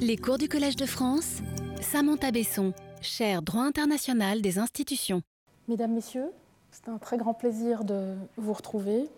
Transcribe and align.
Les 0.00 0.16
cours 0.16 0.38
du 0.38 0.48
Collège 0.48 0.76
de 0.76 0.86
France, 0.86 1.38
Samantha 1.80 2.30
Besson, 2.30 2.72
chaire 3.00 3.42
droit 3.42 3.62
international 3.62 4.40
des 4.40 4.58
institutions. 4.58 5.22
Mesdames, 5.66 5.92
Messieurs, 5.92 6.30
c'est 6.70 6.88
un 6.88 6.98
très 6.98 7.16
grand 7.16 7.34
plaisir 7.34 7.82
de 7.82 8.14
vous 8.36 8.52
retrouver 8.52 9.08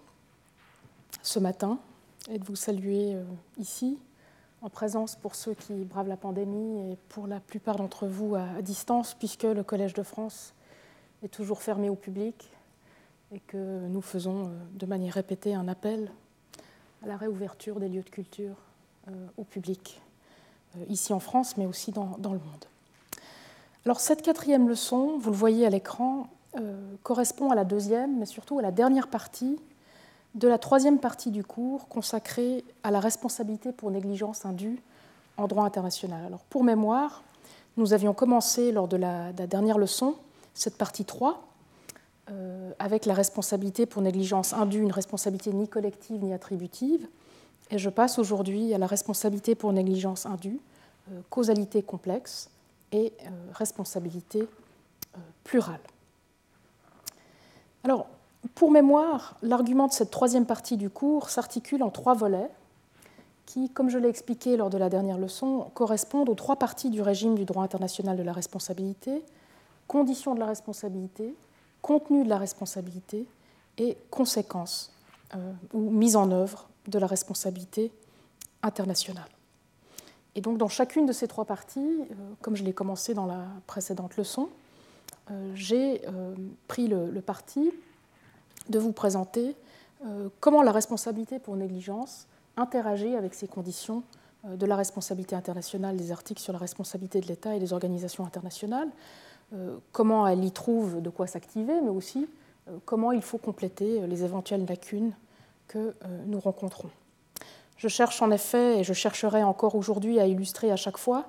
ce 1.22 1.38
matin 1.38 1.78
et 2.30 2.38
de 2.38 2.44
vous 2.44 2.56
saluer 2.56 3.14
euh, 3.14 3.22
ici, 3.58 3.98
en 4.62 4.70
présence 4.70 5.16
pour 5.16 5.34
ceux 5.34 5.52
qui 5.52 5.84
bravent 5.84 6.08
la 6.08 6.16
pandémie 6.16 6.92
et 6.92 6.96
pour 7.10 7.26
la 7.26 7.40
plupart 7.40 7.76
d'entre 7.76 8.06
vous 8.06 8.34
à 8.34 8.62
distance, 8.62 9.14
puisque 9.14 9.44
le 9.44 9.62
Collège 9.62 9.92
de 9.92 10.02
France 10.02 10.54
est 11.22 11.28
toujours 11.28 11.60
fermé 11.60 11.90
au 11.90 11.96
public 11.96 12.50
et 13.32 13.40
que 13.40 13.86
nous 13.86 14.02
faisons 14.02 14.46
euh, 14.46 14.50
de 14.74 14.86
manière 14.86 15.14
répétée 15.14 15.54
un 15.54 15.68
appel 15.68 16.10
à 17.02 17.06
la 17.06 17.16
réouverture 17.16 17.80
des 17.80 17.88
lieux 17.88 18.02
de 18.02 18.10
culture 18.10 18.56
euh, 19.08 19.26
au 19.36 19.44
public. 19.44 20.00
Euh, 20.76 20.84
ici 20.88 21.12
en 21.12 21.20
France, 21.20 21.56
mais 21.56 21.66
aussi 21.66 21.92
dans, 21.92 22.16
le 22.22 22.38
monde. 22.38 22.64
Alors 23.84 24.00
cette 24.00 24.22
quatrième 24.22 24.68
leçon, 24.68 25.18
vous 25.18 25.30
le 25.30 25.36
voyez 25.36 25.66
à 25.66 25.70
l'écran, 25.70 26.28
euh, 26.58 26.94
correspond 27.02 27.50
à 27.50 27.54
la 27.54 27.64
deuxième, 27.64 28.18
mais 28.18 28.26
surtout 28.26 28.58
à 28.58 28.62
la 28.62 28.70
dernière 28.70 29.08
partie 29.08 29.58
de 30.34 30.46
la 30.46 30.58
troisième 30.58 30.98
partie 30.98 31.30
du 31.30 31.42
cours 31.42 31.88
consacrée 31.88 32.64
à 32.84 32.90
la 32.90 33.00
responsabilité 33.00 33.72
pour 33.72 33.90
négligence 33.90 34.46
indue 34.46 34.80
en 35.36 35.48
droit 35.48 35.64
international. 35.64 36.24
Alors 36.24 36.40
pour 36.50 36.62
mémoire, 36.62 37.22
nous 37.76 37.92
avions 37.92 38.14
commencé 38.14 38.70
lors 38.70 38.86
de 38.86 38.96
la, 38.96 39.32
dernière 39.32 39.78
leçon 39.78 40.14
cette 40.54 40.76
partie 40.76 41.04
3 41.04 41.42
euh, 42.30 42.72
avec 42.78 43.06
la 43.06 43.14
responsabilité 43.14 43.86
pour 43.86 44.02
négligence 44.02 44.52
indue, 44.52 44.80
une 44.80 44.92
responsabilité 44.92 45.52
ni 45.52 45.66
collective 45.66 46.22
ni 46.22 46.32
attributive. 46.32 47.08
Et 47.70 47.78
je 47.78 47.88
passe 47.88 48.18
aujourd'hui 48.18 48.74
à 48.74 48.78
la 48.78 48.86
responsabilité 48.86 49.54
pour 49.54 49.72
négligence 49.72 50.26
indue, 50.26 50.58
euh, 51.10 51.20
causalité 51.30 51.82
complexe 51.82 52.50
et 52.92 53.12
euh, 53.22 53.30
responsabilité 53.54 54.40
euh, 54.40 55.18
plurale. 55.44 55.80
Alors, 57.84 58.06
pour 58.54 58.70
mémoire, 58.70 59.36
l'argument 59.42 59.86
de 59.86 59.92
cette 59.92 60.10
troisième 60.10 60.46
partie 60.46 60.76
du 60.76 60.90
cours 60.90 61.30
s'articule 61.30 61.82
en 61.82 61.90
trois 61.90 62.14
volets 62.14 62.50
qui, 63.46 63.70
comme 63.70 63.88
je 63.88 63.98
l'ai 63.98 64.08
expliqué 64.08 64.56
lors 64.56 64.70
de 64.70 64.78
la 64.78 64.88
dernière 64.88 65.18
leçon, 65.18 65.70
correspondent 65.74 66.28
aux 66.28 66.34
trois 66.34 66.56
parties 66.56 66.90
du 66.90 67.02
régime 67.02 67.34
du 67.34 67.44
droit 67.44 67.62
international 67.62 68.16
de 68.16 68.22
la 68.22 68.32
responsabilité, 68.32 69.24
conditions 69.88 70.34
de 70.34 70.40
la 70.40 70.46
responsabilité, 70.46 71.34
contenu 71.82 72.24
de 72.24 72.28
la 72.28 72.38
responsabilité 72.38 73.26
et 73.78 73.96
conséquences 74.10 74.92
ou 75.72 75.90
mise 75.90 76.16
en 76.16 76.30
œuvre 76.30 76.69
de 76.88 76.98
la 76.98 77.06
responsabilité 77.06 77.92
internationale. 78.62 79.28
Et 80.34 80.40
donc 80.40 80.58
dans 80.58 80.68
chacune 80.68 81.06
de 81.06 81.12
ces 81.12 81.28
trois 81.28 81.44
parties, 81.44 81.80
euh, 81.80 82.14
comme 82.40 82.56
je 82.56 82.64
l'ai 82.64 82.72
commencé 82.72 83.14
dans 83.14 83.26
la 83.26 83.44
précédente 83.66 84.16
leçon, 84.16 84.48
euh, 85.30 85.52
j'ai 85.54 86.02
euh, 86.06 86.34
pris 86.68 86.88
le, 86.88 87.20
parti 87.20 87.72
de 88.68 88.78
vous 88.78 88.92
présenter 88.92 89.56
comment 90.40 90.62
la 90.62 90.72
responsabilité 90.72 91.38
pour 91.38 91.56
négligence 91.56 92.26
interagit 92.56 93.16
avec 93.16 93.34
ces 93.34 93.46
conditions 93.46 94.02
de 94.48 94.64
la 94.64 94.74
responsabilité 94.74 95.36
internationale 95.36 95.94
des 95.94 96.10
articles 96.10 96.40
sur 96.40 96.54
la 96.54 96.58
responsabilité 96.58 97.20
de 97.20 97.26
l'État 97.26 97.54
et 97.54 97.58
des 97.58 97.74
organisations 97.74 98.24
internationales, 98.24 98.88
comment 99.92 100.26
elle 100.26 100.42
y 100.42 100.52
trouve 100.52 101.02
de 101.02 101.10
quoi 101.10 101.26
s'activer, 101.26 101.82
mais 101.82 101.90
aussi 101.90 102.26
comment 102.86 103.12
il 103.12 103.20
faut 103.20 103.36
compléter 103.36 104.06
les 104.06 104.24
éventuelles 104.24 104.64
lacunes 104.64 105.12
que 105.70 105.94
nous 106.26 106.40
rencontrons. 106.40 106.90
Je 107.76 107.86
cherche 107.86 108.20
en 108.20 108.30
effet, 108.32 108.80
et 108.80 108.84
je 108.84 108.92
chercherai 108.92 109.44
encore 109.44 109.76
aujourd'hui 109.76 110.18
à 110.18 110.26
illustrer 110.26 110.72
à 110.72 110.76
chaque 110.76 110.98
fois, 110.98 111.28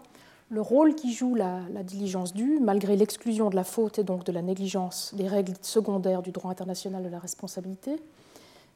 le 0.50 0.60
rôle 0.60 0.96
qui 0.96 1.14
joue 1.14 1.34
la, 1.34 1.62
diligence 1.84 2.34
due, 2.34 2.60
malgré 2.60 2.98
l'exclusion 2.98 3.50
de 3.50 3.56
la 3.56 3.64
faute 3.64 4.00
et 4.00 4.04
donc 4.04 4.26
de 4.26 4.34
la 4.34 4.42
négligence 4.42 5.14
des 5.16 5.28
règles 5.28 5.54
secondaires 5.62 6.22
du 6.22 6.32
droit 6.32 6.52
international 6.52 7.04
de 7.04 7.08
la 7.08 7.20
responsabilité, 7.20 7.96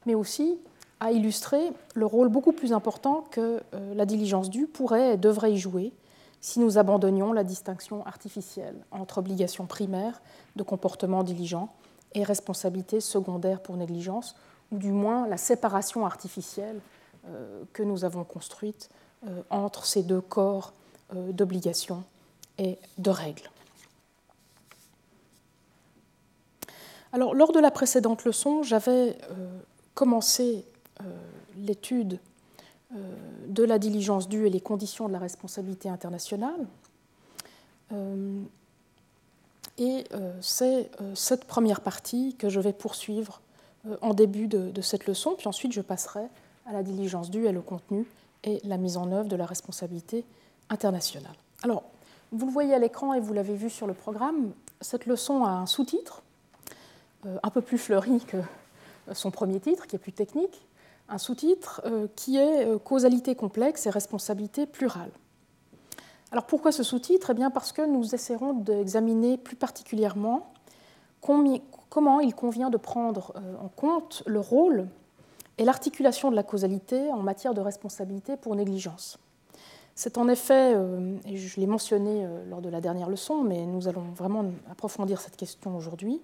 mais 0.05 0.15
aussi 0.15 0.57
à 1.01 1.11
illustrer 1.11 1.73
le 1.93 2.05
rôle 2.05 2.29
beaucoup 2.29 2.53
plus 2.53 2.71
important 2.71 3.25
que 3.29 3.61
euh, 3.73 3.93
la 3.93 4.05
diligence 4.05 4.49
due 4.49 4.67
pourrait 4.67 5.15
et 5.15 5.17
devrait 5.17 5.51
y 5.51 5.57
jouer 5.57 5.91
si 6.39 6.61
nous 6.61 6.77
abandonnions 6.77 7.33
la 7.33 7.43
distinction 7.43 8.05
artificielle 8.05 8.77
entre 8.91 9.17
obligation 9.17 9.65
primaire 9.65 10.21
de 10.55 10.63
comportement 10.63 11.23
diligent 11.23 11.67
et 12.13 12.23
responsabilité 12.23 13.01
secondaire 13.01 13.61
pour 13.61 13.75
négligence, 13.75 14.35
ou 14.71 14.77
du 14.77 14.91
moins 14.91 15.27
la 15.27 15.37
séparation 15.37 16.05
artificielle 16.05 16.79
euh, 17.27 17.63
que 17.73 17.81
nous 17.81 18.05
avons 18.05 18.23
construite 18.23 18.89
euh, 19.25 19.41
entre 19.49 19.85
ces 19.85 20.03
deux 20.03 20.21
corps 20.21 20.73
euh, 21.15 21.31
d'obligations 21.31 22.03
et 22.59 22.77
de 22.99 23.09
règles. 23.09 23.49
Alors, 27.13 27.33
lors 27.33 27.51
de 27.51 27.59
la 27.59 27.71
précédente 27.71 28.25
leçon, 28.25 28.61
j'avais 28.61 29.17
commencé 29.93 30.65
l'étude 31.57 32.19
de 33.47 33.63
la 33.63 33.79
diligence 33.79 34.27
due 34.27 34.47
et 34.47 34.49
les 34.49 34.59
conditions 34.59 35.07
de 35.07 35.13
la 35.13 35.19
responsabilité 35.19 35.87
internationale. 35.87 36.67
Et 39.77 40.03
c'est 40.41 40.91
cette 41.13 41.45
première 41.45 41.79
partie 41.79 42.35
que 42.37 42.49
je 42.49 42.59
vais 42.59 42.73
poursuivre 42.73 43.39
en 44.01 44.13
début 44.13 44.47
de 44.47 44.81
cette 44.81 45.05
leçon, 45.05 45.35
puis 45.37 45.47
ensuite 45.47 45.71
je 45.73 45.81
passerai 45.81 46.27
à 46.65 46.73
la 46.73 46.83
diligence 46.83 47.29
due 47.29 47.45
et 47.45 47.51
le 47.51 47.61
contenu 47.61 48.05
et 48.43 48.59
la 48.63 48.77
mise 48.77 48.97
en 48.97 49.11
œuvre 49.11 49.27
de 49.27 49.35
la 49.35 49.45
responsabilité 49.45 50.23
internationale. 50.69 51.35
Alors, 51.63 51.83
vous 52.31 52.45
le 52.45 52.51
voyez 52.51 52.73
à 52.73 52.79
l'écran 52.79 53.13
et 53.13 53.19
vous 53.19 53.33
l'avez 53.33 53.55
vu 53.55 53.69
sur 53.69 53.87
le 53.87 53.93
programme, 53.93 54.51
cette 54.81 55.05
leçon 55.05 55.43
a 55.43 55.49
un 55.49 55.65
sous-titre, 55.65 56.21
euh, 57.25 57.37
un 57.43 57.49
peu 57.49 57.61
plus 57.61 57.77
fleuri 57.77 58.19
que 58.19 58.37
son 59.13 59.31
premier 59.31 59.59
titre, 59.59 59.87
qui 59.87 59.95
est 59.95 59.99
plus 59.99 60.11
technique, 60.11 60.65
un 61.07 61.17
sous-titre 61.17 61.81
euh, 61.85 62.07
qui 62.15 62.37
est 62.37 62.65
euh, 62.65 62.79
Causalité 62.79 63.35
complexe 63.35 63.85
et 63.85 63.89
responsabilité 63.89 64.65
plurale. 64.65 65.11
Alors 66.31 66.45
pourquoi 66.45 66.71
ce 66.71 66.83
sous-titre? 66.83 67.29
Eh 67.29 67.33
bien 67.35 67.51
parce 67.51 67.71
que 67.71 67.83
nous 67.83 68.15
essaierons 68.15 68.53
d'examiner 68.53 69.37
plus 69.37 69.55
particulièrement 69.55 70.51
comment 71.89 72.19
il 72.19 72.35
convient 72.35 72.69
de 72.69 72.77
prendre 72.77 73.33
en 73.61 73.67
compte 73.67 74.23
le 74.25 74.39
rôle 74.39 74.87
et 75.57 75.65
l'articulation 75.65 76.29
de 76.31 76.35
la 76.35 76.43
causalité 76.43 77.11
en 77.11 77.21
matière 77.21 77.53
de 77.53 77.61
responsabilité 77.61 78.37
pour 78.37 78.55
négligence. 78.55 79.17
C'est 79.95 80.17
en 80.17 80.27
effet, 80.27 80.73
euh, 80.75 81.17
et 81.25 81.37
je 81.37 81.59
l'ai 81.59 81.67
mentionné 81.67 82.25
euh, 82.25 82.43
lors 82.49 82.61
de 82.61 82.67
la 82.67 82.81
dernière 82.81 83.09
leçon, 83.09 83.43
mais 83.43 83.65
nous 83.65 83.87
allons 83.87 84.03
vraiment 84.13 84.43
approfondir 84.69 85.21
cette 85.21 85.37
question 85.37 85.75
aujourd'hui, 85.77 86.19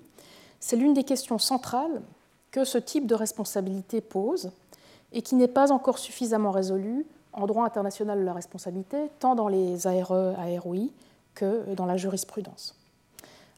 c'est 0.59 0.75
l'une 0.75 0.93
des 0.93 1.05
questions 1.05 1.39
centrales 1.39 2.01
que 2.51 2.65
ce 2.65 2.77
type 2.77 3.07
de 3.07 3.15
responsabilité 3.15 4.01
pose 4.01 4.51
et 5.13 5.21
qui 5.21 5.35
n'est 5.35 5.47
pas 5.47 5.71
encore 5.71 5.99
suffisamment 5.99 6.51
résolue 6.51 7.05
en 7.31 7.47
droit 7.47 7.63
international 7.63 8.19
de 8.19 8.25
la 8.25 8.33
responsabilité, 8.33 9.09
tant 9.19 9.35
dans 9.35 9.47
les 9.47 9.87
ARE, 9.87 10.11
AROI 10.11 10.89
que 11.33 11.73
dans 11.75 11.85
la 11.85 11.95
jurisprudence. 11.95 12.75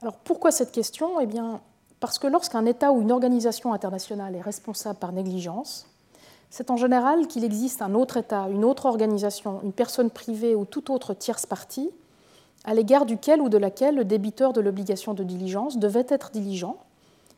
Alors 0.04 0.16
pourquoi 0.16 0.52
cette 0.52 0.74
question? 0.74 1.22
Eh 1.22 1.26
bien, 1.26 1.62
parce 2.02 2.20
que 2.20 2.28
lorsqu'un 2.28 2.66
État 2.66 2.92
ou 2.92 3.02
une 3.02 3.14
organisation 3.14 3.72
internationale 3.72 4.36
est 4.36 4.42
responsable 4.42 5.00
par 5.00 5.14
négligence, 5.14 5.88
c'est 6.50 6.72
en 6.72 6.76
général 6.76 7.26
qu'il 7.28 7.46
existe 7.46 7.82
un 7.82 7.94
autre 7.94 8.18
État, 8.18 8.50
une 8.50 8.66
autre 8.66 8.86
organisation, 8.86 9.62
une 9.64 9.72
personne 9.72 10.10
privée 10.10 10.56
ou 10.56 10.66
toute 10.66 10.90
autre 10.90 11.14
tierce 11.14 11.46
partie 11.46 11.90
à 12.66 12.74
l'égard 12.74 13.06
duquel 13.06 13.42
ou 13.42 13.48
de 13.48 13.58
laquelle 13.58 13.96
le 13.96 14.04
débiteur 14.04 14.52
de 14.52 14.60
l'obligation 14.60 15.14
de 15.14 15.24
diligence 15.24 15.78
devait 15.78 16.06
être 16.10 16.32
diligent 16.32 16.76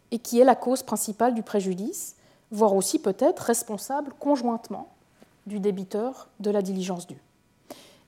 et 0.10 0.18
qui 0.18 0.40
est 0.40 0.44
la 0.44 0.56
cause 0.56 0.82
principale 0.82 1.36
du 1.36 1.44
préjudice, 1.44 2.16
voire 2.50 2.76
aussi 2.76 2.98
peut-être 2.98 3.42
responsable 3.42 4.12
conjointement 4.20 4.88
du 5.46 5.60
débiteur 5.60 6.30
de 6.40 6.50
la 6.50 6.64
diligence 6.64 7.06
due. 7.06 7.22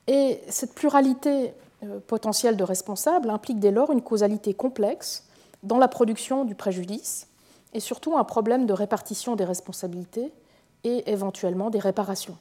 Et 0.08 0.40
cette 0.48 0.74
pluralité 0.74 1.54
euh, 1.82 2.00
potentielle 2.06 2.56
de 2.56 2.64
responsables 2.64 3.30
implique 3.30 3.60
dès 3.60 3.70
lors 3.70 3.90
une 3.92 4.02
causalité 4.02 4.54
complexe 4.54 5.24
dans 5.62 5.78
la 5.78 5.88
production 5.88 6.44
du 6.44 6.54
préjudice 6.54 7.28
et 7.72 7.80
surtout 7.80 8.16
un 8.16 8.24
problème 8.24 8.66
de 8.66 8.72
répartition 8.72 9.36
des 9.36 9.44
responsabilités 9.44 10.32
et 10.84 11.10
éventuellement 11.10 11.70
des 11.70 11.78
réparations. 11.78 12.36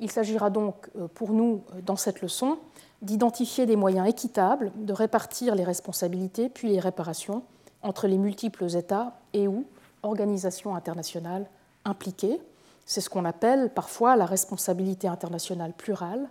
Il 0.00 0.10
s'agira 0.10 0.50
donc 0.50 0.90
euh, 0.96 1.06
pour 1.06 1.32
nous, 1.32 1.62
euh, 1.74 1.80
dans 1.80 1.96
cette 1.96 2.20
leçon, 2.20 2.58
d'identifier 3.02 3.66
des 3.66 3.76
moyens 3.76 4.08
équitables 4.08 4.72
de 4.76 4.92
répartir 4.92 5.54
les 5.54 5.64
responsabilités 5.64 6.48
puis 6.48 6.68
les 6.68 6.80
réparations 6.80 7.42
entre 7.82 8.06
les 8.06 8.18
multiples 8.18 8.76
États 8.76 9.14
et 9.32 9.48
ou 9.48 9.66
organisations 10.02 10.74
internationales 10.74 11.46
impliquées. 11.84 12.40
C'est 12.86 13.00
ce 13.00 13.10
qu'on 13.10 13.24
appelle 13.24 13.70
parfois 13.70 14.16
la 14.16 14.26
responsabilité 14.26 15.06
internationale 15.06 15.72
plurale, 15.72 16.28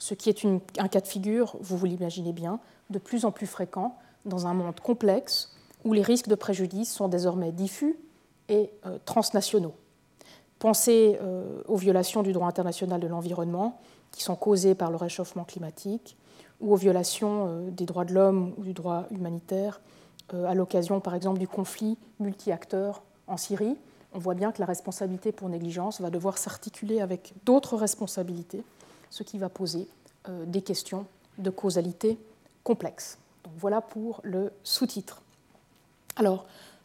ce 0.00 0.14
qui 0.14 0.28
est 0.28 0.44
un 0.78 0.88
cas 0.88 1.00
de 1.00 1.06
figure, 1.06 1.56
vous 1.60 1.76
vous 1.76 1.86
l'imaginez 1.86 2.32
bien, 2.32 2.58
de 2.88 2.98
plus 2.98 3.24
en 3.24 3.30
plus 3.30 3.46
fréquent 3.46 3.96
dans 4.24 4.48
un 4.48 4.54
monde 4.54 4.80
complexe 4.80 5.54
où 5.84 5.92
les 5.92 6.02
risques 6.02 6.26
de 6.26 6.34
préjudice 6.34 6.92
sont 6.92 7.06
désormais 7.06 7.52
diffus 7.52 7.96
et 8.48 8.70
euh, 8.86 8.98
transnationaux. 9.04 9.74
Pensez 10.58 11.18
euh, 11.22 11.62
aux 11.68 11.76
violations 11.76 12.22
du 12.22 12.32
droit 12.32 12.48
international 12.48 13.00
de 13.00 13.06
l'environnement 13.06 13.78
qui 14.10 14.22
sont 14.22 14.34
causées 14.34 14.74
par 14.74 14.90
le 14.90 14.96
réchauffement 14.96 15.44
climatique 15.44 16.16
ou 16.60 16.72
aux 16.72 16.76
violations 16.76 17.70
des 17.70 17.86
droits 17.86 18.04
de 18.04 18.12
l'homme 18.12 18.52
ou 18.58 18.64
du 18.64 18.74
droit 18.74 19.06
humanitaire 19.10 19.80
à 20.32 20.54
l'occasion, 20.54 21.00
par 21.00 21.14
exemple, 21.14 21.38
du 21.38 21.48
conflit 21.48 21.96
multi-acteurs 22.18 23.02
en 23.26 23.36
Syrie. 23.36 23.76
On 24.12 24.18
voit 24.18 24.34
bien 24.34 24.52
que 24.52 24.60
la 24.60 24.66
responsabilité 24.66 25.32
pour 25.32 25.48
négligence 25.48 26.00
va 26.00 26.10
devoir 26.10 26.38
s'articuler 26.38 27.00
avec 27.00 27.32
d'autres 27.46 27.76
responsabilités, 27.76 28.64
ce 29.10 29.22
qui 29.22 29.38
va 29.38 29.48
poser 29.48 29.86
des 30.46 30.62
questions 30.62 31.06
de 31.38 31.50
causalité 31.50 32.18
complexes. 32.62 33.18
Voilà 33.58 33.80
pour 33.80 34.20
le 34.22 34.52
sous-titre. 34.62 35.22
Alors, 36.16 36.44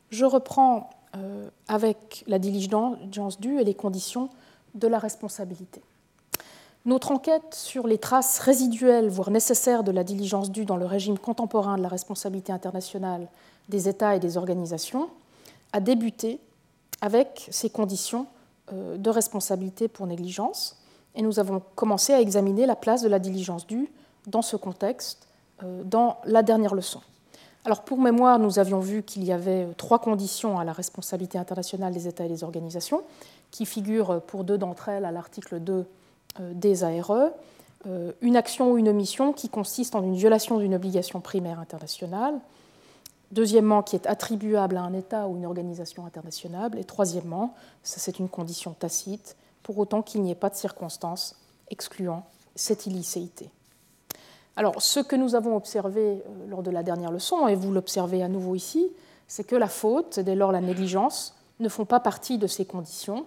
je 0.09 0.25
reprends 0.25 0.89
euh, 1.15 1.49
avec 1.67 2.23
la 2.27 2.39
diligence 2.39 3.39
due 3.39 3.59
et 3.59 3.63
les 3.63 3.73
conditions 3.73 4.29
de 4.73 4.87
la 4.87 4.99
responsabilité. 4.99 5.81
Notre 6.85 7.11
enquête 7.11 7.53
sur 7.53 7.87
les 7.87 7.97
traces 7.97 8.39
résiduelles, 8.39 9.09
voire 9.09 9.31
nécessaires, 9.31 9.83
de 9.83 9.91
la 9.91 10.03
diligence 10.03 10.51
due 10.51 10.65
dans 10.65 10.77
le 10.77 10.85
régime 10.85 11.17
contemporain 11.17 11.77
de 11.77 11.81
la 11.81 11.87
responsabilité 11.87 12.51
internationale 12.51 13.27
des 13.69 13.89
États 13.89 14.15
et 14.15 14.19
des 14.19 14.37
organisations 14.37 15.09
a 15.73 15.79
débuté 15.79 16.39
avec 17.01 17.47
ces 17.49 17.69
conditions 17.69 18.27
euh, 18.71 18.97
de 18.97 19.09
responsabilité 19.09 19.87
pour 19.87 20.07
négligence, 20.07 20.77
et 21.15 21.21
nous 21.21 21.39
avons 21.39 21.61
commencé 21.75 22.13
à 22.13 22.21
examiner 22.21 22.65
la 22.65 22.75
place 22.75 23.01
de 23.01 23.07
la 23.07 23.19
diligence 23.19 23.65
due 23.67 23.91
dans 24.27 24.41
ce 24.41 24.55
contexte 24.55 25.27
euh, 25.63 25.83
dans 25.83 26.17
la 26.25 26.43
dernière 26.43 26.75
leçon. 26.75 27.01
Alors 27.65 27.81
pour 27.81 27.97
mémoire, 27.97 28.37
nous 28.37 28.59
avions 28.59 28.79
vu 28.79 29.01
qu'il 29.01 29.23
y 29.23 29.31
avait 29.31 29.63
euh, 29.63 29.73
trois 29.75 29.97
conditions 29.97 30.59
à 30.59 30.63
la 30.63 30.71
responsabilité 30.71 31.39
internationale 31.39 31.91
des 31.93 32.07
États 32.07 32.25
et 32.25 32.29
des 32.29 32.43
organisations, 32.43 33.01
qui 33.49 33.65
figurent 33.65 34.11
euh, 34.11 34.19
pour 34.19 34.43
deux 34.43 34.59
d'entre 34.59 34.89
elles 34.89 35.03
à 35.03 35.11
l'article 35.11 35.59
2 35.59 35.73
euh, 36.39 36.53
des 36.53 36.83
ARE. 36.83 37.31
Une 38.21 38.35
action 38.35 38.71
ou 38.71 38.79
une 38.79 38.89
omission 38.89 39.31
qui 39.31 39.47
consiste 39.47 39.93
en 39.93 40.01
une 40.01 40.15
violation 40.15 40.57
d'une 40.57 40.73
obligation 40.73 41.21
primaire 41.21 41.59
internationale. 41.59 42.33
Deuxièmement, 43.31 43.83
qui 43.83 43.95
est 43.95 44.07
attribuable 44.07 44.77
à 44.77 44.81
un 44.81 44.93
État 44.93 45.27
ou 45.27 45.37
une 45.37 45.45
organisation 45.45 46.03
internationale. 46.03 46.71
Et 46.79 46.83
troisièmement, 46.83 47.53
c'est 47.83 48.17
une 48.17 48.27
condition 48.27 48.73
tacite, 48.73 49.35
pour 49.65 49.79
autant 49.79 50.03
qu'il 50.03 50.21
n'y 50.21 50.29
ait 50.29 50.35
pas 50.35 50.51
de 50.51 50.55
circonstances 50.55 51.35
excluant 51.71 52.23
cette 52.53 52.85
illicéité. 52.85 53.49
Alors, 54.55 54.79
ce 54.79 54.99
que 54.99 55.15
nous 55.15 55.33
avons 55.33 55.55
observé 55.55 56.01
euh, 56.01 56.47
lors 56.47 56.61
de 56.61 56.69
la 56.69 56.83
dernière 56.83 57.11
leçon, 57.11 57.47
et 57.47 57.55
vous 57.55 57.73
l'observez 57.73 58.21
à 58.21 58.27
nouveau 58.27 58.53
ici, 58.53 58.87
c'est 59.27 59.43
que 59.43 59.55
la 59.55 59.67
faute, 59.67 60.19
et 60.19 60.23
dès 60.23 60.35
lors 60.35 60.51
la 60.51 60.61
négligence, 60.61 61.35
ne 61.59 61.67
font 61.67 61.83
pas 61.83 61.99
partie 61.99 62.37
de 62.37 62.45
ces 62.45 62.65
conditions. 62.65 63.25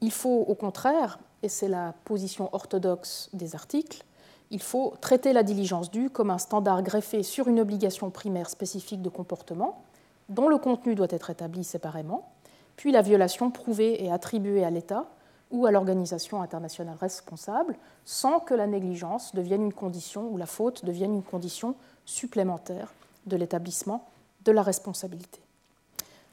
Il 0.00 0.12
faut 0.12 0.44
au 0.46 0.54
contraire, 0.54 1.18
et 1.42 1.48
c'est 1.48 1.66
la 1.66 1.92
position 2.04 2.50
orthodoxe 2.52 3.28
des 3.32 3.56
articles, 3.56 4.04
il 4.52 4.62
faut 4.62 4.94
traiter 5.00 5.32
la 5.32 5.42
diligence 5.42 5.90
due 5.90 6.08
comme 6.08 6.30
un 6.30 6.38
standard 6.38 6.84
greffé 6.84 7.24
sur 7.24 7.48
une 7.48 7.58
obligation 7.58 8.10
primaire 8.10 8.48
spécifique 8.48 9.02
de 9.02 9.08
comportement, 9.08 9.82
dont 10.28 10.46
le 10.46 10.58
contenu 10.58 10.94
doit 10.94 11.08
être 11.10 11.30
établi 11.30 11.64
séparément, 11.64 12.30
puis 12.76 12.92
la 12.92 13.02
violation 13.02 13.50
prouvée 13.50 14.04
et 14.04 14.12
attribuée 14.12 14.62
à 14.62 14.70
l'État 14.70 15.08
ou 15.50 15.66
à 15.66 15.70
l'organisation 15.70 16.42
internationale 16.42 16.96
responsable 17.00 17.76
sans 18.04 18.40
que 18.40 18.54
la 18.54 18.66
négligence 18.66 19.34
devienne 19.34 19.62
une 19.62 19.72
condition 19.72 20.28
ou 20.28 20.36
la 20.36 20.46
faute 20.46 20.84
devienne 20.84 21.14
une 21.14 21.22
condition 21.22 21.74
supplémentaire 22.04 22.92
de 23.26 23.36
l'établissement 23.36 24.06
de 24.44 24.52
la 24.52 24.62
responsabilité. 24.62 25.40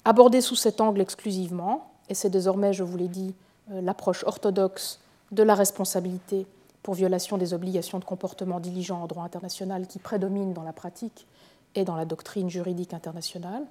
Abordé 0.04 0.42
sous 0.42 0.56
cet 0.56 0.82
angle 0.82 1.02
exclusivement, 1.02 1.92
et 2.10 2.14
c'est 2.14 2.30
désormais, 2.30 2.74
je 2.74 2.84
vous 2.84 2.98
l'ai 2.98 3.08
dit, 3.08 3.34
euh, 3.72 3.82
l'approche 3.82 4.24
orthodoxe 4.24 5.00
de 5.32 5.44
la 5.44 5.56
responsabilité 5.56 6.46
pour 6.84 6.96
violation 6.96 7.38
des 7.38 7.54
obligations 7.54 8.00
de 8.00 8.06
comportement 8.06 8.60
diligent 8.60 9.00
en 9.00 9.08
droit 9.08 9.24
international 9.24 9.88
qui 9.88 10.00
prédomine 10.00 10.54
dans 10.54 10.64
la 10.64 10.74
pratique 10.74 11.28
et 11.76 11.86
dans 11.86 11.96
la 11.96 12.06
doctrine 12.06 12.50
juridique 12.50 12.94
internationale, 12.94 13.64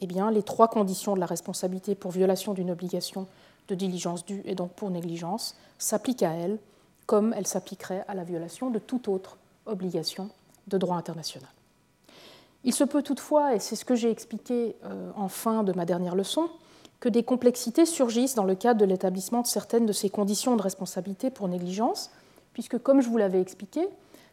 eh 0.00 0.06
bien, 0.06 0.30
les 0.30 0.42
trois 0.42 0.68
conditions 0.68 1.14
de 1.14 1.20
la 1.20 1.26
responsabilité 1.26 1.94
pour 1.94 2.10
violation 2.10 2.54
d'une 2.54 2.70
obligation 2.70 3.26
de 3.68 3.74
diligence 3.74 4.24
due 4.24 4.42
et 4.44 4.54
donc 4.54 4.72
pour 4.72 4.90
négligence 4.90 5.56
s'applique 5.78 6.22
à 6.22 6.32
elle 6.32 6.58
comme 7.06 7.32
elle 7.36 7.46
s'appliquerait 7.46 8.04
à 8.08 8.14
la 8.14 8.24
violation 8.24 8.70
de 8.70 8.78
toute 8.78 9.08
autre 9.08 9.38
obligation 9.66 10.28
de 10.66 10.78
droit 10.78 10.96
international. 10.96 11.48
Il 12.64 12.72
se 12.72 12.84
peut 12.84 13.02
toutefois, 13.02 13.54
et 13.54 13.60
c'est 13.60 13.76
ce 13.76 13.84
que 13.84 13.94
j'ai 13.94 14.10
expliqué 14.10 14.74
euh, 14.84 15.10
en 15.14 15.28
fin 15.28 15.62
de 15.62 15.72
ma 15.72 15.84
dernière 15.84 16.16
leçon, 16.16 16.48
que 16.98 17.08
des 17.08 17.22
complexités 17.22 17.86
surgissent 17.86 18.34
dans 18.34 18.44
le 18.44 18.56
cadre 18.56 18.80
de 18.80 18.84
l'établissement 18.84 19.42
de 19.42 19.46
certaines 19.46 19.86
de 19.86 19.92
ces 19.92 20.10
conditions 20.10 20.56
de 20.56 20.62
responsabilité 20.62 21.30
pour 21.30 21.46
négligence, 21.46 22.10
puisque, 22.52 22.78
comme 22.78 23.00
je 23.00 23.08
vous 23.08 23.18
l'avais 23.18 23.40
expliqué, 23.40 23.86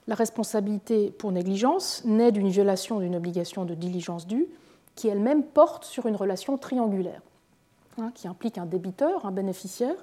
la 0.08 0.16
responsabilité 0.16 1.12
pour 1.12 1.32
négligence 1.32 2.04
naît 2.06 2.32
d'une 2.32 2.50
violation 2.50 3.00
d'une 3.00 3.16
obligation 3.16 3.66
de 3.66 3.76
diligence 3.76 4.26
due 4.26 4.48
qui 4.96 5.08
elle-même 5.08 5.44
porte 5.44 5.86
sur 5.86 6.08
une 6.08 6.16
relation 6.16 6.58
triangulaire. 6.58 7.22
Hein, 8.00 8.12
qui 8.16 8.28
implique 8.28 8.58
un 8.58 8.66
débiteur, 8.66 9.24
un 9.26 9.32
bénéficiaire, 9.32 9.96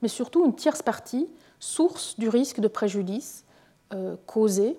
mais 0.00 0.06
surtout 0.06 0.44
une 0.44 0.54
tierce 0.54 0.80
partie, 0.80 1.28
source 1.58 2.16
du 2.16 2.28
risque 2.28 2.60
de 2.60 2.68
préjudice 2.68 3.44
euh, 3.92 4.14
causé 4.26 4.78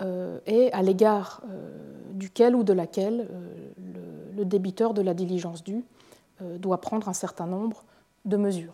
euh, 0.00 0.38
et 0.46 0.72
à 0.72 0.80
l'égard 0.80 1.42
euh, 1.50 1.70
duquel 2.14 2.56
ou 2.56 2.62
de 2.62 2.72
laquelle 2.72 3.28
le, 3.76 4.34
le, 4.34 4.44
débiteur 4.46 4.94
de 4.94 5.02
la 5.02 5.12
diligence 5.12 5.62
due 5.62 5.84
doit 6.40 6.80
prendre 6.80 7.06
un 7.10 7.12
certain 7.12 7.46
nombre 7.46 7.84
de 8.24 8.38
mesures. 8.38 8.72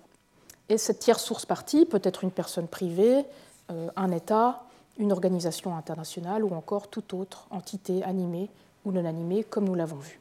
Et 0.69 0.79
cette 0.79 1.00
tierce 1.00 1.25
source 1.25 1.46
partie 1.46 1.84
peut 1.84 2.00
être 2.05 2.22
une 2.22 2.31
personne 2.31 2.69
privée, 2.69 3.25
un 3.96 4.12
État, 4.12 4.62
une 4.99 5.11
organisation 5.11 5.76
internationale 5.76 6.44
ou 6.44 6.55
encore 6.55 6.87
toute 6.87 7.12
autre 7.12 7.49
entité 7.50 8.05
animée 8.05 8.50
ou 8.84 8.93
non 8.93 9.05
animée, 9.05 9.43
comme 9.43 9.64
nous 9.64 9.75
l'avons 9.75 9.96
vu. 9.96 10.20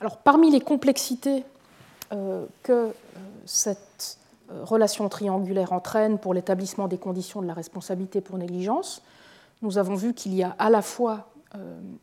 Alors, 0.00 0.18
parmi 0.18 0.50
les 0.50 0.60
complexités 0.60 1.44
que 2.10 2.72
euh, 2.72 2.90
cette 3.44 4.18
euh, 4.50 4.64
relation 4.64 5.08
triangulaire 5.08 5.72
entraîne 5.72 6.18
pour 6.18 6.34
l'établissement 6.34 6.88
des 6.88 6.98
conditions 6.98 7.42
de 7.42 7.46
la 7.46 7.54
responsabilité 7.54 8.20
pour 8.20 8.38
négligence, 8.38 9.02
nous 9.62 9.78
avons 9.78 9.94
vu 9.94 10.14
qu'il 10.14 10.34
y 10.34 10.42
a 10.42 10.50
à 10.58 10.70
la 10.70 10.82
fois 10.82 11.28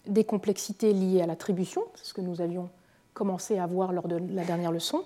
des 0.07 0.23
complexités 0.23 0.91
liées 0.91 1.21
à 1.21 1.27
l'attribution, 1.27 1.83
c'est 1.93 2.05
ce 2.07 2.13
que 2.15 2.21
nous 2.21 2.41
avions 2.41 2.67
commencé 3.13 3.59
à 3.59 3.67
voir 3.67 3.93
lors 3.93 4.07
de 4.07 4.19
la 4.33 4.43
dernière 4.43 4.71
leçon, 4.71 5.03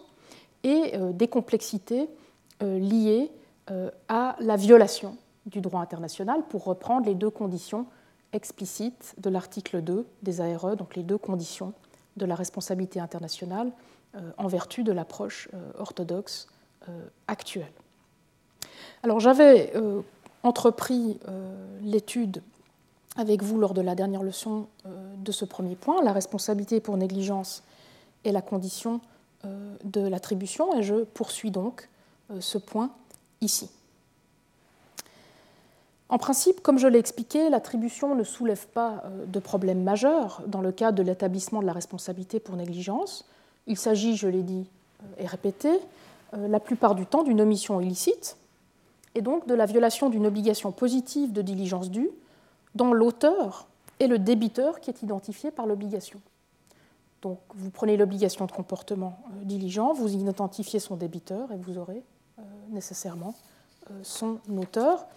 et 0.64 0.94
des 1.12 1.28
complexités 1.28 2.08
liées 2.62 3.30
à 4.08 4.38
la 4.40 4.56
violation 4.56 5.18
du 5.46 5.60
droit 5.60 5.82
international, 5.82 6.42
pour 6.48 6.64
reprendre 6.64 7.06
les 7.06 7.16
deux 7.16 7.30
conditions 7.30 7.86
explicites 8.32 9.14
de 9.18 9.30
l'article 9.30 9.82
2 9.82 10.08
des 10.24 10.40
ARE, 10.40 10.78
donc 10.78 10.96
les 10.96 11.04
deux 11.04 11.18
conditions 11.18 11.74
de 12.16 12.26
la 12.26 12.36
responsabilité 12.36 13.02
internationale 13.02 13.68
euh, 13.68 13.72
en 14.38 14.48
vertu 14.48 14.84
de 14.84 14.92
l'approche 14.92 15.50
euh, 15.54 15.72
orthodoxe 15.78 16.48
euh, 16.88 17.08
actuelle. 17.28 17.72
Alors 19.04 19.20
j'avais 19.20 19.72
entrepris 20.44 21.20
l'étude 21.82 22.42
avec 23.16 23.44
vous 23.44 23.58
lors 23.58 23.74
de 23.74 23.80
la 23.80 23.96
dernière 23.96 24.24
leçon 24.24 24.68
de 24.84 25.32
ce 25.32 25.46
premier 25.46 25.76
point, 25.76 26.04
la 26.04 26.12
responsabilité 26.12 26.82
pour 26.82 26.98
négligence 26.98 27.64
et 28.26 28.34
la 28.34 28.42
condition 28.42 29.00
de 29.46 30.02
l'attribution, 30.02 30.78
et 30.78 30.84
je 30.84 31.06
poursuis 31.06 31.50
donc 31.50 31.88
ce 32.42 32.58
point 32.58 32.92
ici. 33.40 33.70
En 36.10 36.18
principe, 36.18 36.60
comme 36.60 36.78
je 36.78 36.88
l'ai 36.88 37.00
expliqué, 37.00 37.50
l'attribution 37.50 38.16
ne 38.16 38.26
soulève 38.26 38.68
pas 38.68 39.04
de 39.28 39.40
problème 39.40 39.82
majeur 39.82 40.42
dans 40.46 40.62
le 40.62 40.74
cadre 40.74 40.98
de 40.98 41.04
l'établissement 41.04 41.62
de 41.62 41.68
la 41.68 41.74
responsabilité 41.74 42.42
pour 42.42 42.58
négligence, 42.58 43.26
il 43.68 43.78
s'agit, 43.78 44.16
je 44.16 44.28
l'ai 44.28 44.44
dit 44.44 44.68
euh, 45.04 45.24
et 45.24 45.26
répété, 45.26 45.70
euh, 46.34 46.48
la 46.48 46.60
plupart 46.60 46.96
du 46.96 47.06
temps 47.06 47.24
d'une 47.24 47.42
omission 47.42 47.80
illicite 47.80 48.38
et 49.16 49.22
donc 49.22 49.48
de 49.48 49.54
la 49.54 49.66
violation 49.66 50.10
d'une 50.10 50.26
obligation 50.26 50.72
positive 50.72 51.34
de 51.34 51.42
diligence 51.42 51.90
due 51.90 52.10
dont 52.76 52.94
l'auteur 52.94 53.68
est 54.00 54.08
le 54.08 54.20
débiteur 54.20 54.80
qui 54.80 54.90
est 54.90 55.02
identifié 55.02 55.52
par 55.52 55.66
l'obligation. 55.66 56.22
Donc 57.22 57.40
vous 57.56 57.70
prenez 57.70 57.98
l'obligation 57.98 58.46
de 58.46 58.52
comportement 58.52 59.20
euh, 59.28 59.44
diligent, 59.44 59.94
vous 59.94 60.14
identifiez 60.14 60.80
son 60.80 60.96
débiteur 60.96 61.52
et 61.52 61.58
vous 61.58 61.78
aurez 61.78 62.04
nécessairement 62.70 63.36
son 64.02 64.40
auteur. 64.56 65.08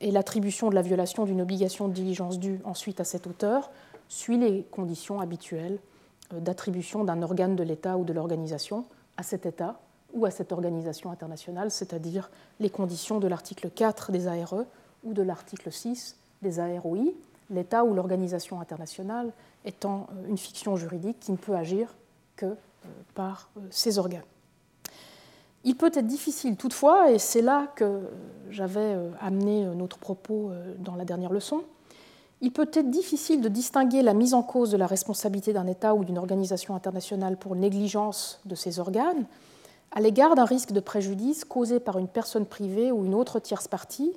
Et 0.00 0.10
l'attribution 0.10 0.68
de 0.68 0.74
la 0.74 0.82
violation 0.82 1.26
d'une 1.26 1.40
obligation 1.40 1.86
de 1.86 1.92
diligence 1.92 2.40
due 2.40 2.58
ensuite 2.64 2.98
à 2.98 3.04
cet 3.04 3.28
auteur 3.28 3.70
suit 4.08 4.36
les 4.36 4.64
conditions 4.72 5.20
habituelles 5.20 5.78
d'attribution 6.40 7.04
d'un 7.04 7.22
organe 7.22 7.56
de 7.56 7.62
l'État 7.62 7.96
ou 7.96 8.04
de 8.04 8.12
l'organisation 8.12 8.84
à 9.16 9.22
cet 9.22 9.46
État 9.46 9.78
ou 10.12 10.26
à 10.26 10.30
cette 10.30 10.52
organisation 10.52 11.10
internationale, 11.10 11.70
c'est-à-dire 11.70 12.30
les 12.60 12.70
conditions 12.70 13.18
de 13.18 13.26
l'article 13.26 13.70
4 13.70 14.12
des 14.12 14.28
ARE 14.28 14.64
ou 15.02 15.12
de 15.12 15.22
l'article 15.22 15.72
6 15.72 16.16
des 16.42 16.60
AROI, 16.60 17.12
l'État 17.50 17.84
ou 17.84 17.94
l'organisation 17.94 18.60
internationale 18.60 19.32
étant 19.64 20.06
euh, 20.10 20.28
une 20.28 20.38
fiction 20.38 20.76
juridique 20.76 21.18
qui 21.20 21.32
ne 21.32 21.36
peut 21.36 21.54
agir 21.54 21.94
que 22.36 22.46
euh, 22.46 22.54
par 23.14 23.50
ces 23.70 23.98
organes. 23.98 24.22
Il 25.64 25.76
peut 25.76 25.90
être 25.94 26.06
difficile 26.06 26.56
toutefois, 26.56 27.10
et 27.10 27.18
c'est 27.18 27.40
là 27.40 27.68
que 27.74 28.02
j'avais 28.50 28.98
amené 29.18 29.64
notre 29.74 29.96
propos 29.96 30.50
dans 30.78 30.94
la 30.94 31.06
dernière 31.06 31.32
leçon, 31.32 31.64
il 32.44 32.52
peut 32.52 32.68
être 32.74 32.90
difficile 32.90 33.40
de 33.40 33.48
distinguer 33.48 34.02
la 34.02 34.12
mise 34.12 34.34
en 34.34 34.42
cause 34.42 34.70
de 34.70 34.76
la 34.76 34.86
responsabilité 34.86 35.54
d'un 35.54 35.66
État 35.66 35.94
ou 35.94 36.04
d'une 36.04 36.18
organisation 36.18 36.74
internationale 36.74 37.38
pour 37.38 37.56
négligence 37.56 38.38
de 38.44 38.54
ses 38.54 38.80
organes 38.80 39.24
à 39.92 40.00
l'égard 40.02 40.34
d'un 40.34 40.44
risque 40.44 40.72
de 40.72 40.80
préjudice 40.80 41.46
causé 41.46 41.80
par 41.80 41.98
une 41.98 42.06
personne 42.06 42.44
privée 42.44 42.92
ou 42.92 43.06
une 43.06 43.14
autre 43.14 43.38
tierce 43.40 43.66
partie, 43.66 44.12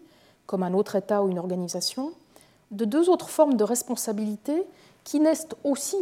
comme 0.45 0.63
un 0.63 0.73
autre 0.73 0.97
État 0.97 1.23
ou 1.23 1.29
une 1.29 1.39
organisation, 1.39 2.11
de 2.71 2.83
deux 2.83 3.09
autres 3.09 3.29
formes 3.29 3.53
de 3.53 3.63
responsabilité 3.63 4.65
qui 5.05 5.21
naissent 5.21 5.47
aussi 5.63 5.95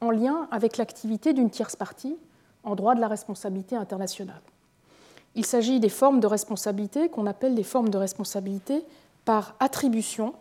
en 0.00 0.10
lien 0.10 0.48
avec 0.50 0.76
l'activité 0.76 1.34
d'une 1.34 1.50
tierce 1.50 1.76
partie 1.76 2.16
en 2.64 2.74
droit 2.74 2.96
de 2.96 3.00
la 3.00 3.06
responsabilité 3.06 3.76
internationale. 3.76 4.42
Il 5.36 5.46
s'agit 5.46 5.78
des 5.78 5.88
formes 5.88 6.18
de 6.18 6.26
responsabilité 6.26 7.08
qu'on 7.10 7.28
appelle 7.28 7.54
les 7.54 7.62
formes 7.62 7.90
de 7.90 7.98
responsabilité 7.98 8.82
par 9.24 9.54
attribution 9.60 10.34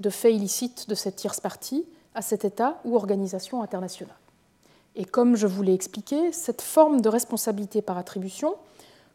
de 0.00 0.10
faits 0.10 0.34
illicites 0.34 0.88
de 0.88 0.94
cette 0.94 1.16
tierce 1.16 1.40
partie 1.40 1.86
à 2.14 2.22
cet 2.22 2.44
État 2.44 2.80
ou 2.84 2.96
organisation 2.96 3.62
internationale. 3.62 4.16
Et 4.96 5.04
comme 5.04 5.36
je 5.36 5.46
vous 5.46 5.62
l'ai 5.62 5.74
expliqué, 5.74 6.32
cette 6.32 6.62
forme 6.62 7.00
de 7.00 7.08
responsabilité 7.08 7.82
par 7.82 7.96
attribution 7.96 8.56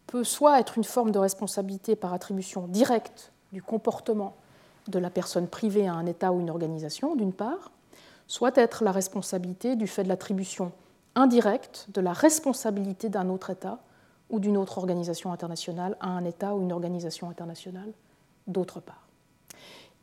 peut 0.07 0.23
soit 0.23 0.59
être 0.59 0.77
une 0.77 0.83
forme 0.83 1.11
de 1.11 1.19
responsabilité 1.19 1.95
par 1.95 2.13
attribution 2.13 2.67
directe 2.67 3.31
du 3.51 3.61
comportement 3.61 4.35
de 4.87 4.99
la 4.99 5.09
personne 5.09 5.47
privée 5.47 5.87
à 5.87 5.93
un 5.93 6.05
État 6.05 6.31
ou 6.31 6.39
une 6.39 6.49
organisation, 6.49 7.15
d'une 7.15 7.33
part, 7.33 7.71
soit 8.27 8.57
être 8.57 8.83
la 8.83 8.91
responsabilité 8.91 9.75
du 9.75 9.87
fait 9.87 10.03
de 10.03 10.09
l'attribution 10.09 10.71
indirecte 11.15 11.87
de 11.93 12.01
la 12.01 12.13
responsabilité 12.13 13.09
d'un 13.09 13.29
autre 13.29 13.49
État 13.49 13.79
ou 14.29 14.39
d'une 14.39 14.57
autre 14.57 14.77
organisation 14.77 15.31
internationale 15.31 15.97
à 15.99 16.09
un 16.09 16.25
État 16.25 16.55
ou 16.55 16.61
une 16.61 16.71
organisation 16.71 17.29
internationale, 17.29 17.91
d'autre 18.47 18.79
part. 18.79 19.04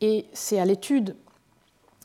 Et 0.03 0.27
c'est 0.33 0.59
à 0.59 0.65
l'étude 0.65 1.17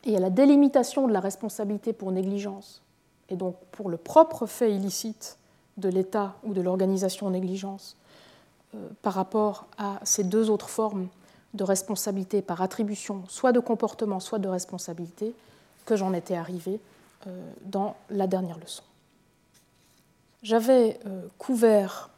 et 0.06 0.16
à 0.16 0.20
la 0.20 0.30
délimitation 0.30 1.08
de 1.08 1.14
la 1.14 1.20
responsabilité 1.20 1.92
pour 1.92 2.12
négligence, 2.12 2.82
et 3.28 3.36
donc 3.36 3.58
pour 3.72 3.90
le 3.90 3.98
propre 3.98 4.46
fait 4.46 4.72
illicite 4.72 5.38
de 5.76 5.90
l'État 5.90 6.36
ou 6.44 6.54
de 6.54 6.62
l'organisation 6.62 7.30
négligence, 7.30 7.98
euh, 8.76 8.88
par 9.02 9.14
rapport 9.14 9.66
à 9.78 10.00
ces 10.04 10.24
deux 10.24 10.50
autres 10.50 10.70
formes 10.70 11.08
de 11.56 11.64
responsabilité 11.64 12.42
par 12.42 12.62
attribution, 12.62 13.24
soit 13.28 13.52
de 13.52 13.60
comportement, 13.60 14.20
soit 14.20 14.40
de 14.40 14.48
responsabilité, 14.48 15.34
que 15.86 15.96
j'en 15.96 16.14
étais 16.14 16.36
arrivé 16.36 16.80
euh, 17.26 17.52
dans 17.66 17.96
la 18.10 18.28
dernière 18.28 18.60
leçon. 18.60 18.84
J'avais 20.44 21.00
euh, 21.06 21.28
couvert 21.38 22.12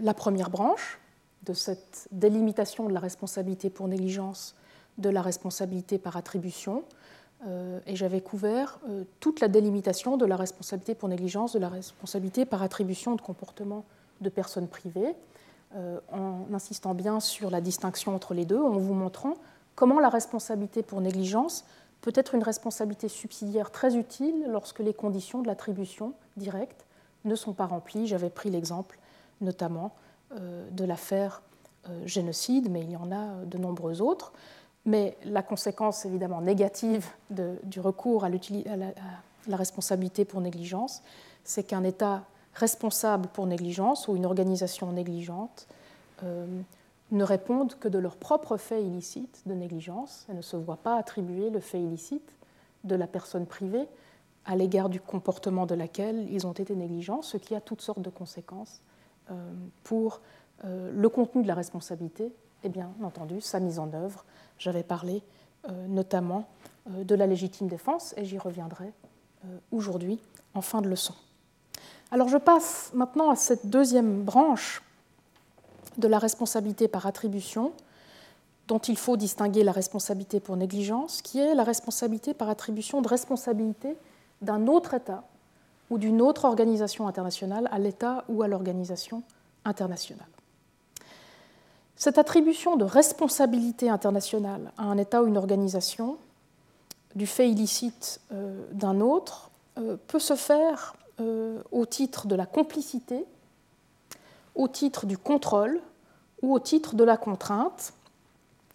la 0.00 0.14
première 0.14 0.50
branche 0.50 0.98
de 1.44 1.52
cette 1.52 2.08
délimitation 2.10 2.88
de 2.88 2.92
la 2.92 2.98
responsabilité 2.98 3.70
pour 3.70 3.86
négligence 3.86 4.56
de 4.98 5.08
la 5.08 5.22
responsabilité 5.22 5.98
par 5.98 6.16
attribution, 6.16 6.84
euh, 7.46 7.80
et 7.86 7.94
j'avais 7.96 8.20
couvert 8.20 8.78
euh, 8.88 9.04
toute 9.20 9.40
la 9.40 9.48
délimitation 9.48 10.16
de 10.16 10.24
la 10.24 10.36
responsabilité 10.36 10.94
pour 10.94 11.08
négligence, 11.08 11.52
de 11.52 11.58
la 11.58 11.68
responsabilité 11.68 12.46
par 12.46 12.62
attribution 12.62 13.16
de 13.16 13.20
comportement 13.20 13.84
de 14.20 14.28
personnes 14.30 14.68
privées, 14.68 15.14
euh, 15.76 15.98
en 16.12 16.46
insistant 16.54 16.94
bien 16.94 17.20
sur 17.20 17.50
la 17.50 17.60
distinction 17.60 18.14
entre 18.14 18.32
les 18.32 18.46
deux, 18.46 18.60
en 18.60 18.78
vous 18.78 18.94
montrant 18.94 19.34
comment 19.74 20.00
la 20.00 20.08
responsabilité 20.08 20.82
pour 20.82 21.00
négligence 21.00 21.64
peut 22.00 22.12
être 22.14 22.34
une 22.34 22.42
responsabilité 22.42 23.08
subsidiaire 23.08 23.70
très 23.70 23.96
utile 23.96 24.46
lorsque 24.48 24.78
les 24.78 24.94
conditions 24.94 25.42
de 25.42 25.46
l'attribution 25.46 26.14
directe 26.36 26.86
ne 27.24 27.34
sont 27.34 27.52
pas 27.52 27.66
remplies. 27.66 28.06
J'avais 28.06 28.30
pris 28.30 28.50
l'exemple 28.50 28.98
notamment 29.40 29.94
de 30.70 30.84
l'affaire 30.84 31.42
génocide, 32.04 32.70
mais 32.70 32.82
il 32.82 32.90
y 32.90 32.96
en 32.96 33.10
a 33.10 33.44
de 33.44 33.56
nombreux 33.56 34.02
autres. 34.02 34.32
Mais 34.86 35.16
la 35.24 35.42
conséquence 35.42 36.04
évidemment 36.04 36.40
négative 36.40 37.06
du 37.30 37.80
recours 37.80 38.24
à, 38.24 38.28
la, 38.28 39.56
responsabilité 39.56 40.24
pour 40.24 40.40
négligence, 40.40 41.02
c'est 41.42 41.64
qu'un 41.64 41.84
État 41.84 42.24
responsable 42.54 43.28
pour 43.28 43.46
négligence 43.46 44.08
ou 44.08 44.16
une 44.16 44.26
organisation 44.26 44.92
négligente 44.92 45.66
euh, 46.22 46.46
ne 47.10 47.24
répondent 47.24 47.74
que 47.74 47.88
de 47.88 47.98
leur 47.98 48.16
propre 48.16 48.56
fait 48.56 48.82
illicite 48.82 49.42
de 49.46 49.54
négligence 49.54 50.26
et 50.30 50.34
ne 50.34 50.42
se 50.42 50.56
voient 50.56 50.76
pas 50.76 50.96
attribuer 50.96 51.50
le 51.50 51.60
fait 51.60 51.80
illicite 51.80 52.34
de 52.84 52.94
la 52.94 53.06
personne 53.06 53.46
privée 53.46 53.88
à 54.44 54.56
l'égard 54.56 54.88
du 54.88 55.00
comportement 55.00 55.66
de 55.66 55.74
laquelle 55.74 56.30
ils 56.30 56.46
ont 56.46 56.52
été 56.52 56.74
négligents, 56.74 57.22
ce 57.22 57.36
qui 57.36 57.54
a 57.54 57.60
toutes 57.60 57.80
sortes 57.80 58.02
de 58.02 58.10
conséquences 58.10 58.82
euh, 59.30 59.34
pour 59.82 60.20
euh, 60.64 60.92
le 60.94 61.08
contenu 61.08 61.42
de 61.42 61.48
la 61.48 61.54
responsabilité 61.54 62.32
et 62.62 62.68
bien 62.68 62.90
entendu 63.02 63.40
sa 63.40 63.60
mise 63.60 63.78
en 63.78 63.92
œuvre 63.92 64.24
j'avais 64.58 64.82
parlé 64.82 65.22
euh, 65.68 65.86
notamment 65.88 66.46
euh, 66.90 67.04
de 67.04 67.14
la 67.14 67.26
légitime 67.26 67.68
défense 67.68 68.14
et 68.16 68.24
j'y 68.24 68.38
reviendrai 68.38 68.92
euh, 69.44 69.58
aujourd'hui 69.72 70.18
en 70.54 70.60
fin 70.60 70.82
de 70.82 70.88
leçon. 70.88 71.14
Alors 72.10 72.28
je 72.28 72.36
passe 72.36 72.90
maintenant 72.94 73.30
à 73.30 73.36
cette 73.36 73.66
deuxième 73.66 74.22
branche 74.22 74.82
de 75.96 76.06
la 76.08 76.18
responsabilité 76.18 76.88
par 76.88 77.06
attribution 77.06 77.72
dont 78.68 78.78
il 78.78 78.96
faut 78.96 79.16
distinguer 79.16 79.62
la 79.62 79.72
responsabilité 79.72 80.40
pour 80.40 80.56
négligence, 80.56 81.22
qui 81.22 81.38
est 81.38 81.54
la 81.54 81.64
responsabilité 81.64 82.34
par 82.34 82.48
attribution 82.48 83.02
de 83.02 83.08
responsabilité 83.08 83.96
d'un 84.42 84.66
autre 84.66 84.94
État 84.94 85.24
ou 85.90 85.98
d'une 85.98 86.22
autre 86.22 86.44
organisation 86.44 87.06
internationale 87.06 87.68
à 87.70 87.78
l'État 87.78 88.24
ou 88.28 88.42
à 88.42 88.48
l'organisation 88.48 89.22
internationale. 89.64 90.33
Cette 91.96 92.18
attribution 92.18 92.76
de 92.76 92.84
responsabilité 92.84 93.88
internationale 93.88 94.72
à 94.76 94.84
un 94.84 94.98
État 94.98 95.22
ou 95.22 95.26
une 95.26 95.36
organisation 95.36 96.18
du 97.14 97.26
fait 97.26 97.48
illicite 97.48 98.20
euh, 98.32 98.66
d'un 98.72 99.00
autre 99.00 99.50
euh, 99.78 99.96
peut 100.08 100.18
se 100.18 100.34
faire 100.34 100.96
euh, 101.20 101.62
au 101.70 101.86
titre 101.86 102.26
de 102.26 102.34
la 102.34 102.46
complicité, 102.46 103.24
au 104.54 104.66
titre 104.66 105.06
du 105.06 105.16
contrôle 105.16 105.80
ou 106.42 106.52
au 106.52 106.58
titre 106.58 106.96
de 106.96 107.04
la 107.04 107.16
contrainte. 107.16 107.92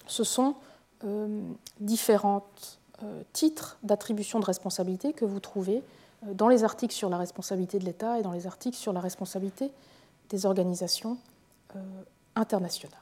Ce 0.08 0.24
sont 0.24 0.56
différents 1.80 2.46
titres 3.32 3.78
d'attribution 3.84 4.40
de 4.40 4.46
responsabilité 4.46 5.14
que 5.14 5.24
vous 5.24 5.40
trouvez 5.40 5.82
dans 6.24 6.50
les 6.50 6.66
articles 6.66 6.94
sur 6.94 7.10
la 7.10 7.18
responsabilité 7.18 7.80
de 7.80 7.86
l'État 7.86 8.20
et 8.20 8.22
dans 8.22 8.34
les 8.34 8.48
articles 8.48 8.76
sur 8.76 8.92
la 8.92 9.00
responsabilité 9.00 9.72
des 10.30 10.46
organisations 10.46 11.18
internationales. 12.36 12.99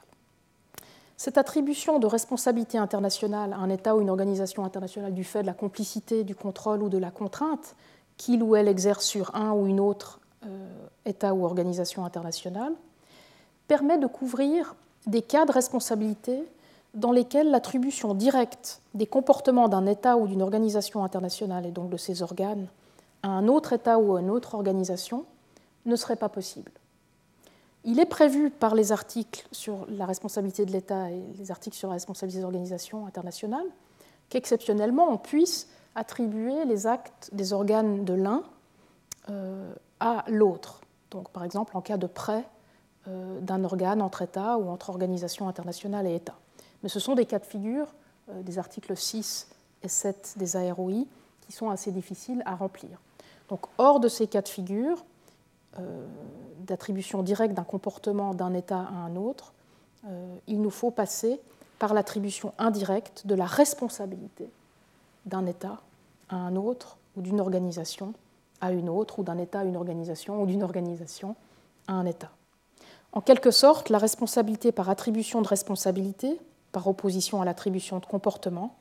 Cette 1.18 1.36
attribution 1.36 1.98
de 1.98 2.06
responsabilité 2.06 2.78
internationale 2.78 3.52
à 3.52 3.56
un 3.56 3.70
État 3.70 3.96
ou 3.96 4.00
une 4.00 4.08
organisation 4.08 4.64
internationale 4.64 5.12
du 5.12 5.24
fait 5.24 5.42
de 5.42 5.48
la 5.48 5.52
complicité, 5.52 6.22
du 6.22 6.36
contrôle 6.36 6.80
ou 6.80 6.88
de 6.88 6.96
la 6.96 7.10
contrainte 7.10 7.74
qu'il 8.16 8.40
ou 8.40 8.54
elle 8.54 8.68
exerce 8.68 9.04
sur 9.04 9.34
un 9.34 9.50
ou 9.52 9.66
une 9.66 9.80
autre 9.80 10.20
euh, 10.46 10.68
État 11.06 11.34
ou 11.34 11.44
organisation 11.44 12.04
internationale 12.04 12.72
permet 13.66 13.98
de 13.98 14.06
couvrir 14.06 14.76
des 15.08 15.20
cas 15.20 15.44
de 15.44 15.50
responsabilité 15.50 16.44
dans 16.94 17.10
lesquels 17.10 17.50
l'attribution 17.50 18.14
directe 18.14 18.80
des 18.94 19.06
comportements 19.06 19.68
d'un 19.68 19.86
État 19.86 20.16
ou 20.16 20.28
d'une 20.28 20.40
organisation 20.40 21.02
internationale 21.02 21.66
et 21.66 21.72
donc 21.72 21.90
de 21.90 21.96
ses 21.96 22.22
organes 22.22 22.68
à 23.24 23.28
un 23.28 23.48
autre 23.48 23.72
État 23.72 23.98
ou 23.98 24.14
à 24.14 24.20
une 24.20 24.30
autre 24.30 24.54
organisation 24.54 25.24
ne 25.84 25.96
serait 25.96 26.14
pas 26.14 26.28
possible. 26.28 26.70
Il 27.88 27.98
est 28.00 28.06
prévu 28.06 28.50
par 28.50 28.74
les 28.74 28.92
articles 28.92 29.48
sur 29.50 29.86
la 29.88 30.04
responsabilité 30.04 30.66
de 30.66 30.72
l'État 30.72 31.10
et 31.10 31.22
les 31.38 31.50
articles 31.50 31.74
sur 31.74 31.88
la 31.88 31.94
responsabilité 31.94 32.40
des 32.40 32.44
organisations 32.44 33.06
internationales 33.06 33.64
qu'exceptionnellement 34.28 35.08
on 35.10 35.16
puisse 35.16 35.68
attribuer 35.94 36.66
les 36.66 36.86
actes 36.86 37.30
des 37.32 37.54
organes 37.54 38.04
de 38.04 38.12
l'un 38.12 38.42
euh, 39.30 39.72
à 40.00 40.22
l'autre. 40.28 40.82
Donc, 41.10 41.30
par 41.30 41.44
exemple, 41.44 41.74
en 41.78 41.80
cas 41.80 41.96
de 41.96 42.06
prêt 42.06 42.44
euh, 43.08 43.40
d'un 43.40 43.64
organe 43.64 44.02
entre 44.02 44.20
États 44.20 44.58
ou 44.58 44.68
entre 44.68 44.90
organisations 44.90 45.48
internationales 45.48 46.06
et 46.06 46.14
États. 46.14 46.38
Mais 46.82 46.90
ce 46.90 47.00
sont 47.00 47.14
des 47.14 47.24
cas 47.24 47.38
de 47.38 47.46
figure 47.46 47.94
euh, 48.28 48.42
des 48.42 48.58
articles 48.58 48.94
6 48.94 49.48
et 49.82 49.88
7 49.88 50.34
des 50.36 50.56
AROI 50.56 51.06
qui 51.40 51.52
sont 51.52 51.70
assez 51.70 51.90
difficiles 51.90 52.42
à 52.44 52.54
remplir. 52.54 53.00
Donc, 53.48 53.60
hors 53.78 53.98
de 53.98 54.08
ces 54.08 54.26
cas 54.26 54.42
de 54.42 54.48
figure, 54.48 55.06
d'attribution 56.60 57.22
directe 57.22 57.54
d'un 57.54 57.64
comportement 57.64 58.34
d'un 58.34 58.54
État 58.54 58.80
à 58.80 58.94
un 58.94 59.16
autre, 59.16 59.52
euh, 60.06 60.36
il 60.46 60.60
nous 60.60 60.70
faut 60.70 60.90
passer 60.90 61.40
par 61.78 61.94
l'attribution 61.94 62.52
indirecte 62.58 63.26
de 63.26 63.34
la 63.34 63.46
responsabilité 63.46 64.48
d'un 65.26 65.46
État 65.46 65.80
à 66.28 66.36
un 66.36 66.56
autre, 66.56 66.96
ou 67.16 67.22
d'une 67.22 67.40
organisation 67.40 68.14
à 68.60 68.72
une 68.72 68.88
autre, 68.88 69.18
ou 69.18 69.22
d'un 69.22 69.38
État 69.38 69.60
à 69.60 69.64
une 69.64 69.76
organisation, 69.76 70.42
ou 70.42 70.46
d'une 70.46 70.62
organisation 70.62 71.36
à 71.86 71.92
un 71.94 72.06
État. 72.06 72.30
En 73.12 73.20
quelque 73.20 73.50
sorte, 73.50 73.88
la 73.88 73.98
responsabilité 73.98 74.72
par 74.72 74.90
attribution 74.90 75.40
de 75.40 75.48
responsabilité, 75.48 76.38
par 76.72 76.86
opposition 76.86 77.40
à 77.40 77.44
l'attribution 77.44 77.98
de 77.98 78.06
comportement, 78.06 78.76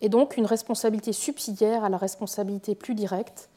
est 0.00 0.08
donc 0.08 0.36
une 0.36 0.46
responsabilité 0.46 1.12
subsidiaire 1.12 1.84
à 1.84 1.88
la 1.88 1.96
responsabilité 1.96 2.74
plus 2.74 2.94
directe 2.94 3.48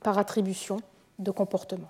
par 0.00 0.18
attribution 0.18 0.78
de 1.18 1.30
comportement. 1.30 1.88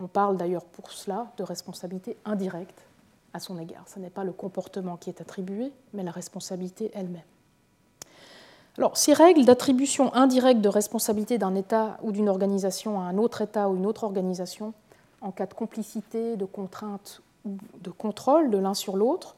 On 0.00 0.06
parle 0.06 0.36
d'ailleurs 0.36 0.64
pour 0.64 0.90
cela 0.90 1.32
de 1.36 1.42
responsabilité 1.42 2.16
indirecte 2.24 2.86
à 3.32 3.40
son 3.40 3.58
égard. 3.58 3.84
Ce 3.86 3.98
n'est 3.98 4.10
pas 4.10 4.24
le 4.24 4.32
comportement 4.32 4.96
qui 4.96 5.10
est 5.10 5.20
attribué, 5.20 5.72
mais 5.94 6.02
la 6.02 6.10
responsabilité 6.10 6.90
elle-même. 6.94 7.22
Alors, 8.78 8.96
ces 8.96 9.14
règles 9.14 9.46
d'attribution 9.46 10.14
indirecte 10.14 10.60
de 10.60 10.68
responsabilité 10.68 11.38
d'un 11.38 11.54
État 11.54 11.96
ou 12.02 12.12
d'une 12.12 12.28
organisation 12.28 13.00
à 13.00 13.04
un 13.04 13.16
autre 13.16 13.40
État 13.40 13.70
ou 13.70 13.76
une 13.76 13.86
autre 13.86 14.04
organisation, 14.04 14.74
en 15.22 15.32
cas 15.32 15.46
de 15.46 15.54
complicité, 15.54 16.36
de 16.36 16.44
contrainte 16.44 17.22
ou 17.46 17.56
de 17.80 17.90
contrôle 17.90 18.50
de 18.50 18.58
l'un 18.58 18.74
sur 18.74 18.96
l'autre, 18.98 19.34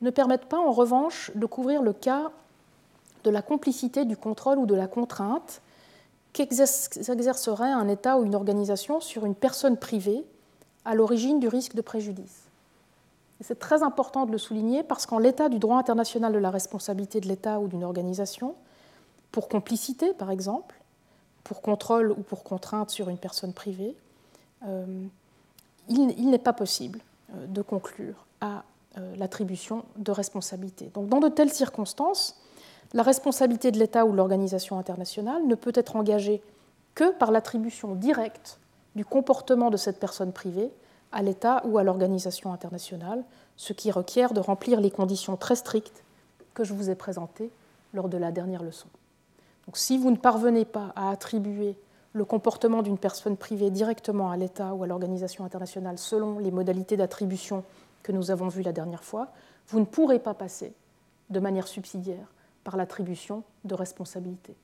ne 0.00 0.10
permettent 0.10 0.46
pas 0.46 0.58
en 0.58 0.72
revanche 0.72 1.30
de 1.36 1.46
couvrir 1.46 1.82
le 1.82 1.92
cas 1.92 2.30
de 3.22 3.30
la 3.30 3.42
complicité, 3.42 4.04
du 4.04 4.16
contrôle 4.16 4.58
ou 4.58 4.66
de 4.66 4.74
la 4.74 4.88
contrainte 4.88 5.62
qu'exercerait 6.36 7.72
un 7.72 7.88
État 7.88 8.18
ou 8.18 8.24
une 8.24 8.34
organisation 8.34 9.00
sur 9.00 9.24
une 9.24 9.34
personne 9.34 9.78
privée 9.78 10.24
à 10.84 10.94
l'origine 10.94 11.40
du 11.40 11.48
risque 11.48 11.74
de 11.74 11.80
préjudice. 11.80 12.42
C'est 13.40 13.58
très 13.58 13.82
important 13.82 14.26
de 14.26 14.32
le 14.32 14.38
souligner 14.38 14.82
parce 14.82 15.06
qu'en 15.06 15.18
l'état 15.18 15.48
du 15.48 15.58
droit 15.58 15.78
international 15.78 16.32
de 16.32 16.38
la 16.38 16.50
responsabilité 16.50 17.20
de 17.20 17.28
l'État 17.28 17.58
ou 17.58 17.68
d'une 17.68 17.84
organisation, 17.84 18.54
pour 19.32 19.48
complicité 19.48 20.12
par 20.12 20.30
exemple, 20.30 20.74
pour 21.42 21.62
contrôle 21.62 22.12
ou 22.12 22.22
pour 22.22 22.44
contrainte 22.44 22.90
sur 22.90 23.08
une 23.08 23.18
personne 23.18 23.52
privée, 23.52 23.94
euh, 24.66 25.04
il, 25.88 26.30
n'est 26.30 26.38
pas 26.38 26.52
possible 26.52 27.00
euh, 27.34 27.46
de 27.46 27.62
conclure 27.62 28.26
à 28.40 28.64
euh, 28.98 29.16
l'attribution 29.16 29.84
de 29.96 30.10
responsabilité. 30.10 30.90
Donc 30.94 31.08
dans 31.08 31.20
de 31.20 31.28
telles 31.28 31.52
circonstances, 31.52 32.36
la 32.92 33.02
responsabilité 33.02 33.70
de 33.72 33.78
l'État 33.78 34.06
ou 34.06 34.12
de 34.12 34.16
l'organisation 34.16 34.78
internationale 34.78 35.46
ne 35.46 35.54
peut 35.54 35.72
être 35.74 35.96
engagée 35.96 36.42
que 36.94 37.12
par 37.12 37.30
l'attribution 37.30 37.94
directe 37.94 38.58
du 38.94 39.04
comportement 39.04 39.70
de 39.70 39.76
cette 39.76 40.00
personne 40.00 40.32
privée 40.32 40.70
à 41.12 41.22
l'État 41.22 41.62
ou 41.66 41.78
à 41.78 41.84
l'organisation 41.84 42.52
internationale, 42.52 43.24
ce 43.56 43.72
qui 43.72 43.90
requiert 43.90 44.32
de 44.32 44.40
remplir 44.40 44.80
les 44.80 44.90
conditions 44.90 45.36
très 45.36 45.56
strictes 45.56 46.04
que 46.54 46.64
je 46.64 46.72
vous 46.72 46.90
ai 46.90 46.94
présentées 46.94 47.50
lors 47.92 48.08
de 48.08 48.16
la 48.16 48.32
dernière 48.32 48.62
leçon. 48.62 48.88
Si 49.74 49.98
vous 49.98 50.10
ne 50.10 50.16
parvenez 50.16 50.64
pas 50.64 50.92
à 50.94 51.10
attribuer 51.10 51.76
le 52.12 52.24
comportement 52.24 52.82
d'une 52.82 52.98
personne 52.98 53.36
privée 53.36 53.70
directement 53.70 54.30
à 54.30 54.36
l'État 54.36 54.74
ou 54.74 54.84
à 54.84 54.86
l'organisation 54.86 55.44
internationale 55.44 55.98
selon 55.98 56.38
les 56.38 56.50
modalités 56.50 56.96
d'attribution 56.96 57.62
que 58.02 58.12
nous 58.12 58.30
avons 58.30 58.48
vues 58.48 58.62
la 58.62 58.72
dernière 58.72 59.04
fois, 59.04 59.28
vous 59.68 59.80
ne 59.80 59.84
pourrez 59.84 60.18
pas 60.18 60.32
passer 60.32 60.72
de 61.28 61.40
manière 61.40 61.66
subsidiaire 61.66 62.26
par 62.66 62.76
l'attribution 62.76 63.44
de 63.64 63.76
responsabilité. 63.76 64.56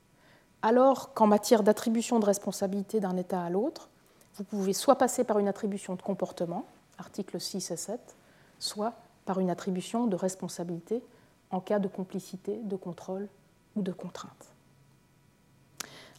Alors 0.60 1.14
qu'en 1.14 1.28
matière 1.28 1.62
d'attribution 1.62 2.18
de 2.18 2.24
responsabilité 2.24 2.98
d'un 2.98 3.16
État 3.16 3.40
à 3.40 3.48
l'autre, 3.48 3.90
vous 4.34 4.42
pouvez 4.42 4.72
soit 4.72 4.96
passer 4.96 5.22
par 5.22 5.38
une 5.38 5.46
attribution 5.46 5.94
de 5.94 6.02
comportement, 6.02 6.66
articles 6.98 7.40
6 7.40 7.70
et 7.70 7.76
7, 7.76 8.00
soit 8.58 8.94
par 9.24 9.38
une 9.38 9.50
attribution 9.50 10.08
de 10.08 10.16
responsabilité 10.16 11.00
en 11.52 11.60
cas 11.60 11.78
de 11.78 11.86
complicité, 11.86 12.58
de 12.64 12.74
contrôle 12.74 13.28
ou 13.76 13.82
de 13.82 13.92
contrainte. 13.92 14.48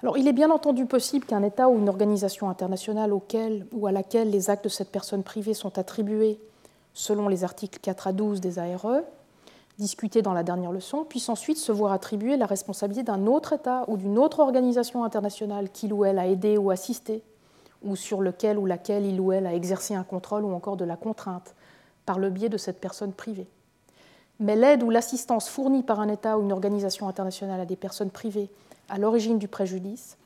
Alors, 0.02 0.18
il 0.18 0.30
est 0.30 0.34
bien 0.34 0.52
entendu 0.52 0.86
possible 0.86 1.26
qu'un 1.26 1.44
État 1.44 1.68
ou 1.68 1.78
une 1.78 1.90
organisation 1.90 2.50
internationale 2.50 3.12
auquel 3.12 3.68
ou 3.74 3.88
à 3.88 3.92
laquelle 3.92 4.30
les 4.30 4.50
actes 4.50 4.64
de 4.64 4.70
cette 4.70 4.92
personne 4.92 5.24
privée 5.24 5.54
sont 5.54 5.78
attribués 5.78 6.40
selon 6.94 7.28
les 7.28 7.44
articles 7.44 7.80
4 7.82 8.08
à 8.08 8.14
12 8.14 8.40
des 8.40 8.58
ARE 8.58 9.04
discuté 9.80 10.22
dans 10.22 10.34
la 10.34 10.44
dernière 10.44 10.72
leçon, 10.72 11.04
puisse 11.04 11.30
ensuite 11.30 11.58
se 11.58 11.72
voir 11.72 11.92
attribuer 11.92 12.38
la 12.38 12.46
responsabilité 12.46 13.04
d'un 13.04 13.26
autre 13.28 13.54
État 13.54 13.86
ou 13.88 13.98
d'une 13.98 14.20
autre 14.20 14.40
organisation 14.40 15.04
internationale 15.04 15.70
qu'il 15.70 15.94
ou 15.94 16.06
elle 16.06 16.20
a 16.20 16.28
aidé 16.28 16.58
ou 16.58 16.72
assisté, 16.72 17.24
ou 17.84 17.96
sur 17.96 18.22
lequel 18.22 18.58
ou 18.58 18.66
laquelle 18.66 19.06
il 19.06 19.20
ou 19.20 19.32
elle 19.32 19.48
a 19.48 19.54
exercé 19.54 19.96
un 19.96 20.04
contrôle 20.04 20.44
ou 20.44 20.54
encore 20.54 20.78
de 20.78 20.86
la 20.86 20.96
contrainte, 20.96 21.56
par 22.06 22.20
le 22.20 22.30
biais 22.30 22.50
de 22.50 22.58
cette 22.58 22.80
personne 22.80 23.14
privée. 23.14 23.48
Mais 24.40 24.56
l'aide 24.56 24.84
ou 24.84 24.90
l'assistance 24.90 25.50
fournie 25.50 25.84
par 25.84 26.00
un 26.00 26.10
État 26.10 26.38
ou 26.38 26.44
une 26.44 26.52
organisation 26.52 27.08
internationale 27.08 27.62
à 27.62 27.66
des 27.66 27.76
personnes 27.76 28.10
privées 28.10 28.50
à 28.90 28.98
l'origine 28.98 29.40
du 29.40 29.48
préjudice 29.48 30.18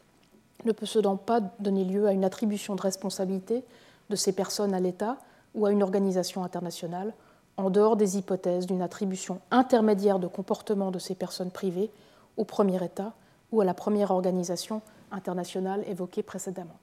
ne 0.66 0.72
peut 0.72 0.86
cependant 0.86 1.18
pas 1.18 1.40
donner 1.60 1.86
lieu 1.86 2.08
à 2.08 2.14
une 2.14 2.26
attribution 2.26 2.76
de 2.76 2.82
responsabilité 2.82 3.64
de 4.10 4.16
ces 4.16 4.32
personnes 4.32 4.74
à 4.74 4.80
l'État 4.80 5.18
ou 5.54 5.66
à 5.66 5.72
une 5.72 5.84
organisation 5.84 6.44
internationale 6.44 7.14
en 7.58 7.70
dehors 7.70 7.98
des 7.98 8.18
hypothèses 8.18 8.68
d'une 8.68 8.82
attribution 8.82 9.42
intermédiaire 9.52 10.20
de 10.20 10.28
comportement 10.28 10.92
de 10.92 11.00
ces 11.00 11.16
personnes 11.16 11.52
privées 11.52 11.92
au 12.38 12.46
premier 12.46 12.84
État 12.84 13.14
ou 13.52 13.62
à 13.62 13.66
la 13.66 13.74
première 13.74 14.12
organisation 14.12 14.82
internationale 15.12 15.84
évoquée 15.88 16.24
précédemment. 16.24 16.78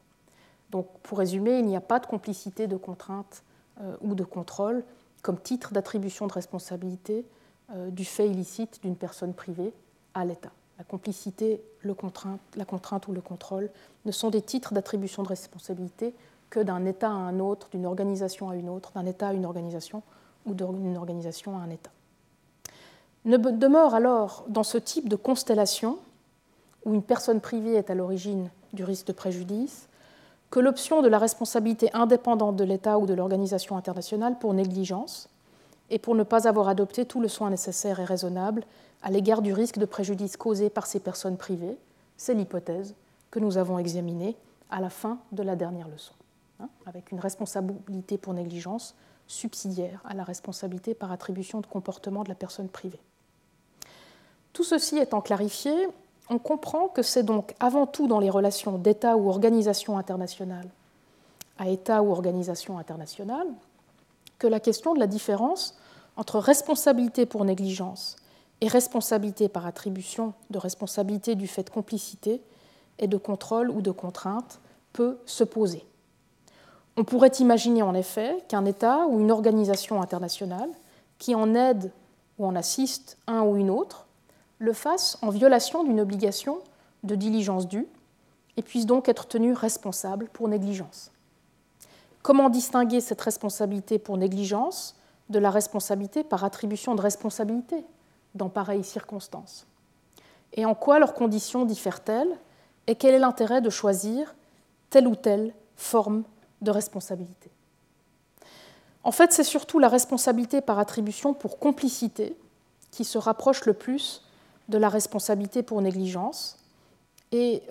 Donc, 0.70 0.88
pour 1.02 1.18
résumer, 1.18 1.58
il 1.58 1.66
n'y 1.66 1.76
a 1.76 1.80
pas 1.80 2.00
de 2.00 2.06
complicité 2.06 2.66
de 2.66 2.76
contrainte 2.76 3.44
euh, 3.80 3.96
ou 4.00 4.14
de 4.14 4.24
contrôle 4.24 4.82
comme 5.22 5.38
titre 5.38 5.72
d'attribution 5.72 6.26
de 6.26 6.32
responsabilité 6.32 7.24
euh, 7.72 7.90
du 7.90 8.04
fait 8.04 8.28
illicite 8.28 8.82
d'une 8.82 8.96
personne 8.96 9.34
privée 9.34 9.72
à 10.14 10.24
l'État. 10.24 10.50
La 10.78 10.84
complicité, 10.84 11.62
la 11.84 12.64
contrainte 12.64 13.08
ou 13.08 13.12
le 13.12 13.20
contrôle 13.20 13.70
ne 14.04 14.10
sont 14.10 14.30
des 14.30 14.42
titres 14.42 14.74
d'attribution 14.74 15.22
de 15.22 15.28
responsabilité 15.28 16.14
que 16.50 16.60
d'un 16.60 16.84
État 16.84 17.08
à 17.08 17.12
un 17.12 17.38
autre, 17.38 17.68
d'une 17.70 17.86
organisation 17.86 18.50
à 18.50 18.56
une 18.56 18.68
autre, 18.68 18.92
d'un 18.94 19.06
État 19.06 19.28
à 19.28 19.32
une 19.32 19.46
organisation 19.46 20.02
ou 20.46 20.54
d'une 20.54 20.96
organisation 20.96 21.56
à 21.58 21.62
un 21.62 21.70
État. 21.70 21.90
Ne 23.24 23.36
demeure 23.36 23.94
alors 23.94 24.44
dans 24.48 24.62
ce 24.62 24.76
type 24.76 25.08
de 25.08 25.16
constellation, 25.16 25.98
où 26.84 26.94
une 26.94 27.02
personne 27.02 27.40
privée 27.40 27.74
est 27.74 27.90
à 27.90 27.94
l'origine 27.94 28.50
du 28.74 28.84
risque 28.84 29.06
de 29.06 29.12
préjudice, 29.12 29.88
que 30.50 30.60
l'option 30.60 31.02
de 31.02 31.08
la 31.08 31.18
responsabilité 31.18 31.90
indépendante 31.94 32.56
de 32.56 32.64
l'État 32.64 32.98
ou 32.98 33.06
de 33.06 33.14
l'organisation 33.14 33.76
internationale 33.76 34.38
pour 34.38 34.54
négligence 34.54 35.28
et 35.90 35.98
pour 35.98 36.14
ne 36.14 36.22
pas 36.22 36.46
avoir 36.46 36.68
adopté 36.68 37.06
tout 37.06 37.20
le 37.20 37.28
soin 37.28 37.50
nécessaire 37.50 37.98
et 37.98 38.04
raisonnable 38.04 38.64
à 39.02 39.10
l'égard 39.10 39.42
du 39.42 39.52
risque 39.52 39.78
de 39.78 39.84
préjudice 39.84 40.36
causé 40.36 40.70
par 40.70 40.86
ces 40.86 41.00
personnes 41.00 41.36
privées. 41.36 41.76
C'est 42.16 42.34
l'hypothèse 42.34 42.94
que 43.30 43.38
nous 43.38 43.58
avons 43.58 43.78
examinée 43.78 44.36
à 44.70 44.80
la 44.80 44.90
fin 44.90 45.18
de 45.32 45.42
la 45.42 45.56
dernière 45.56 45.88
leçon, 45.88 46.14
hein, 46.60 46.68
avec 46.86 47.10
une 47.10 47.20
responsabilité 47.20 48.16
pour 48.16 48.34
négligence 48.34 48.94
subsidiaire 49.26 50.00
à 50.04 50.14
la 50.14 50.24
responsabilité 50.24 50.94
par 50.94 51.12
attribution 51.12 51.60
de 51.60 51.66
comportement 51.66 52.24
de 52.24 52.28
la 52.28 52.34
personne 52.34 52.68
privée. 52.68 53.00
Tout 54.52 54.64
ceci 54.64 54.98
étant 54.98 55.20
clarifié, 55.20 55.72
on 56.30 56.38
comprend 56.38 56.88
que 56.88 57.02
c'est 57.02 57.22
donc 57.22 57.54
avant 57.60 57.86
tout 57.86 58.06
dans 58.06 58.20
les 58.20 58.30
relations 58.30 58.78
d'État 58.78 59.16
ou 59.16 59.28
organisation 59.28 59.98
internationale 59.98 60.68
à 61.58 61.68
État 61.68 62.02
ou 62.02 62.10
organisation 62.10 62.78
internationale 62.78 63.46
que 64.38 64.46
la 64.46 64.60
question 64.60 64.94
de 64.94 65.00
la 65.00 65.06
différence 65.06 65.76
entre 66.16 66.38
responsabilité 66.38 67.26
pour 67.26 67.44
négligence 67.44 68.16
et 68.60 68.68
responsabilité 68.68 69.48
par 69.48 69.66
attribution 69.66 70.32
de 70.50 70.58
responsabilité 70.58 71.34
du 71.34 71.46
fait 71.46 71.64
de 71.64 71.70
complicité 71.70 72.40
et 72.98 73.06
de 73.06 73.16
contrôle 73.16 73.70
ou 73.70 73.82
de 73.82 73.90
contrainte 73.90 74.60
peut 74.92 75.18
se 75.26 75.44
poser. 75.44 75.84
On 76.96 77.04
pourrait 77.04 77.32
imaginer 77.40 77.82
en 77.82 77.94
effet 77.94 78.44
qu'un 78.48 78.64
État 78.64 79.06
ou 79.08 79.20
une 79.20 79.32
organisation 79.32 80.00
internationale 80.00 80.70
qui 81.18 81.34
en 81.34 81.54
aide 81.54 81.90
ou 82.38 82.46
en 82.46 82.54
assiste 82.54 83.18
un 83.26 83.42
ou 83.42 83.56
une 83.56 83.70
autre 83.70 84.06
le 84.58 84.72
fasse 84.72 85.18
en 85.22 85.30
violation 85.30 85.82
d'une 85.82 86.00
obligation 86.00 86.58
de 87.02 87.14
diligence 87.14 87.68
due 87.68 87.86
et 88.56 88.62
puisse 88.62 88.86
donc 88.86 89.08
être 89.08 89.26
tenu 89.26 89.52
responsable 89.52 90.28
pour 90.32 90.48
négligence. 90.48 91.10
Comment 92.22 92.48
distinguer 92.48 93.00
cette 93.00 93.20
responsabilité 93.20 93.98
pour 93.98 94.16
négligence 94.16 94.96
de 95.28 95.38
la 95.38 95.50
responsabilité 95.50 96.22
par 96.22 96.44
attribution 96.44 96.94
de 96.94 97.00
responsabilité 97.00 97.84
dans 98.34 98.48
pareilles 98.48 98.84
circonstances? 98.84 99.66
Et 100.52 100.64
en 100.64 100.74
quoi 100.74 100.98
leurs 100.98 101.14
conditions 101.14 101.64
diffèrent-elles? 101.64 102.38
Et 102.86 102.94
quel 102.94 103.14
est 103.14 103.18
l'intérêt 103.18 103.60
de 103.60 103.70
choisir 103.70 104.34
telle 104.90 105.08
ou 105.08 105.16
telle 105.16 105.52
forme 105.76 106.22
de 106.64 106.70
responsabilité. 106.70 107.50
En 109.04 109.12
fait, 109.12 109.32
c'est 109.32 109.44
surtout 109.44 109.78
la 109.78 109.88
responsabilité 109.88 110.60
par 110.60 110.78
attribution 110.78 111.34
pour 111.34 111.58
complicité 111.58 112.36
qui 112.90 113.04
se 113.04 113.18
rapproche 113.18 113.66
le 113.66 113.74
plus 113.74 114.22
de 114.68 114.78
la 114.78 114.88
responsabilité 114.88 115.62
pour 115.62 115.82
négligence 115.82 116.56
et, 117.32 117.62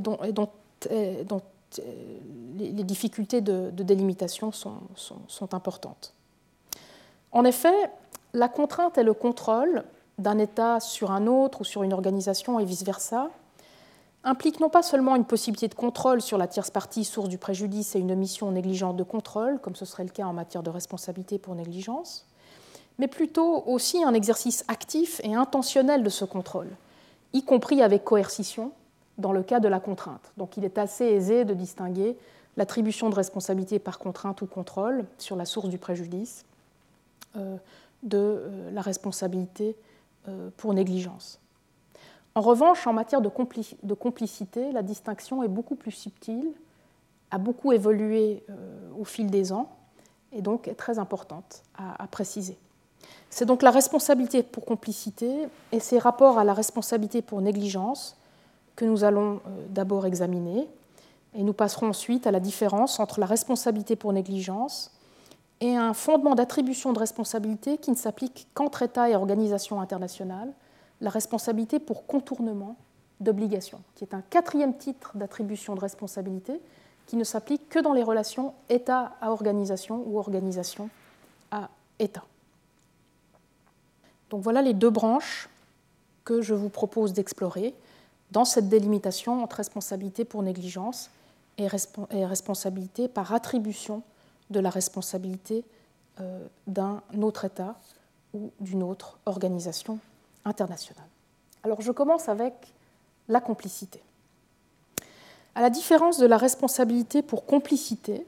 dont, 0.00 1.42
les 2.56 2.84
difficultés 2.84 3.40
de, 3.40 3.70
délimitation 3.70 4.50
sont, 4.50 4.78
sont 4.96 5.54
importantes. 5.54 6.12
En 7.32 7.44
effet, 7.44 7.90
la 8.32 8.48
contrainte 8.48 8.98
et 8.98 9.02
le 9.02 9.14
contrôle 9.14 9.84
d'un 10.18 10.38
État 10.38 10.80
sur 10.80 11.10
un 11.10 11.26
autre 11.26 11.60
ou 11.60 11.64
sur 11.64 11.82
une 11.82 11.92
organisation 11.92 12.58
et 12.58 12.64
vice-versa 12.64 13.30
implique 14.26 14.58
non 14.58 14.68
pas 14.68 14.82
seulement 14.82 15.14
une 15.14 15.24
possibilité 15.24 15.68
de 15.68 15.74
contrôle 15.74 16.20
sur 16.20 16.36
la 16.36 16.48
tierce 16.48 16.70
partie 16.70 17.04
source 17.04 17.28
du 17.28 17.38
préjudice 17.38 17.94
et 17.94 18.00
une 18.00 18.10
omission 18.10 18.50
négligente 18.50 18.96
de 18.96 19.04
contrôle, 19.04 19.60
comme 19.60 19.76
ce 19.76 19.84
serait 19.84 20.02
le 20.02 20.10
cas 20.10 20.26
en 20.26 20.32
matière 20.32 20.64
de 20.64 20.70
responsabilité 20.70 21.38
pour 21.38 21.54
négligence, 21.54 22.26
mais 22.98 23.06
plutôt 23.06 23.62
aussi 23.66 24.02
un 24.02 24.14
exercice 24.14 24.64
actif 24.66 25.20
et 25.22 25.34
intentionnel 25.34 26.02
de 26.02 26.10
ce 26.10 26.24
contrôle, 26.24 26.68
y 27.32 27.44
compris 27.44 27.82
avec 27.82 28.04
coercition 28.04 28.72
dans 29.16 29.32
le 29.32 29.44
cas 29.44 29.60
de 29.60 29.68
la 29.68 29.78
contrainte. 29.78 30.32
Donc 30.36 30.56
il 30.56 30.64
est 30.64 30.76
assez 30.76 31.04
aisé 31.04 31.44
de 31.44 31.54
distinguer 31.54 32.18
l'attribution 32.56 33.08
de 33.10 33.14
responsabilité 33.14 33.78
par 33.78 34.00
contrainte 34.00 34.42
ou 34.42 34.46
contrôle 34.46 35.04
sur 35.18 35.36
la 35.36 35.44
source 35.44 35.68
du 35.68 35.78
préjudice, 35.78 36.44
de 38.02 38.42
la 38.72 38.80
responsabilité 38.80 39.76
pour 40.56 40.74
négligence. 40.74 41.38
En 42.36 42.42
revanche, 42.42 42.86
en 42.86 42.92
matière 42.92 43.20
de, 43.22 43.28
complicité, 43.94 44.70
la 44.70 44.82
distinction 44.82 45.42
est 45.42 45.48
beaucoup 45.48 45.74
plus 45.74 45.90
subtile, 45.90 46.52
a 47.32 47.38
beaucoup 47.38 47.72
évolué 47.72 48.44
au 48.96 49.04
fil 49.04 49.30
des 49.30 49.52
ans 49.52 49.70
et 50.32 50.42
donc 50.42 50.68
est 50.68 50.74
très 50.74 50.98
importante 50.98 51.62
à 51.74 52.06
préciser. 52.06 52.58
C'est 53.30 53.46
donc 53.46 53.62
la 53.62 53.70
responsabilité 53.70 54.42
pour 54.42 54.64
complicité 54.64 55.48
et 55.72 55.80
ses 55.80 55.98
rapports 55.98 56.38
à 56.38 56.44
la 56.44 56.54
responsabilité 56.54 57.22
pour 57.22 57.40
négligence 57.40 58.16
que 58.76 58.84
nous 58.84 59.04
allons 59.04 59.40
euh, 59.46 59.66
d'abord 59.70 60.06
examiner. 60.06 60.68
Et 61.34 61.42
nous 61.42 61.52
passerons 61.52 61.88
ensuite 61.88 62.26
à 62.26 62.30
la 62.30 62.40
différence 62.40 63.00
entre 63.00 63.20
la 63.20 63.26
responsabilité 63.26 63.96
pour 63.96 64.12
négligence 64.12 64.92
et 65.60 65.76
un 65.76 65.92
fondement 65.94 66.34
d'attribution 66.34 66.92
de 66.92 66.98
responsabilité 66.98 67.78
qui 67.78 67.90
ne 67.90 67.96
s'applique 67.96 68.46
qu'entre 68.54 68.82
États 68.82 69.10
et 69.10 69.16
organisations 69.16 69.80
internationales, 69.80 70.52
la 71.00 71.10
responsabilité 71.10 71.78
pour 71.78 72.06
contournement 72.06 72.76
d'obligation, 73.20 73.80
qui 73.94 74.04
est 74.04 74.14
un 74.14 74.22
quatrième 74.22 74.76
titre 74.76 75.16
d'attribution 75.16 75.74
de 75.74 75.80
responsabilité 75.80 76.60
qui 77.06 77.16
ne 77.16 77.24
s'applique 77.24 77.68
que 77.68 77.78
dans 77.78 77.92
les 77.92 78.02
relations 78.02 78.52
État 78.68 79.16
à 79.20 79.30
organisation 79.30 80.02
ou 80.06 80.18
organisation 80.18 80.90
à 81.50 81.70
État. 81.98 82.24
Donc 84.30 84.42
voilà 84.42 84.60
les 84.60 84.74
deux 84.74 84.90
branches 84.90 85.48
que 86.24 86.42
je 86.42 86.52
vous 86.52 86.68
propose 86.68 87.12
d'explorer 87.12 87.74
dans 88.32 88.44
cette 88.44 88.68
délimitation 88.68 89.42
entre 89.42 89.56
responsabilité 89.56 90.24
pour 90.24 90.42
négligence 90.42 91.10
et, 91.58 91.68
responsabilité 91.68 93.08
par 93.08 93.32
attribution 93.32 94.02
de 94.50 94.60
la 94.60 94.68
responsabilité 94.68 95.64
euh, 96.20 96.44
d'un 96.66 97.02
autre 97.22 97.44
État 97.44 97.76
ou 98.34 98.50
d'une 98.60 98.82
autre 98.82 99.18
organisation 99.26 100.00
internationale. 100.46 101.08
Alors 101.62 101.82
je 101.82 101.92
commence 101.92 102.28
avec 102.28 102.54
la 103.28 103.40
complicité. 103.40 104.00
À 105.54 105.60
la 105.60 105.70
différence 105.70 106.18
de 106.18 106.26
la 106.26 106.36
responsabilité 106.36 107.22
pour 107.22 107.44
complicité, 107.44 108.26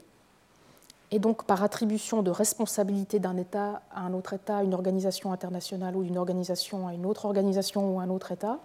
et 1.11 1.19
donc 1.19 1.43
par 1.45 1.63
attribution 1.63 2.21
de 2.21 2.29
responsabilité 2.29 3.19
d'un 3.19 3.37
État 3.37 3.81
à 3.91 4.01
un 4.01 4.13
autre 4.13 4.33
État, 4.33 4.63
une 4.63 4.73
organisation 4.73 5.31
internationale 5.31 5.95
ou 5.95 6.03
d'une 6.03 6.17
organisation 6.17 6.87
à 6.87 6.93
une 6.93 7.05
autre 7.05 7.25
organisation 7.25 7.95
ou 7.95 7.99
un 7.99 8.09
autre 8.09 8.31
État, 8.31 8.59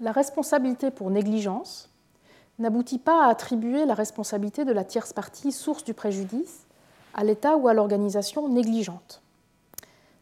la 0.00 0.12
responsabilité 0.12 0.90
pour 0.90 1.10
négligence 1.10 1.90
n'aboutit 2.58 2.98
pas 2.98 3.26
à 3.26 3.28
attribuer 3.28 3.84
la 3.84 3.94
responsabilité 3.94 4.64
de 4.64 4.72
la 4.72 4.84
tierce 4.84 5.12
partie 5.12 5.52
source 5.52 5.84
du 5.84 5.94
préjudice 5.94 6.66
à 7.14 7.24
l'État 7.24 7.56
ou 7.56 7.68
à 7.68 7.74
l'organisation 7.74 8.48
négligente. 8.48 9.20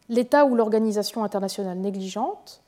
L'État 0.09 0.45
ou 0.45 0.55
l'organisation 0.55 1.23
internationale 1.23 1.77
négligente 1.77 2.61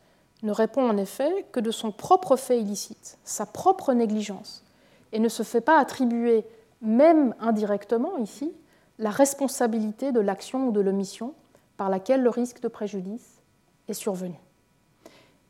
ne 0.43 0.51
répond 0.51 0.87
en 0.89 0.97
effet 0.97 1.45
que 1.51 1.59
de 1.59 1.71
son 1.71 1.91
propre 1.91 2.35
fait 2.35 2.59
illicite, 2.59 3.17
sa 3.23 3.45
propre 3.45 3.93
négligence, 3.93 4.63
et 5.11 5.19
ne 5.19 5.29
se 5.29 5.43
fait 5.43 5.61
pas 5.61 5.79
attribuer, 5.79 6.45
même 6.81 7.35
indirectement 7.39 8.17
ici, 8.17 8.51
la 8.99 9.09
responsabilité 9.09 10.11
de 10.11 10.19
l'action 10.19 10.67
ou 10.67 10.71
de 10.71 10.81
l'omission 10.81 11.33
par 11.77 11.89
laquelle 11.89 12.21
le 12.21 12.29
risque 12.29 12.61
de 12.61 12.67
préjudice 12.67 13.39
est 13.87 13.93
survenu. 13.93 14.35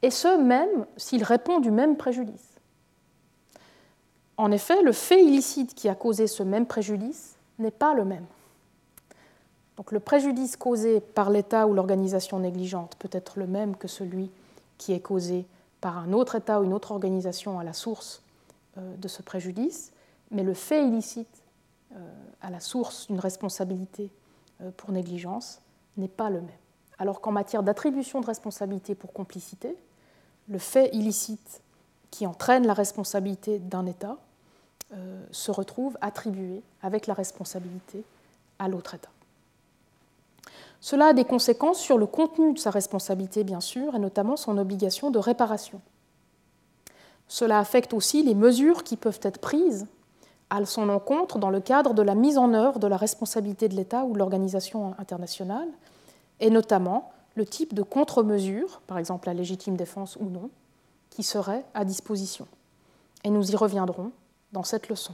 Et 0.02 0.12
ce, 0.12 0.38
même 0.38 0.86
s'il 0.98 1.24
répond 1.24 1.60
du 1.60 1.72
même 1.72 1.98
préjudice. 1.98 2.60
En 4.38 4.52
effet, 4.52 4.82
le 4.82 4.94
fait 4.94 5.22
illicite 5.22 5.76
qui 5.76 5.90
a 5.90 5.96
causé 5.96 6.28
ce 6.28 6.44
même 6.44 6.66
préjudice 6.66 7.36
n'est 7.58 7.72
pas 7.72 7.94
le 7.94 8.06
même. 8.06 8.26
Donc 9.80 9.94
le 9.94 10.02
préjudice 10.02 10.58
causé 10.58 11.00
par 11.00 11.30
l'État 11.30 11.66
ou 11.66 11.74
l'organisation 11.74 12.38
négligente 12.38 12.98
peut 13.00 13.10
être 13.14 13.40
le 13.40 13.48
même 13.48 13.78
que 13.78 13.88
celui 13.88 14.30
qui 14.78 14.92
est 14.92 15.00
causé 15.00 15.46
par 15.80 15.98
un 15.98 16.12
autre 16.12 16.36
État 16.36 16.60
ou 16.60 16.66
une 16.66 16.74
autre 16.74 16.92
organisation 16.92 17.60
à 17.60 17.64
la 17.64 17.72
source 17.72 18.22
euh, 18.78 18.98
de 18.98 19.08
ce 19.08 19.22
préjudice, 19.22 19.94
mais 20.32 20.44
le 20.44 20.54
fait 20.54 20.86
illicite 20.86 21.44
euh, 21.94 22.14
à 22.42 22.50
la 22.50 22.60
source 22.60 23.08
d'une 23.08 23.22
responsabilité 23.22 24.10
euh, 24.60 24.70
pour 24.76 24.92
négligence 24.92 25.62
n'est 25.96 26.10
pas 26.10 26.30
le 26.30 26.42
même. 26.42 26.50
Alors 26.98 27.22
qu'en 27.22 27.32
matière 27.32 27.64
d'attribution 27.64 28.20
de 28.20 28.26
responsabilité 28.26 28.96
pour 28.96 29.14
complicité, 29.14 29.78
le 30.50 30.58
fait 30.60 30.94
illicite 30.94 31.62
qui 32.12 32.28
entraîne 32.28 32.68
la 32.68 32.74
responsabilité 32.74 33.60
d'un 33.60 33.86
État 33.86 34.18
se 35.32 35.52
retrouve 35.52 35.96
attribué 36.02 36.64
avec 36.82 37.06
la 37.06 37.14
responsabilité 37.14 38.04
à 38.58 38.68
l'autre 38.68 38.96
État. 38.96 39.12
Cela 40.82 41.08
a 41.08 41.14
des 41.14 41.26
conséquences 41.26 41.80
sur 41.80 41.98
le 41.98 42.06
contenu 42.06 42.54
de 42.54 42.60
sa 42.60 42.72
responsabilité, 42.72 43.44
bien 43.44 43.60
sûr, 43.60 43.96
et 43.96 44.00
notamment 44.00 44.38
son 44.38 44.58
obligation 44.58 45.12
de 45.12 45.20
réparation. 45.20 45.82
Cela 47.28 47.60
affecte 47.60 47.94
aussi 47.94 48.24
les 48.24 48.36
mesures 48.36 48.84
qui 48.84 48.96
peuvent 48.96 49.20
être 49.24 49.40
prises 49.40 49.88
à 50.50 50.66
son 50.66 50.90
encontre 50.90 51.38
dans 51.38 51.52
le 51.52 51.60
cadre 51.60 51.94
de 51.94 52.02
la 52.02 52.16
mise 52.16 52.38
en 52.38 52.54
œuvre 52.54 52.80
de 52.80 52.88
la 52.88 52.98
responsabilité 52.98 53.68
de 53.68 53.76
l'État 53.76 54.04
ou 54.06 54.14
de 54.14 54.18
l'organisation 54.18 54.96
internationale, 54.98 55.68
et 56.40 56.50
notamment 56.50 57.12
le 57.36 57.46
type 57.46 57.74
de 57.74 57.84
contre-mesure, 57.84 58.82
par 58.88 58.98
exemple 58.98 59.28
la 59.28 59.34
légitime 59.34 59.76
défense 59.76 60.18
ou 60.20 60.26
non, 60.26 60.50
qui 61.10 61.24
serait 61.24 61.66
à 61.74 61.86
disposition. 61.86 62.48
Et 63.24 63.30
nous 63.30 63.52
y 63.52 63.56
reviendrons 63.56 64.12
dans 64.54 64.64
cette 64.64 64.90
leçon. 64.90 65.14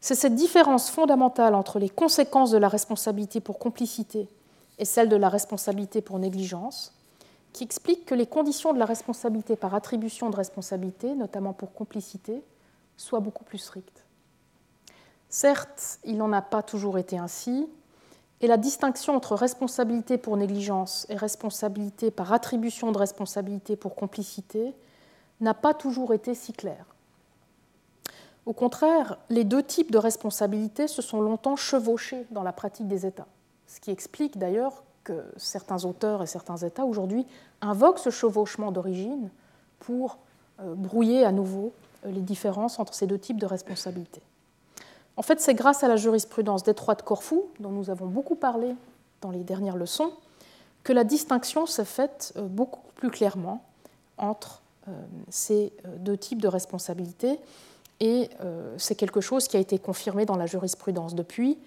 C'est 0.00 0.14
cette 0.14 0.34
différence 0.34 0.90
fondamentale 0.90 1.54
entre 1.54 1.78
les 1.78 1.88
conséquences 1.88 2.50
de 2.50 2.58
la 2.58 2.68
responsabilité 2.68 3.40
pour 3.40 3.58
complicité 3.58 4.28
et 4.80 4.84
celle 4.86 5.08
de 5.08 5.16
la 5.16 5.28
responsabilité 5.28 6.00
pour 6.00 6.18
négligence 6.18 6.92
qui 7.52 7.64
explique 7.64 8.06
que 8.06 8.14
les 8.14 8.26
conditions 8.26 8.72
de 8.72 8.78
la 8.78 8.86
responsabilité 8.86 9.54
par 9.54 9.74
attribution 9.74 10.30
de 10.30 10.36
responsabilité, 10.36 11.14
notamment 11.14 11.52
pour 11.52 11.74
complicité, 11.74 12.42
soient 12.96 13.20
beaucoup 13.20 13.44
plus 13.44 13.58
strictes. 13.58 14.04
Certes, 15.28 15.98
il 16.04 16.16
n'en 16.16 16.32
a 16.32 16.42
pas 16.42 16.62
toujours 16.62 16.96
été 16.96 17.18
ainsi, 17.18 17.68
et 18.40 18.46
la 18.46 18.56
distinction 18.56 19.14
entre 19.14 19.34
responsabilité 19.34 20.16
pour 20.16 20.36
négligence 20.36 21.06
et 21.10 21.14
responsabilité 21.14 22.10
par 22.10 22.32
attribution 22.32 22.90
de 22.90 22.98
responsabilité 22.98 23.76
pour 23.76 23.94
complicité 23.94 24.74
n'a 25.40 25.52
pas 25.52 25.74
toujours 25.74 26.14
été 26.14 26.34
si 26.34 26.54
claire. 26.54 26.86
Au 28.46 28.54
contraire, 28.54 29.18
les 29.28 29.44
deux 29.44 29.62
types 29.62 29.90
de 29.90 29.98
responsabilité 29.98 30.88
se 30.88 31.02
sont 31.02 31.20
longtemps 31.20 31.56
chevauchés 31.56 32.26
dans 32.30 32.42
la 32.42 32.52
pratique 32.52 32.88
des 32.88 33.04
États, 33.04 33.28
ce 33.70 33.78
qui 33.78 33.92
explique 33.92 34.36
d'ailleurs 34.36 34.82
que 35.04 35.24
certains 35.36 35.84
auteurs 35.84 36.22
et 36.22 36.26
certains 36.26 36.56
États 36.56 36.84
aujourd'hui 36.84 37.24
invoquent 37.60 38.00
ce 38.00 38.10
chevauchement 38.10 38.72
d'origine 38.72 39.30
pour 39.78 40.18
euh, 40.60 40.74
brouiller 40.74 41.24
à 41.24 41.30
nouveau 41.30 41.72
euh, 42.04 42.10
les 42.10 42.20
différences 42.20 42.80
entre 42.80 42.94
ces 42.94 43.06
deux 43.06 43.18
types 43.18 43.38
de 43.38 43.46
responsabilité. 43.46 44.20
En 45.16 45.22
fait, 45.22 45.40
c'est 45.40 45.54
grâce 45.54 45.84
à 45.84 45.88
la 45.88 45.96
jurisprudence 45.96 46.64
Détroit 46.64 46.96
de 46.96 47.02
Corfou, 47.02 47.46
dont 47.60 47.70
nous 47.70 47.90
avons 47.90 48.06
beaucoup 48.06 48.34
parlé 48.34 48.74
dans 49.20 49.30
les 49.30 49.44
dernières 49.44 49.76
leçons, 49.76 50.12
que 50.82 50.92
la 50.92 51.04
distinction 51.04 51.66
s'est 51.66 51.84
faite 51.84 52.32
euh, 52.36 52.46
beaucoup 52.46 52.80
plus 52.96 53.10
clairement 53.10 53.64
entre 54.18 54.62
ces 55.28 55.72
deux 55.98 56.16
types 56.16 56.42
de 56.42 56.48
responsabilités. 56.48 57.38
Et 58.00 58.28
c'est 58.76 58.96
quelque 58.96 59.20
chose 59.20 59.46
qui 59.46 59.56
a 59.56 59.60
été 59.60 59.78
confirmé 59.78 60.26
dans 60.26 60.36
la 60.36 60.46
jurisprudence 60.46 61.14
depuis. 61.14 61.58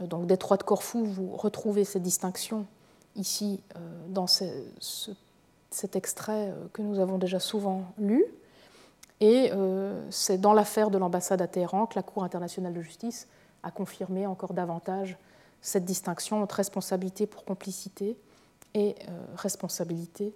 Donc, 0.00 0.26
Détroit 0.26 0.56
de 0.56 0.62
Corfou, 0.62 1.04
vous 1.04 1.36
retrouvez 1.36 1.84
ces 1.84 2.00
distinctions 2.00 2.66
ici 3.16 3.60
dans 4.08 4.26
cet 4.26 5.96
extrait 5.96 6.52
que 6.72 6.82
nous 6.82 6.98
avons 6.98 7.18
déjà 7.18 7.40
souvent 7.40 7.84
lu. 7.98 8.24
Et 9.20 9.50
euh, 9.52 10.02
c'est 10.10 10.38
dans 10.38 10.52
l'affaire 10.52 10.90
de 10.90 10.98
l'ambassade 10.98 11.40
à 11.40 11.46
Téhéran 11.46 11.86
que 11.86 11.94
la 11.96 12.02
Cour 12.02 12.24
internationale 12.24 12.74
de 12.74 12.82
justice 12.82 13.28
a 13.62 13.70
confirmé 13.70 14.26
encore 14.26 14.52
davantage 14.52 15.16
cette 15.62 15.84
distinction 15.84 16.42
entre 16.42 16.56
responsabilité 16.56 17.26
pour 17.26 17.44
complicité 17.44 18.16
et 18.74 18.94
euh, 19.08 19.24
responsabilité 19.36 20.34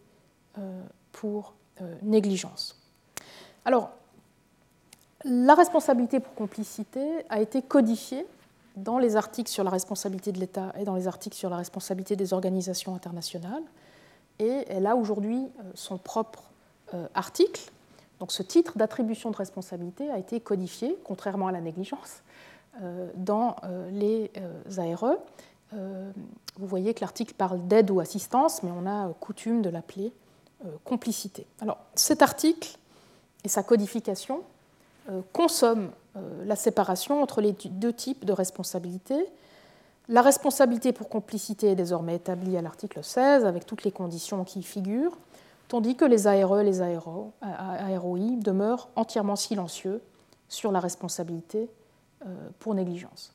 euh, 0.58 0.82
pour 1.12 1.54
négligence. 2.02 2.78
Alors, 3.64 3.90
la 5.24 5.54
responsabilité 5.54 6.20
pour 6.20 6.34
complicité 6.34 7.24
a 7.30 7.40
été 7.40 7.62
codifiée 7.62 8.26
dans 8.76 8.98
les 8.98 9.16
articles 9.16 9.50
sur 9.50 9.64
la 9.64 9.70
responsabilité 9.70 10.32
de 10.32 10.38
l'État 10.38 10.72
et 10.78 10.84
dans 10.84 10.94
les 10.94 11.08
articles 11.08 11.36
sur 11.36 11.50
la 11.50 11.56
responsabilité 11.56 12.16
des 12.16 12.32
organisations 12.32 12.94
internationales. 12.94 13.62
Et 14.38 14.64
elle 14.68 14.86
a 14.86 14.96
aujourd'hui 14.96 15.48
son 15.74 15.98
propre 15.98 16.44
article 17.14 17.70
donc 18.20 18.32
ce 18.32 18.42
titre 18.42 18.76
d'attribution 18.76 19.30
de 19.30 19.36
responsabilité 19.36 20.10
a 20.10 20.18
été 20.18 20.40
codifié, 20.40 20.96
contrairement 21.04 21.48
à 21.48 21.52
la 21.52 21.62
négligence, 21.62 22.22
euh, 22.82 23.10
dans 23.16 23.56
euh, 23.64 23.90
les 23.90 24.30
euh, 24.36 24.94
ARE. 24.94 25.16
Vous 26.58 26.66
voyez 26.66 26.92
que 26.94 27.00
l'article 27.00 27.32
parle 27.34 27.66
d'aide 27.66 27.90
ou 27.90 28.00
assistance, 28.00 28.62
mais 28.62 28.70
on 28.70 28.86
a 28.86 29.12
coutume 29.20 29.62
de 29.62 29.70
l'appeler 29.70 30.12
complicité. 30.84 31.46
Alors 31.60 31.78
cet 31.94 32.22
article 32.22 32.76
et 33.44 33.48
sa 33.48 33.62
codification 33.62 34.42
consomme 35.32 35.90
la 36.44 36.56
séparation 36.56 37.22
entre 37.22 37.40
les 37.40 37.52
deux 37.52 37.92
types 37.92 38.24
de 38.24 38.32
responsabilité. 38.32 39.16
La 40.08 40.22
responsabilité 40.22 40.92
pour 40.92 41.08
complicité 41.08 41.68
est 41.68 41.74
désormais 41.74 42.16
établie 42.16 42.56
à 42.56 42.62
l'article 42.62 43.02
16 43.02 43.44
avec 43.44 43.66
toutes 43.66 43.84
les 43.84 43.92
conditions 43.92 44.44
qui 44.44 44.60
y 44.60 44.62
figurent, 44.62 45.16
tandis 45.68 45.94
que 45.96 46.04
les 46.04 46.26
ARE 46.26 46.60
et 46.60 46.64
les 46.64 46.80
ARO, 46.80 47.32
AROI 47.40 48.36
demeurent 48.38 48.88
entièrement 48.96 49.36
silencieux 49.36 50.02
sur 50.48 50.72
la 50.72 50.80
responsabilité 50.80 51.68
pour 52.58 52.74
négligence. 52.74 53.32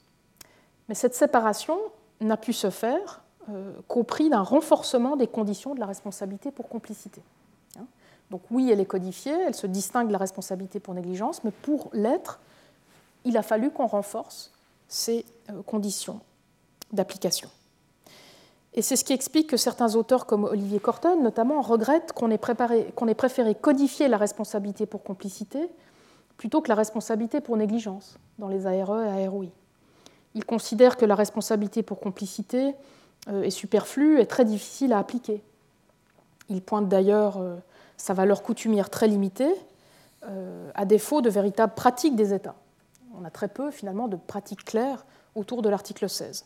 Mais 0.89 0.95
cette 0.95 1.15
séparation 1.15 1.77
n'a 2.21 2.37
pu 2.37 2.53
se 2.53 2.69
faire 2.69 3.21
euh, 3.49 3.71
qu'au 3.87 4.03
prix 4.03 4.29
d'un 4.29 4.41
renforcement 4.41 5.15
des 5.15 5.27
conditions 5.27 5.75
de 5.75 5.79
la 5.79 5.85
responsabilité 5.85 6.51
pour 6.51 6.69
complicité. 6.69 7.21
Donc 8.31 8.41
oui, 8.51 8.71
elle 8.71 8.79
est 8.79 8.85
codifiée, 8.85 9.35
elle 9.47 9.55
se 9.55 9.67
distingue 9.67 10.07
de 10.07 10.11
la 10.11 10.17
responsabilité 10.17 10.79
pour 10.79 10.93
négligence, 10.93 11.43
mais 11.43 11.51
pour 11.51 11.89
l'être, 11.93 12.39
il 13.23 13.37
a 13.37 13.43
fallu 13.43 13.71
qu'on 13.71 13.87
renforce 13.87 14.51
ces 14.87 15.25
euh, 15.49 15.61
conditions 15.63 16.19
d'application. 16.91 17.49
Et 18.73 18.81
c'est 18.81 18.97
ce 18.97 19.05
qui 19.05 19.13
explique 19.13 19.49
que 19.49 19.57
certains 19.57 19.95
auteurs 19.95 20.25
comme 20.25 20.43
Olivier 20.43 20.79
Corton, 20.79 21.21
notamment, 21.21 21.61
regrettent 21.61 22.11
qu'on 22.11 22.29
ait, 22.29 22.35
ait, 22.35 23.15
préféré 23.15 23.55
codifier 23.55 24.07
la 24.09 24.17
responsabilité 24.17 24.85
pour 24.85 25.03
complicité 25.03 25.69
plutôt 26.37 26.61
que 26.61 26.67
la 26.67 26.75
responsabilité 26.75 27.39
pour 27.39 27.55
négligence 27.55 28.17
dans 28.37 28.49
les 28.49 28.67
ARE 28.67 29.01
et 29.03 29.25
AROI. 29.25 29.47
Il 30.33 30.43
considère 30.43 30.97
que 30.97 31.05
la 31.05 31.15
responsabilité 31.15 31.81
pour 31.81 32.01
complicité 32.01 32.75
euh, 33.29 33.43
est 33.43 33.49
superflue 33.49 34.19
et 34.19 34.25
très 34.25 34.43
difficile 34.43 34.91
à 34.91 34.99
appliquer. 34.99 35.41
Il 36.49 36.61
pointe 36.61 36.89
d'ailleurs 36.89 37.37
euh, 37.37 37.55
sa 37.97 38.13
valeur 38.13 38.43
coutumière 38.43 38.89
très 38.89 39.07
limitée, 39.07 39.53
euh, 40.27 40.69
à 40.75 40.85
défaut 40.85 41.21
de 41.21 41.29
véritables 41.29 41.73
pratiques 41.75 42.15
des 42.15 42.33
États. 42.33 42.55
On 43.19 43.25
a 43.25 43.29
très 43.29 43.47
peu 43.47 43.71
finalement 43.71 44.07
de 44.07 44.15
pratiques 44.15 44.65
claires 44.65 45.05
autour 45.35 45.61
de 45.61 45.69
l'article 45.69 46.09
16. 46.09 46.45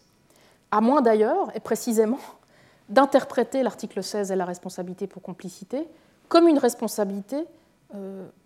À 0.71 0.81
moins 0.81 1.01
d'ailleurs, 1.01 1.55
et 1.55 1.59
précisément, 1.59 2.19
d'interpréter 2.89 3.63
l'article 3.63 4.03
16 4.03 4.31
et 4.31 4.35
la 4.35 4.45
responsabilité 4.45 5.07
pour 5.07 5.21
complicité 5.21 5.87
comme 6.27 6.47
une 6.47 6.59
responsabilité 6.59 7.45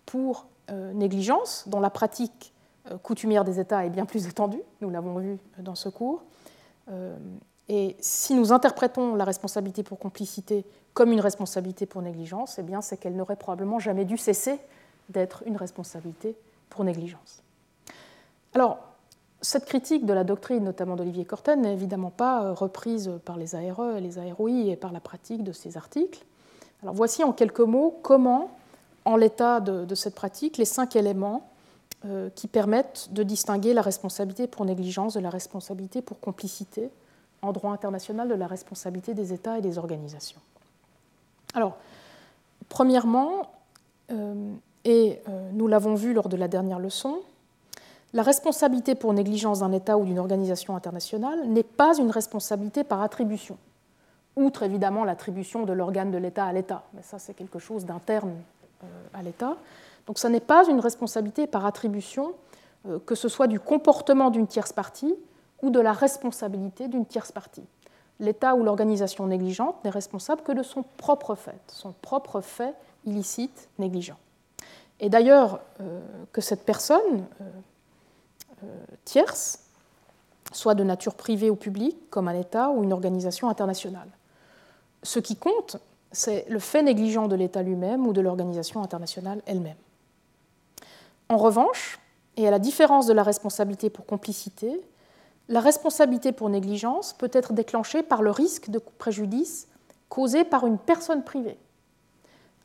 pour 0.06 0.46
négligence, 0.70 1.64
dont 1.66 1.80
la 1.80 1.90
pratique 1.90 2.54
euh, 2.90 2.98
coutumière 2.98 3.44
des 3.44 3.60
États 3.60 3.86
est 3.86 3.90
bien 3.90 4.04
plus 4.04 4.26
étendue, 4.26 4.60
nous 4.82 4.90
l'avons 4.90 5.18
vu 5.18 5.38
dans 5.58 5.74
ce 5.74 5.88
cours. 5.88 6.22
Euh, 6.90 7.16
et 7.68 7.96
si 7.98 8.34
nous 8.34 8.52
interprétons 8.52 9.14
la 9.14 9.24
responsabilité 9.24 9.82
pour 9.82 9.98
complicité 9.98 10.66
comme 10.94 11.12
une 11.12 11.20
responsabilité 11.20 11.86
pour 11.86 12.02
négligence, 12.02 12.58
eh 12.58 12.62
c'est 12.80 12.96
qu'elle 12.96 13.16
n'aurait 13.16 13.36
probablement 13.36 13.78
jamais 13.78 14.04
dû 14.04 14.16
cesser 14.16 14.58
d'être 15.08 15.42
une 15.46 15.56
responsabilité 15.56 16.36
pour 16.70 16.84
négligence. 16.84 17.42
Alors, 18.54 18.78
cette 19.42 19.66
critique 19.66 20.06
de 20.06 20.12
la 20.12 20.24
doctrine, 20.24 20.64
notamment 20.64 20.96
d'Olivier 20.96 21.24
Corten, 21.24 21.60
n'est 21.60 21.74
évidemment 21.74 22.10
pas 22.10 22.44
euh, 22.44 22.52
reprise 22.54 23.10
par 23.24 23.36
les 23.36 23.54
ARE 23.54 23.96
et 23.96 24.00
les 24.00 24.18
AROI 24.18 24.70
et 24.70 24.76
par 24.76 24.92
la 24.92 25.00
pratique 25.00 25.44
de 25.44 25.52
ces 25.52 25.76
articles. 25.76 26.24
Alors 26.82 26.94
voici 26.94 27.24
en 27.24 27.32
quelques 27.32 27.60
mots 27.60 27.98
comment, 28.02 28.50
en 29.04 29.16
l'état 29.16 29.60
de, 29.60 29.84
de 29.84 29.94
cette 29.94 30.14
pratique, 30.14 30.56
les 30.56 30.64
cinq 30.64 30.96
éléments 30.96 31.50
euh, 32.06 32.30
qui 32.34 32.48
permettent 32.48 33.08
de 33.12 33.22
distinguer 33.22 33.72
la 33.74 33.82
responsabilité 33.82 34.46
pour 34.46 34.64
négligence 34.64 35.14
de 35.14 35.20
la 35.20 35.30
responsabilité 35.30 36.02
pour 36.02 36.20
complicité 36.20 36.90
en 37.40 37.52
droit 37.52 37.72
international 37.72 38.28
de 38.28 38.34
la 38.34 38.46
responsabilité 38.46 39.14
des 39.14 39.32
États 39.32 39.58
et 39.58 39.62
des 39.62 39.78
organisations. 39.78 40.40
Alors, 41.54 41.76
premièrement, 42.68 43.50
euh, 44.10 44.52
et 44.84 45.20
euh, 45.28 45.50
nous 45.52 45.66
l'avons 45.66 45.94
vu 45.94 46.12
lors 46.12 46.28
de 46.28 46.36
la 46.36 46.48
dernière 46.48 46.78
leçon, 46.78 47.20
la 48.12 48.22
responsabilité 48.22 48.94
pour 48.94 49.12
négligence 49.12 49.60
d'un 49.60 49.72
État 49.72 49.98
ou 49.98 50.04
d'une 50.04 50.18
organisation 50.18 50.76
internationale 50.76 51.48
n'est 51.48 51.62
pas 51.62 51.96
une 51.98 52.10
responsabilité 52.10 52.84
par 52.84 53.02
attribution, 53.02 53.56
outre 54.36 54.62
évidemment 54.62 55.04
l'attribution 55.04 55.64
de 55.64 55.72
l'organe 55.72 56.10
de 56.10 56.18
l'État 56.18 56.44
à 56.44 56.52
l'État, 56.52 56.84
mais 56.92 57.02
ça 57.02 57.18
c'est 57.18 57.34
quelque 57.34 57.58
chose 57.58 57.84
d'interne 57.84 58.34
à 59.14 59.22
l'État. 59.22 59.56
Donc 60.06 60.18
ce 60.18 60.26
n'est 60.26 60.40
pas 60.40 60.68
une 60.68 60.80
responsabilité 60.80 61.46
par 61.46 61.66
attribution, 61.66 62.34
euh, 62.86 62.98
que 63.04 63.14
ce 63.14 63.28
soit 63.28 63.46
du 63.46 63.58
comportement 63.58 64.30
d'une 64.30 64.46
tierce 64.46 64.72
partie 64.72 65.14
ou 65.62 65.70
de 65.70 65.80
la 65.80 65.92
responsabilité 65.92 66.88
d'une 66.88 67.06
tierce 67.06 67.32
partie. 67.32 67.64
L'État 68.24 68.54
ou 68.54 68.62
l'organisation 68.62 69.26
négligente 69.26 69.76
n'est 69.84 69.90
responsable 69.90 70.42
que 70.42 70.52
de 70.52 70.62
son 70.62 70.82
propre 70.96 71.34
fait, 71.34 71.60
son 71.68 71.92
propre 71.92 72.40
fait 72.40 72.74
illicite 73.04 73.68
négligent. 73.78 74.16
Et 75.00 75.10
d'ailleurs, 75.10 75.60
euh, 75.80 76.00
que 76.32 76.40
cette 76.40 76.64
personne 76.64 77.26
euh, 77.40 78.66
tierce 79.04 79.60
soit 80.52 80.74
de 80.74 80.84
nature 80.84 81.14
privée 81.14 81.50
ou 81.50 81.56
publique, 81.56 82.08
comme 82.10 82.28
un 82.28 82.34
État 82.34 82.70
ou 82.70 82.82
une 82.82 82.92
organisation 82.92 83.48
internationale. 83.48 84.08
Ce 85.02 85.18
qui 85.18 85.36
compte, 85.36 85.76
c'est 86.12 86.46
le 86.48 86.58
fait 86.58 86.82
négligent 86.82 87.28
de 87.28 87.36
l'État 87.36 87.62
lui-même 87.62 88.06
ou 88.06 88.12
de 88.12 88.20
l'organisation 88.20 88.82
internationale 88.82 89.42
elle-même. 89.46 89.76
En 91.28 91.36
revanche, 91.36 91.98
et 92.36 92.48
à 92.48 92.50
la 92.50 92.58
différence 92.58 93.06
de 93.06 93.12
la 93.12 93.22
responsabilité 93.22 93.90
pour 93.90 94.06
complicité, 94.06 94.80
la 95.48 95.60
responsabilité 95.60 96.32
pour 96.32 96.48
négligence 96.48 97.12
peut 97.12 97.30
être 97.32 97.52
déclenchée 97.52 98.02
par 98.02 98.22
le 98.22 98.30
risque 98.30 98.70
de 98.70 98.78
préjudice 98.78 99.68
causé 100.08 100.44
par 100.44 100.66
une 100.66 100.78
personne 100.78 101.22
privée, 101.22 101.58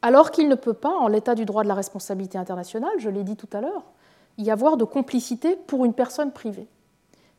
alors 0.01 0.31
qu'il 0.31 0.47
ne 0.47 0.55
peut 0.55 0.73
pas, 0.73 0.95
en 0.95 1.07
l'état 1.07 1.35
du 1.35 1.45
droit 1.45 1.63
de 1.63 1.67
la 1.67 1.73
responsabilité 1.73 2.37
internationale, 2.37 2.91
je 2.99 3.09
l'ai 3.09 3.23
dit 3.23 3.35
tout 3.35 3.49
à 3.51 3.61
l'heure, 3.61 3.83
y 4.37 4.51
avoir 4.51 4.77
de 4.77 4.85
complicité 4.85 5.55
pour 5.55 5.83
une 5.83 5.93
personne 5.93 6.31
privée, 6.31 6.67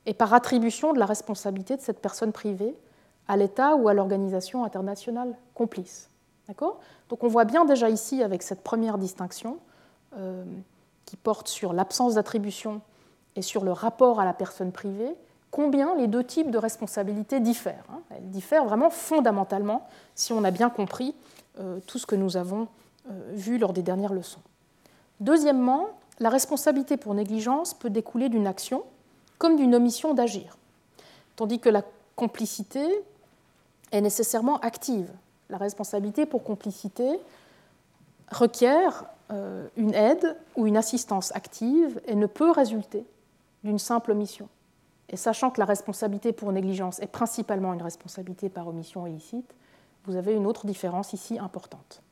et 0.06 0.14
par 0.14 0.34
attribution 0.34 0.92
de 0.92 0.98
la 0.98 1.06
responsabilité 1.06 1.76
de 1.76 1.80
cette 1.80 2.00
personne 2.00 2.32
privée 2.32 2.74
à 3.28 3.36
l'État 3.36 3.76
ou 3.76 3.88
à 3.88 3.94
l'organisation 3.94 4.64
internationale 4.64 5.36
complice. 5.54 6.10
Donc 7.08 7.22
on 7.22 7.28
voit 7.28 7.44
bien 7.44 7.64
déjà 7.64 7.88
ici, 7.88 8.22
avec 8.22 8.42
cette 8.42 8.62
première 8.62 8.98
distinction, 8.98 9.58
euh, 10.16 10.44
qui 11.04 11.16
porte 11.16 11.48
sur 11.48 11.72
l'absence 11.72 12.14
d'attribution 12.14 12.80
et 13.36 13.42
sur 13.42 13.64
le 13.64 13.72
rapport 13.72 14.20
à 14.20 14.24
la 14.24 14.32
personne 14.32 14.72
privée, 14.72 15.14
combien 15.50 15.94
les 15.96 16.06
deux 16.06 16.24
types 16.24 16.50
de 16.50 16.58
responsabilités 16.58 17.40
diffèrent. 17.40 17.84
Hein. 17.92 18.00
Elles 18.10 18.30
diffèrent 18.30 18.64
vraiment 18.64 18.90
fondamentalement 18.90 19.86
si 20.14 20.32
on 20.32 20.44
a 20.44 20.50
bien 20.50 20.70
compris 20.70 21.14
euh, 21.58 21.80
tout 21.86 21.98
ce 21.98 22.06
que 22.06 22.16
nous 22.16 22.36
avons 22.36 22.68
euh, 23.10 23.32
vu 23.32 23.58
lors 23.58 23.72
des 23.72 23.82
dernières 23.82 24.12
leçons. 24.12 24.40
Deuxièmement, 25.20 25.88
la 26.18 26.28
responsabilité 26.28 26.96
pour 26.96 27.14
négligence 27.14 27.74
peut 27.74 27.90
découler 27.90 28.28
d'une 28.28 28.46
action 28.46 28.84
comme 29.38 29.56
d'une 29.56 29.74
omission 29.74 30.14
d'agir, 30.14 30.56
tandis 31.34 31.58
que 31.58 31.70
la 31.70 31.82
complicité 32.14 32.86
est 33.90 34.00
nécessairement 34.00 34.58
active. 34.60 35.10
La 35.48 35.56
responsabilité 35.56 36.26
pour 36.26 36.44
complicité 36.44 37.18
requiert 38.30 39.06
euh, 39.32 39.66
une 39.76 39.94
aide 39.94 40.36
ou 40.56 40.66
une 40.66 40.76
assistance 40.76 41.34
active 41.34 42.00
et 42.06 42.14
ne 42.14 42.26
peut 42.26 42.50
résulter 42.50 43.04
d'une 43.64 43.78
simple 43.78 44.12
omission. 44.12 44.48
Et 45.10 45.16
sachant 45.16 45.50
que 45.50 45.60
la 45.60 45.66
responsabilité 45.66 46.32
pour 46.32 46.52
négligence 46.52 47.00
est 47.00 47.08
principalement 47.08 47.74
une 47.74 47.82
responsabilité 47.82 48.48
par 48.48 48.68
omission 48.68 49.06
illicite, 49.06 49.54
vous 50.04 50.16
avez 50.16 50.34
une 50.34 50.46
autre 50.46 50.66
différence 50.66 51.12
ici 51.12 51.38
importante. 51.38 52.02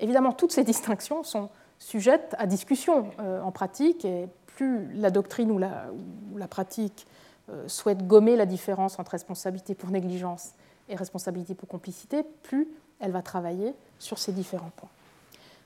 Évidemment, 0.00 0.32
toutes 0.32 0.52
ces 0.52 0.64
distinctions 0.64 1.22
sont 1.22 1.48
sujettes 1.78 2.34
à 2.38 2.46
discussion 2.46 3.10
euh, 3.20 3.40
en 3.40 3.52
pratique, 3.52 4.04
et 4.04 4.28
plus 4.46 4.92
la 4.94 5.10
doctrine 5.10 5.50
ou 5.52 5.58
la, 5.58 6.48
pratique 6.48 7.06
euh, 7.48 7.66
souhaite 7.68 8.06
gommer 8.06 8.36
la 8.36 8.44
différence 8.44 8.98
entre 8.98 9.12
responsabilité 9.12 9.74
pour 9.74 9.90
négligence 9.90 10.50
et 10.88 10.96
responsabilité 10.96 11.54
pour 11.54 11.68
complicité, 11.68 12.24
plus 12.42 12.68
elle 12.98 13.12
va 13.12 13.22
travailler 13.22 13.72
sur 13.98 14.18
ces 14.18 14.32
différents 14.32 14.72
points. 14.76 14.90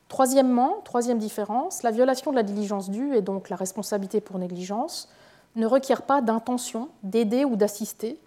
Troisièmement, 0.09 0.83
troisième 0.85 1.19
différence, 1.19 1.83
la 1.83 1.91
violation 1.91 2.31
de 2.31 2.37
la 2.37 2.43
diligence 2.43 2.91
due 2.91 3.17
et 3.17 3.23
donc 3.23 3.49
la 3.49 3.57
responsabilité 3.57 4.21
pour 4.21 4.39
négligence 4.39 5.09
ne 5.57 5.67
requiert 5.67 6.03
pas 6.03 6.21
d'intention 6.21 6.89
d'aider 7.03 7.45
ou 7.45 7.57
d'assister 7.57 8.19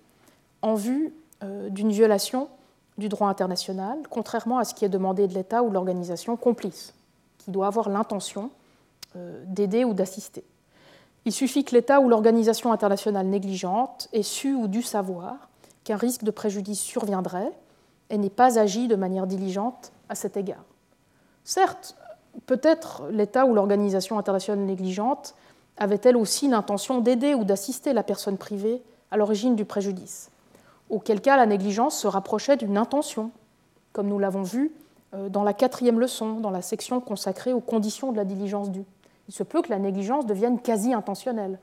en 0.62 0.76
vue 0.76 1.14
euh, 1.44 1.70
d'une 1.70 1.92
violation 1.92 2.50
du 2.98 3.10
droit 3.10 3.28
international, 3.28 4.00
contrairement 4.10 4.58
à 4.58 4.66
ce 4.66 4.74
qui 4.74 4.86
est 4.86 4.90
demandé 4.90 5.28
de 5.28 5.34
l'État 5.34 5.62
ou 5.64 5.70
de 5.70 5.74
l'organisation 5.74 6.36
complice, 6.36 6.94
qui 7.38 7.52
doit 7.52 7.68
avoir 7.68 7.90
l'intention 7.90 8.50
euh, 9.16 9.44
d'aider 9.46 9.86
ou 9.86 9.94
d'assister. 9.94 10.44
Il 11.26 11.32
suffit 11.32 11.64
que 11.64 11.76
l'État 11.76 12.00
ou 12.00 12.10
l'organisation 12.10 12.72
internationale 12.72 13.28
négligente 13.28 14.08
ait 14.14 14.24
su 14.24 14.54
ou 14.56 14.68
dû 14.68 14.82
savoir 14.82 15.50
qu'un 15.84 15.98
risque 15.98 16.24
de 16.24 16.32
préjudice 16.32 16.80
surviendrait 16.80 17.52
et 18.10 18.18
n'ait 18.18 18.30
pas 18.30 18.58
agi 18.58 18.88
de 18.88 18.96
manière 18.96 19.28
diligente 19.28 19.92
à 20.10 20.16
cet 20.16 20.38
égard. 20.38 20.64
Certes, 21.44 21.98
peut-être 22.46 23.04
l'État 23.12 23.46
ou 23.46 23.54
l'organisation 23.54 24.18
internationale 24.18 24.66
négligente 24.66 25.36
avait-elle 25.78 26.18
aussi 26.18 26.48
l'intention 26.48 27.00
d'aider 27.00 27.34
ou 27.34 27.44
d'assister 27.44 27.94
la 27.94 28.04
personne 28.04 28.38
privée 28.38 28.82
à 29.12 29.18
l'origine 29.18 29.56
du 29.56 29.66
préjudice, 29.66 30.30
auquel 30.90 31.22
cas 31.22 31.38
la 31.38 31.46
négligence 31.46 31.98
se 31.98 32.08
rapprochait 32.08 32.58
d'une 32.58 32.78
intention, 32.78 33.32
comme 33.94 34.08
nous 34.08 34.20
l'avons 34.20 34.44
vu 34.44 34.72
euh, 35.14 35.30
dans 35.30 35.44
la 35.44 35.54
quatrième 35.54 36.00
leçon, 36.00 36.40
dans 36.40 36.52
la 36.52 36.62
section 36.62 37.00
consacrée 37.00 37.54
aux 37.54 37.62
conditions 37.62 38.12
de 38.12 38.18
la 38.18 38.26
diligence 38.26 38.72
due. 38.72 38.86
Il 39.28 39.34
se 39.34 39.44
peut 39.44 39.62
que 39.62 39.70
la 39.70 39.80
négligence 39.80 40.26
devienne 40.26 40.60
quasi 40.60 40.94
intentionnelle, 40.94 41.60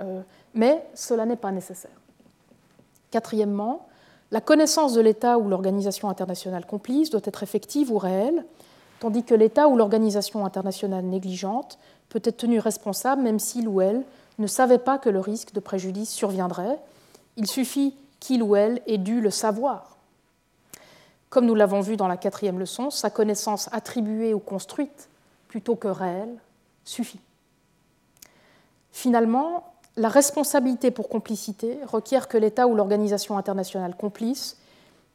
euh, 0.00 0.22
mais 0.54 0.84
cela 0.94 1.26
n'est 1.26 1.36
pas 1.36 1.52
nécessaire. 1.52 1.90
Quatrièmement, 3.10 3.86
la 4.30 4.40
connaissance 4.40 4.92
de 4.94 5.00
l'État 5.00 5.38
ou 5.38 5.48
l'organisation 5.48 6.08
internationale 6.08 6.64
complice 6.64 7.10
doit 7.10 7.20
être 7.24 7.42
effective 7.42 7.90
ou 7.92 7.98
réelle, 7.98 8.44
tandis 9.00 9.24
que 9.24 9.34
l'État 9.34 9.68
ou 9.68 9.76
l'organisation 9.76 10.44
internationale 10.44 11.04
négligente 11.04 11.78
peut 12.10 12.20
être 12.24 12.36
tenu 12.36 12.58
responsable 12.58 13.22
même 13.22 13.38
s'il 13.38 13.66
ou 13.66 13.80
elle 13.80 14.04
ne 14.38 14.46
savait 14.46 14.78
pas 14.78 14.98
que 14.98 15.08
le 15.08 15.20
risque 15.20 15.52
de 15.52 15.60
préjudice 15.60 16.10
surviendrait. 16.10 16.78
Il 17.36 17.46
suffit 17.46 17.94
qu'il 18.18 18.42
ou 18.42 18.56
elle 18.56 18.82
ait 18.86 18.98
dû 18.98 19.20
le 19.20 19.30
savoir. 19.30 19.96
Comme 21.30 21.46
nous 21.46 21.54
l'avons 21.54 21.80
vu 21.80 21.96
dans 21.96 22.08
la 22.08 22.16
quatrième 22.16 22.58
leçon, 22.58 22.90
sa 22.90 23.08
connaissance 23.08 23.68
attribuée 23.72 24.34
ou 24.34 24.40
construite 24.40 25.08
plutôt 25.48 25.76
que 25.76 25.88
réelle 25.88 26.36
suffit. 26.84 27.20
Finalement, 28.92 29.72
la 29.96 30.08
responsabilité 30.08 30.90
pour 30.90 31.08
complicité 31.08 31.78
requiert 31.86 32.28
que 32.28 32.38
l'État 32.38 32.66
ou 32.66 32.74
l'organisation 32.74 33.38
internationale 33.38 33.96
complice 33.96 34.56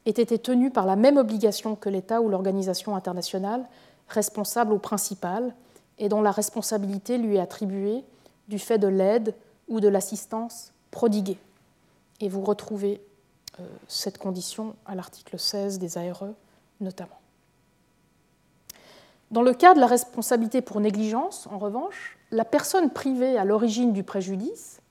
ait 0.05 0.11
été 0.11 0.39
tenu 0.39 0.69
par 0.71 0.85
la 0.85 0.95
même 0.95 1.17
obligation 1.17 1.75
que 1.75 1.89
l'État 1.89 2.21
ou 2.21 2.29
l'organisation 2.29 2.95
internationale 2.95 3.65
responsable 4.07 4.73
au 4.73 4.77
principal 4.77 5.53
et 5.97 6.09
dont 6.09 6.21
la 6.21 6.31
responsabilité 6.31 7.17
lui 7.17 7.35
est 7.35 7.39
attribuée 7.39 8.03
du 8.47 8.59
fait 8.59 8.77
de 8.77 8.87
l'aide 8.87 9.33
ou 9.67 9.79
de 9.79 9.87
l'assistance 9.87 10.71
prodiguée. 10.91 11.39
Et 12.21 12.29
vous 12.29 12.41
retrouvez 12.41 13.01
euh, 13.59 13.63
cette 13.87 14.17
condition 14.17 14.75
à 14.85 14.95
l'article 14.95 15.39
16 15.39 15.79
des 15.79 15.97
ARE 15.97 16.27
notamment. 16.81 17.19
Dans 19.31 19.41
le 19.41 19.53
cas 19.53 19.73
de 19.73 19.79
la 19.79 19.87
responsabilité 19.87 20.61
pour 20.61 20.79
négligence, 20.79 21.47
en 21.51 21.57
revanche, 21.57 22.17
la 22.31 22.45
personne 22.45 22.91
privée 22.91 23.37
à 23.37 23.45
l'origine 23.45 23.91
du 23.91 24.03
préjudice, 24.03 24.81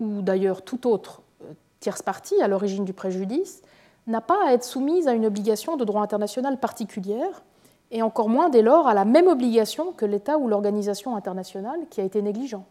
ou 0.00 0.22
d'ailleurs 0.22 0.62
toute 0.62 0.86
autre 0.86 1.22
euh, 1.42 1.52
tierce 1.80 2.02
partie 2.02 2.40
à 2.40 2.48
l'origine 2.48 2.84
du 2.84 2.92
préjudice, 2.92 3.62
n'a 4.06 4.20
pas 4.20 4.46
à 4.46 4.52
être 4.52 4.64
soumise 4.64 5.08
à 5.08 5.12
une 5.12 5.26
obligation 5.26 5.76
de 5.76 5.84
droit 5.84 6.02
international 6.02 6.58
particulière, 6.58 7.42
et 7.90 8.02
encore 8.02 8.28
moins 8.28 8.48
dès 8.48 8.62
lors 8.62 8.88
à 8.88 8.94
la 8.94 9.04
même 9.04 9.26
obligation 9.26 9.92
que 9.92 10.04
l'État 10.04 10.38
ou 10.38 10.48
l'organisation 10.48 11.16
internationale 11.16 11.80
qui 11.90 12.00
a 12.00 12.04
été 12.04 12.22
négligent. 12.22 12.62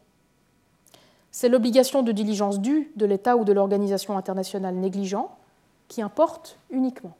C'est 1.32 1.50
l'obligation 1.50 2.04
de 2.04 2.12
diligence 2.12 2.60
due 2.60 2.92
de 2.96 3.06
l'État 3.06 3.38
ou 3.38 3.44
de 3.44 3.54
l'organisation 3.54 4.18
internationale 4.18 4.76
négligent 4.76 5.30
qui 5.88 6.02
importe 6.02 6.58
uniquement. 6.70 7.14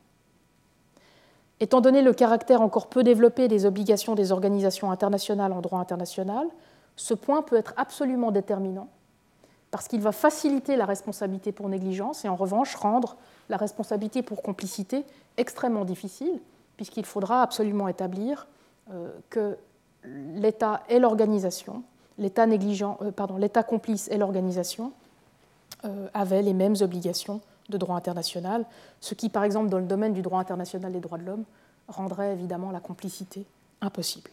Étant 1.60 1.82
donné 1.82 2.02
le 2.02 2.14
caractère 2.14 2.62
encore 2.62 2.88
peu 2.88 3.04
développé 3.04 3.48
des 3.48 3.66
obligations 3.66 4.16
des 4.16 4.32
organisations 4.32 4.92
internationales 4.92 5.54
en 5.54 5.62
droit 5.62 5.80
international, 5.80 6.48
ce 6.96 7.14
point 7.14 7.42
peut 7.42 7.56
être 7.56 7.74
absolument 7.78 8.32
déterminant 8.32 8.88
parce 9.72 9.88
qu'il 9.88 10.02
va 10.02 10.12
faciliter 10.12 10.76
la 10.76 10.86
responsabilité 10.86 11.52
pour 11.52 11.68
négligence 11.68 12.26
et 12.26 12.30
en 12.30 12.36
revanche 12.36 12.76
rendre 12.76 13.16
la 13.50 13.58
responsabilité 13.58 14.22
pour 14.22 14.44
complicité 14.44 15.04
extrêmement 15.38 15.86
difficile 15.86 16.40
puisqu'il 16.76 17.06
faudra 17.06 17.42
absolument 17.42 17.88
établir 17.88 18.48
euh, 18.92 19.10
que 19.30 19.58
l'État 20.04 20.84
et 20.90 21.00
l'organisation, 21.00 21.84
l'État 22.18 22.46
euh, 22.46 23.64
complice 23.66 24.10
et 24.10 24.18
l'organisation 24.18 24.92
euh, 25.86 26.08
avaient 26.14 26.42
les 26.42 26.54
mêmes 26.54 26.76
obligations 26.82 27.42
de 27.70 27.78
droit 27.78 27.96
international, 27.96 28.66
ce 29.00 29.14
qui, 29.14 29.30
par 29.30 29.44
exemple, 29.44 29.70
dans 29.70 29.80
le 29.80 29.86
domaine 29.86 30.14
du 30.14 30.22
droit 30.22 30.40
international 30.40 30.92
des 30.92 31.00
droits 31.00 31.18
de 31.18 31.24
l'homme, 31.24 31.46
rendrait 31.88 32.34
évidemment 32.34 32.72
la 32.72 32.82
complicité 32.82 33.46
impossible. 33.82 34.32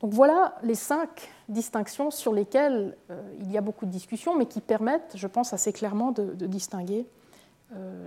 Donc 0.00 0.12
voilà 0.12 0.54
les 0.62 0.74
cinq 0.74 1.30
distinctions 1.48 2.10
sur 2.10 2.32
lesquelles 2.32 2.96
il 3.40 3.50
y 3.52 3.58
a 3.58 3.60
beaucoup 3.60 3.86
de 3.86 3.90
discussions, 3.90 4.36
mais 4.36 4.46
qui 4.46 4.60
permettent, 4.60 5.12
je 5.14 5.26
pense, 5.28 5.52
assez 5.52 5.72
clairement 5.72 6.10
de, 6.10 6.46
distinguer 6.46 7.06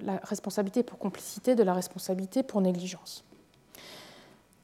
la 0.04 0.18
responsabilité 0.24 0.84
pour 0.84 1.00
complicité 1.00 1.56
de 1.56 1.64
la 1.64 1.74
responsabilité 1.74 2.44
pour 2.44 2.62
négligence. 2.62 3.24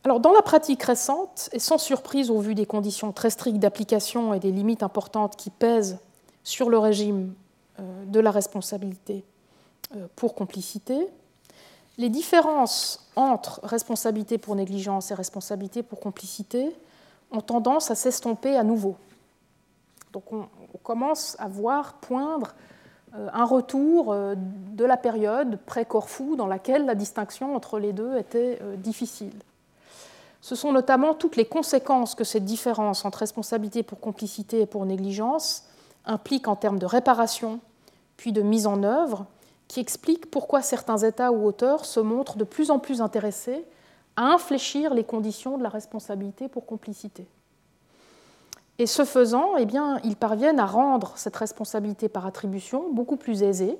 Alors, 0.03 0.19
dans 0.19 0.31
la 0.31 0.41
pratique 0.41 0.81
récente, 0.81 1.49
et 1.53 1.59
sans 1.59 1.77
surprise 1.77 2.31
au 2.31 2.39
vu 2.39 2.55
des 2.55 2.65
conditions 2.65 3.11
très 3.11 3.29
strictes 3.29 3.59
d'application 3.59 4.33
et 4.33 4.39
des 4.39 4.51
limites 4.51 4.81
importantes 4.81 5.35
qui 5.35 5.51
pèsent 5.51 5.99
sur 6.43 6.69
le 6.69 6.79
régime 6.79 7.33
euh, 7.79 8.05
de 8.05 8.19
la 8.19 8.31
responsabilité 8.31 9.23
euh, 9.95 10.07
pour 10.15 10.33
complicité, 10.33 11.07
les 11.99 12.09
différences 12.09 13.07
entre 13.15 13.59
responsabilité 13.63 14.39
pour 14.39 14.55
négligence 14.55 15.11
et 15.11 15.13
responsabilité 15.13 15.83
pour 15.83 15.99
complicité 15.99 16.75
ont 17.31 17.41
tendance 17.41 17.91
à 17.91 17.95
s'estomper 17.95 18.57
à 18.57 18.63
nouveau. 18.63 18.95
Donc 20.13 20.33
on, 20.33 20.47
commence 20.81 21.35
à 21.37 21.47
voir 21.47 21.93
poindre 21.95 22.47
euh, 22.47 22.80
un 23.13 23.45
retour 23.45 24.15
de 24.15 24.85
la 24.85 24.97
période 24.97 25.57
pré-Corfou 25.65 26.35
dans 26.35 26.47
laquelle 26.47 26.85
la 26.85 26.95
distinction 26.95 27.55
entre 27.55 27.79
les 27.79 27.93
deux 27.93 28.17
était 28.17 28.59
difficile. 28.77 29.33
Ce 30.41 30.55
sont 30.55 30.71
notamment 30.71 31.13
toutes 31.13 31.35
les 31.35 31.45
conséquences 31.45 32.15
que 32.15 32.23
cette 32.23 32.45
différence 32.45 33.05
entre 33.05 33.19
responsabilité 33.19 33.83
pour 33.83 33.99
complicité 33.99 34.61
et 34.61 34.65
pour 34.65 34.85
négligence 34.85 35.65
implique 36.05 36.47
en 36.47 36.55
termes 36.55 36.79
de 36.79 36.85
réparation 36.85 37.59
puis 38.17 38.31
de 38.31 38.41
mise 38.41 38.67
en 38.67 38.83
œuvre, 38.83 39.25
qui 39.67 39.79
explique 39.79 40.29
pourquoi 40.29 40.61
certains 40.61 40.97
États 40.97 41.31
ou 41.31 41.45
auteurs 41.45 41.85
se 41.85 41.99
montrent 41.99 42.37
de 42.37 42.43
plus 42.43 42.71
en 42.71 42.79
plus 42.79 43.01
intéressés 43.01 43.65
à 44.15 44.25
infléchir 44.25 44.93
les 44.93 45.03
conditions 45.03 45.57
de 45.57 45.63
la 45.63 45.69
responsabilité 45.69 46.47
pour 46.47 46.65
complicité. 46.65 47.25
Et 48.81 48.87
ce 48.87 49.05
faisant, 49.05 49.57
eh 49.57 49.67
bien, 49.67 49.99
ils 50.03 50.15
parviennent 50.15 50.59
à 50.59 50.65
rendre 50.65 51.13
cette 51.15 51.35
responsabilité 51.35 52.09
par 52.09 52.25
attribution 52.25 52.91
beaucoup 52.91 53.15
plus 53.15 53.43
aisée, 53.43 53.77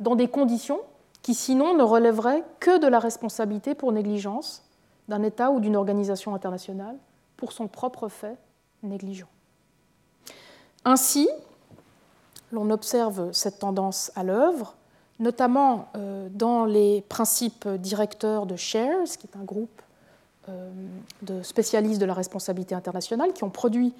dans 0.00 0.16
des 0.16 0.28
conditions 0.28 0.80
qui 1.22 1.32
sinon 1.32 1.74
ne 1.74 1.82
relèveraient 1.82 2.44
que 2.60 2.78
de 2.78 2.86
la 2.86 2.98
responsabilité 2.98 3.74
pour 3.74 3.90
négligence 3.90 4.62
d'un 5.08 5.22
État 5.22 5.50
ou 5.50 5.60
d'une 5.60 5.76
organisation 5.76 6.34
internationale 6.34 6.98
pour 7.38 7.52
son 7.52 7.68
propre 7.68 8.10
fait 8.10 8.36
négligent. 8.82 9.28
Ainsi, 10.84 11.26
l'on 12.52 12.68
observe 12.68 13.32
cette 13.32 13.60
tendance 13.60 14.12
à 14.14 14.24
l'œuvre, 14.24 14.74
notamment 15.20 15.88
euh, 15.96 16.28
dans 16.30 16.66
les 16.66 17.00
principes 17.08 17.66
directeurs 17.66 18.44
de 18.44 18.56
SHARES, 18.56 19.16
qui 19.18 19.26
est 19.26 19.38
un 19.40 19.44
groupe 19.44 19.80
euh, 20.50 20.70
de 21.22 21.42
spécialistes 21.42 21.98
de 21.98 22.04
la 22.04 22.12
responsabilité 22.12 22.74
internationale, 22.74 23.32
qui 23.32 23.44
ont 23.44 23.50
produit 23.50 23.94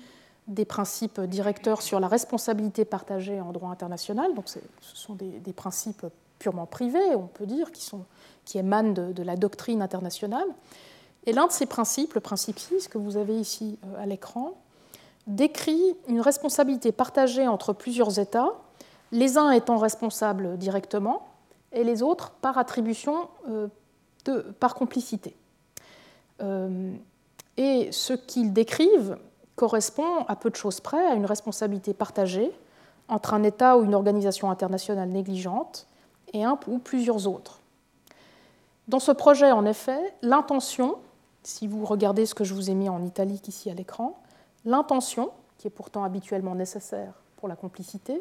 des 0.48 0.64
principes 0.64 1.20
directeurs 1.20 1.82
sur 1.82 2.00
la 2.00 2.08
responsabilité 2.08 2.84
partagée 2.84 3.40
en 3.40 3.52
droit 3.52 3.70
international. 3.70 4.34
Donc 4.34 4.48
ce 4.48 4.58
sont 4.80 5.14
des, 5.14 5.52
principes 5.52 6.06
purement 6.38 6.66
privés, 6.66 7.14
on 7.14 7.26
peut 7.26 7.46
dire, 7.46 7.70
qui, 7.70 8.58
émanent 8.58 8.92
de, 8.92 9.22
la 9.22 9.36
doctrine 9.36 9.82
internationale. 9.82 10.48
Et 11.26 11.32
l'un 11.32 11.46
de 11.46 11.52
ces 11.52 11.66
principes, 11.66 12.14
le 12.14 12.20
principe 12.20 12.58
6, 12.58 12.88
que 12.88 12.96
vous 12.96 13.18
avez 13.18 13.38
ici 13.38 13.78
euh, 13.84 14.02
à 14.02 14.06
l'écran, 14.06 14.54
décrit 15.26 15.96
une 16.08 16.22
responsabilité 16.22 16.90
partagée 16.90 17.46
entre 17.46 17.74
plusieurs 17.74 18.18
États, 18.18 18.54
les 19.12 19.36
uns 19.36 19.50
étant 19.50 19.76
responsables 19.76 20.56
directement 20.56 21.28
et 21.72 21.84
les 21.84 22.02
autres 22.02 22.30
par 22.30 22.56
attribution, 22.56 23.28
euh, 23.48 23.68
par 24.58 24.74
complicité. 24.74 25.36
Euh, 26.40 26.94
et 27.58 27.90
ce 27.92 28.14
qu'ils 28.14 28.52
décrivent 28.52 29.18
correspond 29.58 30.24
à 30.28 30.36
peu 30.36 30.50
de 30.50 30.56
choses 30.56 30.80
près 30.80 31.04
à 31.04 31.14
une 31.14 31.26
responsabilité 31.26 31.92
partagée 31.92 32.50
entre 33.08 33.34
un 33.34 33.42
État 33.42 33.76
ou 33.76 33.84
une 33.84 33.94
organisation 33.94 34.50
internationale 34.50 35.08
négligente 35.08 35.86
et 36.32 36.44
un 36.44 36.58
ou 36.66 36.78
plusieurs 36.78 37.26
autres. 37.26 37.60
Dans 38.86 39.00
ce 39.00 39.12
projet, 39.12 39.50
en 39.50 39.66
effet, 39.66 40.14
l'intention, 40.22 40.96
si 41.42 41.66
vous 41.66 41.84
regardez 41.84 42.24
ce 42.26 42.34
que 42.34 42.44
je 42.44 42.54
vous 42.54 42.70
ai 42.70 42.74
mis 42.74 42.88
en 42.88 43.04
italique 43.04 43.48
ici 43.48 43.70
à 43.70 43.74
l'écran, 43.74 44.18
L'intention, 44.64 45.30
qui 45.56 45.66
est 45.66 45.70
pourtant 45.70 46.04
habituellement 46.04 46.54
nécessaire 46.54 47.14
pour 47.36 47.48
la 47.48 47.56
complicité, 47.56 48.20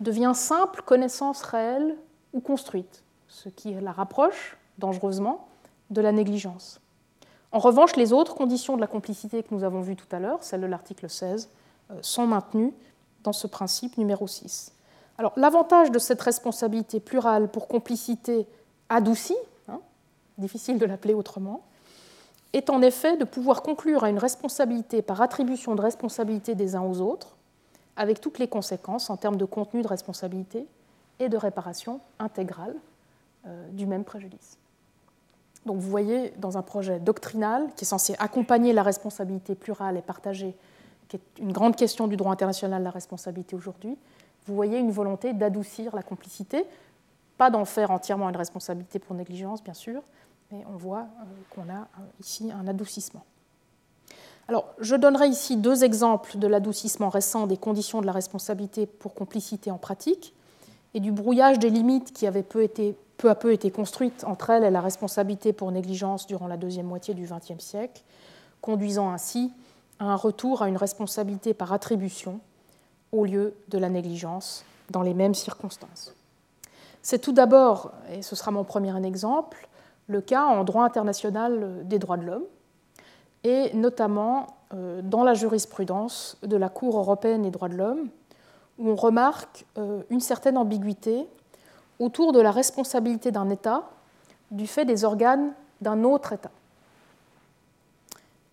devient 0.00 0.32
simple 0.34 0.82
connaissance 0.82 1.42
réelle 1.42 1.96
ou 2.32 2.40
construite, 2.40 3.02
ce 3.28 3.48
qui 3.48 3.74
la 3.74 3.92
rapproche 3.92 4.56
dangereusement 4.78 5.46
de 5.90 6.00
la 6.00 6.12
négligence. 6.12 6.80
En 7.54 7.60
revanche, 7.60 7.94
les 7.94 8.12
autres 8.12 8.34
conditions 8.34 8.74
de 8.74 8.80
la 8.80 8.88
complicité 8.88 9.44
que 9.44 9.54
nous 9.54 9.62
avons 9.62 9.80
vues 9.80 9.94
tout 9.94 10.08
à 10.10 10.18
l'heure, 10.18 10.42
celles 10.42 10.62
de 10.62 10.66
l'article 10.66 11.08
16, 11.08 11.48
euh, 11.92 11.94
sont 12.02 12.26
maintenues 12.26 12.72
dans 13.22 13.32
ce 13.32 13.46
principe 13.46 13.96
numéro 13.96 14.26
6. 14.26 14.72
Alors, 15.18 15.32
l'avantage 15.36 15.92
de 15.92 16.00
cette 16.00 16.20
responsabilité 16.20 16.98
plurale 16.98 17.48
pour 17.48 17.68
complicité 17.68 18.48
adoucie, 18.88 19.36
hein, 19.68 19.78
difficile 20.36 20.80
de 20.80 20.84
l'appeler 20.84 21.14
autrement, 21.14 21.62
est 22.52 22.70
en 22.70 22.82
effet 22.82 23.16
de 23.16 23.24
pouvoir 23.24 23.62
conclure 23.62 24.02
à 24.02 24.10
une 24.10 24.18
responsabilité 24.18 25.00
par 25.00 25.22
attribution 25.22 25.76
de 25.76 25.80
responsabilité 25.80 26.56
des 26.56 26.74
uns 26.74 26.82
aux 26.82 27.00
autres, 27.00 27.36
avec 27.94 28.20
toutes 28.20 28.40
les 28.40 28.48
conséquences 28.48 29.10
en 29.10 29.16
termes 29.16 29.36
de 29.36 29.44
contenu 29.44 29.82
de 29.82 29.88
responsabilité 29.88 30.66
et 31.20 31.28
de 31.28 31.36
réparation 31.36 32.00
intégrale 32.18 32.74
euh, 33.46 33.68
du 33.70 33.86
même 33.86 34.02
préjudice. 34.02 34.58
Donc 35.66 35.78
vous 35.78 35.90
voyez, 35.90 36.32
dans 36.38 36.58
un 36.58 36.62
projet 36.62 37.00
doctrinal 37.00 37.68
qui 37.76 37.84
est 37.84 37.88
censé 37.88 38.14
accompagner 38.18 38.72
la 38.72 38.82
responsabilité 38.82 39.54
plurale 39.54 39.96
et 39.96 40.02
partagée, 40.02 40.54
qui 41.08 41.16
est 41.16 41.40
une 41.40 41.52
grande 41.52 41.76
question 41.76 42.06
du 42.06 42.16
droit 42.16 42.32
international 42.32 42.80
de 42.80 42.84
la 42.84 42.90
responsabilité 42.90 43.56
aujourd'hui, 43.56 43.96
vous 44.46 44.54
voyez 44.54 44.78
une 44.78 44.90
volonté 44.90 45.32
d'adoucir 45.32 45.94
la 45.96 46.02
complicité, 46.02 46.64
pas 47.38 47.50
d'en 47.50 47.64
faire 47.64 47.90
entièrement 47.90 48.28
une 48.28 48.36
responsabilité 48.36 48.98
pour 48.98 49.16
négligence, 49.16 49.62
bien 49.62 49.74
sûr, 49.74 50.02
mais 50.52 50.64
on 50.72 50.76
voit 50.76 51.00
euh, 51.00 51.24
qu'on 51.50 51.68
a 51.70 51.80
euh, 51.80 52.04
ici 52.20 52.52
un 52.52 52.68
adoucissement. 52.68 53.24
Alors, 54.46 54.66
je 54.78 54.94
donnerai 54.94 55.28
ici 55.28 55.56
deux 55.56 55.84
exemples 55.84 56.36
de 56.36 56.46
l'adoucissement 56.46 57.08
récent 57.08 57.46
des 57.46 57.56
conditions 57.56 58.02
de 58.02 58.06
la 58.06 58.12
responsabilité 58.12 58.84
pour 58.86 59.14
complicité 59.14 59.70
en 59.70 59.78
pratique 59.78 60.34
et 60.92 61.00
du 61.00 61.12
brouillage 61.12 61.58
des 61.58 61.70
limites 61.70 62.12
qui 62.12 62.26
avaient 62.26 62.42
peu, 62.42 62.68
peu 63.16 63.30
à 63.30 63.34
peu 63.34 63.52
été 63.52 63.70
construites 63.70 64.24
entre 64.24 64.50
elles 64.50 64.64
et 64.64 64.70
la 64.70 64.80
responsabilité 64.80 65.52
pour 65.52 65.70
négligence 65.70 66.26
durant 66.26 66.46
la 66.46 66.56
deuxième 66.56 66.86
moitié 66.86 67.14
du 67.14 67.26
XXe 67.26 67.62
siècle, 67.62 68.02
conduisant 68.60 69.10
ainsi 69.10 69.52
à 69.98 70.06
un 70.06 70.16
retour 70.16 70.62
à 70.62 70.68
une 70.68 70.76
responsabilité 70.76 71.54
par 71.54 71.72
attribution 71.72 72.40
au 73.12 73.24
lieu 73.24 73.54
de 73.68 73.78
la 73.78 73.88
négligence 73.88 74.64
dans 74.90 75.02
les 75.02 75.14
mêmes 75.14 75.34
circonstances. 75.34 76.14
C'est 77.02 77.18
tout 77.18 77.32
d'abord, 77.32 77.92
et 78.12 78.22
ce 78.22 78.34
sera 78.34 78.50
mon 78.50 78.64
premier 78.64 78.96
exemple, 79.06 79.68
le 80.06 80.20
cas 80.20 80.44
en 80.44 80.64
droit 80.64 80.84
international 80.84 81.86
des 81.86 81.98
droits 81.98 82.16
de 82.16 82.24
l'homme, 82.24 82.44
et 83.44 83.74
notamment 83.74 84.46
euh, 84.72 85.02
dans 85.02 85.22
la 85.22 85.34
jurisprudence 85.34 86.38
de 86.42 86.56
la 86.56 86.68
Cour 86.68 86.98
européenne 86.98 87.42
des 87.42 87.50
droits 87.50 87.68
de 87.68 87.76
l'homme, 87.76 88.08
où 88.78 88.88
on 88.88 88.96
remarque 88.96 89.66
euh, 89.78 90.02
une 90.10 90.20
certaine 90.20 90.58
ambiguïté 90.58 91.28
autour 91.98 92.32
de 92.32 92.40
la 92.40 92.50
responsabilité 92.50 93.30
d'un 93.30 93.50
État 93.50 93.90
du 94.50 94.66
fait 94.66 94.84
des 94.84 95.04
organes 95.04 95.52
d'un 95.80 96.04
autre 96.04 96.32
État. 96.32 96.50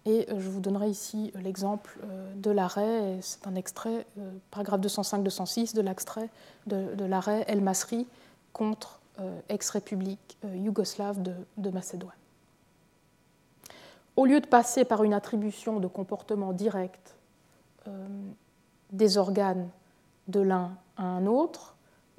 Et 0.06 0.28
euh, 0.30 0.39
je 0.39 0.50
vous 0.50 0.60
donnerai 0.60 0.89
ici 0.89 1.32
l'exemple 1.36 2.00
de 2.36 2.52
l'arrêt, 2.52 3.18
c'est 3.22 3.46
un 3.48 3.56
extrait, 3.56 4.06
paragraphe 4.50 4.82
205-206 4.82 5.76
de 5.76 5.82
l'extrait 5.82 6.30
de, 6.68 7.06
l'arrêt 7.06 7.46
El 7.48 7.62
Masri 7.62 8.08
contre 8.54 9.00
ex-république 9.50 10.38
yougoslave 10.56 11.22
de 11.22 11.70
Macédoine 11.70 12.16
au 14.16 14.26
lieu 14.26 14.39
de 14.39 14.46
passer 14.46 14.86
par 14.86 15.04
une 15.04 15.14
attribution 15.14 15.80
de 15.80 15.88
comportement 15.88 16.54
direct 16.54 17.16
euh, 17.88 18.08
des 18.92 19.18
organes 19.18 19.70
de 20.28 20.42
l'un 20.42 20.72
à 20.98 21.04
un 21.04 21.26
autre, 21.26 21.71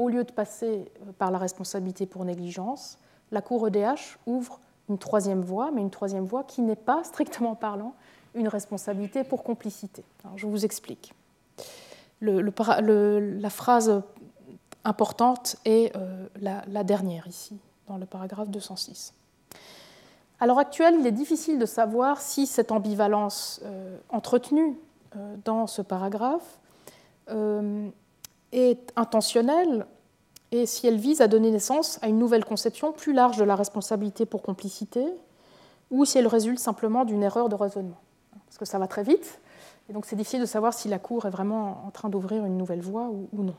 au 0.03 0.09
lieu 0.09 0.25
de 0.25 0.33
passer 0.33 0.91
euh, 1.07 1.13
par 1.17 1.31
la 1.31 1.39
responsabilité 1.39 2.07
pour 2.07 2.25
négligence, 2.25 2.99
la 3.31 3.41
Cour 3.41 3.69
EDH 3.69 4.19
ouvre 4.27 4.61
une 4.89 4.99
troisième 4.99 5.43
voie, 5.43 5.71
mais 5.71 5.81
une 5.81 5.91
troisième 5.91 6.25
voie 6.25 6.43
qui 6.43 6.61
n'est 6.61 6.77
pas, 6.77 7.05
strictement 7.05 7.55
parlant, 7.55 7.95
une 8.35 8.49
responsabilité 8.49 9.23
pour 9.23 9.45
complicité. 9.45 10.05
je 10.37 10.47
vous 10.47 10.65
explique. 10.65 11.15
la 12.21 13.51
phrase 13.51 14.03
importante 14.85 15.57
est 15.65 15.95
euh, 15.97 16.27
la 16.41 16.85
dernière 16.85 17.27
ici, 17.29 17.59
dans 17.87 17.97
le 17.97 18.07
paragraphe 18.07 18.49
206. 18.49 19.15
À 20.41 20.47
l'heure 20.47 20.59
actuelle, 20.59 20.97
il 20.99 21.07
est 21.07 21.13
difficile 21.13 21.59
de 21.59 21.67
savoir 21.67 22.21
si 22.21 22.47
cette 22.47 22.73
ambivalence 22.73 23.61
euh, 23.65 23.97
entretenue 24.09 24.77
dans 25.45 25.67
ce 25.67 25.83
paragraphe 25.83 26.59
est 28.53 28.93
intentionnelle 28.97 29.87
et 30.53 30.67
si 30.67 30.87
elle 30.87 30.99
vise 30.99 31.23
à 31.23 31.29
donner 31.29 31.51
naissance 31.51 31.99
à 32.03 32.09
une 32.09 32.19
nouvelle 32.19 32.45
conception 32.45 32.93
plus 32.93 33.13
large 33.13 33.39
de 33.39 33.45
la 33.45 33.57
responsabilité 33.57 34.27
pour 34.27 34.43
complicité 34.43 35.05
ou 35.91 36.05
si 36.05 36.19
elle 36.19 36.27
résulte 36.27 36.59
simplement 36.59 37.05
d'une 37.05 37.23
erreur 37.23 37.49
de 37.49 37.55
raisonnement. 37.55 37.99
Parce 38.47 38.59
que 38.59 38.65
ça 38.65 38.79
va 38.79 38.87
très 38.87 39.03
vite, 39.03 39.41
et 39.89 39.93
donc 39.93 40.07
c'est 40.07 40.17
difficile 40.17 40.41
de 40.41 40.47
savoir 40.47 40.75
si 40.75 40.89
la 40.89 40.99
Cour 40.99 41.27
est 41.27 41.31
vraiment 41.31 41.83
en 41.87 41.91
train 41.91 42.11
d'ouvrir 42.11 42.45
une 42.45 42.59
nouvelle 42.59 42.83
voie 42.83 43.09
ou 43.09 43.43
non. 43.43 43.57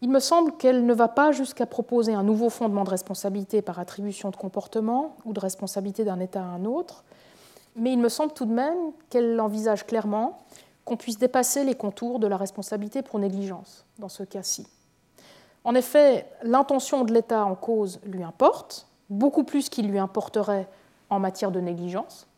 Il 0.00 0.10
me 0.10 0.20
semble 0.20 0.52
qu'elle 0.56 0.86
ne 0.86 0.94
va 0.94 1.08
pas 1.08 1.32
jusqu'à 1.32 1.66
proposer 1.66 2.12
un 2.12 2.22
nouveau 2.22 2.50
fondement 2.50 2.84
de 2.84 2.90
responsabilité 2.90 3.62
par 3.62 3.78
attribution 3.78 4.30
de 4.30 4.36
comportement 4.36 5.16
ou 5.24 5.32
de 5.32 5.40
responsabilité 5.40 6.04
d'un 6.04 6.20
État 6.20 6.42
à 6.42 6.46
un 6.46 6.64
autre, 6.64 7.02
mais 7.74 7.92
il 7.92 7.98
me 7.98 8.08
semble 8.08 8.32
tout 8.32 8.44
de 8.44 8.52
même 8.52 8.92
qu'elle 9.10 9.40
envisage 9.40 9.86
clairement 9.86 10.42
qu'on 10.84 10.96
puisse 10.96 11.18
dépasser 11.18 11.64
les 11.64 11.74
contours 11.74 12.20
de 12.20 12.26
la 12.26 12.36
responsabilité 12.36 13.02
pour 13.02 13.18
négligence 13.18 13.84
dans 13.98 14.08
ce 14.08 14.22
cas-ci. 14.22 14.66
En 15.66 15.74
effet, 15.74 16.30
l'intention 16.44 17.02
de 17.02 17.12
l'État 17.12 17.44
en 17.44 17.56
cause 17.56 17.98
lui 18.04 18.22
importe, 18.22 18.86
beaucoup 19.10 19.42
plus 19.42 19.68
qu'il 19.68 19.88
lui 19.88 19.98
importerait 19.98 20.68
en 21.10 21.18
matière 21.18 21.50
de 21.50 21.58
négligence. 21.58 22.28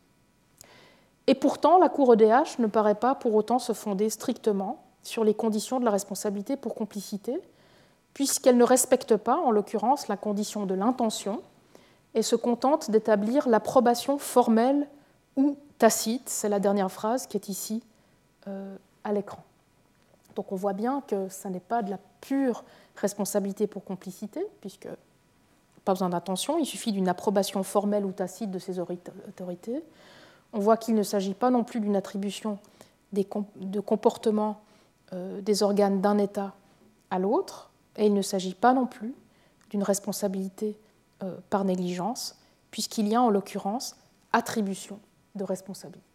Et 1.27 1.35
pourtant, 1.35 1.77
la 1.77 1.89
Cour 1.89 2.15
EDH 2.15 2.57
ne 2.57 2.65
paraît 2.65 2.95
pas 2.95 3.13
pour 3.13 3.35
autant 3.35 3.59
se 3.59 3.73
fonder 3.73 4.09
strictement 4.09 4.81
sur 5.03 5.23
les 5.23 5.35
conditions 5.35 5.79
de 5.79 5.85
la 5.85 5.91
responsabilité 5.91 6.57
pour 6.57 6.73
complicité, 6.73 7.39
puisqu'elle 8.15 8.57
ne 8.57 8.63
respecte 8.63 9.15
pas, 9.15 9.37
en 9.37 9.51
l'occurrence, 9.51 10.07
la 10.07 10.17
condition 10.17 10.65
de 10.65 10.73
l'intention 10.73 11.43
et 12.15 12.23
se 12.23 12.35
contente 12.35 12.89
d'établir 12.89 13.47
l'approbation 13.47 14.17
formelle 14.17 14.87
ou 15.35 15.55
tacite, 15.77 16.27
c'est 16.29 16.49
la 16.49 16.59
dernière 16.59 16.91
phrase 16.91 17.27
qui 17.27 17.37
est 17.37 17.47
ici 17.47 17.83
euh, 18.47 18.75
à 19.03 19.13
l'écran. 19.13 19.43
Donc 20.35 20.51
on 20.51 20.55
voit 20.55 20.73
bien 20.73 21.03
que 21.05 21.29
ce 21.29 21.47
n'est 21.47 21.59
pas 21.59 21.83
de 21.83 21.91
la 21.91 21.99
pure 22.21 22.63
responsabilité 22.99 23.67
pour 23.67 23.83
complicité, 23.83 24.45
puisque 24.61 24.87
pas 25.85 25.93
besoin 25.93 26.09
d'intention, 26.09 26.57
il 26.57 26.65
suffit 26.65 26.91
d'une 26.91 27.07
approbation 27.07 27.63
formelle 27.63 28.05
ou 28.05 28.11
tacite 28.11 28.51
de 28.51 28.59
ces 28.59 28.79
autorités. 28.79 29.83
On 30.53 30.59
voit 30.59 30.77
qu'il 30.77 30.95
ne 30.95 31.03
s'agit 31.03 31.33
pas 31.33 31.49
non 31.49 31.63
plus 31.63 31.79
d'une 31.79 31.95
attribution 31.95 32.59
de 33.11 33.79
comportements 33.79 34.61
euh, 35.13 35.41
des 35.41 35.63
organes 35.63 36.01
d'un 36.01 36.17
État 36.17 36.53
à 37.09 37.19
l'autre, 37.19 37.71
et 37.97 38.05
il 38.05 38.13
ne 38.13 38.21
s'agit 38.21 38.53
pas 38.53 38.73
non 38.73 38.85
plus 38.85 39.13
d'une 39.69 39.83
responsabilité 39.83 40.77
euh, 41.23 41.37
par 41.49 41.65
négligence, 41.65 42.37
puisqu'il 42.71 43.07
y 43.07 43.15
a 43.15 43.21
en 43.21 43.29
l'occurrence 43.29 43.95
attribution 44.31 44.99
de 45.35 45.43
responsabilité. 45.43 46.05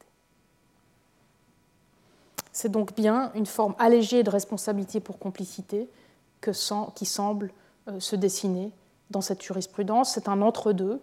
C'est 2.53 2.71
donc 2.71 2.95
bien 2.95 3.33
une 3.35 3.47
forme 3.47 3.75
allégée 3.81 4.23
de 4.23 4.31
responsabilité 4.31 5.01
pour 5.01 5.19
complicité 5.19 5.89
qui 6.95 7.07
semble 7.07 7.51
euh, 7.89 8.01
se 8.01 8.17
dessiner 8.17 8.73
dans 9.11 9.21
cette 9.21 9.43
jurisprudence. 9.43 10.13
C'est 10.13 10.29
un 10.29 10.43
entre-deux 10.43 11.01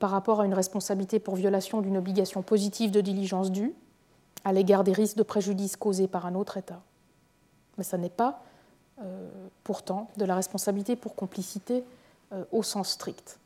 par 0.00 0.10
rapport 0.10 0.40
à 0.40 0.46
une 0.46 0.54
responsabilité 0.54 1.20
pour 1.20 1.36
violation 1.36 1.80
d'une 1.80 1.96
obligation 1.96 2.42
positive 2.42 2.90
de 2.90 3.00
diligence 3.00 3.52
due 3.52 3.72
à 4.44 4.52
l'égard 4.52 4.82
des 4.82 4.92
risques 4.92 5.16
de 5.16 5.22
préjudice 5.22 5.76
causés 5.76 6.08
par 6.08 6.26
un 6.26 6.34
autre 6.34 6.56
État 6.56 6.82
mais 7.80 7.84
ça 7.84 7.96
n'est 7.96 8.10
pas 8.10 8.42
euh, 9.00 9.30
pourtant 9.64 10.10
de 10.18 10.26
la 10.26 10.34
responsabilité 10.34 10.96
pour 10.96 11.14
complicité 11.14 11.82
euh, 12.34 12.44
au 12.52 12.62
sens 12.62 12.90
strict. 12.90 13.38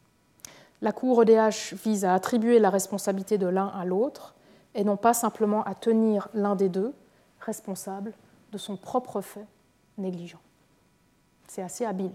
La 0.83 0.91
Cour 0.91 1.23
EDH 1.23 1.75
vise 1.85 2.05
à 2.05 2.15
attribuer 2.15 2.59
la 2.59 2.69
responsabilité 2.69 3.39
de 3.39 3.47
l'un 3.47 3.69
à 3.69 3.85
l'autre 3.85 4.35
et 4.75 4.83
non 4.83 4.97
pas 4.97 5.15
simplement 5.15 5.63
à 5.63 5.77
tenir 5.77 6.29
l'un 6.35 6.57
des 6.57 6.69
deux 6.69 6.93
responsable 7.39 8.13
de 8.51 8.59
son 8.59 8.77
propre 8.77 9.21
fait 9.21 9.47
négligent. 9.99 10.41
C'est 11.55 11.63
assez 11.63 11.85
habile. 11.85 12.11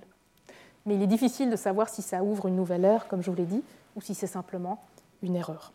Mais 0.85 0.95
il 0.95 1.01
est 1.01 1.07
difficile 1.07 1.49
de 1.49 1.55
savoir 1.55 1.87
si 1.87 2.01
ça 2.01 2.21
ouvre 2.23 2.47
une 2.47 2.57
nouvelle 2.57 2.83
ère, 2.83 3.07
comme 3.07 3.21
je 3.23 3.31
vous 3.31 3.37
l'ai 3.37 3.45
dit, 3.45 3.63
ou 3.95 4.01
si 4.01 4.13
c'est 4.13 4.27
simplement 4.27 4.83
une 5.23 5.37
erreur. 5.37 5.71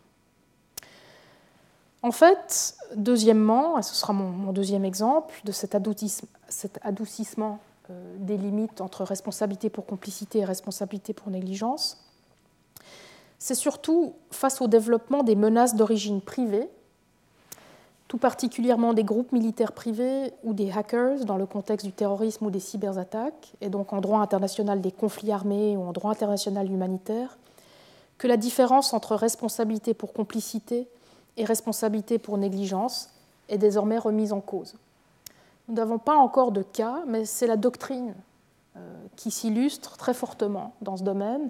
En 2.03 2.11
fait, 2.11 2.75
deuxièmement, 2.95 3.79
et 3.79 3.81
ce 3.81 3.95
sera 3.95 4.13
mon, 4.13 4.53
deuxième 4.53 4.85
exemple 4.85 5.33
de 5.45 5.51
cet, 5.51 5.73
adoucissement 5.73 7.57
euh, 7.89 8.15
des 8.19 8.37
limites 8.37 8.81
entre 8.81 9.03
responsabilité 9.03 9.71
pour 9.71 9.87
complicité 9.87 10.39
et 10.39 10.45
responsabilité 10.45 11.13
pour 11.13 11.31
négligence, 11.31 12.05
c'est 13.39 13.55
surtout 13.55 14.13
face 14.29 14.61
au 14.61 14.67
développement 14.67 15.23
des 15.23 15.35
menaces 15.35 15.73
d'origine 15.73 16.21
privée, 16.21 16.69
tout 18.07 18.17
particulièrement 18.17 18.93
des 18.93 19.03
groupes 19.03 19.31
militaires 19.31 19.71
privés 19.71 20.31
ou 20.43 20.53
des 20.53 20.71
hackers 20.71 21.25
dans 21.25 21.37
le 21.37 21.45
contexte 21.45 21.85
du 21.85 21.91
terrorisme 21.91 22.45
ou 22.45 22.51
des 22.51 22.59
cyberattaques, 22.59 23.53
et 23.61 23.69
donc 23.69 23.93
en 23.93 24.01
droit 24.01 24.19
international 24.19 24.81
des 24.81 24.91
conflits 24.91 25.31
armés 25.31 25.75
ou 25.75 25.81
en 25.81 25.91
droit 25.91 26.11
international 26.11 26.71
humanitaire, 26.71 27.37
que 28.17 28.27
la 28.27 28.37
différence 28.37 28.93
entre 28.93 29.15
responsabilité 29.15 29.93
pour 29.93 30.13
complicité 30.13 30.87
et 31.37 31.45
responsabilité 31.45 32.19
pour 32.19 32.37
négligence 32.37 33.09
est 33.49 33.57
désormais 33.57 33.97
remise 33.97 34.33
en 34.33 34.41
cause. 34.41 34.75
Nous 35.67 35.75
n'avons 35.75 35.97
pas 35.97 36.15
encore 36.15 36.51
de 36.51 36.61
cas, 36.61 37.01
mais 37.07 37.25
c'est 37.25 37.47
la 37.47 37.57
doctrine 37.57 38.13
euh, 38.77 38.79
qui 39.15 39.31
s'illustre 39.31 39.97
très 39.97 40.13
fortement 40.13 40.73
dans 40.81 40.95
ce 40.95 41.03
domaine 41.03 41.49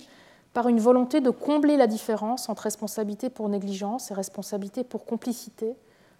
par 0.54 0.70
une 0.70 0.80
volonté 0.80 1.20
de 1.20 1.30
combler 1.30 1.76
la 1.76 1.86
différence 1.86 2.48
entre 2.48 2.64
responsabilité 2.64 3.30
pour 3.30 3.50
négligence 3.50 4.10
et 4.10 4.14
responsabilité 4.14 4.86
pour 4.86 5.06
complicité 5.06 5.76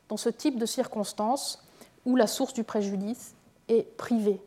dans 0.10 0.18
ce 0.18 0.30
type 0.30 0.58
de 0.58 0.66
circonstances 0.66 1.64
où 2.06 2.16
la 2.16 2.28
source 2.28 2.54
du 2.54 2.64
préjudice 2.64 3.36
est 3.68 3.98
privée. 3.98 4.42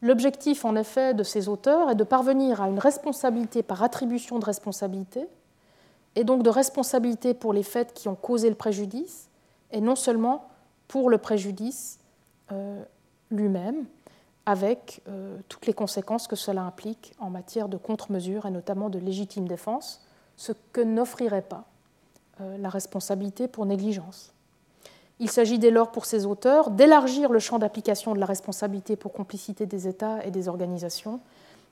L'objectif, 0.00 0.64
en 0.64 0.76
effet, 0.76 1.14
de 1.14 1.24
ces 1.24 1.48
auteurs 1.48 1.90
est 1.90 1.96
de 1.96 2.04
parvenir 2.04 2.62
à 2.62 2.68
une 2.68 2.78
responsabilité 2.78 3.62
par 3.62 3.82
attribution 3.82 4.38
de 4.38 4.44
responsabilité 4.44 5.26
et 6.14 6.24
donc 6.24 6.42
de 6.42 6.50
responsabilité 6.50 7.34
pour 7.34 7.52
les 7.52 7.62
faits 7.62 7.94
qui 7.94 8.08
ont 8.08 8.14
causé 8.14 8.48
le 8.48 8.54
préjudice, 8.54 9.28
et 9.70 9.80
non 9.80 9.96
seulement 9.96 10.48
pour 10.86 11.10
le 11.10 11.18
préjudice 11.18 11.98
euh, 12.52 12.82
lui-même, 13.30 13.86
avec 14.46 15.02
euh, 15.08 15.36
toutes 15.48 15.66
les 15.66 15.74
conséquences 15.74 16.26
que 16.26 16.36
cela 16.36 16.62
implique 16.62 17.12
en 17.18 17.28
matière 17.28 17.68
de 17.68 17.76
contre-mesures 17.76 18.46
et 18.46 18.50
notamment 18.50 18.88
de 18.88 18.98
légitime 18.98 19.46
défense, 19.46 20.02
ce 20.36 20.52
que 20.72 20.80
n'offrirait 20.80 21.42
pas 21.42 21.64
euh, 22.40 22.56
la 22.56 22.70
responsabilité 22.70 23.46
pour 23.46 23.66
négligence. 23.66 24.32
Il 25.20 25.30
s'agit 25.30 25.58
dès 25.58 25.70
lors 25.70 25.90
pour 25.90 26.04
ces 26.04 26.26
auteurs 26.26 26.70
d'élargir 26.70 27.30
le 27.30 27.38
champ 27.38 27.58
d'application 27.58 28.14
de 28.14 28.20
la 28.20 28.26
responsabilité 28.26 28.96
pour 28.96 29.12
complicité 29.12 29.66
des 29.66 29.88
États 29.88 30.24
et 30.24 30.30
des 30.30 30.48
organisations, 30.48 31.20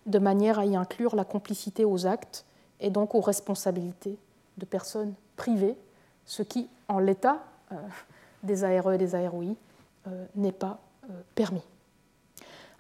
de 0.07 0.19
manière 0.19 0.59
à 0.59 0.67
y 0.67 0.77
inclure 0.77 1.15
la 1.15 1.25
complicité 1.25 1.85
aux 1.85 2.07
actes 2.07 2.45
et 2.81 2.91
donc 2.91 3.15
aux 3.15 3.21
responsabilités 3.21 4.19
de 4.59 4.65
personnes 4.65 5.15
privées, 5.37 5.77
ce 6.25 6.43
qui, 6.43 6.69
en 6.89 6.99
l'état 6.99 7.45
euh, 7.73 7.77
des 8.43 8.65
ARE 8.65 8.93
et 8.93 8.99
des 8.99 9.15
AROI, 9.15 9.55
n'est 10.37 10.53
pas 10.53 10.79
permis. 11.35 11.65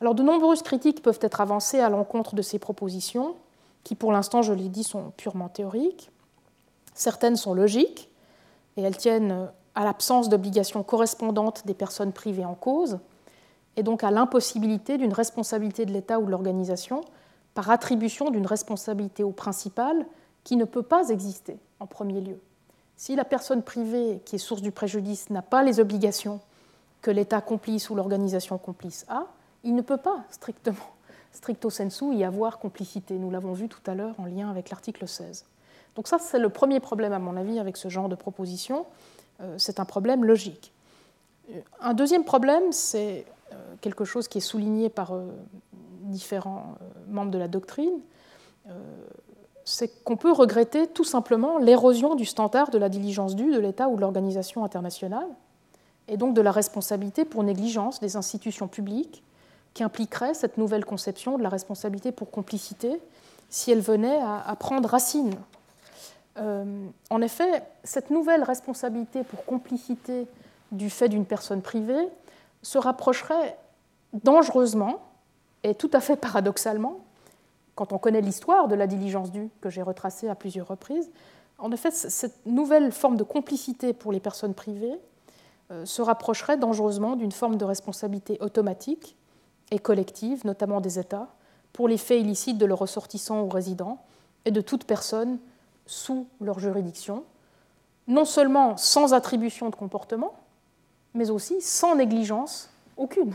Alors 0.00 0.14
de 0.14 0.22
nombreuses 0.22 0.62
critiques 0.62 1.02
peuvent 1.02 1.18
être 1.22 1.40
avancées 1.40 1.80
à 1.80 1.88
l'encontre 1.88 2.34
de 2.34 2.42
ces 2.42 2.58
propositions, 2.58 3.34
qui 3.82 3.94
pour 3.94 4.12
l'instant, 4.12 4.42
je 4.42 4.52
l'ai 4.52 4.68
dit, 4.68 4.84
sont 4.84 5.12
purement 5.16 5.48
théoriques. 5.48 6.10
Certaines 6.94 7.36
sont 7.36 7.54
logiques, 7.54 8.10
et 8.76 8.82
elles 8.82 8.96
tiennent 8.96 9.48
à 9.76 9.84
l'absence 9.84 10.28
d'obligations 10.28 10.82
correspondantes 10.82 11.66
des 11.66 11.74
personnes 11.74 12.12
privées 12.12 12.44
en 12.44 12.54
cause, 12.54 12.98
et 13.76 13.82
donc 13.82 14.02
à 14.02 14.10
l'impossibilité 14.10 14.96
d'une 14.98 15.12
responsabilité 15.12 15.84
de 15.84 15.92
l'État 15.92 16.18
ou 16.18 16.26
de 16.26 16.30
l'organisation 16.30 17.04
par 17.54 17.70
attribution 17.70 18.30
d'une 18.30 18.46
responsabilité 18.46 19.22
au 19.22 19.32
principal 19.32 20.06
qui 20.44 20.56
ne 20.56 20.64
peut 20.64 20.82
pas 20.82 21.10
exister 21.10 21.58
en 21.78 21.86
premier 21.86 22.20
lieu. 22.20 22.40
Si 22.96 23.14
la 23.14 23.26
personne 23.26 23.62
privée 23.62 24.22
qui 24.24 24.36
est 24.36 24.38
source 24.38 24.62
du 24.62 24.72
préjudice 24.72 25.28
n'a 25.28 25.42
pas 25.42 25.62
les 25.62 25.78
obligations 25.78 26.40
que 27.02 27.10
l'État 27.10 27.42
complice 27.42 27.90
ou 27.90 27.94
l'organisation 27.94 28.56
complice 28.56 29.04
a, 29.08 29.26
il 29.62 29.74
ne 29.74 29.82
peut 29.82 29.98
pas 29.98 30.24
strictement, 30.30 30.76
stricto 31.32 31.68
sensu, 31.68 32.14
y 32.14 32.24
avoir 32.24 32.58
complicité. 32.58 33.18
Nous 33.18 33.30
l'avons 33.30 33.52
vu 33.52 33.68
tout 33.68 33.82
à 33.86 33.94
l'heure 33.94 34.14
en 34.18 34.24
lien 34.24 34.48
avec 34.48 34.70
l'article 34.70 35.06
16. 35.06 35.44
Donc 35.96 36.08
ça, 36.08 36.18
c'est 36.18 36.38
le 36.38 36.48
premier 36.48 36.80
problème, 36.80 37.12
à 37.12 37.18
mon 37.18 37.36
avis, 37.36 37.58
avec 37.58 37.76
ce 37.76 37.88
genre 37.88 38.08
de 38.08 38.14
proposition. 38.14 38.86
Euh, 39.40 39.54
c'est 39.58 39.80
un 39.80 39.84
problème 39.84 40.24
logique. 40.24 40.72
Un 41.80 41.94
deuxième 41.94 42.24
problème, 42.24 42.72
c'est 42.72 43.24
euh, 43.52 43.74
quelque 43.80 44.04
chose 44.04 44.28
qui 44.28 44.38
est 44.38 44.42
souligné 44.42 44.88
par 44.88 45.14
euh, 45.14 45.26
différents 46.02 46.74
membres 47.08 47.30
de 47.30 47.38
la 47.38 47.48
doctrine, 47.48 48.00
c'est 49.64 49.88
qu'on 50.02 50.16
peut 50.16 50.32
regretter 50.32 50.88
tout 50.88 51.04
simplement 51.04 51.58
l'érosion 51.58 52.16
du 52.16 52.24
standard 52.24 52.70
de 52.70 52.78
la 52.78 52.88
diligence 52.88 53.36
due 53.36 53.52
de 53.52 53.60
l'État 53.60 53.88
ou 53.88 53.96
de 53.96 54.00
l'organisation 54.00 54.64
internationale, 54.64 55.26
et 56.08 56.16
donc 56.16 56.34
de 56.34 56.40
la 56.40 56.50
responsabilité 56.50 57.24
pour 57.24 57.42
négligence 57.42 58.00
des 58.00 58.16
institutions 58.16 58.66
publiques 58.68 59.22
qui 59.74 59.82
impliquerait 59.82 60.34
cette 60.34 60.58
nouvelle 60.58 60.84
conception 60.84 61.36
de 61.36 61.42
la 61.42 61.48
responsabilité 61.48 62.10
pour 62.10 62.30
complicité 62.30 63.00
si 63.50 63.70
elle 63.70 63.80
venait 63.80 64.18
à, 64.22 64.56
prendre 64.58 64.88
racine. 64.88 65.34
Euh, 66.38 66.86
en 67.10 67.22
effet, 67.22 67.62
cette 67.84 68.10
nouvelle 68.10 68.42
responsabilité 68.42 69.22
pour 69.24 69.44
complicité 69.44 70.26
du 70.72 70.90
fait 70.90 71.08
d'une 71.08 71.24
personne 71.24 71.62
privée 71.62 72.08
se 72.62 72.78
rapprocherait 72.78 73.56
dangereusement 74.12 75.02
et 75.62 75.74
tout 75.74 75.90
à 75.92 76.00
fait 76.00 76.16
paradoxalement, 76.16 77.00
quand 77.74 77.92
on 77.92 77.98
connaît 77.98 78.20
l'histoire 78.20 78.68
de 78.68 78.74
la 78.74 78.86
diligence 78.86 79.30
due 79.30 79.48
que 79.60 79.70
j'ai 79.70 79.82
retracée 79.82 80.28
à 80.28 80.34
plusieurs 80.34 80.68
reprises, 80.68 81.10
en 81.58 81.72
effet, 81.72 81.90
cette 81.90 82.44
nouvelle 82.44 82.92
forme 82.92 83.16
de 83.16 83.22
complicité 83.22 83.92
pour 83.94 84.12
les 84.12 84.20
personnes 84.20 84.54
privées 84.54 84.98
euh, 85.70 85.86
se 85.86 86.02
rapprocherait 86.02 86.58
dangereusement 86.58 87.16
d'une 87.16 87.32
forme 87.32 87.56
de 87.56 87.64
responsabilité 87.64 88.36
automatique 88.40 89.16
et 89.70 89.78
collective, 89.78 90.44
notamment 90.44 90.80
des 90.80 90.98
États, 90.98 91.28
pour 91.72 91.88
les 91.88 91.98
faits 91.98 92.20
illicites 92.20 92.58
de 92.58 92.66
leurs 92.66 92.78
ressortissants 92.78 93.42
ou 93.42 93.48
résidents 93.48 94.02
et 94.44 94.50
de 94.50 94.60
toute 94.60 94.84
personne 94.84 95.38
sous 95.86 96.26
leur 96.40 96.58
juridiction, 96.58 97.24
non 98.08 98.24
seulement 98.24 98.76
sans 98.76 99.14
attribution 99.14 99.70
de 99.70 99.76
comportement, 99.76 100.34
mais 101.14 101.30
aussi 101.30 101.60
sans 101.60 101.94
négligence 101.94 102.70
aucune. 102.96 103.34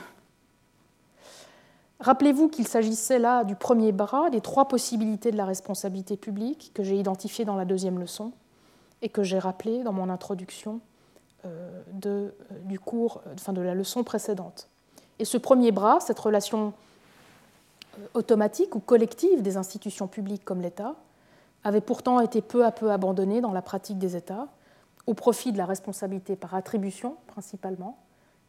Rappelez-vous 1.99 2.49
qu'il 2.49 2.67
s'agissait 2.67 3.19
là 3.19 3.43
du 3.43 3.55
premier 3.55 3.91
bras 3.91 4.29
des 4.29 4.41
trois 4.41 4.67
possibilités 4.67 5.31
de 5.31 5.37
la 5.37 5.45
responsabilité 5.45 6.17
publique 6.17 6.71
que 6.73 6.83
j'ai 6.83 6.97
identifiées 6.97 7.45
dans 7.45 7.55
la 7.55 7.65
deuxième 7.65 7.99
leçon 7.99 8.31
et 9.03 9.09
que 9.09 9.23
j'ai 9.23 9.37
rappelées 9.37 9.83
dans 9.83 9.93
mon 9.93 10.09
introduction 10.09 10.79
euh, 11.45 11.81
de, 11.93 12.09
euh, 12.09 12.59
du 12.65 12.79
cours, 12.79 13.21
enfin 13.33 13.53
de 13.53 13.61
la 13.61 13.75
leçon 13.75 14.03
précédente. 14.03 14.67
Et 15.19 15.25
ce 15.25 15.37
premier 15.37 15.71
bras, 15.71 15.99
cette 15.99 16.19
relation 16.19 16.73
euh, 17.99 18.07
automatique 18.15 18.75
ou 18.75 18.79
collective 18.79 19.43
des 19.43 19.57
institutions 19.57 20.07
publiques 20.07 20.43
comme 20.43 20.61
l'État, 20.61 20.95
avait 21.63 21.81
pourtant 21.81 22.19
été 22.19 22.41
peu 22.41 22.65
à 22.65 22.71
peu 22.71 22.91
abandonné 22.91 23.41
dans 23.41 23.51
la 23.51 23.61
pratique 23.61 23.97
des 23.99 24.15
États, 24.15 24.47
au 25.07 25.13
profit 25.13 25.51
de 25.51 25.57
la 25.57 25.65
responsabilité 25.65 26.35
par 26.35 26.55
attribution 26.55 27.17
principalement, 27.27 27.97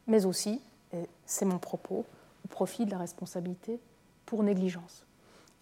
mais 0.06 0.26
aussi, 0.26 0.60
et 0.92 1.08
c'est 1.26 1.44
mon 1.44 1.58
propos, 1.58 2.04
au 2.44 2.48
profit 2.48 2.84
de 2.84 2.90
la 2.90 2.98
responsabilité 2.98 3.80
pour 4.26 4.42
négligence. 4.42 5.04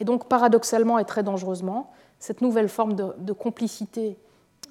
Et 0.00 0.04
donc, 0.04 0.28
paradoxalement 0.28 0.98
et 0.98 1.04
très 1.04 1.22
dangereusement, 1.22 1.92
cette 2.18 2.40
nouvelle 2.40 2.68
forme 2.68 2.94
de, 2.94 3.32
complicité 3.32 4.16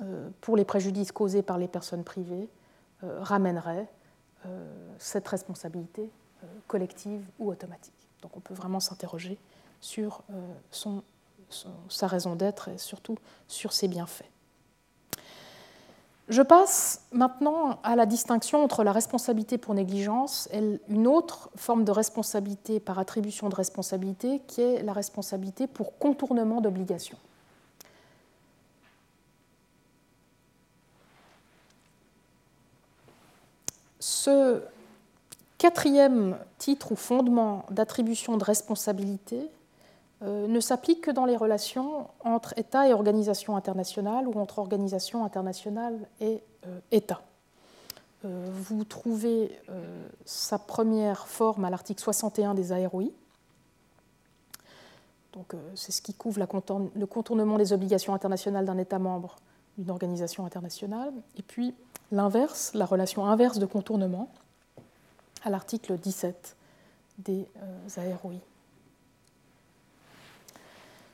euh, 0.02 0.30
pour 0.42 0.56
les 0.56 0.66
préjudices 0.66 1.12
causés 1.12 1.42
par 1.42 1.58
les 1.58 1.68
personnes 1.68 2.04
privées 2.04 2.48
euh, 3.04 3.20
ramènerait 3.22 3.88
cette 5.00 5.28
responsabilité 5.28 6.10
euh, 6.44 6.48
collective 6.68 7.22
ou 7.40 7.50
automatique. 7.50 7.94
Donc 8.22 8.38
on 8.38 8.40
peut 8.40 8.54
vraiment 8.54 8.80
s'interroger 8.80 9.38
sur 9.82 10.24
sa 11.90 12.08
raison 12.08 12.36
d'être 12.36 12.70
et 12.70 12.78
surtout 12.78 13.18
sur 13.48 13.74
ses 13.74 13.88
bienfaits. 13.88 14.30
Je 16.28 16.44
passe 16.44 17.02
maintenant 17.12 17.80
à 17.82 17.96
la 17.96 18.06
distinction 18.06 18.64
entre 18.64 18.84
la 18.84 18.92
responsabilité 18.92 19.58
pour 19.58 19.74
négligence 19.74 20.48
et 20.54 20.80
une 20.88 21.08
autre 21.08 21.50
forme 21.56 21.84
de 21.84 21.92
responsabilité 21.92 22.80
par 22.80 23.00
attribution 23.00 23.50
de 23.50 23.56
responsabilité 23.56 24.40
qui 24.46 24.62
est 24.62 24.84
la 24.84 24.94
responsabilité 24.94 25.66
pour 25.66 25.98
contournement 25.98 26.62
d'obligation. 26.62 27.18
Ce 34.00 34.62
Quatrième 35.60 36.38
titre 36.58 36.94
ou 36.94 36.96
fondement 36.96 37.66
d'attribution 37.70 38.38
de 38.38 38.46
responsabilité 38.46 39.50
ne 40.22 40.60
s'applique 40.60 41.02
que 41.02 41.12
dans 41.12 41.26
les 41.26 41.38
relations 41.38 42.08
entre 42.24 42.54
État 42.58 42.88
et 42.88 42.94
organisations 42.94 43.56
internationales 43.56 44.28
ou 44.28 44.38
entre 44.40 44.60
organisations 44.60 45.24
internationales 45.24 45.98
et 46.20 46.44
euh, 46.68 46.80
État. 46.92 47.22
Euh, 48.26 48.50
vous 48.52 48.84
trouvez 48.84 49.58
sa 50.26 50.60
première 50.60 51.28
forme 51.28 51.64
à 51.64 51.70
l'article 51.70 52.02
61 52.02 52.54
des 52.54 52.72
AROI. 52.72 53.06
Donc, 55.34 55.54
c'est 55.76 55.92
ce 55.92 56.02
qui 56.02 56.14
couvre 56.14 56.40
le 56.40 57.06
contournement 57.06 57.58
des 57.58 57.72
obligations 57.72 58.14
internationales 58.14 58.66
d'un 58.66 58.78
État 58.78 59.00
membre 59.00 59.38
d'une 59.80 59.92
organisation 59.92 60.46
internationale. 60.46 61.14
Et 61.38 61.42
puis 61.42 61.74
l'inverse, 62.12 62.72
la 62.74 62.86
relation 62.86 63.26
inverse 63.26 63.60
de 63.60 63.66
contournement, 63.66 64.30
à 65.44 65.50
l'article 65.50 65.98
17 65.98 66.56
des 67.20 67.48
euh, 67.58 68.14
AROI. 68.14 68.36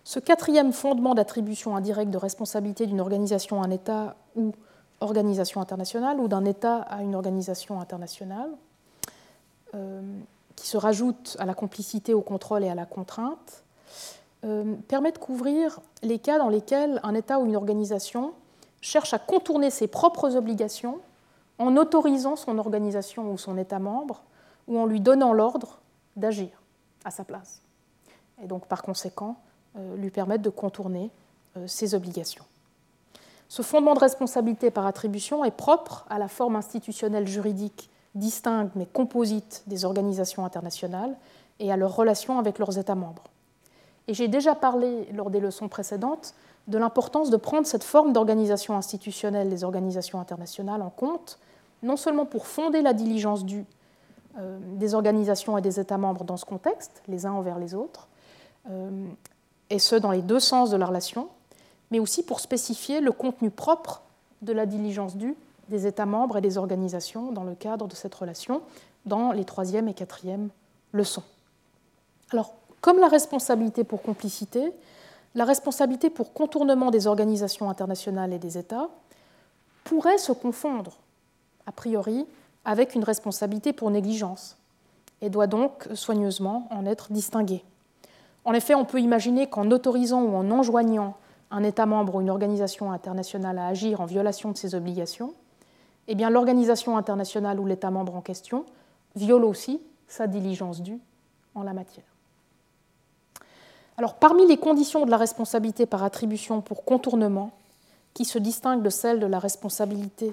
Ce 0.05 0.19
quatrième 0.19 0.71
fondement 0.71 1.15
d'attribution 1.15 1.75
indirecte 1.75 2.11
de 2.11 2.19
responsabilité 2.19 2.85
d'une 2.85 3.01
organisation 3.01 3.63
à 3.63 3.65
un 3.65 3.71
État 3.71 4.15
ou 4.35 4.53
organisation 5.01 5.61
internationale 5.61 6.19
ou 6.19 6.27
d'un 6.27 6.45
État 6.45 6.77
à 6.77 7.01
une 7.01 7.15
organisation 7.15 7.81
internationale, 7.81 8.51
euh, 9.73 10.01
qui 10.55 10.67
se 10.67 10.77
rajoute 10.77 11.35
à 11.39 11.45
la 11.45 11.55
complicité, 11.55 12.13
au 12.13 12.21
contrôle 12.21 12.63
et 12.63 12.69
à 12.69 12.75
la 12.75 12.85
contrainte, 12.85 13.63
euh, 14.45 14.75
permet 14.87 15.11
de 15.11 15.17
couvrir 15.17 15.79
les 16.03 16.19
cas 16.19 16.37
dans 16.37 16.49
lesquels 16.49 16.99
un 17.01 17.15
État 17.15 17.39
ou 17.39 17.47
une 17.47 17.55
organisation 17.55 18.33
cherche 18.81 19.11
à 19.15 19.19
contourner 19.19 19.71
ses 19.71 19.87
propres 19.87 20.35
obligations 20.35 20.99
en 21.57 21.75
autorisant 21.77 22.35
son 22.35 22.59
organisation 22.59 23.31
ou 23.31 23.39
son 23.39 23.57
État 23.57 23.79
membre 23.79 24.21
ou 24.67 24.77
en 24.77 24.85
lui 24.85 25.01
donnant 25.01 25.33
l'ordre 25.33 25.79
d'agir 26.15 26.61
à 27.05 27.09
sa 27.09 27.23
place. 27.23 27.63
Et 28.43 28.45
donc, 28.45 28.67
par 28.67 28.83
conséquent, 28.83 29.37
lui 29.97 30.09
permettre 30.09 30.43
de 30.43 30.49
contourner 30.49 31.11
euh, 31.57 31.67
ses 31.67 31.95
obligations. 31.95 32.43
Ce 33.47 33.61
fondement 33.61 33.93
de 33.93 33.99
responsabilité 33.99 34.71
par 34.71 34.85
attribution 34.85 35.45
est 35.45 35.51
propre 35.51 36.05
à 36.09 36.19
la 36.19 36.27
forme 36.27 36.55
institutionnelle 36.55 37.27
juridique 37.27 37.89
distincte 38.15 38.73
mais 38.75 38.85
composite 38.85 39.63
des 39.67 39.85
organisations 39.85 40.45
internationales 40.45 41.15
et 41.59 41.71
à 41.71 41.77
leurs 41.77 41.95
relations 41.95 42.39
avec 42.39 42.59
leurs 42.59 42.77
États 42.77 42.95
membres. 42.95 43.23
Et 44.07 44.13
j'ai 44.13 44.27
déjà 44.27 44.55
parlé 44.55 45.07
lors 45.13 45.29
des 45.29 45.39
leçons 45.39 45.69
précédentes 45.69 46.33
de 46.67 46.77
l'importance 46.77 47.29
de 47.29 47.37
prendre 47.37 47.67
cette 47.67 47.83
forme 47.83 48.11
d'organisation 48.11 48.75
institutionnelle 48.75 49.49
des 49.49 49.63
organisations 49.63 50.19
internationales 50.19 50.81
en 50.81 50.89
compte, 50.89 51.39
non 51.83 51.95
seulement 51.95 52.25
pour 52.25 52.47
fonder 52.47 52.81
la 52.81 52.93
diligence 52.93 53.45
due 53.45 53.65
euh, 54.37 54.59
des 54.73 54.93
organisations 54.95 55.57
et 55.57 55.61
des 55.61 55.79
États 55.79 55.97
membres 55.97 56.23
dans 56.23 56.37
ce 56.37 56.45
contexte, 56.45 57.03
les 57.07 57.25
uns 57.25 57.31
envers 57.31 57.59
les 57.59 57.75
autres, 57.75 58.09
euh, 58.69 58.89
et 59.75 59.79
ce 59.79 59.95
dans 59.95 60.11
les 60.11 60.21
deux 60.21 60.39
sens 60.39 60.69
de 60.69 60.77
la 60.77 60.85
relation, 60.85 61.27
mais 61.91 61.99
aussi 61.99 62.23
pour 62.23 62.39
spécifier 62.39 63.01
le 63.01 63.11
contenu 63.11 63.49
propre 63.49 64.03
de 64.41 64.53
la 64.53 64.65
diligence 64.65 65.17
due 65.17 65.35
des 65.67 65.85
États 65.85 66.05
membres 66.05 66.37
et 66.37 66.41
des 66.41 66.57
organisations 66.57 67.33
dans 67.33 67.43
le 67.43 67.55
cadre 67.55 67.87
de 67.87 67.95
cette 67.95 68.15
relation, 68.15 68.61
dans 69.05 69.33
les 69.33 69.43
troisième 69.43 69.89
et 69.89 69.93
quatrième 69.93 70.49
leçons. 70.93 71.23
Alors, 72.31 72.53
comme 72.79 72.99
la 72.99 73.09
responsabilité 73.09 73.83
pour 73.83 74.01
complicité, 74.01 74.71
la 75.33 75.43
responsabilité 75.43 76.09
pour 76.09 76.31
contournement 76.31 76.89
des 76.89 77.05
organisations 77.05 77.69
internationales 77.69 78.31
et 78.31 78.39
des 78.39 78.57
États 78.57 78.87
pourrait 79.83 80.19
se 80.19 80.31
confondre, 80.31 80.93
a 81.65 81.73
priori, 81.73 82.25
avec 82.63 82.95
une 82.95 83.03
responsabilité 83.03 83.73
pour 83.73 83.91
négligence, 83.91 84.55
et 85.21 85.29
doit 85.29 85.47
donc 85.47 85.89
soigneusement 85.95 86.67
en 86.71 86.85
être 86.85 87.11
distinguée. 87.11 87.63
En 88.45 88.53
effet, 88.53 88.75
on 88.75 88.85
peut 88.85 88.99
imaginer 88.99 89.47
qu'en 89.47 89.69
autorisant 89.71 90.21
ou 90.21 90.35
en 90.35 90.49
enjoignant 90.51 91.15
un 91.51 91.63
État 91.63 91.85
membre 91.85 92.15
ou 92.15 92.21
une 92.21 92.29
organisation 92.29 92.91
internationale 92.91 93.57
à 93.57 93.67
agir 93.67 94.01
en 94.01 94.05
violation 94.05 94.51
de 94.51 94.57
ses 94.57 94.75
obligations, 94.75 95.33
eh 96.07 96.15
l'organisation 96.15 96.97
internationale 96.97 97.59
ou 97.59 97.65
l'État 97.65 97.89
membre 97.89 98.15
en 98.15 98.21
question 98.21 98.65
viole 99.15 99.45
aussi 99.45 99.81
sa 100.07 100.27
diligence 100.27 100.81
due 100.81 100.99
en 101.55 101.63
la 101.63 101.73
matière. 101.73 102.05
Alors, 103.97 104.15
parmi 104.15 104.45
les 104.45 104.57
conditions 104.57 105.05
de 105.05 105.11
la 105.11 105.17
responsabilité 105.17 105.85
par 105.85 106.03
attribution 106.03 106.61
pour 106.61 106.83
contournement, 106.83 107.51
qui 108.13 108.25
se 108.25 108.37
distinguent 108.37 108.83
de 108.83 108.89
celles 108.89 109.19
de 109.19 109.25
la 109.25 109.39
responsabilité 109.39 110.31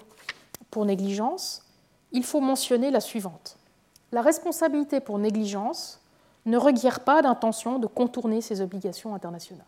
pour 0.70 0.84
négligence, 0.84 1.62
il 2.12 2.24
faut 2.24 2.40
mentionner 2.40 2.90
la 2.90 3.00
suivante. 3.00 3.56
La 4.12 4.20
responsabilité 4.20 5.00
pour 5.00 5.18
négligence 5.18 6.01
ne 6.46 6.56
requiert 6.56 7.00
pas 7.00 7.22
d'intention 7.22 7.78
de 7.78 7.86
contourner 7.86 8.40
ses 8.40 8.60
obligations 8.60 9.14
internationales. 9.14 9.66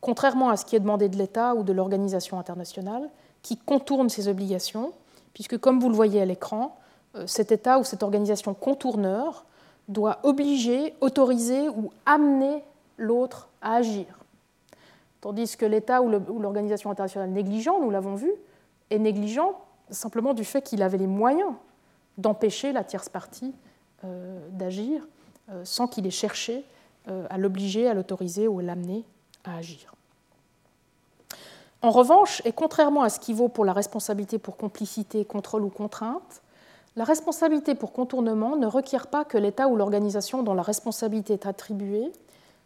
Contrairement 0.00 0.50
à 0.50 0.56
ce 0.56 0.64
qui 0.64 0.76
est 0.76 0.80
demandé 0.80 1.08
de 1.08 1.16
l'État 1.16 1.54
ou 1.54 1.62
de 1.62 1.72
l'organisation 1.72 2.38
internationale, 2.38 3.08
qui 3.42 3.56
contourne 3.56 4.08
ses 4.08 4.28
obligations, 4.28 4.92
puisque 5.34 5.58
comme 5.58 5.80
vous 5.80 5.88
le 5.88 5.94
voyez 5.94 6.20
à 6.20 6.24
l'écran, 6.24 6.76
euh, 7.14 7.26
cet 7.26 7.52
État 7.52 7.78
ou 7.78 7.84
cette 7.84 8.02
organisation 8.02 8.54
contourneur 8.54 9.44
doit 9.88 10.18
obliger, 10.24 10.94
autoriser 11.00 11.68
ou 11.68 11.92
amener 12.06 12.64
l'autre 12.96 13.48
à 13.62 13.74
agir. 13.74 14.06
Tandis 15.20 15.56
que 15.56 15.64
l'État 15.64 16.02
ou 16.02 16.08
l'organisation 16.40 16.90
internationale 16.90 17.30
négligent, 17.30 17.80
nous 17.80 17.90
l'avons 17.90 18.14
vu, 18.14 18.30
est 18.90 18.98
négligent 18.98 19.54
simplement 19.90 20.34
du 20.34 20.44
fait 20.44 20.62
qu'il 20.62 20.82
avait 20.82 20.98
les 20.98 21.06
moyens 21.06 21.52
d'empêcher 22.18 22.72
la 22.72 22.84
tierce 22.84 23.08
partie 23.08 23.54
euh, 24.04 24.38
d'agir 24.50 25.06
sans 25.64 25.86
qu'il 25.86 26.06
ait 26.06 26.10
cherché 26.10 26.64
à 27.06 27.38
l'obliger, 27.38 27.88
à 27.88 27.94
l'autoriser 27.94 28.48
ou 28.48 28.58
à 28.58 28.62
l'amener 28.62 29.04
à 29.44 29.56
agir. 29.56 29.94
En 31.82 31.90
revanche, 31.90 32.42
et 32.44 32.52
contrairement 32.52 33.02
à 33.02 33.10
ce 33.10 33.20
qui 33.20 33.32
vaut 33.32 33.48
pour 33.48 33.64
la 33.64 33.72
responsabilité 33.72 34.38
pour 34.38 34.56
complicité, 34.56 35.24
contrôle 35.24 35.62
ou 35.62 35.70
contrainte, 35.70 36.42
la 36.96 37.04
responsabilité 37.04 37.74
pour 37.74 37.92
contournement 37.92 38.56
ne 38.56 38.66
requiert 38.66 39.06
pas 39.06 39.24
que 39.24 39.36
l'État 39.36 39.68
ou 39.68 39.76
l'organisation 39.76 40.42
dont 40.42 40.54
la 40.54 40.62
responsabilité 40.62 41.34
est 41.34 41.46
attribuée 41.46 42.10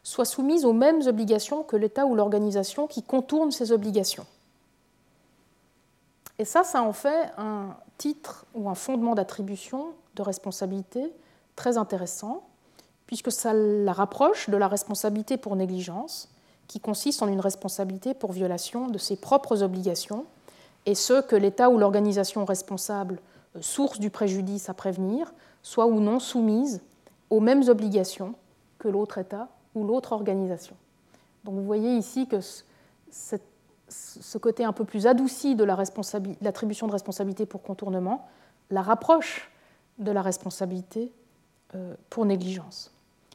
soit 0.03 0.25
soumise 0.25 0.65
aux 0.65 0.73
mêmes 0.73 1.03
obligations 1.07 1.63
que 1.63 1.77
l'État 1.77 2.07
ou 2.07 2.15
l'organisation 2.15 2.87
qui 2.87 3.03
contourne 3.03 3.51
ces 3.51 3.73
obligations. 3.73 4.25
Et 6.39 6.47
ça, 6.47 6.65
ça 6.65 6.83
en 6.83 6.95
fait 6.95 7.31
un 7.37 7.77
titre 7.99 8.47
ou 8.55 8.71
un 8.71 8.75
fondement 8.75 9.15
d'attribution 9.15 9.89
de 10.15 10.23
responsabilité 10.23 11.13
très 11.57 11.77
intéressant, 11.77 12.45
puisque 13.11 13.33
ça 13.33 13.53
la 13.53 13.93
rapproche 13.93 14.49
de 14.51 14.57
la 14.57 14.69
responsabilité 14.69 15.37
pour 15.37 15.57
négligence, 15.57 16.29
qui 16.69 16.79
consiste 16.79 17.25
en 17.25 17.27
une 17.27 17.41
responsabilité 17.41 18.15
pour 18.15 18.31
violation 18.31 18.87
de 18.87 18.99
ses 18.99 19.17
propres 19.17 19.65
obligations, 19.65 20.27
et 20.87 20.95
ce 20.95 21.21
que 21.21 21.35
l'État 21.35 21.71
ou 21.71 21.77
l'organisation 21.77 22.45
responsable, 22.45 23.19
euh, 23.57 23.63
source 23.63 23.99
du 23.99 24.11
préjudice 24.11 24.69
à 24.69 24.75
prévenir, 24.75 25.35
soit 25.65 25.87
ou 25.87 25.99
non 25.99 26.21
soumise 26.21 26.83
aux 27.31 27.41
mêmes 27.41 27.65
obligations 27.69 28.37
que 28.79 28.87
l'autre 28.87 29.19
État 29.19 29.49
ou 29.75 29.85
l'autre 29.85 30.13
organisation. 30.13 30.77
Donc 31.43 31.57
vous 31.57 31.65
voyez 31.65 31.97
ici 31.97 32.29
que 32.29 32.39
ce 33.11 34.39
côté 34.39 34.63
un 34.63 34.73
peu 34.73 34.85
plus 34.85 35.09
adouci 35.09 35.57
de 35.57 35.65
l'attribution 35.65 36.87
de 36.87 36.93
responsabilité 36.93 37.45
pour 37.45 37.65
contournement 37.65 38.29
la 38.71 38.83
rapproche 38.83 39.51
de 39.99 40.13
la 40.13 40.23
responsabilité 40.23 41.13
euh, 41.75 41.97
pour 42.09 42.25
négligence 42.25 42.93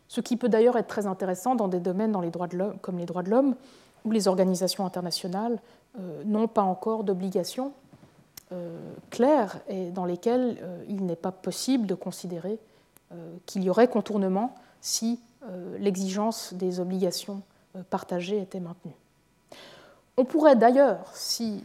ce 0.07 0.21
qui 0.21 0.37
peut 0.37 0.49
d'ailleurs 0.49 0.77
être 0.77 0.87
très 0.87 1.07
intéressant 1.07 1.55
dans 1.55 1.67
des 1.67 1.79
domaines 1.79 2.13
comme 2.81 2.97
les 2.97 3.05
droits 3.05 3.23
de 3.23 3.29
l'homme, 3.29 3.55
où 4.05 4.11
les 4.11 4.27
organisations 4.27 4.85
internationales 4.85 5.59
euh, 5.99 6.23
n'ont 6.25 6.47
pas 6.47 6.61
encore 6.61 7.03
d'obligations 7.03 7.73
euh, 8.51 8.77
claires 9.09 9.59
et 9.67 9.89
dans 9.89 10.05
lesquelles 10.05 10.57
euh, 10.61 10.83
il 10.87 11.05
n'est 11.05 11.15
pas 11.15 11.31
possible 11.31 11.87
de 11.87 11.95
considérer 11.95 12.59
qu'il 13.45 13.63
y 13.63 13.69
aurait 13.69 13.87
contournement 13.87 14.55
si 14.81 15.19
l'exigence 15.79 16.53
des 16.53 16.79
obligations 16.79 17.43
partagées 17.91 18.41
était 18.41 18.59
maintenue. 18.59 18.95
On 20.17 20.25
pourrait 20.25 20.55
d'ailleurs, 20.55 21.11
si 21.13 21.63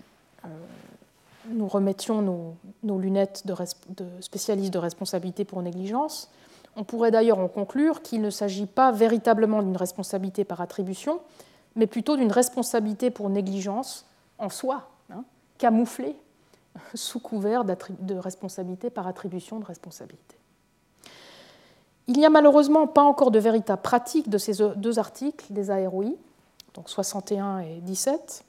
nous 1.49 1.67
remettions 1.67 2.55
nos, 2.85 2.99
lunettes 2.99 3.47
de 3.47 4.05
spécialistes 4.21 4.73
de 4.73 4.79
responsabilité 4.79 5.45
pour 5.45 5.63
négligence, 5.63 6.31
on 6.81 6.85
pourrait 6.85 7.11
d'ailleurs 7.11 7.39
en 7.39 7.49
conclure 7.49 8.01
qu'il 8.01 8.23
ne 8.23 8.31
s'agit 8.31 8.65
pas 8.65 8.91
véritablement 8.91 9.63
d'une 9.63 9.77
responsabilité 9.77 10.45
par 10.45 10.63
attribution, 10.63 11.21
mais 11.77 11.87
plutôt 11.87 12.17
d'une 12.17 12.33
responsabilité 12.33 13.11
pour 13.11 13.29
négligence 13.29 14.07
en 14.39 14.49
soi, 14.49 14.89
hein, 15.11 15.25
camouflée 15.59 16.17
sous 16.95 17.21
couvert 17.21 17.65
de 17.67 18.15
responsabilité 18.15 18.89
par 18.89 19.07
attribution 19.07 19.61
de 19.61 19.67
responsabilité. 19.67 20.37
Il 22.07 22.17
n'y 22.17 22.25
a 22.25 22.31
malheureusement 22.31 22.87
pas 22.87 23.03
encore 23.03 23.31
de 23.31 23.39
véritable 23.39 23.83
pratique 23.83 24.31
de 24.31 24.39
ces 24.39 24.55
deux 24.77 24.99
articles 24.99 25.53
des 25.53 25.71
AROI, 25.71 26.15
donc 26.73 26.89
61 26.89 27.59
et 27.59 27.81
17, 27.83 28.43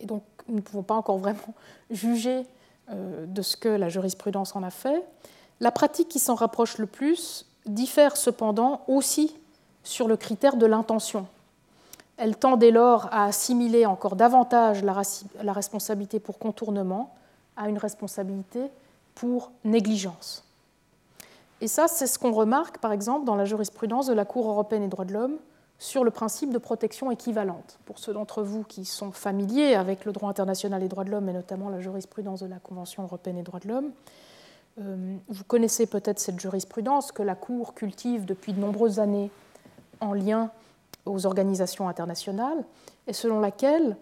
et 0.00 0.06
donc 0.06 0.22
nous 0.48 0.56
ne 0.56 0.60
pouvons 0.60 0.82
pas 0.82 0.94
encore 0.94 1.16
vraiment 1.16 1.54
juger 1.90 2.46
euh, 2.90 3.24
de 3.24 3.40
ce 3.40 3.56
que 3.56 3.70
la 3.70 3.88
jurisprudence 3.88 4.54
en 4.54 4.62
a 4.62 4.70
fait. 4.70 5.02
La 5.60 5.70
pratique 5.70 6.08
qui 6.08 6.18
s'en 6.18 6.34
rapproche 6.34 6.78
le 6.78 6.86
plus 6.86 7.46
diffère 7.66 8.16
cependant 8.16 8.82
aussi 8.88 9.34
sur 9.82 10.08
le 10.08 10.16
critère 10.16 10.56
de 10.56 10.66
l'intention. 10.66 11.26
Elle 12.16 12.36
tend 12.36 12.56
dès 12.56 12.70
lors 12.70 13.06
à 13.12 13.24
assimiler 13.24 13.86
encore 13.86 14.16
davantage 14.16 14.82
la 14.84 15.52
responsabilité 15.52 16.20
pour 16.20 16.38
contournement 16.38 17.14
à 17.56 17.68
une 17.68 17.78
responsabilité 17.78 18.60
pour 19.14 19.50
négligence. 19.64 20.44
Et 21.60 21.68
ça, 21.68 21.88
c'est 21.88 22.06
ce 22.06 22.18
qu'on 22.18 22.32
remarque, 22.32 22.78
par 22.78 22.92
exemple, 22.92 23.24
dans 23.24 23.34
la 23.34 23.46
jurisprudence 23.46 24.06
de 24.06 24.12
la 24.12 24.24
Cour 24.24 24.48
européenne 24.48 24.82
des 24.82 24.88
droits 24.88 25.06
de 25.06 25.12
l'homme 25.12 25.36
sur 25.78 26.04
le 26.04 26.10
principe 26.10 26.52
de 26.52 26.58
protection 26.58 27.10
équivalente. 27.10 27.78
Pour 27.84 27.98
ceux 27.98 28.12
d'entre 28.12 28.42
vous 28.42 28.62
qui 28.62 28.84
sont 28.84 29.12
familiers 29.12 29.74
avec 29.74 30.04
le 30.04 30.12
droit 30.12 30.28
international 30.28 30.80
des 30.80 30.88
droits 30.88 31.04
de 31.04 31.10
l'homme, 31.10 31.28
et 31.28 31.32
notamment 31.32 31.68
la 31.68 31.80
jurisprudence 31.80 32.40
de 32.40 32.46
la 32.46 32.58
Convention 32.58 33.02
européenne 33.04 33.36
des 33.36 33.42
droits 33.42 33.60
de 33.60 33.68
l'homme, 33.68 33.90
vous 34.78 35.44
connaissez 35.44 35.86
peut-être 35.86 36.18
cette 36.18 36.38
jurisprudence 36.38 37.10
que 37.10 37.22
la 37.22 37.34
Cour 37.34 37.74
cultive 37.74 38.26
depuis 38.26 38.52
de 38.52 38.60
nombreuses 38.60 39.00
années 39.00 39.30
en 40.00 40.12
lien 40.12 40.50
aux 41.06 41.24
organisations 41.24 41.88
internationales, 41.88 42.64
et 43.06 43.12
selon 43.12 43.40
laquelle 43.40 43.96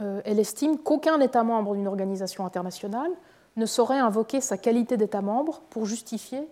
euh, 0.00 0.20
elle 0.24 0.38
estime 0.38 0.78
qu'aucun 0.78 1.20
État 1.20 1.44
membre 1.44 1.74
d'une 1.74 1.86
organisation 1.86 2.44
internationale 2.44 3.10
ne 3.56 3.66
saurait 3.66 3.98
invoquer 3.98 4.40
sa 4.40 4.58
qualité 4.58 4.96
d'État 4.96 5.22
membre 5.22 5.62
pour 5.70 5.86
justifier 5.86 6.46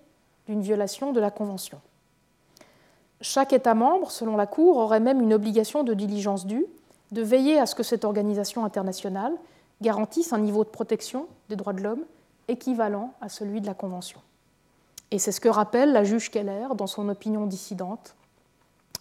d'une 0.46 0.62
violation 0.62 1.12
de 1.12 1.20
la 1.20 1.30
Convention. 1.30 1.80
Chaque 3.20 3.52
État 3.52 3.74
membre, 3.74 4.10
selon 4.10 4.36
la 4.36 4.46
Cour, 4.46 4.76
aurait 4.76 5.00
même 5.00 5.20
une 5.20 5.34
obligation 5.34 5.82
de 5.82 5.94
diligence 5.94 6.46
due 6.46 6.66
de 7.12 7.22
veiller 7.22 7.58
à 7.58 7.66
ce 7.66 7.74
que 7.74 7.82
cette 7.82 8.04
organisation 8.04 8.64
internationale 8.64 9.32
garantisse 9.80 10.32
un 10.32 10.38
niveau 10.38 10.64
de 10.64 10.68
protection 10.68 11.26
des 11.48 11.56
droits 11.56 11.72
de 11.72 11.82
l'homme 11.82 12.04
équivalent 12.48 13.12
à 13.20 13.28
celui 13.28 13.60
de 13.60 13.66
la 13.66 13.74
Convention. 13.74 14.20
Et 15.10 15.18
c'est 15.18 15.32
ce 15.32 15.40
que 15.40 15.48
rappelle 15.48 15.92
la 15.92 16.04
juge 16.04 16.30
Keller 16.30 16.68
dans 16.76 16.86
son 16.86 17.08
opinion 17.08 17.46
dissidente 17.46 18.14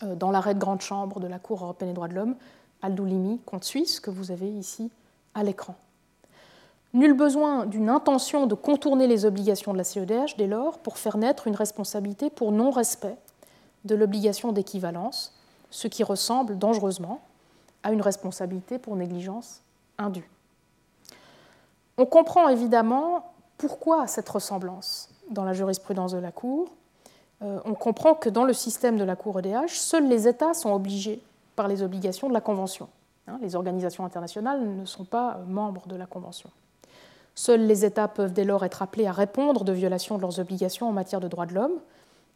euh, 0.04 0.16
dans 0.16 0.32
l'arrêt 0.32 0.54
de 0.54 0.60
grande 0.60 0.82
chambre 0.82 1.20
de 1.20 1.28
la 1.28 1.40
Cour 1.40 1.64
européenne 1.64 1.90
des 1.90 1.96
droits 1.96 2.08
de 2.08 2.16
l'homme, 2.16 2.36
Aldoulimi 2.82 3.40
contre 3.46 3.66
Suisse, 3.66 4.00
que 4.00 4.12
vous 4.12 4.32
avez 4.32 4.50
ici 4.50 4.92
à 5.34 5.44
l'écran. 5.44 5.76
Nul 6.94 7.14
besoin 7.14 7.66
d'une 7.66 7.90
intention 7.90 8.46
de 8.46 8.54
contourner 8.54 9.08
les 9.08 9.26
obligations 9.26 9.74
de 9.74 9.78
la 9.78 9.84
CEDH 9.84 10.38
dès 10.38 10.46
lors 10.46 10.78
pour 10.78 10.98
faire 10.98 11.18
naître 11.18 11.48
une 11.48 11.56
responsabilité 11.56 12.30
pour 12.30 12.52
non-respect 12.52 13.18
de 13.86 13.96
l'obligation 13.96 14.52
d'équivalence, 14.52 15.34
ce 15.72 15.88
qui 15.88 16.04
ressemble 16.04 16.58
dangereusement 16.58 17.22
à 17.82 17.92
une 17.92 18.02
responsabilité 18.02 18.78
pour 18.78 18.96
négligence 18.96 19.62
indue. 19.98 20.30
On 21.98 22.06
comprend 22.06 22.48
évidemment 22.48 23.33
pourquoi 23.64 24.08
cette 24.08 24.28
ressemblance 24.28 25.08
dans 25.30 25.46
la 25.46 25.54
jurisprudence 25.54 26.12
de 26.12 26.18
la 26.18 26.34
Cour. 26.34 26.68
Euh, 27.42 27.62
on 27.64 27.76
comprend 27.76 28.14
que 28.14 28.28
dans 28.28 28.44
le 28.44 28.52
système 28.52 28.98
de 28.98 29.06
la 29.06 29.16
Cour 29.16 29.40
EDH, 29.40 29.70
seuls 29.70 30.10
les 30.10 30.28
États 30.28 30.54
sont 30.54 30.74
obligés 30.74 31.22
par 31.56 31.70
les 31.70 31.82
obligations 31.82 32.28
de 32.28 32.34
la 32.34 32.42
Convention. 32.42 32.90
Hein, 33.26 33.40
les 33.42 33.56
organisations 33.56 34.04
internationales 34.04 34.62
ne 34.62 34.84
sont 34.84 35.06
pas 35.06 35.40
membres 35.48 35.88
de 35.88 35.96
la 35.96 36.06
Convention. 36.06 36.50
Seuls 37.36 37.66
les 37.66 37.86
États 37.86 38.10
peuvent 38.10 38.34
dès 38.34 38.44
lors 38.44 38.66
être 38.66 38.82
appelés 38.82 39.08
à 39.08 39.14
répondre 39.14 39.64
de 39.64 39.72
violations 39.72 40.18
de 40.18 40.22
leurs 40.24 40.42
obligations 40.42 40.90
en 40.90 40.92
matière 40.92 41.22
de 41.22 41.30
droits 41.30 41.46
de 41.46 41.54
l'homme, 41.54 41.80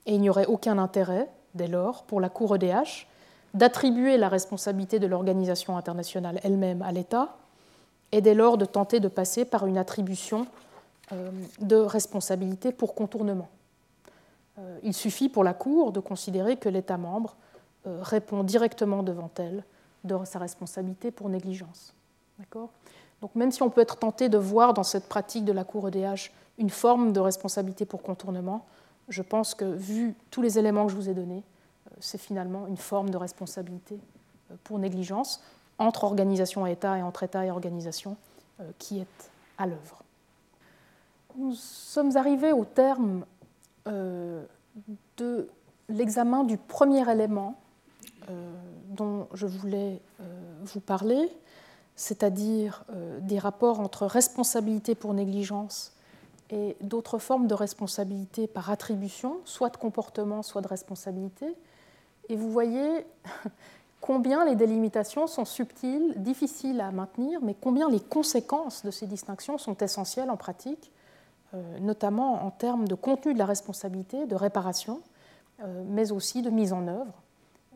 et 0.06 0.16
il 0.16 0.22
n'y 0.22 0.30
aurait 0.30 0.46
aucun 0.46 0.78
intérêt, 0.78 1.28
dès 1.56 1.68
lors, 1.68 2.04
pour 2.04 2.22
la 2.22 2.30
Cour 2.30 2.56
EDH 2.56 3.06
d'attribuer 3.54 4.16
la 4.16 4.30
responsabilité 4.30 4.98
de 4.98 5.08
l'organisation 5.08 5.76
internationale 5.76 6.40
elle-même 6.44 6.82
à 6.84 6.94
l'État, 6.94 7.36
et 8.14 8.22
dès 8.22 8.34
lors 8.34 8.58
de 8.58 8.64
tenter 8.64 9.02
de 9.02 9.10
passer 9.10 9.44
par 9.44 9.66
une 9.68 9.78
attribution 9.78 10.48
de 11.12 11.76
responsabilité 11.76 12.72
pour 12.72 12.96
contournement. 12.96 13.50
Euh, 14.60 14.80
il 14.84 14.94
suffit 14.94 15.30
pour 15.30 15.44
la 15.44 15.54
Cour 15.54 15.92
de 15.92 16.00
considérer 16.00 16.58
que 16.58 16.70
l'État 16.70 16.98
membre 16.98 17.36
euh, 17.86 18.00
répond 18.02 18.44
directement 18.44 19.04
devant 19.04 19.32
elle 19.38 19.64
de 20.04 20.18
sa 20.26 20.40
responsabilité 20.40 21.12
pour 21.12 21.30
négligence. 21.30 21.94
Donc 23.22 23.36
même 23.36 23.52
si 23.52 23.62
on 23.64 23.70
peut 23.70 23.82
être 23.82 23.98
tenté 23.98 24.30
de 24.30 24.38
voir 24.38 24.74
dans 24.74 24.84
cette 24.84 25.08
pratique 25.08 25.46
de 25.46 25.52
la 25.52 25.64
Cour 25.64 25.88
EDH 25.88 26.32
une 26.58 26.70
forme 26.70 27.14
de 27.14 27.20
responsabilité 27.20 27.86
pour 27.86 28.02
contournement, 28.02 28.66
je 29.10 29.22
pense 29.22 29.56
que 29.56 29.66
vu 29.66 30.16
tous 30.32 30.42
les 30.42 30.60
éléments 30.60 30.86
que 30.86 30.92
je 30.92 30.98
vous 30.98 31.10
ai 31.10 31.14
donnés, 31.14 31.44
euh, 31.88 31.96
c'est 32.00 32.18
finalement 32.18 32.68
une 32.68 32.78
forme 32.78 33.10
de 33.10 33.18
responsabilité 33.18 34.00
euh, 34.52 34.56
pour 34.64 34.80
négligence 34.80 35.42
entre 35.80 36.04
organisation 36.04 36.66
et 36.68 36.72
État 36.72 36.98
et 36.98 37.02
entre 37.02 37.24
État 37.24 37.46
et 37.46 37.52
organisation 37.52 38.18
euh, 38.60 38.70
qui 38.78 39.00
est 39.00 39.32
à 39.58 39.66
l'œuvre. 39.66 39.97
Nous 41.38 41.54
sommes 41.54 42.18
arrivés 42.18 42.52
au 42.52 42.66
terme 42.66 43.24
de 43.86 45.48
l'examen 45.88 46.44
du 46.44 46.58
premier 46.58 47.10
élément 47.12 47.60
dont 48.90 49.28
je 49.36 49.46
voulais 49.46 50.02
vous 50.64 50.80
parler, 50.80 51.30
c'est-à-dire 51.96 52.84
des 53.22 53.38
rapports 53.38 53.80
entre 53.80 54.08
responsabilité 54.08 54.96
pour 54.96 55.14
négligence 55.14 55.94
et 56.50 56.76
d'autres 56.82 57.20
formes 57.20 57.46
de 57.46 57.54
responsabilité 57.54 58.48
par 58.48 58.72
attribution, 58.72 59.38
soit 59.46 59.70
de 59.70 59.78
comportement, 59.78 60.42
soit 60.42 60.62
de 60.62 60.68
responsabilité. 60.68 61.56
Et 62.30 62.36
vous 62.36 62.50
voyez 62.50 63.06
combien 64.02 64.44
les 64.44 64.56
délimitations 64.56 65.28
sont 65.28 65.46
subtiles, 65.46 66.16
difficiles 66.18 66.82
à 66.82 66.90
maintenir, 66.90 67.42
mais 67.44 67.54
combien 67.54 67.92
les 67.92 68.00
conséquences 68.00 68.84
de 68.84 68.90
ces 68.90 69.06
distinctions 69.06 69.60
sont 69.60 69.78
essentielles 69.78 70.32
en 70.32 70.38
pratique, 70.38 70.92
euh, 70.92 70.97
notamment 71.80 72.46
en 72.46 72.52
termes 72.52 72.88
de 72.88 72.96
contenu 72.96 73.34
de 73.34 73.40
la 73.40 73.46
responsabilité, 73.46 74.26
de 74.26 74.36
réparation, 74.36 75.02
euh, 75.64 75.84
mais 75.88 76.12
aussi 76.12 76.42
de 76.42 76.50
mise 76.50 76.72
en 76.72 76.88
œuvre 76.88 77.14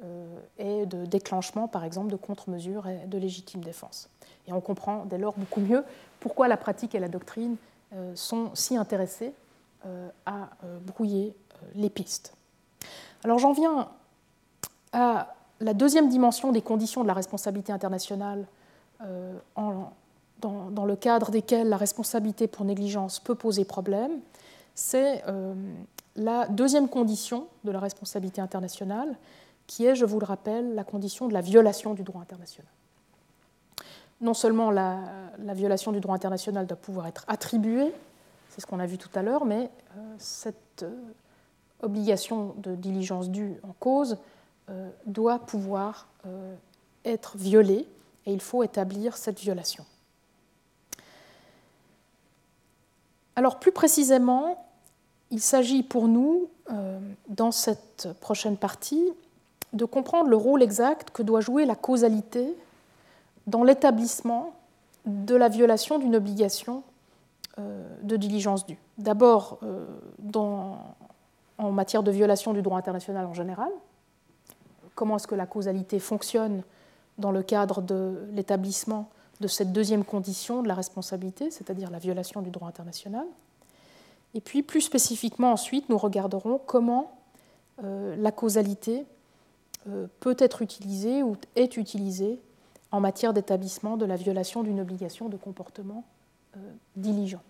euh, 0.04 0.38
et 0.60 0.86
de 0.86 1.06
déclenchement, 1.06 1.68
par 1.68 1.84
exemple, 1.84 2.12
de 2.12 2.16
contre-mesures 2.16 2.88
et 2.88 3.08
de 3.08 3.18
légitime 3.18 3.64
défense. 3.64 4.10
Et 4.48 4.54
on 4.54 4.62
comprend 4.62 5.06
dès 5.06 5.18
lors 5.18 5.34
beaucoup 5.36 5.62
mieux 5.62 5.84
pourquoi 6.20 6.48
la 6.48 6.58
pratique 6.58 6.94
et 6.96 7.00
la 7.00 7.08
doctrine 7.08 7.56
euh, 7.94 8.16
sont 8.16 8.52
si 8.54 8.78
intéressés 8.78 9.34
euh, 9.86 10.10
à 10.26 10.50
euh, 10.64 10.80
brouiller 10.80 11.36
les 11.76 11.90
pistes. 11.90 12.34
Alors 13.24 13.40
j'en 13.40 13.52
viens 13.52 13.90
à 14.94 15.34
la 15.60 15.74
deuxième 15.74 16.08
dimension 16.10 16.52
des 16.52 16.62
conditions 16.62 17.02
de 17.02 17.08
la 17.08 17.14
responsabilité 17.14 17.72
internationale 17.72 18.46
dans, 20.42 20.86
le 20.86 20.96
cadre 20.96 21.32
desquelles 21.32 21.70
la 21.70 21.78
responsabilité 21.78 22.48
pour 22.48 22.66
négligence 22.66 23.20
peut 23.20 23.36
poser 23.36 23.66
problème, 23.66 24.12
c'est 24.76 25.24
la 26.16 26.48
deuxième 26.48 26.90
condition 26.90 27.48
de 27.64 27.72
la 27.72 27.80
responsabilité 27.80 28.42
internationale, 28.42 29.16
qui 29.68 29.86
est, 29.86 29.96
je 29.96 30.06
vous 30.06 30.20
le 30.20 30.26
rappelle, 30.26 30.76
la 30.76 30.84
condition 30.84 31.28
de 31.28 31.34
la 31.34 31.42
violation 31.42 31.94
du 31.94 32.04
droit 32.04 32.22
international 32.22 32.68
non 34.22 34.36
seulement 34.36 34.72
la, 34.72 35.00
violation 35.40 35.92
du 35.92 36.00
droit 36.00 36.16
international 36.16 36.68
doit 36.68 36.78
pouvoir 36.78 37.08
être 37.08 37.26
attribuée, 37.28 37.92
c'est 38.50 38.62
ce 38.62 38.68
qu'on 38.68 38.80
a 38.80 38.86
vu 38.86 38.98
tout 38.98 39.10
à 39.16 39.24
l'heure, 39.24 39.46
mais 39.46 39.70
euh, 39.98 40.16
cette 40.20 40.84
euh, 40.84 40.96
obligation 41.82 42.54
de 42.58 42.76
diligence 42.76 43.30
due 43.30 43.56
en 43.64 43.74
cause 43.80 44.18
euh, 44.70 44.90
doit 45.06 45.40
pouvoir 45.40 46.08
être 47.04 47.36
violée 47.36 47.88
et 48.28 48.32
il 48.34 48.42
faut 48.42 48.62
établir 48.62 49.18
cette 49.18 49.40
violation. 49.40 49.84
Alors 53.36 53.60
plus 53.60 53.72
précisément, 53.72 54.66
il 55.30 55.42
s'agit 55.42 55.84
pour 55.84 56.08
nous, 56.08 56.50
dans 57.30 57.52
cette 57.52 58.10
prochaine 58.20 58.58
partie, 58.58 59.10
de 59.74 59.86
comprendre 59.86 60.30
le 60.30 60.36
rôle 60.36 60.62
exact 60.62 61.12
que 61.12 61.24
doit 61.24 61.42
jouer 61.42 61.66
la 61.66 61.76
causalité 61.76 62.56
dans 63.48 63.64
l'établissement 63.64 64.54
de 65.06 65.36
la 65.36 65.50
violation 65.50 65.98
d'une 65.98 66.16
obligation 66.16 66.84
euh, 67.58 67.88
de 68.04 68.18
diligence 68.18 68.66
due. 68.66 68.78
D'abord, 68.98 69.60
euh, 69.64 69.86
en 71.58 71.72
matière 71.72 72.04
de 72.04 72.12
violation 72.12 72.54
du 72.54 72.62
droit 72.62 72.78
international 72.78 73.26
en 73.26 73.34
général, 73.34 73.70
comment 74.96 75.16
est-ce 75.16 75.28
que 75.28 75.36
la 75.36 75.46
causalité 75.46 76.00
fonctionne 76.00 76.64
dans 77.18 77.32
le 77.32 77.44
cadre 77.44 77.82
de 77.82 78.28
l'établissement 78.34 79.10
de 79.42 79.48
cette 79.48 79.74
deuxième 79.74 80.06
condition 80.06 80.64
de 80.64 80.68
la 80.68 80.76
responsabilité, 80.76 81.52
c'est-à-dire 81.52 81.92
la 81.92 82.00
violation 82.00 82.42
du 82.42 82.50
droit 82.50 82.70
international. 82.70 83.26
Et 84.34 84.40
puis, 84.40 84.64
plus 84.64 84.82
spécifiquement, 84.82 85.52
ensuite, 85.52 85.90
nous 85.90 85.98
regarderons 85.98 86.60
comment 86.66 87.20
euh, 87.84 88.16
la 88.16 88.32
causalité 88.32 89.06
peut 90.20 90.36
être 90.38 90.62
utilisée 90.62 91.24
ou 91.24 91.36
est 91.56 91.76
utilisée 91.76 92.40
en 92.92 93.00
matière 93.00 93.34
d'établissement 93.34 93.98
de 93.98 94.06
la 94.06 94.16
violation 94.16 94.64
d'une 94.64 94.80
obligation 94.80 95.30
de 95.30 95.38
comportement 95.38 96.04
euh, 96.58 96.60
diligent. 96.96 97.42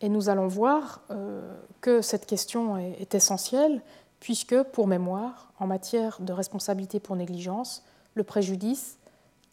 Et 0.00 0.08
nous 0.08 0.28
allons 0.28 0.48
voir 0.48 1.00
euh, 1.10 1.54
que 1.80 2.02
cette 2.02 2.26
question 2.26 2.76
est, 2.76 3.14
essentielle, 3.14 3.80
puisque, 4.18 4.60
pour 4.64 4.88
mémoire, 4.88 5.52
en 5.60 5.68
matière 5.68 6.20
de 6.20 6.32
responsabilité 6.32 6.98
pour 6.98 7.14
négligence, 7.14 7.84
le 8.14 8.24
préjudice 8.24 8.98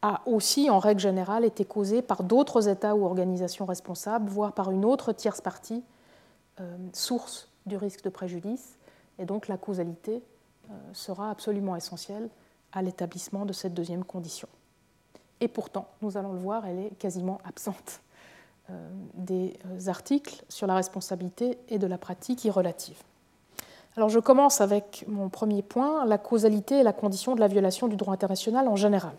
a 0.02 0.22
aussi, 0.26 0.70
en 0.70 0.80
règle 0.80 1.02
générale, 1.02 1.44
été 1.46 1.66
causé 1.66 2.02
par 2.02 2.24
d'autres 2.24 2.68
États 2.68 2.96
ou 2.96 3.06
organisations 3.06 3.66
responsables, 3.66 4.30
voire 4.30 4.54
par 4.54 4.72
une 4.72 4.86
autre 4.86 5.12
tierce 5.12 5.42
partie, 5.42 5.84
euh, 6.60 6.78
source 6.94 7.50
du 7.66 7.78
risque 7.78 8.04
de 8.04 8.10
préjudice. 8.10 8.78
Et 9.18 9.26
donc 9.26 9.48
la 9.48 9.58
causalité 9.58 10.24
sera 10.94 11.32
absolument 11.32 11.76
essentielle 11.76 12.30
à 12.72 12.82
l'établissement 12.82 13.46
de 13.46 13.54
cette 13.54 13.74
deuxième 13.74 14.04
condition. 14.04 14.48
Et 15.42 15.48
pourtant, 15.48 15.88
nous 16.02 16.18
allons 16.18 16.34
le 16.34 16.40
voir, 16.40 16.66
elle 16.66 16.80
est 16.80 16.98
quasiment 17.00 17.40
absente 17.46 18.02
euh, 18.70 18.90
des 19.14 19.58
euh, 19.66 19.90
articles 19.90 20.44
sur 20.50 20.68
la 20.68 20.76
responsabilité 20.76 21.58
et 21.70 21.80
de 21.80 21.88
la 21.88 21.98
pratique 21.98 22.44
irrelative. 22.44 23.02
Alors 23.96 24.10
je 24.10 24.20
commence 24.20 24.62
avec 24.62 25.06
mon 25.08 25.30
premier 25.30 25.62
point, 25.62 26.06
la 26.06 26.18
causalité 26.18 26.80
et 26.80 26.84
la 26.84 26.94
condition 26.94 27.36
de 27.36 27.40
la 27.40 27.48
violation 27.48 27.88
du 27.88 27.96
droit 27.96 28.14
international 28.14 28.68
en 28.68 28.76
général. 28.76 29.16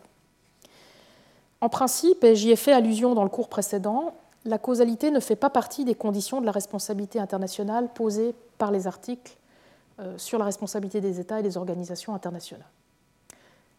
En 1.61 1.69
principe, 1.69 2.25
et 2.25 2.37
j'y 2.37 2.51
ai 2.51 2.57
fait 2.57 2.73
allusion 2.73 3.15
dans 3.15 3.25
le 3.25 3.29
cours 3.29 3.49
précédent, 3.49 4.15
la 4.45 4.59
causalité 4.59 5.11
ne 5.11 5.21
fait 5.21 5.37
pas 5.37 5.51
partie 5.51 5.85
des 5.85 5.95
conditions 5.95 6.41
de 6.41 6.47
la 6.47 6.53
responsabilité 6.53 7.21
internationale 7.21 7.89
posées 7.93 8.35
par 8.57 8.71
les 8.71 8.87
articles 8.87 9.37
euh, 9.99 10.17
sur 10.17 10.39
la 10.39 10.47
responsabilité 10.47 11.01
des 11.01 11.21
États 11.21 11.41
et 11.41 11.43
des 11.43 11.59
organisations 11.59 12.15
internationales. 12.15 12.67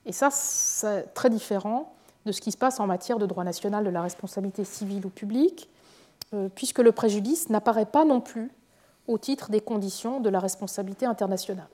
Et 0.05 0.11
ça, 0.11 0.29
c'est 0.31 1.13
très 1.13 1.29
différent 1.29 1.93
de 2.25 2.31
ce 2.31 2.41
qui 2.41 2.51
se 2.51 2.57
passe 2.57 2.79
en 2.79 2.85
matière 2.85 3.17
de 3.17 3.25
droit 3.25 3.43
national 3.43 3.83
de 3.83 3.89
la 3.89 4.03
responsabilité 4.03 4.63
civile 4.63 5.05
ou 5.05 5.09
publique, 5.09 5.67
euh, 6.33 6.49
puisque 6.53 6.79
le 6.79 6.91
préjudice 6.91 7.49
n'apparaît 7.49 7.87
pas 7.87 8.05
non 8.05 8.21
plus 8.21 8.51
au 9.07 9.17
titre 9.17 9.49
des 9.49 9.61
conditions 9.61 10.19
de 10.19 10.29
la 10.29 10.39
responsabilité 10.39 11.07
internationale. 11.07 11.67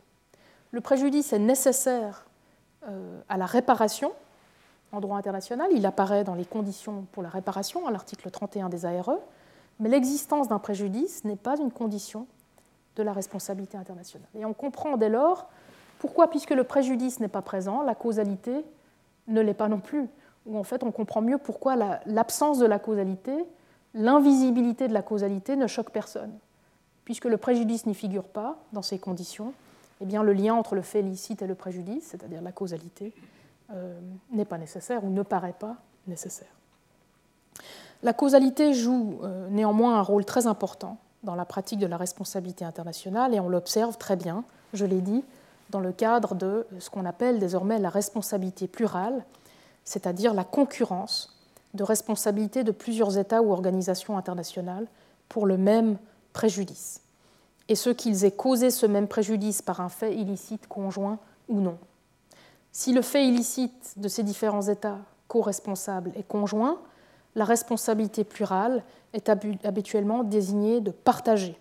Le 0.72 0.80
préjudice 0.80 1.34
est 1.34 1.39
nécessaire 1.39 2.26
euh, 2.88 3.20
à 3.28 3.38
la 3.38 3.45
réparation 3.45 4.14
en 4.92 5.00
droit 5.00 5.18
international, 5.18 5.70
il 5.74 5.86
apparaît 5.86 6.24
dans 6.24 6.36
les 6.36 6.46
conditions 6.46 7.06
pour 7.12 7.24
la 7.24 7.30
réparation, 7.30 7.88
à 7.88 7.92
l'article 7.92 8.30
31 8.32 8.70
des 8.70 8.86
ARE, 8.86 9.18
mais 9.80 9.90
l'existence 9.90 10.48
d'un 10.48 10.60
préjudice 10.60 11.24
n'est 11.24 11.36
pas 11.36 11.58
une 11.58 11.72
condition 11.72 12.28
de 12.96 13.04
la 13.04 13.14
responsabilité 13.14 13.78
internationale. 13.78 14.28
Et 14.36 14.46
on 14.46 14.54
comprend 14.54 14.98
dès 14.98 15.10
lors 15.10 15.48
pourquoi 16.00 16.30
Puisque 16.30 16.52
le 16.52 16.64
préjudice 16.64 17.20
n'est 17.20 17.28
pas 17.28 17.42
présent, 17.42 17.82
la 17.82 17.96
causalité 17.96 18.64
ne 19.28 19.42
l'est 19.42 19.54
pas 19.54 19.68
non 19.68 19.80
plus. 19.80 20.08
Ou 20.46 20.58
en 20.58 20.64
fait, 20.64 20.84
on 20.84 20.92
comprend 20.92 21.22
mieux 21.22 21.38
pourquoi 21.38 21.76
l'absence 22.06 22.60
de 22.60 22.66
la 22.66 22.80
causalité, 22.80 23.34
l'invisibilité 23.94 24.88
de 24.88 24.94
la 24.94 25.02
causalité 25.02 25.56
ne 25.56 25.68
choque 25.68 25.92
personne. 25.92 26.32
Puisque 27.04 27.26
le 27.26 27.38
préjudice 27.38 27.86
n'y 27.86 27.96
figure 27.96 28.24
pas 28.24 28.58
dans 28.74 28.82
ces 28.82 29.00
conditions, 29.00 29.54
eh 30.02 30.06
bien, 30.06 30.24
le 30.24 30.34
lien 30.34 30.54
entre 30.54 30.76
le 30.76 30.82
fait 30.82 31.00
illicite 31.00 31.42
et 31.42 31.48
le 31.48 31.56
préjudice, 31.56 32.10
c'est-à-dire 32.12 32.42
la 32.42 32.52
causalité, 32.52 33.14
euh, 33.74 33.99
n'est 34.32 34.45
pas 34.45 34.57
nécessaire 34.57 35.03
ou 35.03 35.09
ne 35.09 35.24
paraît 35.24 35.55
pas 35.57 35.76
nécessaire. 36.07 36.47
La 38.03 38.13
causalité 38.13 38.74
joue 38.74 39.20
euh, 39.24 39.49
néanmoins 39.49 39.99
un 39.99 40.01
rôle 40.01 40.24
très 40.24 40.47
important 40.47 40.97
dans 41.24 41.36
la 41.36 41.45
pratique 41.45 41.80
de 41.80 41.88
la 41.88 41.97
responsabilité 41.97 42.63
internationale 42.63 43.34
et 43.34 43.39
on 43.39 43.49
l'observe 43.49 43.97
très 43.97 44.15
bien, 44.15 44.43
je 44.74 44.86
l'ai 44.86 45.01
dit, 45.01 45.24
dans 45.70 45.80
le 45.80 45.91
cadre 45.91 46.36
de 46.36 46.65
ce 46.80 46.89
qu'on 46.89 47.05
appelle 47.05 47.39
désormais 47.39 47.80
la 47.80 47.89
responsabilité 47.89 48.68
plurale, 48.68 49.26
c'est-à-dire 49.84 50.34
la 50.34 50.43
concurrence 50.43 51.36
de 51.74 51.84
responsabilités 51.84 52.63
de 52.63 52.72
plusieurs 52.72 53.18
États 53.18 53.41
ou 53.41 53.51
organisations 53.51 54.18
internationales 54.18 54.88
pour 55.28 55.45
le 55.45 55.57
même 55.57 55.97
préjudice, 56.34 57.01
et 57.68 57.76
ce 57.76 57.89
qu'ils 57.89 58.24
aient 58.24 58.32
causé 58.32 58.72
ce 58.72 58.86
même 58.86 59.07
préjudice 59.07 59.61
par 59.61 59.82
un 59.82 59.89
fait 59.89 60.15
illicite 60.15 60.68
conjoint 60.68 61.20
ou 61.49 61.59
non. 61.59 61.78
Si 62.80 62.94
le 62.94 63.02
fait 63.02 63.28
illicite 63.28 63.96
de 63.98 64.08
ces 64.08 64.22
différents 64.22 64.62
États 64.62 65.00
co-responsables 65.28 66.12
est 66.16 66.28
conjoint, 66.28 66.80
la 67.34 67.44
responsabilité 67.44 68.24
plurale 68.24 68.84
est 69.14 69.30
habituellement 69.30 70.24
désignée 70.24 70.80
de 70.80 70.92
partager. 70.92 71.58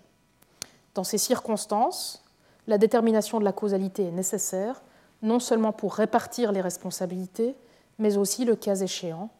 Dans 0.95 1.05
ces 1.05 1.17
circonstances, 1.17 2.23
la 2.67 2.77
détermination 2.77 3.39
de 3.41 3.45
la 3.45 3.53
causalité 3.53 4.09
est 4.09 4.11
nécessaire, 4.11 4.83
non 5.23 5.41
seulement 5.41 5.73
pour 5.73 5.95
répartir 5.95 6.53
les 6.53 6.61
responsabilités, 6.61 7.57
mais 7.99 8.19
aussi, 8.19 8.45
le 8.45 8.55
cas 8.55 8.77
échéant, 8.77 9.31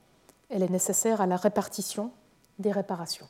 elle 0.49 0.63
est 0.63 0.71
nécessaire 0.71 1.21
à 1.21 1.27
la 1.27 1.37
répartition 1.37 2.11
des 2.59 2.73
réparations. 2.73 3.29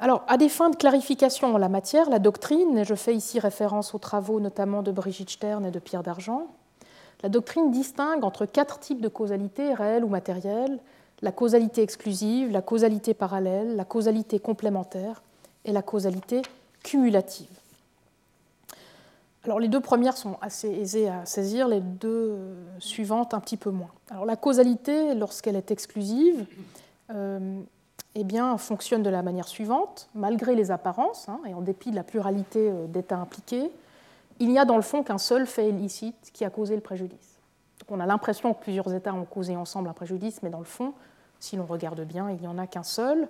Alors, 0.00 0.24
à 0.26 0.36
des 0.36 0.48
fins 0.48 0.70
de 0.70 0.76
clarification 0.76 1.54
en 1.54 1.58
la 1.58 1.68
matière, 1.68 2.10
la 2.10 2.18
doctrine, 2.18 2.76
et 2.76 2.84
je 2.84 2.96
fais 2.96 3.14
ici 3.14 3.38
référence 3.38 3.94
aux 3.94 4.00
travaux 4.00 4.40
notamment 4.40 4.82
de 4.82 4.90
Brigitte 4.90 5.30
Stern 5.30 5.64
et 5.64 5.70
de 5.70 5.78
Pierre 5.78 6.02
d'Argent, 6.02 6.48
la 7.24 7.30
doctrine 7.30 7.70
distingue 7.70 8.22
entre 8.22 8.44
quatre 8.44 8.78
types 8.80 9.00
de 9.00 9.08
causalité, 9.08 9.72
réelle 9.72 10.04
ou 10.04 10.08
matérielle, 10.08 10.78
la 11.22 11.32
causalité 11.32 11.80
exclusive, 11.80 12.50
la 12.50 12.60
causalité 12.60 13.14
parallèle, 13.14 13.76
la 13.76 13.86
causalité 13.86 14.38
complémentaire 14.38 15.22
et 15.64 15.72
la 15.72 15.80
causalité 15.80 16.42
cumulative. 16.82 17.48
Alors 19.44 19.58
les 19.58 19.68
deux 19.68 19.80
premières 19.80 20.18
sont 20.18 20.36
assez 20.42 20.68
aisées 20.68 21.08
à 21.08 21.24
saisir, 21.24 21.66
les 21.66 21.80
deux 21.80 22.36
suivantes 22.78 23.32
un 23.32 23.40
petit 23.40 23.56
peu 23.56 23.70
moins. 23.70 23.90
Alors 24.10 24.26
la 24.26 24.36
causalité, 24.36 25.14
lorsqu'elle 25.14 25.56
est 25.56 25.70
exclusive, 25.70 26.44
euh, 27.08 27.58
eh 28.16 28.24
fonctionne 28.58 29.02
de 29.02 29.08
la 29.08 29.22
manière 29.22 29.48
suivante, 29.48 30.10
malgré 30.14 30.54
les 30.54 30.70
apparences 30.70 31.30
hein, 31.30 31.40
et 31.46 31.54
en 31.54 31.62
dépit 31.62 31.90
de 31.90 31.96
la 31.96 32.04
pluralité 32.04 32.68
euh, 32.68 32.86
d'états 32.86 33.16
impliqués, 33.16 33.70
il 34.40 34.50
n'y 34.50 34.58
a 34.58 34.64
dans 34.64 34.76
le 34.76 34.82
fond 34.82 35.02
qu'un 35.02 35.18
seul 35.18 35.46
fait 35.46 35.68
illicite 35.68 36.30
qui 36.32 36.44
a 36.44 36.50
causé 36.50 36.74
le 36.74 36.80
préjudice. 36.80 37.38
on 37.88 38.00
a 38.00 38.06
l'impression 38.06 38.54
que 38.54 38.62
plusieurs 38.62 38.92
États 38.92 39.14
ont 39.14 39.24
causé 39.24 39.56
ensemble 39.56 39.88
un 39.88 39.92
préjudice, 39.92 40.42
mais 40.42 40.50
dans 40.50 40.58
le 40.58 40.64
fond, 40.64 40.94
si 41.38 41.56
l'on 41.56 41.66
regarde 41.66 42.00
bien, 42.00 42.30
il 42.30 42.36
n'y 42.36 42.46
en 42.46 42.58
a 42.58 42.66
qu'un 42.66 42.82
seul, 42.82 43.28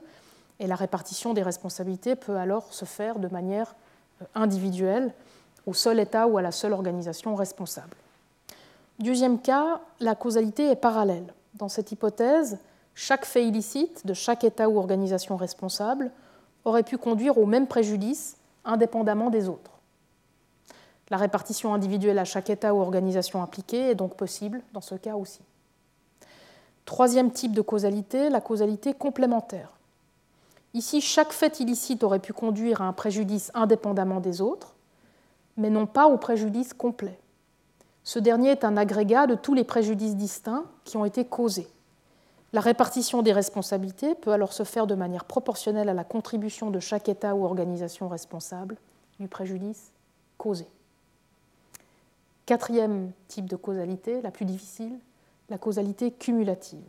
et 0.61 0.67
la 0.67 0.77
répartition 0.77 1.35
des 1.35 1.43
responsabilités 1.43 2.15
peut 2.15 2.37
alors 2.37 2.73
se 2.73 2.85
faire 2.85 3.19
de 3.19 3.29
manière 3.29 3.75
euh, 4.23 4.25
individuelle 4.35 5.13
au 5.67 5.75
seul 5.75 5.99
État 5.99 6.27
ou 6.27 6.39
à 6.39 6.43
la 6.43 6.53
seule 6.53 6.73
organisation 6.73 7.35
responsable. 7.35 7.97
Deuxième 9.01 9.41
cas, 9.41 9.81
la 9.99 10.15
causalité 10.15 10.71
est 10.71 10.77
parallèle. 10.77 11.35
Dans 11.55 11.69
cette 11.69 11.91
hypothèse, 11.91 12.59
chaque 12.95 13.25
fait 13.25 13.47
illicite 13.47 14.07
de 14.07 14.15
chaque 14.15 14.45
État 14.45 14.69
ou 14.69 14.79
organisation 14.79 15.37
responsable 15.37 16.13
aurait 16.65 16.85
pu 16.85 16.97
conduire 16.97 17.39
au 17.39 17.47
même 17.47 17.67
préjudice 17.67 18.37
indépendamment 18.65 19.31
des 19.31 19.49
autres. 19.49 19.74
La 21.11 21.17
répartition 21.17 21.75
individuelle 21.75 22.19
à 22.19 22.25
chaque 22.25 22.51
État 22.51 22.75
ou 22.75 22.81
organisation 22.81 23.43
impliquée 23.43 23.91
est 23.91 23.95
donc 23.95 24.17
possible 24.17 24.63
dans 24.73 24.81
ce 24.81 24.95
cas 24.95 25.17
aussi. 25.17 25.41
Troisième 26.85 27.31
type 27.31 27.53
de 27.53 27.61
causalité, 27.61 28.31
la 28.31 28.41
causalité 28.41 28.95
complémentaire. 28.95 29.71
Ici, 30.75 31.01
chaque 31.01 31.33
fait 31.33 31.61
illicite 31.61 32.03
aurait 32.03 32.19
pu 32.19 32.33
conduire 32.33 32.83
à 32.83 32.87
un 32.87 32.93
préjudice 32.93 33.51
indépendamment 33.55 34.21
des 34.21 34.41
autres, 34.41 34.75
mais 35.57 35.71
non 35.71 35.87
pas 35.87 36.09
au 36.09 36.19
préjudice 36.19 36.75
complet. 36.75 37.19
Ce 38.03 38.19
dernier 38.19 38.51
est 38.51 38.65
un 38.65 38.77
agrégat 38.77 39.27
de 39.27 39.35
tous 39.35 39.55
les 39.55 39.65
préjudices 39.65 40.17
distincts 40.17 40.65
qui 40.85 40.97
ont 40.97 41.05
été 41.05 41.25
causés. 41.25 41.69
La 42.53 42.61
répartition 42.61 43.23
des 43.23 43.33
responsabilités 43.33 44.15
peut 44.15 44.33
alors 44.33 44.53
se 44.53 44.63
faire 44.63 44.87
de 44.87 44.95
manière 44.95 45.25
proportionnelle 45.25 45.89
à 45.89 45.95
la 45.95 46.05
contribution 46.05 46.71
de 46.71 46.81
chaque 46.81 47.09
État 47.09 47.35
ou 47.35 47.45
organisation 47.45 48.09
responsable 48.09 48.77
du 49.19 49.27
préjudice 49.27 49.93
causé. 50.39 50.67
Quatrième 52.47 53.11
type 53.29 53.49
de 53.49 53.57
causalité, 53.57 54.21
la 54.21 54.31
plus 54.31 54.45
difficile, 54.45 54.99
la 55.49 55.59
causalité 55.59 56.11
cumulative. 56.11 56.85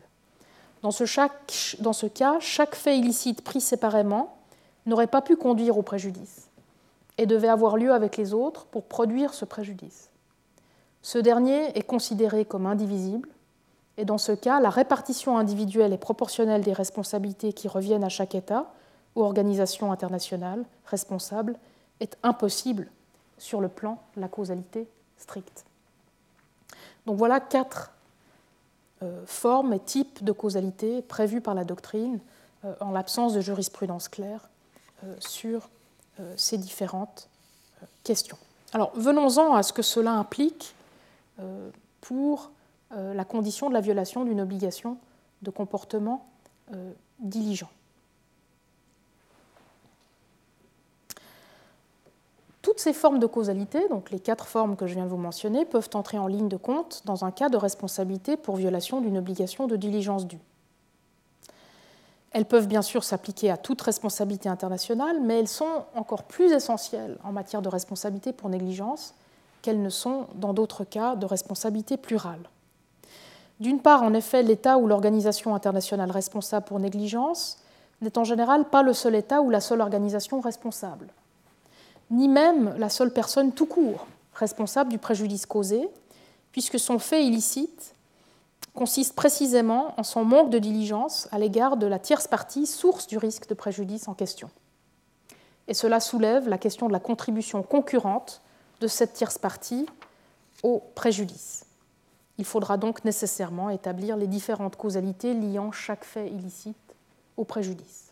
Dans 0.82 0.92
ce, 0.92 2.06
cas, 2.06 2.40
chaque 2.40 2.76
fait 2.76 2.98
illicite 2.98 3.42
pris 3.42 3.62
séparément 3.62 4.38
n'aurait 4.86 5.08
pas 5.08 5.22
pu 5.22 5.36
conduire 5.36 5.78
au 5.78 5.82
préjudice 5.82 6.50
et 7.18 7.26
devait 7.26 7.48
avoir 7.48 7.78
lieu 7.78 7.92
avec 7.92 8.18
les 8.18 8.34
autres 8.34 8.66
pour 8.66 8.84
produire 8.84 9.34
ce 9.34 9.46
préjudice. 9.46 10.10
Ce 11.02 11.18
dernier 11.18 11.76
est 11.78 11.84
considéré 11.84 12.46
comme 12.46 12.66
indivisible, 12.66 13.30
et 13.98 14.06
dans 14.06 14.18
ce 14.18 14.34
cas, 14.34 14.60
la 14.60 14.70
répartition 14.70 15.38
individuelle 15.38 15.94
et 15.94 15.98
proportionnelle 15.98 16.62
des 16.62 16.74
responsabilités 16.74 17.54
qui 17.54 17.68
reviennent 17.68 18.04
à 18.04 18.10
chaque 18.10 18.36
État 18.36 18.74
ou 19.16 19.24
organisation 19.24 19.92
internationale 19.92 20.66
responsable 20.86 21.58
est 22.02 22.18
impossible 22.24 22.92
sur 23.38 23.62
le 23.62 23.70
plan 23.70 23.98
de 24.16 24.22
la 24.22 24.28
causalité 24.28 24.88
stricte. 25.18 25.66
Donc 27.06 27.18
voilà 27.18 27.40
quatre 27.40 27.92
euh, 29.04 29.24
formes 29.26 29.74
et 29.74 29.80
types 29.80 30.24
de 30.24 30.32
causalité 30.32 31.02
prévues 31.02 31.42
par 31.42 31.54
la 31.54 31.64
doctrine 31.64 32.20
euh, 32.64 32.74
en 32.80 32.92
l'absence 32.92 33.34
de 33.34 33.42
jurisprudence 33.42 34.08
claire 34.08 34.50
euh, 35.04 35.16
sur 35.20 35.70
ces 36.38 36.58
différentes 36.58 37.28
questions. 38.06 38.38
Alors 38.72 38.94
venons-en 38.96 39.54
à 39.54 39.64
ce 39.64 39.74
que 39.74 39.82
cela 39.82 40.14
implique 40.14 40.74
pour 42.00 42.52
la 42.90 43.26
condition 43.26 43.68
de 43.68 43.74
la 43.74 43.82
violation 43.82 44.24
d'une 44.24 44.40
obligation 44.40 44.98
de 45.42 45.52
comportement 45.52 46.26
diligent. 47.20 47.70
Toutes 52.76 52.84
ces 52.84 52.92
formes 52.92 53.20
de 53.20 53.26
causalité, 53.26 53.88
donc 53.88 54.12
les 54.12 54.20
quatre 54.20 54.48
formes 54.48 54.76
que 54.76 54.86
je 54.86 54.96
viens 54.96 55.06
de 55.06 55.10
vous 55.10 55.16
mentionner, 55.16 55.64
peuvent 55.64 55.88
entrer 55.94 56.18
en 56.18 56.28
ligne 56.28 56.50
de 56.50 56.58
compte 56.58 57.04
dans 57.06 57.24
un 57.24 57.32
cas 57.32 57.48
de 57.48 57.56
responsabilité 57.56 58.36
pour 58.36 58.58
violation 58.58 59.00
d'une 59.00 59.18
obligation 59.18 59.66
de 59.66 59.78
diligence 59.78 60.28
due. 60.28 60.42
Elles 62.32 62.44
peuvent 62.44 62.68
bien 62.68 62.82
sûr 62.82 63.06
s'appliquer 63.06 63.50
à 63.50 63.56
toute 63.56 63.82
responsabilité 63.82 64.50
internationale, 64.50 65.22
mais 65.22 65.40
elles 65.40 65.48
sont 65.48 65.86
encore 65.96 66.24
plus 66.24 66.52
essentielles 66.52 67.18
en 67.24 67.32
matière 67.32 67.62
de 67.62 67.70
responsabilité 67.70 68.34
pour 68.34 68.50
négligence 68.50 69.14
qu'elles 69.62 69.82
ne 69.82 69.90
sont 69.90 70.28
dans 70.36 70.54
d'autres 70.54 70.84
cas 70.84 71.16
de 71.16 71.26
responsabilité 71.26 71.96
plurale. 71.96 72.50
D'une 73.62 73.80
part, 73.80 74.04
en 74.04 74.14
effet, 74.14 74.44
l'État 74.44 74.78
ou 74.80 74.88
l'organisation 74.88 75.56
internationale 75.56 76.12
responsable 76.12 76.66
pour 76.66 76.82
négligence 76.82 77.58
n'est 78.02 78.18
en 78.18 78.26
général 78.26 78.66
pas 78.66 78.84
le 78.84 78.92
seul 78.92 79.16
État 79.16 79.42
ou 79.42 79.50
la 79.50 79.62
seule 79.62 79.80
organisation 79.80 80.42
responsable, 80.42 81.08
ni 82.12 82.28
même 82.28 82.76
la 82.78 82.90
seule 82.90 83.12
personne 83.12 83.52
tout 83.52 83.66
court 83.66 84.08
responsable 84.34 84.90
du 84.90 84.98
préjudice 84.98 85.46
causé, 85.46 85.90
puisque 86.52 86.80
son 86.80 87.00
fait 87.00 87.26
illicite 87.26 87.96
consiste 88.74 89.16
précisément 89.16 89.94
en 89.98 90.04
son 90.04 90.26
manque 90.26 90.50
de 90.50 90.60
diligence 90.60 91.30
à 91.32 91.40
l'égard 91.40 91.78
de 91.78 91.88
la 91.88 91.98
tierce 91.98 92.28
partie, 92.28 92.68
source 92.68 93.08
du 93.08 93.18
risque 93.18 93.48
de 93.48 93.54
préjudice 93.54 94.08
en 94.08 94.14
question. 94.14 94.50
Et 95.68 95.74
cela 95.74 96.00
soulève 96.00 96.48
la 96.50 96.58
question 96.58 96.88
de 96.88 96.94
la 96.94 97.00
contribution 97.00 97.64
concurrente 97.64 98.42
de 98.82 98.88
cette 98.88 99.14
tierce 99.14 99.38
partie 99.38 99.86
au 100.62 100.84
préjudice. 100.94 101.66
Il 102.38 102.46
faudra 102.46 102.78
donc 102.78 103.06
nécessairement 103.06 103.70
établir 103.70 104.18
les 104.18 104.28
différentes 104.28 104.76
causalités 104.76 105.34
liant 105.34 105.72
chaque 105.72 106.04
fait 106.04 106.28
illicite 106.28 106.76
au 107.38 107.46
préjudice. 107.46 108.05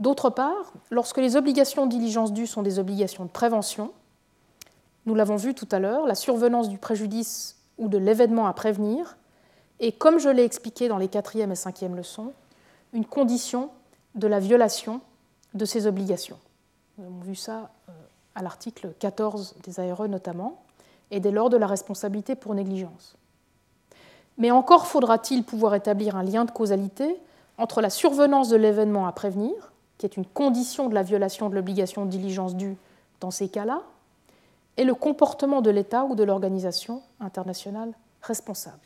D'autre 0.00 0.30
part, 0.30 0.72
lorsque 0.90 1.18
les 1.18 1.36
obligations 1.36 1.84
de 1.84 1.90
diligence 1.90 2.32
due 2.32 2.46
sont 2.46 2.62
des 2.62 2.78
obligations 2.78 3.26
de 3.26 3.30
prévention, 3.30 3.92
nous 5.04 5.14
l'avons 5.14 5.36
vu 5.36 5.54
tout 5.54 5.68
à 5.70 5.78
l'heure, 5.78 6.06
la 6.06 6.14
survenance 6.14 6.70
du 6.70 6.78
préjudice 6.78 7.56
ou 7.76 7.88
de 7.88 7.98
l'événement 7.98 8.46
à 8.46 8.54
prévenir, 8.54 9.18
et 9.78 9.92
comme 9.92 10.18
je 10.18 10.30
l'ai 10.30 10.44
expliqué 10.44 10.88
dans 10.88 10.96
les 10.96 11.08
quatrième 11.08 11.52
et 11.52 11.56
cinquième 11.56 11.96
leçons, 11.96 12.32
une 12.94 13.04
condition 13.04 13.70
de 14.14 14.26
la 14.26 14.40
violation 14.40 15.02
de 15.52 15.64
ces 15.66 15.86
obligations. 15.86 16.38
Nous 16.96 17.04
avons 17.04 17.20
vu 17.20 17.34
ça 17.34 17.70
euh, 17.88 17.92
à 18.34 18.42
l'article 18.42 18.94
14 18.98 19.56
des 19.62 19.80
ARE 19.80 20.08
notamment, 20.08 20.62
et 21.10 21.20
dès 21.20 21.30
lors 21.30 21.50
de 21.50 21.56
la 21.58 21.66
responsabilité 21.66 22.34
pour 22.36 22.54
négligence. 22.54 23.16
Mais 24.38 24.50
encore 24.50 24.86
faudra-t-il 24.86 25.44
pouvoir 25.44 25.74
établir 25.74 26.16
un 26.16 26.22
lien 26.22 26.46
de 26.46 26.50
causalité 26.50 27.20
entre 27.58 27.82
la 27.82 27.90
survenance 27.90 28.48
de 28.48 28.56
l'événement 28.56 29.06
à 29.06 29.12
prévenir, 29.12 29.69
qui 30.00 30.06
est 30.06 30.16
une 30.16 30.24
condition 30.24 30.88
de 30.88 30.94
la 30.94 31.02
violation 31.02 31.50
de 31.50 31.54
l'obligation 31.54 32.06
de 32.06 32.10
diligence 32.10 32.56
due 32.56 32.78
dans 33.20 33.30
ces 33.30 33.50
cas-là 33.50 33.82
est 34.78 34.84
le 34.84 34.94
comportement 34.94 35.60
de 35.60 35.68
l'État 35.68 36.04
ou 36.04 36.14
de 36.14 36.24
l'organisation 36.24 37.02
internationale 37.20 37.92
responsable. 38.22 38.78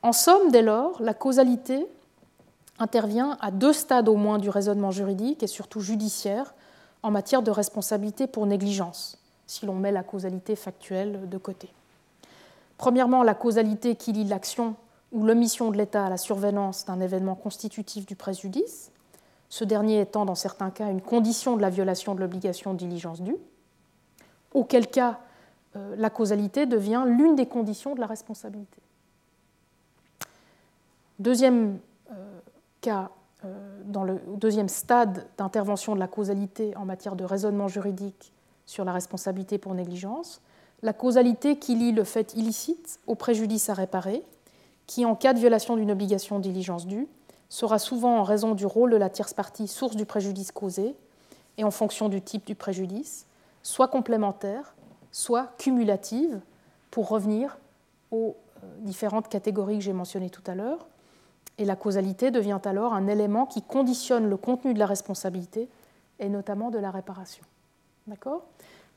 En 0.00 0.14
somme, 0.14 0.50
dès 0.50 0.62
lors, 0.62 1.02
la 1.02 1.12
causalité 1.12 1.86
intervient 2.78 3.36
à 3.42 3.50
deux 3.50 3.74
stades 3.74 4.08
au 4.08 4.16
moins 4.16 4.38
du 4.38 4.48
raisonnement 4.48 4.90
juridique 4.90 5.42
et 5.42 5.46
surtout 5.46 5.80
judiciaire 5.80 6.54
en 7.02 7.10
matière 7.10 7.42
de 7.42 7.50
responsabilité 7.50 8.26
pour 8.26 8.46
négligence, 8.46 9.18
si 9.46 9.66
l'on 9.66 9.74
met 9.74 9.92
la 9.92 10.02
causalité 10.02 10.56
factuelle 10.56 11.28
de 11.28 11.36
côté. 11.36 11.68
Premièrement, 12.78 13.22
la 13.22 13.34
causalité 13.34 13.96
qui 13.96 14.12
lie 14.12 14.24
l'action 14.24 14.76
ou 15.12 15.26
l'omission 15.26 15.70
de 15.70 15.76
l'État 15.76 16.06
à 16.06 16.08
la 16.08 16.16
survenance 16.16 16.86
d'un 16.86 17.00
événement 17.00 17.34
constitutif 17.34 18.06
du 18.06 18.16
préjudice, 18.16 18.90
ce 19.54 19.62
dernier 19.62 20.00
étant 20.00 20.24
dans 20.24 20.34
certains 20.34 20.70
cas 20.70 20.90
une 20.90 21.00
condition 21.00 21.54
de 21.56 21.62
la 21.62 21.70
violation 21.70 22.16
de 22.16 22.20
l'obligation 22.20 22.72
de 22.72 22.78
diligence 22.78 23.22
due, 23.22 23.36
auquel 24.52 24.88
cas 24.88 25.20
euh, 25.76 25.94
la 25.96 26.10
causalité 26.10 26.66
devient 26.66 27.04
l'une 27.06 27.36
des 27.36 27.46
conditions 27.46 27.94
de 27.94 28.00
la 28.00 28.08
responsabilité. 28.08 28.82
Deuxième 31.20 31.78
euh, 32.10 32.40
cas, 32.80 33.12
euh, 33.44 33.80
dans 33.84 34.02
le 34.02 34.20
deuxième 34.26 34.68
stade 34.68 35.24
d'intervention 35.38 35.94
de 35.94 36.00
la 36.00 36.08
causalité 36.08 36.76
en 36.76 36.84
matière 36.84 37.14
de 37.14 37.22
raisonnement 37.22 37.68
juridique 37.68 38.32
sur 38.66 38.84
la 38.84 38.90
responsabilité 38.90 39.58
pour 39.58 39.72
négligence, 39.76 40.40
la 40.82 40.92
causalité 40.92 41.60
qui 41.60 41.76
lie 41.76 41.92
le 41.92 42.02
fait 42.02 42.34
illicite 42.34 42.98
au 43.06 43.14
préjudice 43.14 43.70
à 43.70 43.74
réparer, 43.74 44.24
qui, 44.88 45.04
en 45.04 45.14
cas 45.14 45.32
de 45.32 45.38
violation 45.38 45.76
d'une 45.76 45.92
obligation 45.92 46.38
de 46.38 46.42
diligence 46.42 46.88
due, 46.88 47.06
sera 47.54 47.78
souvent 47.78 48.18
en 48.18 48.24
raison 48.24 48.56
du 48.56 48.66
rôle 48.66 48.90
de 48.90 48.96
la 48.96 49.08
tierce 49.08 49.32
partie 49.32 49.68
source 49.68 49.94
du 49.94 50.04
préjudice 50.04 50.50
causé 50.50 50.96
et 51.56 51.62
en 51.62 51.70
fonction 51.70 52.08
du 52.08 52.20
type 52.20 52.44
du 52.44 52.56
préjudice, 52.56 53.26
soit 53.62 53.86
complémentaire, 53.86 54.74
soit 55.12 55.52
cumulative, 55.56 56.40
pour 56.90 57.08
revenir 57.08 57.56
aux 58.10 58.34
euh, 58.56 58.66
différentes 58.80 59.28
catégories 59.28 59.78
que 59.78 59.84
j'ai 59.84 59.92
mentionnées 59.92 60.30
tout 60.30 60.42
à 60.48 60.56
l'heure. 60.56 60.84
Et 61.58 61.64
la 61.64 61.76
causalité 61.76 62.32
devient 62.32 62.58
alors 62.64 62.92
un 62.92 63.06
élément 63.06 63.46
qui 63.46 63.62
conditionne 63.62 64.28
le 64.28 64.36
contenu 64.36 64.74
de 64.74 64.80
la 64.80 64.86
responsabilité 64.86 65.68
et 66.18 66.28
notamment 66.28 66.72
de 66.72 66.78
la 66.78 66.90
réparation. 66.90 67.44
D'accord? 68.08 68.42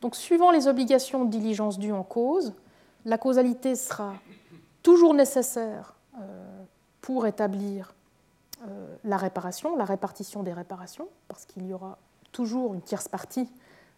Donc, 0.02 0.16
suivant 0.16 0.50
les 0.50 0.68
obligations 0.68 1.26
de 1.26 1.30
diligence 1.30 1.78
dues 1.78 1.92
en 1.92 2.04
cause, 2.04 2.54
la 3.06 3.20
causalité 3.20 3.76
sera 3.76 4.16
toujours 4.82 5.14
nécessaire 5.14 5.94
euh, 6.20 6.64
pour 7.02 7.28
établir 7.28 7.94
la 9.04 9.18
réparation, 9.18 9.76
la 9.76 9.86
répartition 9.86 10.44
des 10.44 10.54
réparations, 10.54 11.08
parce 11.28 11.46
qu'il 11.46 11.66
y 11.68 11.74
aura 11.74 11.98
toujours 12.32 12.74
une 12.74 12.82
tierce 12.82 13.08
partie 13.08 13.50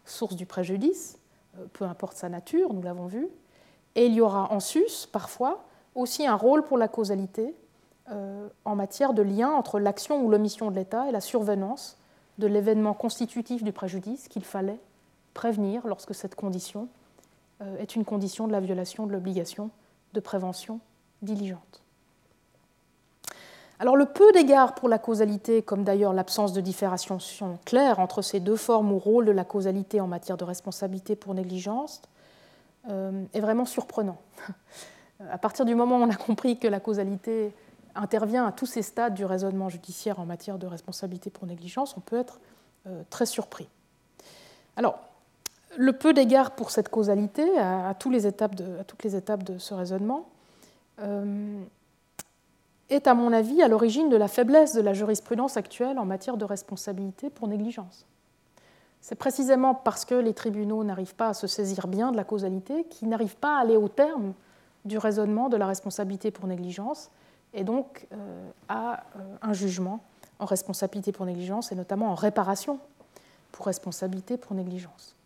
source 0.04 0.36
du 0.36 0.46
préjudice, 0.46 1.18
euh, 1.58 1.66
peu 1.72 1.84
importe 1.84 2.16
sa 2.16 2.28
nature, 2.28 2.72
nous 2.72 2.82
l'avons 2.82 3.06
vu, 3.06 3.28
et 3.94 4.06
il 4.06 4.14
y 4.14 4.20
aura 4.20 4.52
en 4.52 4.60
sus, 4.60 5.06
parfois, 5.10 5.64
aussi 5.94 6.26
un 6.26 6.36
rôle 6.36 6.62
pour 6.62 6.78
la 6.78 6.88
causalité 6.88 7.54
en 8.64 8.74
matière 8.74 9.14
de 9.14 9.22
lien 9.22 9.50
entre 9.50 9.78
l'action 9.78 10.20
ou 10.24 10.30
l'omission 10.30 10.68
de 10.72 10.74
l'État 10.74 11.08
et 11.08 11.12
la 11.12 11.20
survenance 11.20 11.96
de 12.38 12.48
l'événement 12.48 12.92
constitutif 12.92 13.62
du 13.62 13.70
préjudice 13.70 14.26
qu'il 14.26 14.44
fallait 14.44 14.80
prévenir 15.32 15.86
lorsque 15.86 16.12
cette 16.12 16.34
condition 16.34 16.88
est 17.78 17.94
une 17.94 18.04
condition 18.04 18.48
de 18.48 18.52
la 18.52 18.58
violation 18.58 19.06
de 19.06 19.12
l'obligation 19.12 19.70
de 20.12 20.18
prévention 20.18 20.80
diligente. 21.22 21.79
Alors 23.80 23.96
le 23.96 24.04
peu 24.04 24.30
d'égard 24.32 24.74
pour 24.74 24.90
la 24.90 24.98
causalité, 24.98 25.62
comme 25.62 25.84
d'ailleurs 25.84 26.12
l'absence 26.12 26.52
de 26.52 26.60
différenciation 26.60 27.58
claire 27.64 27.98
entre 27.98 28.20
ces 28.20 28.38
deux 28.38 28.56
formes 28.56 28.92
ou 28.92 28.98
rôles 28.98 29.24
de 29.24 29.32
la 29.32 29.42
causalité 29.42 30.02
en 30.02 30.06
matière 30.06 30.36
de 30.36 30.44
responsabilité 30.44 31.16
pour 31.16 31.32
négligence, 31.32 32.02
euh, 32.90 33.24
est 33.32 33.40
vraiment 33.40 33.64
surprenant. 33.64 34.18
à 35.30 35.38
partir 35.38 35.64
du 35.64 35.74
moment 35.74 35.96
où 35.96 36.02
on 36.02 36.10
a 36.10 36.16
compris 36.16 36.58
que 36.58 36.68
la 36.68 36.78
causalité 36.78 37.54
intervient 37.94 38.46
à 38.46 38.52
tous 38.52 38.66
ces 38.66 38.82
stades 38.82 39.14
du 39.14 39.24
raisonnement 39.24 39.70
judiciaire 39.70 40.20
en 40.20 40.26
matière 40.26 40.58
de 40.58 40.66
responsabilité 40.66 41.30
pour 41.30 41.46
négligence, 41.46 41.96
on 41.96 42.00
peut 42.00 42.18
être 42.18 42.38
euh, 42.86 43.02
très 43.08 43.24
surpris. 43.24 43.70
Alors, 44.76 44.98
le 45.78 45.94
peu 45.94 46.12
d'égard 46.12 46.50
pour 46.50 46.70
cette 46.70 46.90
causalité 46.90 47.58
à, 47.58 47.94
toutes 47.98 48.12
les 48.12 48.26
étapes 48.26 48.56
de 48.56 49.56
ce 49.56 49.72
raisonnement 49.72 50.28
euh, 51.00 51.62
est, 52.90 53.06
à 53.06 53.14
mon 53.14 53.32
avis, 53.32 53.62
à 53.62 53.68
l'origine 53.68 54.08
de 54.08 54.16
la 54.16 54.28
faiblesse 54.28 54.74
de 54.74 54.80
la 54.80 54.92
jurisprudence 54.92 55.56
actuelle 55.56 55.98
en 55.98 56.04
matière 56.04 56.36
de 56.36 56.44
responsabilité 56.44 57.30
pour 57.30 57.48
négligence. 57.48 58.06
C'est 59.00 59.14
précisément 59.14 59.74
parce 59.74 60.04
que 60.04 60.14
les 60.14 60.34
tribunaux 60.34 60.84
n'arrivent 60.84 61.14
pas 61.14 61.28
à 61.28 61.34
se 61.34 61.46
saisir 61.46 61.86
bien 61.86 62.12
de 62.12 62.16
la 62.16 62.24
causalité 62.24 62.84
qu'ils 62.84 63.08
n'arrivent 63.08 63.36
pas 63.36 63.56
à 63.56 63.60
aller 63.60 63.76
au 63.76 63.88
terme 63.88 64.34
du 64.84 64.98
raisonnement 64.98 65.48
de 65.48 65.56
la 65.56 65.66
responsabilité 65.66 66.30
pour 66.30 66.46
négligence 66.46 67.10
et 67.54 67.64
donc 67.64 68.06
euh, 68.12 68.50
à 68.68 69.04
euh, 69.16 69.36
un 69.42 69.52
jugement 69.52 70.00
en 70.38 70.44
responsabilité 70.44 71.12
pour 71.12 71.26
négligence 71.26 71.72
et 71.72 71.74
notamment 71.74 72.10
en 72.10 72.14
réparation 72.14 72.78
pour 73.52 73.66
responsabilité 73.66 74.36
pour 74.36 74.54
négligence. 74.54 75.16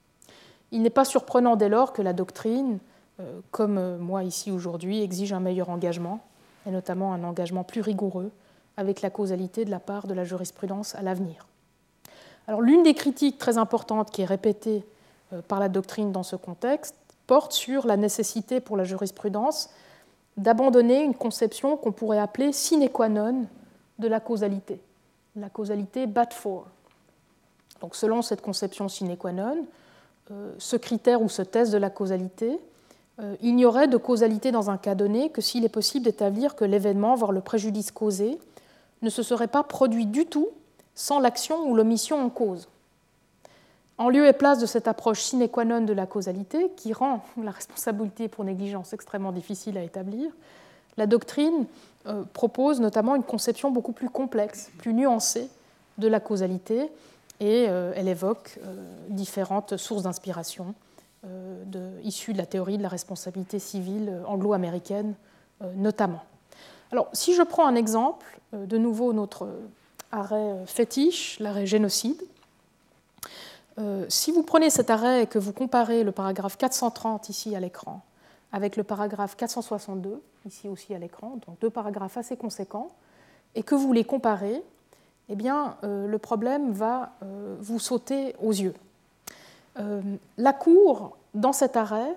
Il 0.70 0.82
n'est 0.82 0.90
pas 0.90 1.04
surprenant 1.04 1.56
dès 1.56 1.68
lors 1.68 1.92
que 1.92 2.02
la 2.02 2.12
doctrine, 2.12 2.78
euh, 3.20 3.40
comme 3.50 3.98
moi 3.98 4.24
ici 4.24 4.50
aujourd'hui, 4.50 5.02
exige 5.02 5.32
un 5.32 5.40
meilleur 5.40 5.68
engagement, 5.68 6.20
et 6.66 6.70
notamment 6.70 7.12
un 7.12 7.24
engagement 7.24 7.64
plus 7.64 7.80
rigoureux 7.80 8.30
avec 8.76 9.02
la 9.02 9.10
causalité 9.10 9.64
de 9.64 9.70
la 9.70 9.80
part 9.80 10.06
de 10.06 10.14
la 10.14 10.24
jurisprudence 10.24 10.94
à 10.94 11.02
l'avenir. 11.02 11.46
Alors 12.46 12.60
l'une 12.60 12.82
des 12.82 12.94
critiques 12.94 13.38
très 13.38 13.58
importantes 13.58 14.10
qui 14.10 14.22
est 14.22 14.26
répétée 14.26 14.84
euh, 15.32 15.40
par 15.42 15.60
la 15.60 15.68
doctrine 15.68 16.12
dans 16.12 16.22
ce 16.22 16.36
contexte 16.36 16.96
porte 17.26 17.52
sur 17.52 17.86
la 17.86 17.96
nécessité 17.96 18.60
pour 18.60 18.76
la 18.76 18.84
jurisprudence 18.84 19.70
d'abandonner 20.36 21.02
une 21.02 21.14
conception 21.14 21.76
qu'on 21.76 21.92
pourrait 21.92 22.18
appeler 22.18 22.52
sine 22.52 22.88
qua 22.88 23.08
non 23.08 23.46
de 23.98 24.08
la 24.08 24.20
causalité, 24.20 24.80
la 25.36 25.48
causalité 25.48 26.06
but 26.06 26.32
for. 26.32 26.66
Donc 27.80 27.94
selon 27.94 28.20
cette 28.20 28.42
conception 28.42 28.88
sine 28.88 29.16
qua 29.16 29.32
non, 29.32 29.64
ce 30.58 30.76
critère 30.76 31.22
ou 31.22 31.28
ce 31.28 31.42
test 31.42 31.72
de 31.72 31.78
la 31.78 31.90
causalité 31.90 32.48
euh, 32.48 32.56
il 33.42 33.54
n'y 33.54 33.64
aurait 33.64 33.86
de 33.86 33.96
causalité 33.96 34.50
dans 34.50 34.70
un 34.70 34.76
cas 34.76 34.96
donné 34.96 35.30
que 35.30 35.40
s'il 35.40 35.64
est 35.64 35.68
possible 35.68 36.04
d'établir 36.04 36.56
que 36.56 36.64
l'événement, 36.64 37.14
voire 37.14 37.30
le 37.30 37.40
préjudice 37.40 37.92
causé, 37.92 38.38
ne 39.02 39.10
se 39.10 39.22
serait 39.22 39.46
pas 39.46 39.62
produit 39.62 40.06
du 40.06 40.26
tout 40.26 40.48
sans 40.94 41.20
l'action 41.20 41.68
ou 41.68 41.74
l'omission 41.74 42.20
en 42.20 42.28
cause. 42.28 42.68
En 43.96 44.08
lieu 44.08 44.26
et 44.26 44.32
place 44.32 44.58
de 44.58 44.66
cette 44.66 44.88
approche 44.88 45.20
sine 45.20 45.48
qua 45.48 45.64
non 45.64 45.82
de 45.82 45.92
la 45.92 46.06
causalité, 46.06 46.72
qui 46.76 46.92
rend 46.92 47.24
la 47.40 47.52
responsabilité 47.52 48.26
pour 48.26 48.44
négligence 48.44 48.92
extrêmement 48.92 49.30
difficile 49.30 49.78
à 49.78 49.82
établir, 49.82 50.32
la 50.96 51.06
doctrine 51.06 51.66
euh, 52.06 52.24
propose 52.32 52.80
notamment 52.80 53.14
une 53.14 53.22
conception 53.22 53.70
beaucoup 53.70 53.92
plus 53.92 54.08
complexe, 54.08 54.70
plus 54.78 54.94
nuancée 54.94 55.48
de 55.98 56.08
la 56.08 56.18
causalité, 56.18 56.90
et 57.40 57.66
euh, 57.68 57.92
elle 57.94 58.08
évoque 58.08 58.58
différentes 59.08 59.76
sources 59.76 60.02
d'inspiration 60.02 60.66
euh, 60.66 60.83
de, 61.24 62.00
issus 62.02 62.32
de 62.32 62.38
la 62.38 62.46
théorie 62.46 62.78
de 62.78 62.82
la 62.82 62.88
responsabilité 62.88 63.58
civile 63.58 64.08
euh, 64.08 64.26
anglo-américaine 64.26 65.14
euh, 65.62 65.72
notamment. 65.74 66.22
Alors, 66.92 67.08
si 67.12 67.34
je 67.34 67.42
prends 67.42 67.66
un 67.66 67.74
exemple, 67.74 68.38
de 68.52 68.78
nouveau 68.78 69.12
notre 69.12 69.48
arrêt 70.12 70.64
fétiche, 70.66 71.40
l'arrêt 71.40 71.66
génocide, 71.66 72.22
si 74.06 74.30
vous 74.30 74.44
prenez 74.44 74.70
cet 74.70 74.90
arrêt 74.90 75.24
et 75.24 75.26
que 75.26 75.40
vous 75.40 75.52
comparez 75.52 76.04
le 76.04 76.12
paragraphe 76.12 76.56
430 76.56 77.30
ici 77.30 77.56
à 77.56 77.58
l'écran 77.58 78.02
avec 78.52 78.76
le 78.76 78.84
paragraphe 78.84 79.36
462 79.36 80.22
ici 80.46 80.68
aussi 80.68 80.94
à 80.94 80.98
l'écran, 80.98 81.40
donc 81.44 81.58
deux 81.58 81.70
paragraphes 81.70 82.16
assez 82.16 82.36
conséquents, 82.36 82.92
et 83.56 83.64
que 83.64 83.74
vous 83.74 83.92
les 83.92 84.04
comparez, 84.04 84.62
eh 85.28 85.34
bien, 85.34 85.76
le 85.82 86.18
problème 86.18 86.70
va 86.70 87.10
vous 87.58 87.80
sauter 87.80 88.36
aux 88.40 88.52
yeux. 88.52 88.74
Euh, 89.78 90.00
la 90.38 90.52
Cour, 90.52 91.16
dans 91.34 91.52
cet 91.52 91.76
arrêt, 91.76 92.16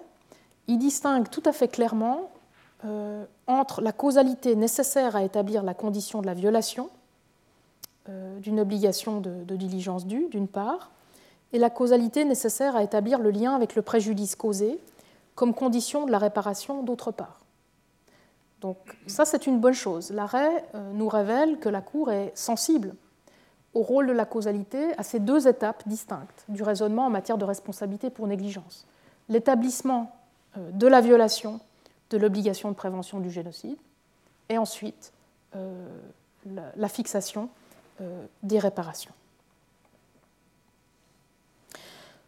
il 0.68 0.78
distingue 0.78 1.30
tout 1.30 1.44
à 1.46 1.52
fait 1.52 1.68
clairement 1.68 2.30
euh, 2.86 3.26
entre 3.48 3.82
la 3.82 3.92
causalité 3.92 4.56
nécessaire 4.56 5.16
à 5.16 5.24
établir 5.24 5.64
la 5.64 5.74
condition 5.74 6.22
de 6.22 6.28
la 6.28 6.34
violation 6.34 6.90
euh, 8.10 8.40
d'une 8.40 8.60
obligation 8.60 9.20
de, 9.22 9.56
diligence 9.56 10.06
due, 10.06 10.28
d'une 10.30 10.48
part, 10.48 10.92
et 11.54 11.60
la 11.60 11.70
causalité 11.70 12.26
nécessaire 12.26 12.76
à 12.76 12.84
établir 12.84 13.20
le 13.20 13.32
lien 13.32 13.56
avec 13.56 13.76
le 13.76 13.82
préjudice 13.82 14.36
causé 14.36 14.80
comme 15.36 15.54
condition 15.54 16.06
de 16.06 16.12
la 16.12 16.18
réparation, 16.18 16.84
d'autre 16.84 17.12
part. 17.12 17.40
Donc 18.62 18.78
ça, 19.06 19.24
c'est 19.24 19.46
une 19.46 19.60
bonne 19.60 19.74
chose. 19.74 20.12
L'arrêt 20.12 20.66
nous 20.94 21.08
révèle 21.08 21.60
que 21.60 21.70
la 21.70 21.80
Cour 21.80 22.12
est 22.12 22.32
sensible 22.36 22.96
au 23.78 23.84
rôle 23.84 24.08
de 24.08 24.12
la 24.12 24.26
causalité 24.26 24.98
à 24.98 25.04
ces 25.04 25.20
deux 25.20 25.48
étapes 25.48 25.84
distinctes 25.86 26.46
du 26.50 26.64
raisonnement 26.64 27.06
en 27.06 27.10
matière 27.12 27.38
de 27.38 27.46
responsabilité 27.46 28.10
pour 28.10 28.26
négligence. 28.26 28.88
L'établissement 29.30 30.16
euh, 30.58 30.72
de 30.72 30.88
la 30.88 31.00
violation 31.00 31.60
de 32.10 32.18
l'obligation 32.18 32.72
de 32.72 32.76
prévention 32.76 33.20
du 33.20 33.30
génocide 33.30 33.78
et 34.50 34.58
ensuite 34.58 35.14
euh, 35.56 35.88
la, 36.76 36.90
fixation 36.90 37.50
euh, 38.02 38.26
des 38.42 38.58
réparations. 38.58 39.12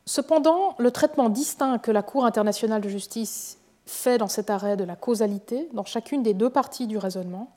Cependant, 0.06 0.76
le 0.78 0.92
traitement 0.92 1.30
distinct 1.30 1.80
que 1.80 1.92
la 1.92 2.04
Cour 2.04 2.26
internationale 2.26 2.82
de 2.82 2.90
justice 2.90 3.58
fait 3.88 4.20
dans 4.20 4.28
cet 4.28 4.52
arrêt 4.52 4.78
de 4.78 4.84
la 4.84 4.96
causalité, 4.96 5.68
dans 5.74 5.86
chacune 5.86 6.22
des 6.22 6.36
deux 6.36 6.50
parties 6.50 6.86
du 6.86 6.98
raisonnement, 6.98 7.50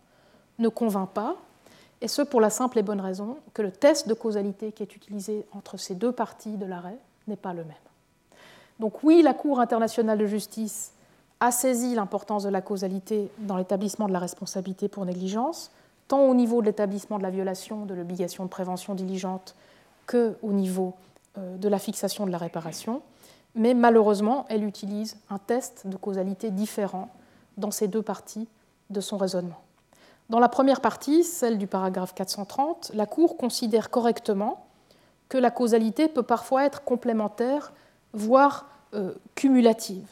ne 0.59 0.68
convainc 0.68 1.11
pas, 1.11 1.36
et 2.03 2.09
ce 2.09 2.20
pour 2.20 2.40
la 2.40 2.50
simple 2.50 2.78
et 2.78 2.82
bonne 2.82 3.00
raison 3.00 3.36
que 3.55 3.62
le 3.62 3.70
test 3.70 4.09
de 4.09 4.14
causalité 4.14 4.72
qui 4.72 4.82
est 4.82 4.96
utilisé 4.96 5.46
entre 5.53 5.76
ces 5.76 5.94
deux 5.94 6.11
parties 6.11 6.57
de 6.57 6.66
l'arrêt 6.66 6.98
n'est 7.28 7.36
pas 7.36 7.55
le 7.55 7.62
même. 7.62 7.72
Donc 8.80 9.05
oui, 9.05 9.22
la 9.22 9.34
Cour 9.34 9.61
internationale 9.61 10.18
de 10.18 10.26
justice 10.26 10.92
a 11.38 11.53
saisi 11.53 11.94
l'importance 11.94 12.42
de 12.42 12.48
la 12.48 12.61
causalité 12.61 13.30
dans 13.38 13.57
l'établissement 13.57 14.09
de 14.09 14.12
la 14.12 14.18
responsabilité 14.18 14.88
pour 14.88 15.07
négligence, 15.07 15.70
tant 16.09 16.24
au 16.28 16.34
niveau 16.34 16.61
de 16.61 16.66
l'établissement 16.66 17.18
de 17.18 17.22
la 17.22 17.30
violation 17.30 17.86
de 17.86 17.94
l'obligation 17.94 18.44
de 18.44 18.48
prévention 18.48 18.96
diligente 18.96 19.55
que 20.07 20.36
au 20.42 20.53
niveau 20.53 20.94
euh, 21.38 21.57
de 21.57 21.68
la 21.68 21.78
fixation 21.78 22.26
de 22.26 22.32
la 22.32 22.38
réparation. 22.38 23.03
Mais 23.55 23.74
malheureusement, 23.74 24.44
elle 24.48 24.64
utilise 24.64 25.16
un 25.30 25.38
test 25.38 25.86
de 25.86 25.96
causalité 25.96 26.50
différent 26.50 27.11
dans 27.57 27.70
ces 27.70 27.86
deux 27.86 28.03
parties 28.03 28.48
de 28.90 29.00
son 29.00 29.18
raisonnement. 29.18 29.61
Dans 30.30 30.38
la 30.38 30.48
première 30.48 30.80
partie, 30.80 31.24
celle 31.24 31.58
du 31.58 31.66
paragraphe 31.66 32.14
430, 32.14 32.92
la 32.94 33.06
Cour 33.06 33.36
considère 33.36 33.90
correctement 33.90 34.66
que 35.28 35.38
la 35.38 35.50
causalité 35.50 36.08
peut 36.08 36.22
parfois 36.22 36.64
être 36.64 36.84
complémentaire, 36.84 37.72
voire 38.12 38.66
euh, 38.94 39.14
cumulative. 39.34 40.06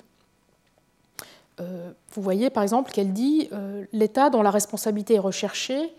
Euh, 1.61 1.93
vous 2.13 2.23
voyez 2.23 2.49
par 2.49 2.63
exemple 2.63 2.91
qu'elle 2.91 3.13
dit 3.13 3.49
euh, 3.53 3.85
l'État 3.93 4.31
dont 4.31 4.43
la 4.43 4.51
responsabilité 4.51 5.15
est 5.15 5.21
recherchée, 5.21 5.93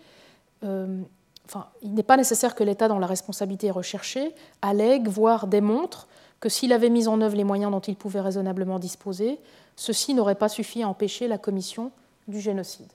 enfin, 0.62 1.66
il 1.82 1.94
n'est 1.94 2.02
pas 2.04 2.16
nécessaire 2.16 2.54
que 2.54 2.62
l'État 2.62 2.86
dont 2.88 3.00
la 3.00 3.06
responsabilité 3.06 3.68
est 3.68 3.72
recherchée 3.72 4.34
allègue, 4.60 5.08
voire 5.08 5.48
démontre 5.48 6.06
que 6.40 6.48
s'il 6.48 6.72
avait 6.72 6.90
mis 6.90 7.08
en 7.08 7.20
œuvre 7.20 7.36
les 7.36 7.44
moyens 7.44 7.70
dont 7.70 7.80
il 7.80 7.96
pouvait 7.96 8.20
raisonnablement 8.20 8.78
disposer, 8.78 9.38
ceci 9.76 10.14
n'aurait 10.14 10.34
pas 10.34 10.48
suffi 10.48 10.82
à 10.82 10.88
empêcher 10.88 11.28
la 11.28 11.38
commission 11.38 11.92
du 12.26 12.40
génocide. 12.40 12.90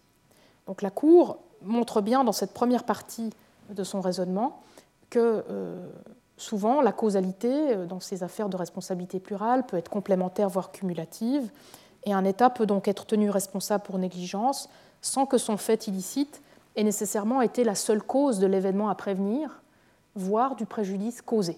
Donc 0.68 0.82
la 0.82 0.92
Cour 0.92 1.38
montre 1.64 2.02
bien 2.02 2.24
dans 2.24 2.32
cette 2.32 2.54
première 2.54 2.84
partie 2.84 3.32
de 3.70 3.84
son 3.84 4.02
raisonnement 4.02 4.62
que 5.10 5.44
euh, 5.50 5.88
souvent 6.38 6.82
la 6.82 6.92
causalité 6.92 7.76
euh, 7.76 7.86
dans 7.86 8.00
ces 8.00 8.24
affaires 8.24 8.50
de 8.50 8.58
responsabilité 8.58 9.20
plurale 9.20 9.66
peut 9.66 9.78
être 9.78 9.90
complémentaire, 9.90 10.50
voire 10.50 10.72
cumulative, 10.72 11.50
et 12.04 12.14
un 12.14 12.24
État 12.26 12.50
peut 12.50 12.66
donc 12.66 12.88
être 12.88 13.06
tenu 13.06 13.30
responsable 13.30 13.84
pour 13.84 13.98
négligence 13.98 14.70
sans 15.02 15.26
que 15.26 15.38
son 15.38 15.58
fait 15.58 15.88
illicite 15.88 16.42
ait 16.76 16.84
nécessairement 16.84 17.42
été 17.42 17.64
la 17.64 17.76
seule 17.76 18.04
cause 18.04 18.40
de 18.40 18.48
l'événement 18.48 18.90
à 18.90 18.96
prévenir, 18.96 19.62
voire 20.16 20.56
du 20.56 20.66
préjudice 20.66 21.22
causé. 21.22 21.58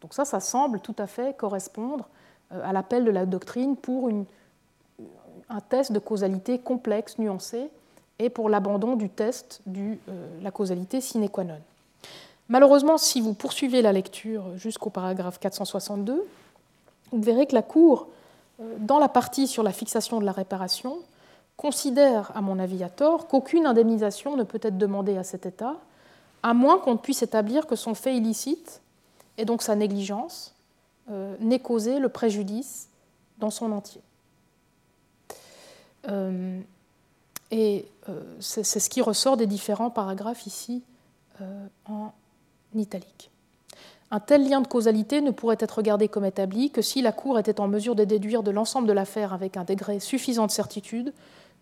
Donc 0.00 0.14
ça, 0.14 0.24
ça 0.24 0.40
semble 0.40 0.80
tout 0.80 0.96
à 0.98 1.06
fait 1.06 1.36
correspondre 1.36 2.08
euh, 2.52 2.60
à 2.64 2.72
l'appel 2.72 3.04
de 3.04 3.10
la 3.10 3.26
doctrine 3.26 3.76
pour 3.76 4.08
un 4.08 5.60
test 5.60 5.92
de 5.92 5.98
causalité 5.98 6.58
complexe, 6.58 7.18
nuancé, 7.18 7.70
et 8.20 8.28
pour 8.28 8.50
l'abandon 8.50 8.96
du 8.96 9.08
test 9.08 9.62
de 9.66 9.96
euh, 10.08 10.40
la 10.42 10.50
causalité 10.50 11.00
sine 11.00 11.28
qua 11.28 11.42
non. 11.42 11.58
Malheureusement, 12.48 12.98
si 12.98 13.20
vous 13.20 13.32
poursuivez 13.32 13.80
la 13.80 13.92
lecture 13.92 14.56
jusqu'au 14.56 14.90
paragraphe 14.90 15.40
462, 15.40 16.26
vous 17.12 17.22
verrez 17.22 17.46
que 17.46 17.54
la 17.54 17.62
Cour, 17.62 18.08
euh, 18.60 18.74
dans 18.78 18.98
la 18.98 19.08
partie 19.08 19.46
sur 19.46 19.62
la 19.62 19.72
fixation 19.72 20.20
de 20.20 20.26
la 20.26 20.32
réparation, 20.32 20.98
considère, 21.56 22.30
à 22.34 22.42
mon 22.42 22.58
avis 22.58 22.84
à 22.84 22.90
tort, 22.90 23.26
qu'aucune 23.26 23.66
indemnisation 23.66 24.36
ne 24.36 24.42
peut 24.42 24.60
être 24.62 24.78
demandée 24.78 25.16
à 25.16 25.24
cet 25.24 25.46
État, 25.46 25.76
à 26.42 26.52
moins 26.52 26.78
qu'on 26.78 26.92
ne 26.92 26.98
puisse 26.98 27.22
établir 27.22 27.66
que 27.66 27.76
son 27.76 27.94
fait 27.94 28.14
illicite, 28.14 28.82
et 29.38 29.46
donc 29.46 29.62
sa 29.62 29.76
négligence, 29.76 30.54
euh, 31.10 31.36
n'ait 31.40 31.58
causé 31.58 31.98
le 31.98 32.10
préjudice 32.10 32.88
dans 33.38 33.50
son 33.50 33.72
entier. 33.72 34.02
Et 37.50 37.86
euh, 38.08 38.20
c'est 38.40 38.64
ce 38.64 38.88
qui 38.88 39.00
ressort 39.00 39.36
des 39.36 39.46
différents 39.46 39.90
paragraphes 39.90 40.46
ici 40.46 40.82
euh, 41.40 41.66
en 41.86 42.12
italique. 42.74 43.30
Un 44.12 44.20
tel 44.20 44.48
lien 44.48 44.60
de 44.60 44.66
causalité 44.66 45.20
ne 45.20 45.30
pourrait 45.30 45.56
être 45.60 45.76
regardé 45.76 46.08
comme 46.08 46.24
établi 46.24 46.70
que 46.70 46.82
si 46.82 47.00
la 47.00 47.12
Cour 47.12 47.38
était 47.38 47.60
en 47.60 47.68
mesure 47.68 47.94
de 47.94 48.04
déduire 48.04 48.42
de 48.42 48.50
l'ensemble 48.50 48.88
de 48.88 48.92
l'affaire 48.92 49.32
avec 49.32 49.56
un 49.56 49.64
degré 49.64 50.00
suffisant 50.00 50.46
de 50.46 50.50
certitude 50.50 51.12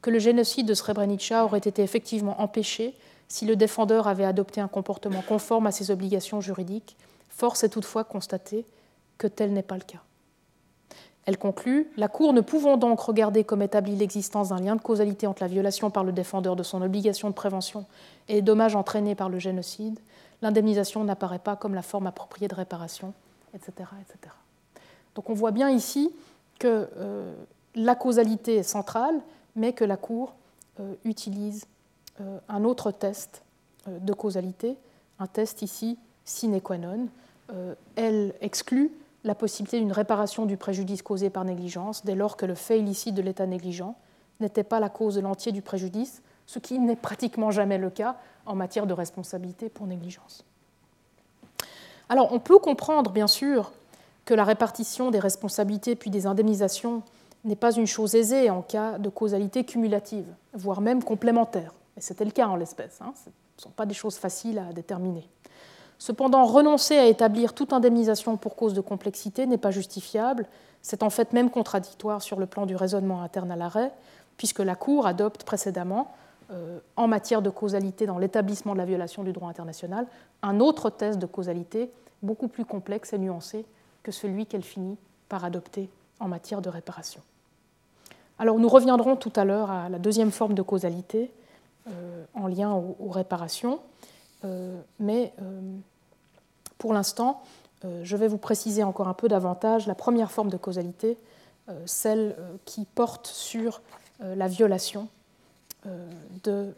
que 0.00 0.10
le 0.10 0.18
génocide 0.18 0.66
de 0.66 0.74
Srebrenica 0.74 1.44
aurait 1.44 1.58
été 1.58 1.82
effectivement 1.82 2.40
empêché 2.40 2.94
si 3.28 3.44
le 3.44 3.56
défendeur 3.56 4.08
avait 4.08 4.24
adopté 4.24 4.60
un 4.60 4.68
comportement 4.68 5.22
conforme 5.22 5.66
à 5.66 5.72
ses 5.72 5.90
obligations 5.90 6.40
juridiques. 6.40 6.96
Force 7.28 7.64
est 7.64 7.68
toutefois 7.68 8.04
constater 8.04 8.64
que 9.18 9.26
tel 9.26 9.52
n'est 9.52 9.62
pas 9.62 9.76
le 9.76 9.82
cas. 9.82 10.02
Elle 11.28 11.36
conclut 11.36 11.90
La 11.98 12.08
Cour 12.08 12.32
ne 12.32 12.40
pouvant 12.40 12.78
donc 12.78 13.00
regarder 13.00 13.44
comme 13.44 13.60
établi 13.60 13.94
l'existence 13.94 14.48
d'un 14.48 14.60
lien 14.60 14.76
de 14.76 14.80
causalité 14.80 15.26
entre 15.26 15.42
la 15.42 15.48
violation 15.48 15.90
par 15.90 16.02
le 16.02 16.10
défendeur 16.10 16.56
de 16.56 16.62
son 16.62 16.80
obligation 16.80 17.28
de 17.28 17.34
prévention 17.34 17.84
et 18.28 18.36
les 18.36 18.40
dommages 18.40 18.74
entraînés 18.74 19.14
par 19.14 19.28
le 19.28 19.38
génocide, 19.38 19.98
l'indemnisation 20.40 21.04
n'apparaît 21.04 21.38
pas 21.38 21.54
comme 21.54 21.74
la 21.74 21.82
forme 21.82 22.06
appropriée 22.06 22.48
de 22.48 22.54
réparation, 22.54 23.12
etc. 23.52 23.90
etc. 24.00 24.34
Donc 25.14 25.28
on 25.28 25.34
voit 25.34 25.50
bien 25.50 25.68
ici 25.68 26.10
que 26.58 26.88
euh, 26.96 27.34
la 27.74 27.94
causalité 27.94 28.56
est 28.56 28.62
centrale, 28.62 29.20
mais 29.54 29.74
que 29.74 29.84
la 29.84 29.98
Cour 29.98 30.32
euh, 30.80 30.94
utilise 31.04 31.66
euh, 32.22 32.38
un 32.48 32.64
autre 32.64 32.90
test 32.90 33.42
de 33.86 34.14
causalité, 34.14 34.76
un 35.18 35.26
test 35.26 35.60
ici 35.60 35.98
sine 36.24 36.58
qua 36.62 36.78
non. 36.78 37.08
elle 37.96 38.32
exclut 38.40 38.90
la 39.28 39.34
possibilité 39.34 39.78
d'une 39.78 39.92
réparation 39.92 40.46
du 40.46 40.56
préjudice 40.56 41.02
causé 41.02 41.28
par 41.28 41.44
négligence 41.44 42.02
dès 42.04 42.14
lors 42.14 42.38
que 42.38 42.46
le 42.46 42.54
fait 42.54 42.80
illicite 42.80 43.14
de 43.14 43.20
l'état 43.20 43.46
négligent 43.46 43.94
n'était 44.40 44.64
pas 44.64 44.80
la 44.80 44.88
cause 44.88 45.16
de 45.16 45.20
l'entier 45.20 45.52
du 45.52 45.60
préjudice, 45.60 46.22
ce 46.46 46.58
qui 46.58 46.78
n'est 46.78 46.96
pratiquement 46.96 47.50
jamais 47.50 47.76
le 47.76 47.90
cas 47.90 48.16
en 48.46 48.54
matière 48.54 48.86
de 48.86 48.94
responsabilité 48.94 49.68
pour 49.68 49.86
négligence. 49.86 50.44
Alors 52.08 52.32
on 52.32 52.38
peut 52.38 52.58
comprendre 52.58 53.10
bien 53.10 53.26
sûr 53.26 53.70
que 54.24 54.32
la 54.32 54.44
répartition 54.44 55.10
des 55.10 55.18
responsabilités 55.18 55.94
puis 55.94 56.10
des 56.10 56.26
indemnisations 56.26 57.02
n'est 57.44 57.54
pas 57.54 57.72
une 57.72 57.86
chose 57.86 58.14
aisée 58.14 58.48
en 58.48 58.62
cas 58.62 58.98
de 58.98 59.10
causalité 59.10 59.64
cumulative, 59.64 60.26
voire 60.54 60.80
même 60.80 61.04
complémentaire. 61.04 61.74
Et 61.98 62.00
c'était 62.00 62.24
le 62.24 62.30
cas 62.30 62.48
en 62.48 62.56
l'espèce. 62.56 62.98
Hein. 63.02 63.12
Ce 63.14 63.28
ne 63.28 63.62
sont 63.62 63.70
pas 63.70 63.84
des 63.84 63.94
choses 63.94 64.16
faciles 64.16 64.58
à 64.58 64.72
déterminer. 64.72 65.28
Cependant, 65.98 66.44
renoncer 66.44 66.96
à 66.96 67.06
établir 67.06 67.52
toute 67.52 67.72
indemnisation 67.72 68.36
pour 68.36 68.54
cause 68.54 68.72
de 68.72 68.80
complexité 68.80 69.46
n'est 69.46 69.58
pas 69.58 69.72
justifiable. 69.72 70.46
C'est 70.80 71.02
en 71.02 71.10
fait 71.10 71.32
même 71.32 71.50
contradictoire 71.50 72.22
sur 72.22 72.38
le 72.38 72.46
plan 72.46 72.66
du 72.66 72.76
raisonnement 72.76 73.22
interne 73.22 73.50
à 73.50 73.56
l'arrêt, 73.56 73.92
puisque 74.36 74.60
la 74.60 74.76
Cour 74.76 75.06
adopte 75.06 75.42
précédemment, 75.42 76.12
euh, 76.50 76.78
en 76.96 77.08
matière 77.08 77.42
de 77.42 77.50
causalité 77.50 78.06
dans 78.06 78.18
l'établissement 78.18 78.72
de 78.72 78.78
la 78.78 78.84
violation 78.84 79.24
du 79.24 79.32
droit 79.32 79.50
international, 79.50 80.06
un 80.42 80.60
autre 80.60 80.88
test 80.88 81.18
de 81.18 81.26
causalité 81.26 81.90
beaucoup 82.22 82.48
plus 82.48 82.64
complexe 82.64 83.12
et 83.12 83.18
nuancé 83.18 83.66
que 84.02 84.12
celui 84.12 84.46
qu'elle 84.46 84.62
finit 84.62 84.96
par 85.28 85.44
adopter 85.44 85.90
en 86.20 86.28
matière 86.28 86.62
de 86.62 86.68
réparation. 86.68 87.20
Alors 88.38 88.58
nous 88.58 88.68
reviendrons 88.68 89.16
tout 89.16 89.32
à 89.34 89.44
l'heure 89.44 89.70
à 89.70 89.88
la 89.88 89.98
deuxième 89.98 90.30
forme 90.30 90.54
de 90.54 90.62
causalité 90.62 91.32
euh, 91.88 92.24
en 92.34 92.46
lien 92.46 92.72
aux 92.72 93.10
réparations. 93.10 93.80
Euh, 94.44 94.80
mais 94.98 95.32
euh, 95.42 95.60
pour 96.78 96.92
l'instant, 96.92 97.42
euh, 97.84 98.00
je 98.04 98.16
vais 98.16 98.28
vous 98.28 98.38
préciser 98.38 98.82
encore 98.82 99.08
un 99.08 99.14
peu 99.14 99.28
davantage 99.28 99.86
la 99.86 99.94
première 99.94 100.30
forme 100.30 100.50
de 100.50 100.56
causalité, 100.56 101.16
celle 101.84 102.34
qui 102.64 102.86
porte 102.86 103.26
sur 103.26 103.82
la 104.20 104.48
violation 104.48 105.08
de 106.42 106.72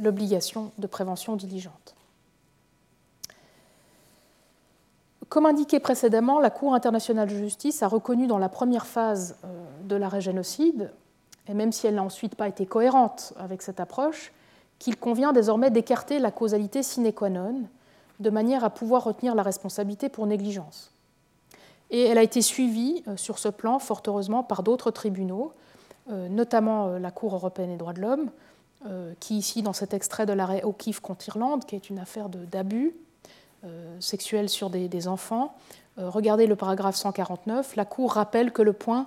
l'obligation 0.00 0.72
de 0.78 0.88
prévention 0.88 1.36
diligente. 1.36 1.94
Comme 5.28 5.46
indiqué 5.46 5.78
précédemment, 5.78 6.40
la 6.40 6.50
Cour 6.50 6.74
internationale 6.74 7.28
de 7.28 7.36
justice 7.36 7.84
a 7.84 7.86
reconnu 7.86 8.26
dans 8.26 8.38
la 8.38 8.48
première 8.48 8.86
phase 8.86 9.36
de 9.84 9.94
l'arrêt 9.94 10.20
génocide, 10.20 10.90
et 11.46 11.54
même 11.54 11.70
si 11.70 11.86
elle 11.86 11.94
n'a 11.94 12.02
ensuite 12.02 12.34
pas 12.34 12.48
été 12.48 12.66
cohérente 12.66 13.34
avec 13.38 13.62
cette 13.62 13.78
approche, 13.78 14.32
qu'il 14.82 14.96
convient 14.96 15.32
désormais 15.32 15.70
d'écarter 15.70 16.18
la 16.18 16.32
causalité 16.32 16.82
sine 16.82 17.12
qua 17.12 17.30
non, 17.30 17.62
de 18.18 18.30
manière 18.30 18.64
à 18.64 18.70
pouvoir 18.70 19.04
retenir 19.04 19.36
la 19.36 19.44
responsabilité 19.44 20.08
pour 20.08 20.26
négligence. 20.26 20.90
Et 21.90 22.02
elle 22.02 22.18
a 22.18 22.22
été 22.24 22.42
suivie 22.42 23.04
euh, 23.06 23.16
sur 23.16 23.38
ce 23.38 23.48
plan, 23.48 23.78
fort 23.78 24.02
heureusement, 24.08 24.42
par 24.42 24.64
d'autres 24.64 24.90
tribunaux, 24.90 25.52
euh, 26.10 26.28
notamment 26.28 26.88
euh, 26.88 26.98
la 26.98 27.12
Cour 27.12 27.32
européenne 27.34 27.70
des 27.70 27.76
droits 27.76 27.92
de 27.92 28.00
l'homme, 28.00 28.30
qui 29.20 29.36
ici, 29.36 29.62
dans 29.62 29.72
cet 29.72 29.94
extrait 29.94 30.26
de 30.26 30.32
l'arrêt 30.32 30.64
O'Keeffe 30.64 30.98
contre 30.98 31.28
Irlande, 31.28 31.64
qui 31.66 31.76
est 31.76 31.88
une 31.88 32.00
affaire 32.00 32.28
d'abus 32.28 32.96
sexuels 34.00 34.48
sur 34.48 34.70
des, 34.70 35.06
enfants, 35.06 35.54
regardez 35.96 36.48
le 36.48 36.56
paragraphe 36.56 36.96
149, 36.96 37.76
la 37.76 37.84
Cour 37.84 38.14
rappelle 38.14 38.50
que, 38.50 38.60
le 38.60 38.72
point 38.72 39.06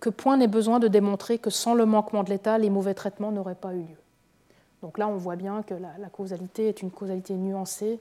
que 0.00 0.10
point 0.10 0.36
n'est 0.36 0.48
besoin 0.48 0.80
de 0.80 0.88
démontrer 0.88 1.38
que 1.38 1.48
sans 1.48 1.74
le 1.74 1.86
manquement 1.86 2.24
de 2.24 2.30
l'État, 2.30 2.58
les 2.58 2.70
mauvais 2.70 2.94
traitements 2.94 3.30
n'auraient 3.30 3.54
pas 3.54 3.72
eu 3.72 3.82
lieu. 3.82 3.98
Donc 4.82 4.98
là, 4.98 5.08
on 5.08 5.16
voit 5.16 5.36
bien 5.36 5.62
que 5.62 5.74
la, 5.74 6.08
causalité 6.10 6.68
est 6.68 6.82
une 6.82 6.90
causalité 6.90 7.34
nuancée 7.34 7.98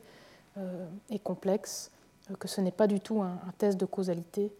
euh, 0.57 0.85
et 1.09 1.19
complexe, 1.19 1.91
que 2.39 2.47
ce 2.47 2.61
n'est 2.61 2.71
pas 2.71 2.87
du 2.87 2.99
tout 2.99 3.21
un, 3.21 3.37
test 3.57 3.79
de 3.79 3.85
causalité 3.85 4.51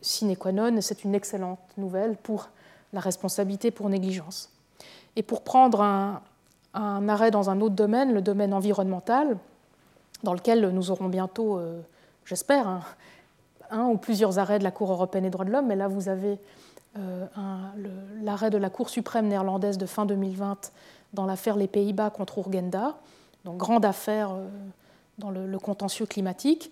sine 0.00 0.34
qua 0.34 0.50
non, 0.50 0.80
c'est 0.80 1.04
une 1.04 1.14
excellente 1.14 1.58
nouvelle 1.76 2.16
pour 2.16 2.48
la 2.94 3.00
responsabilité 3.00 3.70
pour 3.70 3.90
négligence. 3.90 4.50
Et 5.14 5.22
pour 5.22 5.42
prendre 5.42 5.82
un, 5.82 6.22
arrêt 7.08 7.30
dans 7.30 7.50
un 7.50 7.60
autre 7.60 7.74
domaine, 7.74 8.14
le 8.14 8.22
domaine 8.22 8.54
environnemental, 8.54 9.36
dans 10.22 10.32
lequel 10.32 10.70
nous 10.70 10.90
aurons 10.90 11.08
bientôt, 11.08 11.60
j'espère, 12.24 12.96
un, 13.70 13.86
ou 13.86 13.96
plusieurs 13.96 14.38
arrêts 14.38 14.58
de 14.58 14.64
la 14.64 14.70
Cour 14.70 14.90
européenne 14.90 15.24
des 15.24 15.30
droits 15.30 15.44
de 15.44 15.50
l'homme, 15.50 15.66
mais 15.66 15.76
là 15.76 15.88
vous 15.88 16.08
avez 16.08 16.38
euh, 16.96 17.26
l'arrêt 18.22 18.50
de 18.50 18.58
la 18.58 18.70
Cour 18.70 18.88
suprême 18.88 19.28
néerlandaise 19.28 19.78
de 19.78 19.86
fin 19.86 20.06
2020 20.06 20.72
dans 21.12 21.26
l'affaire 21.26 21.56
Les 21.56 21.68
Pays-Bas 21.68 22.10
contre 22.10 22.38
Urgenda, 22.38 22.96
donc 23.44 23.56
grande 23.56 23.84
affaire 23.84 24.30
euh, 24.32 24.48
dans 25.18 25.30
le, 25.30 25.58
contentieux 25.58 26.06
climatique. 26.06 26.70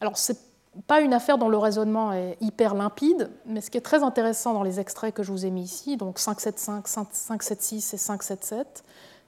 Alors 0.00 0.18
ce 0.18 0.32
n'est 0.32 0.38
pas 0.86 1.00
une 1.00 1.14
affaire 1.14 1.38
dont 1.38 1.48
le 1.48 1.58
raisonnement 1.58 2.12
est 2.12 2.36
hyper 2.40 2.74
limpide, 2.74 3.30
mais 3.46 3.60
ce 3.60 3.70
qui 3.70 3.78
est 3.78 3.82
très 3.82 4.02
intéressant 4.02 4.54
dans 4.54 4.62
les 4.62 4.80
extraits 4.80 5.14
que 5.14 5.22
je 5.22 5.32
vous 5.32 5.46
ai 5.46 5.50
mis 5.50 5.62
ici, 5.62 5.96
donc 5.96 6.18
575, 6.18 6.82
576 6.84 7.94
et 7.94 7.96
577, 7.96 8.84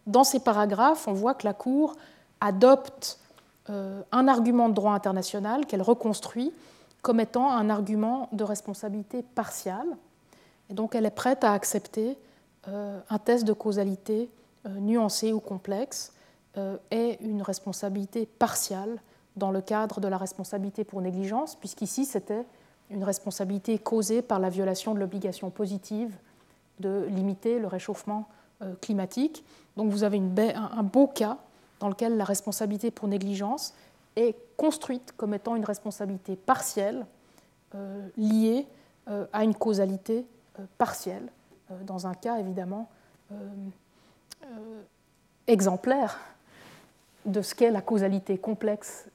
dans 0.06 0.24
ces 0.24 0.40
paragraphes, 0.40 1.08
on 1.08 1.12
voit 1.12 1.34
que 1.34 1.46
la 1.46 1.54
Cour 1.54 1.94
adopte 2.40 3.18
euh, 3.68 4.02
un 4.12 4.28
argument 4.28 4.68
de 4.68 4.74
droit 4.74 4.92
international 4.92 5.66
qu'elle 5.66 5.82
reconstruit 5.82 6.52
comme 7.02 7.20
étant 7.20 7.50
un 7.50 7.70
argument 7.70 8.28
de 8.32 8.44
responsabilité 8.44 9.22
partiale. 9.22 9.96
Et 10.68 10.74
donc 10.74 10.94
elle 10.94 11.06
est 11.06 11.10
prête 11.10 11.44
à 11.44 11.52
accepter 11.52 12.16
euh, 12.68 13.00
un 13.08 13.18
test 13.18 13.44
de 13.44 13.52
causalité 13.52 14.28
euh, 14.66 14.80
nuancé 14.80 15.32
ou 15.32 15.40
complexe 15.40 16.12
euh, 16.56 16.76
et 16.90 17.18
une 17.22 17.42
responsabilité 17.42 18.26
partiale 18.26 19.00
dans 19.36 19.50
le 19.50 19.60
cadre 19.60 20.00
de 20.00 20.08
la 20.08 20.18
responsabilité 20.18 20.84
pour 20.84 21.00
négligence, 21.00 21.54
puisqu'ici 21.54 22.04
c'était 22.04 22.44
une 22.90 23.04
responsabilité 23.04 23.78
causée 23.78 24.22
par 24.22 24.40
la 24.40 24.50
violation 24.50 24.94
de 24.94 24.98
l'obligation 24.98 25.50
positive 25.50 26.14
de 26.80 27.06
limiter 27.10 27.58
le 27.58 27.66
réchauffement 27.66 28.26
climatique. 28.80 29.44
Donc 29.76 29.90
vous 29.90 30.02
avez 30.02 30.18
un 30.18 30.82
beau 30.82 31.06
cas 31.06 31.38
dans 31.78 31.88
lequel 31.88 32.16
la 32.16 32.24
responsabilité 32.24 32.90
pour 32.90 33.08
négligence 33.08 33.74
est 34.16 34.34
construite 34.56 35.12
comme 35.16 35.34
étant 35.34 35.56
une 35.56 35.64
responsabilité 35.64 36.36
partielle 36.36 37.06
euh, 37.74 38.08
liée 38.16 38.66
euh, 39.08 39.26
à 39.32 39.44
une 39.44 39.54
causalité 39.54 40.26
euh, 40.58 40.64
partielle, 40.76 41.28
dans 41.86 42.08
un 42.08 42.14
cas 42.14 42.38
évidemment 42.38 42.88
exemplaire 45.46 46.18
de 47.26 47.42
ce 47.42 47.54
qu'est 47.54 47.70
la 47.70 47.82
causalité 47.82 48.38
complexe, 48.38 49.08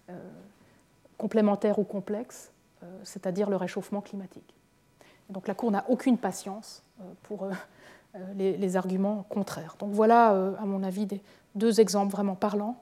complémentaire 1.18 1.80
ou 1.80 1.84
complexe, 1.84 2.52
c'est-à-dire 3.03 3.49
le 3.49 3.56
réchauffement 3.56 4.02
climatique. 4.02 4.53
Donc 5.30 5.47
la 5.47 5.56
Cour 5.56 5.72
n'a 5.72 5.85
aucune 5.89 6.18
patience 6.18 6.84
pour 7.23 7.47
les, 8.35 8.76
arguments 8.76 9.26
contraires. 9.30 9.76
Donc 9.80 9.91
voilà, 9.91 10.30
à 10.60 10.65
mon 10.65 10.84
avis, 10.84 11.07
deux 11.56 11.80
exemples 11.80 12.11
vraiment 12.11 12.35
parlants 12.35 12.77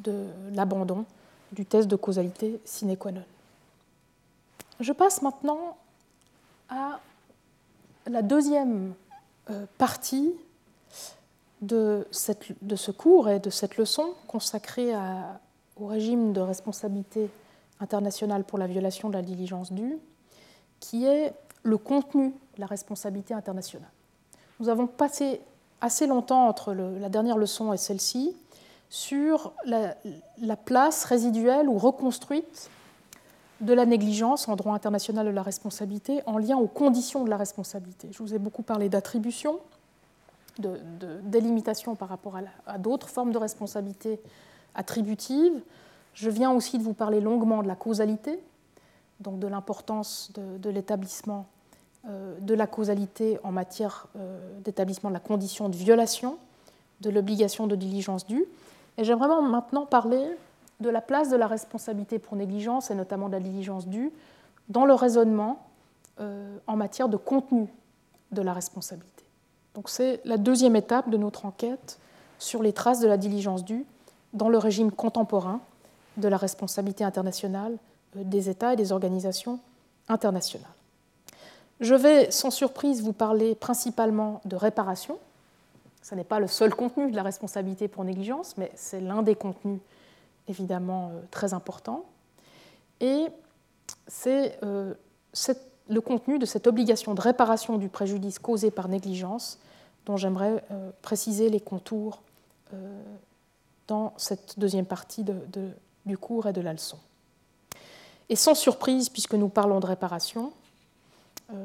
de 0.00 0.26
l'abandon 0.52 1.06
du 1.52 1.64
test 1.64 1.88
de 1.88 1.96
causalité 1.96 2.60
sine 2.64 2.96
qua 2.96 3.12
non. 3.12 3.24
Je 4.80 4.92
passe 4.92 5.22
maintenant 5.22 5.76
à 6.68 6.98
la 8.06 8.22
deuxième 8.22 8.90
euh, 8.90 8.94
partie 9.78 10.32
de, 11.60 12.06
ce 12.10 12.90
cours 12.90 13.28
et 13.28 13.38
de 13.38 13.50
cette 13.50 13.76
leçon 13.76 14.14
consacrée 14.26 14.92
au 15.76 15.86
régime 15.86 16.32
de 16.32 16.40
responsabilité 16.40 17.30
internationale 17.80 18.44
pour 18.44 18.58
la 18.58 18.66
violation 18.66 19.08
de 19.08 19.14
la 19.14 19.22
diligence 19.22 19.72
due, 19.72 19.98
qui 20.80 21.06
est 21.06 21.32
le 21.62 21.78
contenu 21.78 22.34
de 22.56 22.60
la 22.60 22.66
responsabilité 22.66 23.34
internationale. 23.34 23.90
Nous 24.60 24.68
avons 24.68 24.86
passé 24.86 25.40
assez 25.80 26.06
longtemps 26.06 26.46
entre 26.46 26.72
la 26.74 27.08
dernière 27.08 27.38
leçon 27.38 27.72
et 27.72 27.76
celle-ci 27.76 28.36
sur 28.88 29.52
la, 29.64 29.96
place 30.56 31.04
résiduelle 31.04 31.68
ou 31.68 31.78
reconstruite 31.78 32.70
de 33.62 33.72
la 33.72 33.86
négligence 33.86 34.48
en 34.48 34.56
droit 34.56 34.74
international 34.74 35.26
de 35.26 35.30
la 35.30 35.42
responsabilité 35.42 36.20
en 36.26 36.36
lien 36.36 36.56
aux 36.56 36.66
conditions 36.66 37.24
de 37.24 37.30
la 37.30 37.36
responsabilité. 37.36 38.08
Je 38.10 38.18
vous 38.18 38.34
ai 38.34 38.38
beaucoup 38.38 38.62
parlé 38.62 38.88
d'attribution, 38.88 39.60
de, 40.58 40.78
délimitation 41.22 41.94
par 41.94 42.08
rapport 42.08 42.36
à, 42.66 42.78
d'autres 42.78 43.08
formes 43.08 43.32
de 43.32 43.38
responsabilité 43.38 44.20
attributive. 44.74 45.52
Je 46.14 46.28
viens 46.28 46.50
aussi 46.50 46.76
de 46.76 46.82
vous 46.82 46.92
parler 46.92 47.20
longuement 47.20 47.62
de 47.62 47.68
la 47.68 47.76
causalité, 47.76 48.38
donc 49.20 49.38
de 49.38 49.46
l'importance 49.46 50.32
de, 50.34 50.68
l'établissement 50.68 51.46
euh, 52.08 52.36
de 52.40 52.54
la 52.54 52.66
causalité 52.66 53.38
en 53.44 53.52
matière 53.52 54.08
euh, 54.16 54.60
d'établissement 54.64 55.08
de 55.08 55.14
la 55.14 55.20
condition 55.20 55.68
de 55.68 55.76
violation 55.76 56.36
de 57.02 57.10
l'obligation 57.10 57.66
de 57.66 57.76
diligence 57.76 58.26
due. 58.26 58.46
Et 58.96 59.04
j'aimerais 59.04 59.28
maintenant 59.42 59.84
parler 59.84 60.24
de 60.82 60.90
la 60.90 61.00
place 61.00 61.30
de 61.30 61.36
la 61.36 61.46
responsabilité 61.46 62.18
pour 62.18 62.36
négligence, 62.36 62.90
et 62.90 62.94
notamment 62.94 63.28
de 63.28 63.32
la 63.32 63.40
diligence 63.40 63.86
due, 63.86 64.12
dans 64.68 64.84
le 64.84 64.94
raisonnement 64.94 65.66
euh, 66.20 66.56
en 66.66 66.76
matière 66.76 67.08
de 67.08 67.16
contenu 67.16 67.68
de 68.32 68.42
la 68.42 68.52
responsabilité. 68.52 69.24
Donc 69.74 69.88
c'est 69.88 70.20
la 70.24 70.36
deuxième 70.36 70.76
étape 70.76 71.08
de 71.08 71.16
notre 71.16 71.46
enquête 71.46 71.98
sur 72.38 72.62
les 72.62 72.72
traces 72.72 73.00
de 73.00 73.08
la 73.08 73.16
diligence 73.16 73.64
due 73.64 73.86
dans 74.32 74.48
le 74.48 74.58
régime 74.58 74.90
contemporain 74.90 75.60
de 76.16 76.28
la 76.28 76.36
responsabilité 76.36 77.04
internationale 77.04 77.76
euh, 78.16 78.24
des 78.24 78.50
États 78.50 78.74
et 78.74 78.76
des 78.76 78.92
organisations 78.92 79.58
internationales. 80.08 80.68
Je 81.80 81.94
vais 81.94 82.30
sans 82.30 82.50
surprise 82.50 83.02
vous 83.02 83.12
parler 83.12 83.54
principalement 83.54 84.40
de 84.44 84.56
réparation, 84.56 85.18
ce 86.02 86.14
n'est 86.14 86.24
pas 86.24 86.40
le 86.40 86.48
seul 86.48 86.74
contenu 86.74 87.10
de 87.10 87.16
la 87.16 87.22
responsabilité 87.22 87.88
pour 87.88 88.04
négligence, 88.04 88.56
mais 88.58 88.70
c'est 88.74 89.00
l'un 89.00 89.22
des 89.22 89.36
contenus 89.36 89.78
évidemment 90.48 91.10
euh, 91.12 91.20
très 91.30 91.54
importants. 91.54 92.04
Et 93.00 93.26
c'est 94.06 94.58
euh, 94.62 94.94
le 95.88 96.00
contenu 96.00 96.38
de 96.38 96.46
cette 96.46 96.66
obligation 96.66 97.14
de 97.14 97.20
réparation 97.20 97.78
du 97.78 97.88
préjudice 97.88 98.38
causé 98.38 98.70
par 98.70 98.88
négligence 98.88 99.58
dont 100.06 100.16
j'aimerais 100.16 100.64
euh, 100.70 100.90
préciser 101.02 101.48
les 101.48 101.60
contours 101.60 102.22
dans 103.86 104.14
cette 104.16 104.58
deuxième 104.58 104.86
partie 104.86 105.26
du 106.06 106.16
cours 106.16 106.46
et 106.46 106.54
de 106.54 106.62
la 106.62 106.72
leçon. 106.72 106.96
Et 108.30 108.36
sans 108.36 108.54
surprise, 108.54 109.10
puisque 109.10 109.34
nous 109.34 109.50
parlons 109.50 109.78
de 109.78 109.84
réparation, 109.84 110.54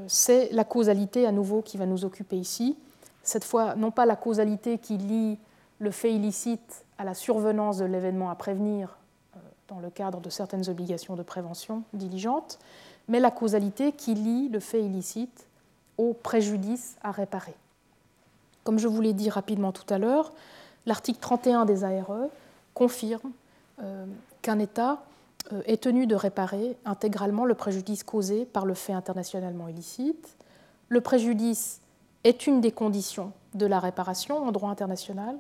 c'est 0.07 0.49
la 0.51 0.65
causalité 0.65 1.25
à 1.25 1.31
nouveau 1.31 1.61
qui 1.61 1.77
va 1.77 1.85
nous 1.85 2.03
occuper 2.03 2.35
ici 2.35 2.75
cette 3.27 3.43
fois 3.43 3.75
non 3.75 3.91
pas 3.91 4.05
la 4.05 4.15
causalité 4.15 4.77
qui 4.77 4.97
lie 4.97 5.37
le 5.79 5.91
fait 5.91 6.13
illicite 6.13 6.85
à 6.97 7.03
la 7.03 7.13
survenance 7.13 7.77
de 7.77 7.85
l'événement 7.85 8.29
à 8.29 8.35
prévenir 8.35 8.97
euh, 9.35 9.39
dans 9.67 9.79
le 9.79 9.89
cadre 9.89 10.19
de 10.19 10.29
certaines 10.29 10.69
obligations 10.69 11.15
de 11.15 11.23
prévention 11.23 11.83
diligente, 11.93 12.59
mais 13.07 13.19
la 13.19 13.31
causalité 13.31 13.91
qui 13.91 14.13
lie 14.13 14.49
le 14.49 14.59
fait 14.59 14.83
illicite 14.83 15.47
au 15.97 16.13
préjudice 16.13 16.97
à 17.03 17.11
réparer. 17.11 17.55
Comme 18.63 18.79
je 18.79 18.87
vous 18.87 19.01
l'ai 19.01 19.13
dit 19.13 19.29
rapidement 19.29 19.71
tout 19.71 19.91
à 19.93 19.97
l'heure, 19.97 20.31
l'article 20.85 21.19
31 21.19 21.65
des 21.65 21.83
ARE 21.83 22.27
confirme 22.73 23.31
euh, 23.81 24.05
qu'un 24.41 24.59
État 24.59 25.03
euh, 25.53 25.61
est 25.65 25.83
tenu 25.83 26.07
de 26.07 26.15
réparer 26.15 26.77
intégralement 26.85 27.45
le 27.45 27.55
préjudice 27.55 28.03
causé 28.03 28.45
par 28.45 28.65
le 28.65 28.73
fait 28.73 28.93
internationalement 28.93 29.67
illicite. 29.67 30.35
Le 30.89 31.01
préjudice 31.01 31.81
est 32.23 32.47
une 32.47 32.61
des 32.61 32.71
conditions 32.71 33.31
de 33.53 33.65
la 33.65 33.79
réparation 33.79 34.37
en 34.37 34.51
droit 34.51 34.69
international. 34.69 35.37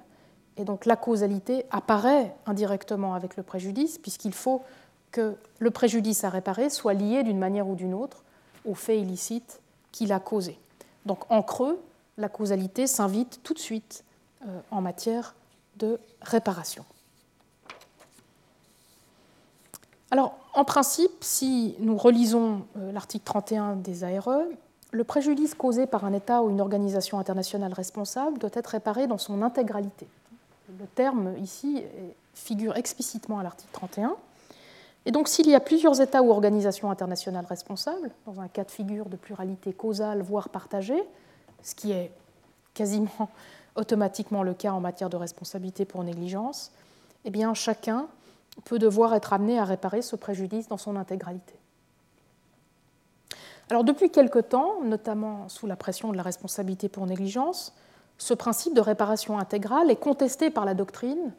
Et 0.57 0.63
donc 0.63 0.85
la 0.85 0.95
causalité 0.95 1.65
apparaît 1.71 2.35
indirectement 2.45 3.13
avec 3.13 3.37
le 3.37 3.43
préjudice, 3.43 3.97
puisqu'il 3.97 4.33
faut 4.33 4.63
que 5.11 5.35
le 5.59 5.71
préjudice 5.71 6.23
à 6.23 6.29
réparer 6.29 6.69
soit 6.69 6.93
lié 6.93 7.23
d'une 7.23 7.37
manière 7.37 7.67
ou 7.67 7.75
d'une 7.75 7.93
autre 7.93 8.23
au 8.65 8.73
fait 8.73 8.99
illicite 8.99 9.61
qu'il 9.91 10.11
a 10.11 10.19
causé. 10.19 10.59
Donc 11.05 11.19
en 11.31 11.41
creux, 11.41 11.79
la 12.17 12.29
causalité 12.29 12.87
s'invite 12.87 13.39
tout 13.43 13.53
de 13.53 13.59
suite 13.59 14.03
euh, 14.45 14.59
en 14.71 14.81
matière 14.81 15.35
de 15.77 15.99
réparation. 16.21 16.83
Alors, 20.09 20.37
en 20.53 20.63
principe, 20.63 21.11
si 21.21 21.75
nous 21.79 21.97
relisons 21.97 22.65
euh, 22.77 22.91
l'article 22.91 23.25
31 23.25 23.75
des 23.75 24.03
ARE, 24.03 24.41
le 24.91 25.03
préjudice 25.03 25.53
causé 25.53 25.85
par 25.85 26.05
un 26.05 26.13
État 26.13 26.41
ou 26.41 26.49
une 26.49 26.61
organisation 26.61 27.19
internationale 27.19 27.73
responsable 27.73 28.39
doit 28.39 28.49
être 28.53 28.67
réparé 28.67 29.05
dans 29.05 29.17
son 29.17 29.41
intégralité. 29.41 30.07
Le 30.69 30.85
terme 30.95 31.37
ici 31.37 31.83
figure 32.33 32.75
explicitement 32.75 33.39
à 33.39 33.43
l'article 33.43 33.71
31. 33.71 34.15
Et 35.05 35.11
donc 35.11 35.29
s'il 35.29 35.49
y 35.49 35.55
a 35.55 35.61
plusieurs 35.61 36.01
États 36.01 36.21
ou 36.21 36.31
organisations 36.31 36.91
internationales 36.91 37.45
responsables, 37.45 38.11
dans 38.25 38.41
un 38.41 38.49
cas 38.49 38.65
de 38.65 38.71
figure 38.71 39.07
de 39.07 39.15
pluralité 39.15 39.71
causale, 39.71 40.21
voire 40.21 40.49
partagée, 40.49 41.01
ce 41.63 41.73
qui 41.73 41.91
est 41.91 42.11
quasiment 42.73 43.29
automatiquement 43.75 44.43
le 44.43 44.53
cas 44.53 44.71
en 44.71 44.81
matière 44.81 45.09
de 45.09 45.15
responsabilité 45.15 45.85
pour 45.85 46.03
négligence, 46.03 46.71
eh 47.23 47.29
bien 47.29 47.53
chacun 47.53 48.07
peut 48.65 48.79
devoir 48.79 49.15
être 49.15 49.31
amené 49.31 49.59
à 49.59 49.63
réparer 49.63 50.01
ce 50.01 50.15
préjudice 50.15 50.67
dans 50.67 50.77
son 50.77 50.95
intégralité. 50.97 51.53
Alors 53.69 53.83
depuis 53.83 54.09
quelque 54.09 54.39
temps, 54.39 54.81
notamment 54.83 55.47
sous 55.47 55.67
la 55.67 55.75
pression 55.75 56.11
de 56.11 56.17
la 56.17 56.23
responsabilité 56.23 56.89
pour 56.89 57.05
négligence, 57.05 57.73
ce 58.17 58.33
principe 58.33 58.73
de 58.73 58.81
réparation 58.81 59.37
intégrale 59.37 59.91
est 59.91 59.95
contesté 59.97 60.49
par 60.49 60.65
la 60.65 60.73
doctrine 60.73 61.33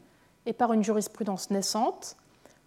et 0.45 0.53
par 0.53 0.73
une 0.73 0.83
jurisprudence 0.83 1.49
naissante, 1.51 2.15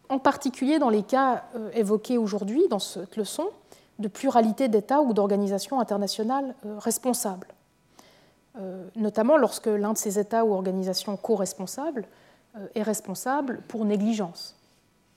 en 0.08 0.18
particulier 0.18 0.78
dans 0.78 0.90
les 0.90 1.02
cas 1.02 1.44
euh, 1.56 1.70
évoqués 1.72 2.18
aujourd'hui 2.18 2.68
dans 2.68 2.78
cette 2.78 3.16
leçon 3.16 3.48
de 3.98 4.08
pluralité 4.08 4.68
d'États 4.68 5.00
ou 5.00 5.14
d'organisations 5.14 5.80
internationales 5.80 6.54
euh, 6.66 6.78
responsables, 6.78 7.48
euh, 8.60 8.86
notamment 8.96 9.38
lorsque 9.38 9.66
l'un 9.66 9.94
de 9.94 9.98
ces 9.98 10.18
États 10.18 10.44
ou 10.44 10.52
organisations 10.52 11.16
co-responsables 11.16 12.06
est 12.74 12.82
responsable 12.82 13.62
pour 13.66 13.86
négligence. 13.86 14.56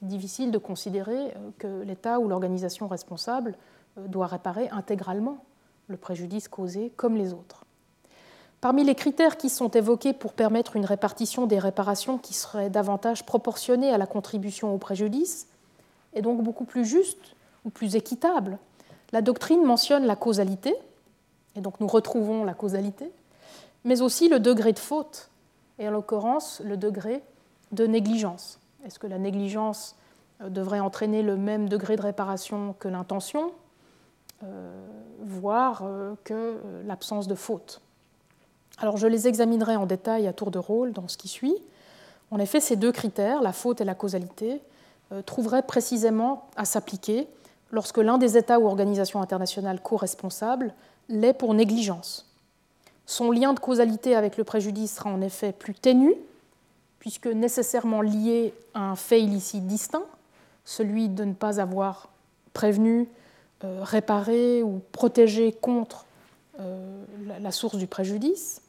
Difficile 0.02 0.52
de 0.52 0.58
considérer 0.58 1.34
que 1.58 1.82
l'État 1.82 2.22
ou 2.22 2.30
l'organisation 2.30 2.88
responsable 2.88 3.58
doit 3.98 4.28
réparer 4.28 4.70
intégralement 4.70 5.44
le 5.88 5.98
préjudice 5.98 6.48
causé 6.48 6.94
comme 6.96 7.18
les 7.18 7.34
autres. 7.34 7.65
Parmi 8.66 8.84
les 8.84 8.96
critères 8.96 9.38
qui 9.38 9.52
sont 9.52 9.70
évoqués 9.70 10.12
pour 10.12 10.34
permettre 10.34 10.76
une 10.76 10.86
répartition 10.86 11.46
des 11.46 11.60
réparations 11.60 12.18
qui 12.18 12.34
serait 12.34 12.72
davantage 12.72 13.24
proportionnée 13.24 13.92
à 13.92 14.00
la 14.00 14.08
contribution 14.08 14.74
au 14.74 14.80
préjudice, 14.80 15.48
et 16.16 16.24
donc 16.24 16.42
beaucoup 16.42 16.66
plus 16.66 16.84
juste 16.84 17.36
ou 17.64 17.70
plus 17.70 17.96
équitable, 17.96 18.58
la 19.12 19.22
doctrine 19.22 19.64
mentionne 19.64 20.08
la 20.08 20.16
causalité, 20.16 20.74
et 21.56 21.62
donc 21.62 21.80
nous 21.80 21.86
retrouvons 21.86 22.44
la 22.44 22.56
causalité, 22.56 23.12
mais 23.84 24.02
aussi 24.02 24.30
le 24.30 24.40
degré 24.40 24.74
de 24.74 24.80
faute, 24.80 25.30
et 25.78 25.88
en 25.88 25.92
l'occurrence 25.92 26.60
le 26.66 26.76
degré 26.76 27.22
de 27.72 27.86
négligence. 27.86 28.60
Est-ce 28.84 28.98
que 28.98 29.06
la 29.06 29.20
négligence 29.20 29.96
euh, 30.42 30.50
devrait 30.50 30.80
entraîner 30.80 31.22
le 31.22 31.38
même 31.38 31.70
degré 31.70 31.98
de 31.98 32.02
réparation 32.02 32.74
que 32.80 32.88
l'intention, 32.88 33.52
euh, 34.44 34.88
voire 35.22 35.84
euh, 35.84 36.16
que 36.24 36.58
l'absence 36.88 37.28
de 37.28 37.36
faute? 37.36 37.80
Alors 38.77 38.97
je 38.97 39.07
les 39.07 39.27
examinerai 39.27 39.76
en 39.76 39.85
détail 39.85 40.27
à 40.27 40.34
tour 40.34 40.52
de 40.52 40.60
rôle 40.60 40.91
dans 40.91 41.07
ce 41.07 41.18
qui 41.18 41.27
suit. 41.27 41.56
En 42.31 42.39
effet, 42.39 42.60
ces 42.60 42.76
deux 42.76 42.91
critères, 42.91 43.41
la 43.41 43.53
faute 43.53 43.81
et 43.81 43.85
la 43.85 43.95
causalité, 43.95 44.61
euh, 45.11 45.22
trouveraient 45.22 45.61
précisément 45.61 46.47
à 46.56 46.65
s'appliquer 46.65 47.27
lorsque 47.72 47.97
l'un 47.97 48.18
des 48.18 48.38
États 48.38 48.60
ou 48.60 48.68
organisations 48.68 49.22
internationales 49.22 49.80
co-responsables 49.81 50.73
l'est 51.10 51.34
pour 51.34 51.53
négligence. 51.53 52.30
Son 53.06 53.31
lien 53.31 53.53
de 53.53 53.60
causalité 53.60 54.15
avec 54.15 54.38
le 54.38 54.43
préjudice 54.43 54.95
sera 54.95 55.11
en 55.11 55.22
effet 55.22 55.52
plus 55.52 55.76
ténu, 55.76 56.14
puisque 56.99 57.27
nécessairement 57.27 58.02
lié 58.02 58.53
à 58.73 58.81
un 58.81 58.95
fait 58.95 59.22
illicite 59.22 59.68
distinct, 59.68 60.06
celui 60.64 61.07
de 61.07 61.23
ne 61.23 61.34
pas 61.34 61.61
avoir 61.61 62.10
prévenu, 62.53 63.07
euh, 63.64 63.81
réparé 63.84 64.64
ou 64.64 64.81
protégé 64.91 65.52
contre 65.53 66.06
euh, 66.60 67.03
la 67.39 67.52
source 67.52 67.76
du 67.76 67.85
préjudice 67.85 68.61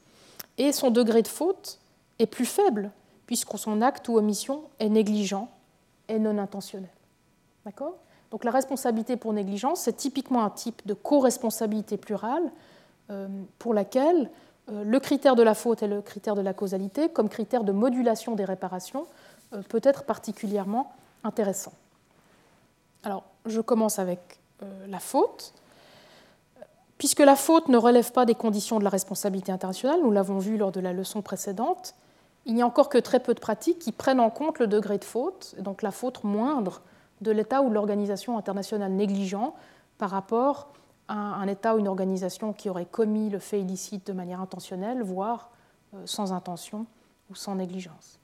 et 0.59 0.73
son 0.73 0.91
degré 0.91 1.23
de 1.23 1.29
faute 1.29 1.79
est 2.19 2.27
plus 2.27 2.47
faible, 2.47 2.91
puisque 3.27 3.59
son 3.59 3.83
acte 3.83 4.09
ou 4.09 4.17
omission 4.17 4.65
est 4.79 4.89
négligent 4.89 5.49
et 6.09 6.19
non 6.19 6.39
intentionnel. 6.39 6.91
D'accord? 7.65 7.97
Donc 8.31 8.45
la 8.45 8.51
responsabilité 8.51 9.17
pour 9.17 9.33
négligence, 9.33 9.81
c'est 9.81 9.97
typiquement 9.97 10.45
un 10.45 10.51
type 10.51 10.83
de 10.87 10.95
co-responsabilité 10.95 11.97
plurale 11.97 12.51
euh, 13.11 13.29
pour 13.59 13.75
laquelle 13.75 14.31
euh, 14.71 14.85
le 14.85 15.01
critère 15.01 15.37
de 15.37 15.43
la 15.43 15.55
faute 15.55 15.83
et 15.83 15.87
le 15.87 16.03
critère 16.03 16.35
de 16.35 16.41
la 16.41 16.53
causalité, 16.53 17.09
comme 17.09 17.29
critère 17.29 17.65
de 17.65 17.73
modulation 17.73 18.35
des 18.35 18.45
réparations, 18.45 19.07
euh, 19.53 19.63
peut 19.63 19.81
être 19.83 20.05
particulièrement 20.05 20.93
intéressant. 21.23 21.73
Alors, 23.03 23.25
je 23.45 23.61
commence 23.61 23.99
avec 23.99 24.41
la 24.89 24.99
faute. 24.99 25.53
Puisque 26.99 27.21
la 27.21 27.37
faute 27.37 27.69
ne 27.69 27.77
relève 27.77 28.13
pas 28.13 28.25
des 28.25 28.35
conditions 28.35 28.79
de 28.79 28.85
la 28.85 28.91
responsabilité 28.91 29.53
internationale, 29.53 30.01
nous 30.03 30.13
l'avons 30.13 30.39
vu 30.39 30.57
lors 30.57 30.73
de 30.73 30.81
la 30.81 30.93
leçon 30.93 31.23
précédente, 31.23 31.95
il 32.47 32.55
n'y 32.55 32.63
a 32.63 32.67
encore 32.67 32.89
que 32.89 32.99
très 32.99 33.21
peu 33.21 33.35
de 33.35 33.41
pratiques 33.41 33.81
qui 33.81 33.93
prennent 33.93 34.21
en 34.21 34.31
compte 34.31 34.59
le 34.61 34.67
degré 34.67 34.99
de 34.99 35.05
faute, 35.05 35.57
donc 35.59 35.83
la 35.83 35.91
faute 35.91 36.23
moindre 36.25 36.81
de 37.21 37.33
l'État 37.33 37.63
ou 37.63 37.69
de 37.69 37.75
l'organisation 37.75 38.39
internationale 38.39 38.93
négligent 38.93 39.53
par 39.99 40.11
rapport 40.11 40.69
à 41.09 41.15
un 41.15 41.47
État 41.49 41.75
ou 41.75 41.79
une 41.79 41.89
organisation 41.89 42.53
qui 42.53 42.71
aurait 42.71 42.87
commis 42.87 43.31
le 43.31 43.41
fait 43.41 43.61
illicite 43.61 44.07
de 44.07 44.13
manière 44.13 44.41
intentionnelle, 44.41 45.03
voire 45.03 45.51
euh, 45.95 46.03
sans 46.05 46.33
intention 46.33 46.87
ou 47.31 47.35
sans 47.35 47.57
négligence. 47.57 48.19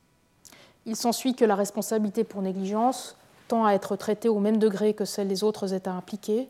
Il 0.86 0.96
s'ensuit 0.96 1.34
que 1.34 1.44
la 1.44 1.54
responsabilité 1.54 2.24
pour 2.24 2.42
négligence 2.42 3.16
tend 3.48 3.64
à 3.64 3.72
être 3.72 3.96
traitée 3.96 4.28
au 4.28 4.38
même 4.38 4.58
degré 4.58 4.94
que 4.94 5.04
celle 5.04 5.28
des 5.28 5.44
autres 5.44 5.74
États 5.74 5.92
impliqués, 5.92 6.48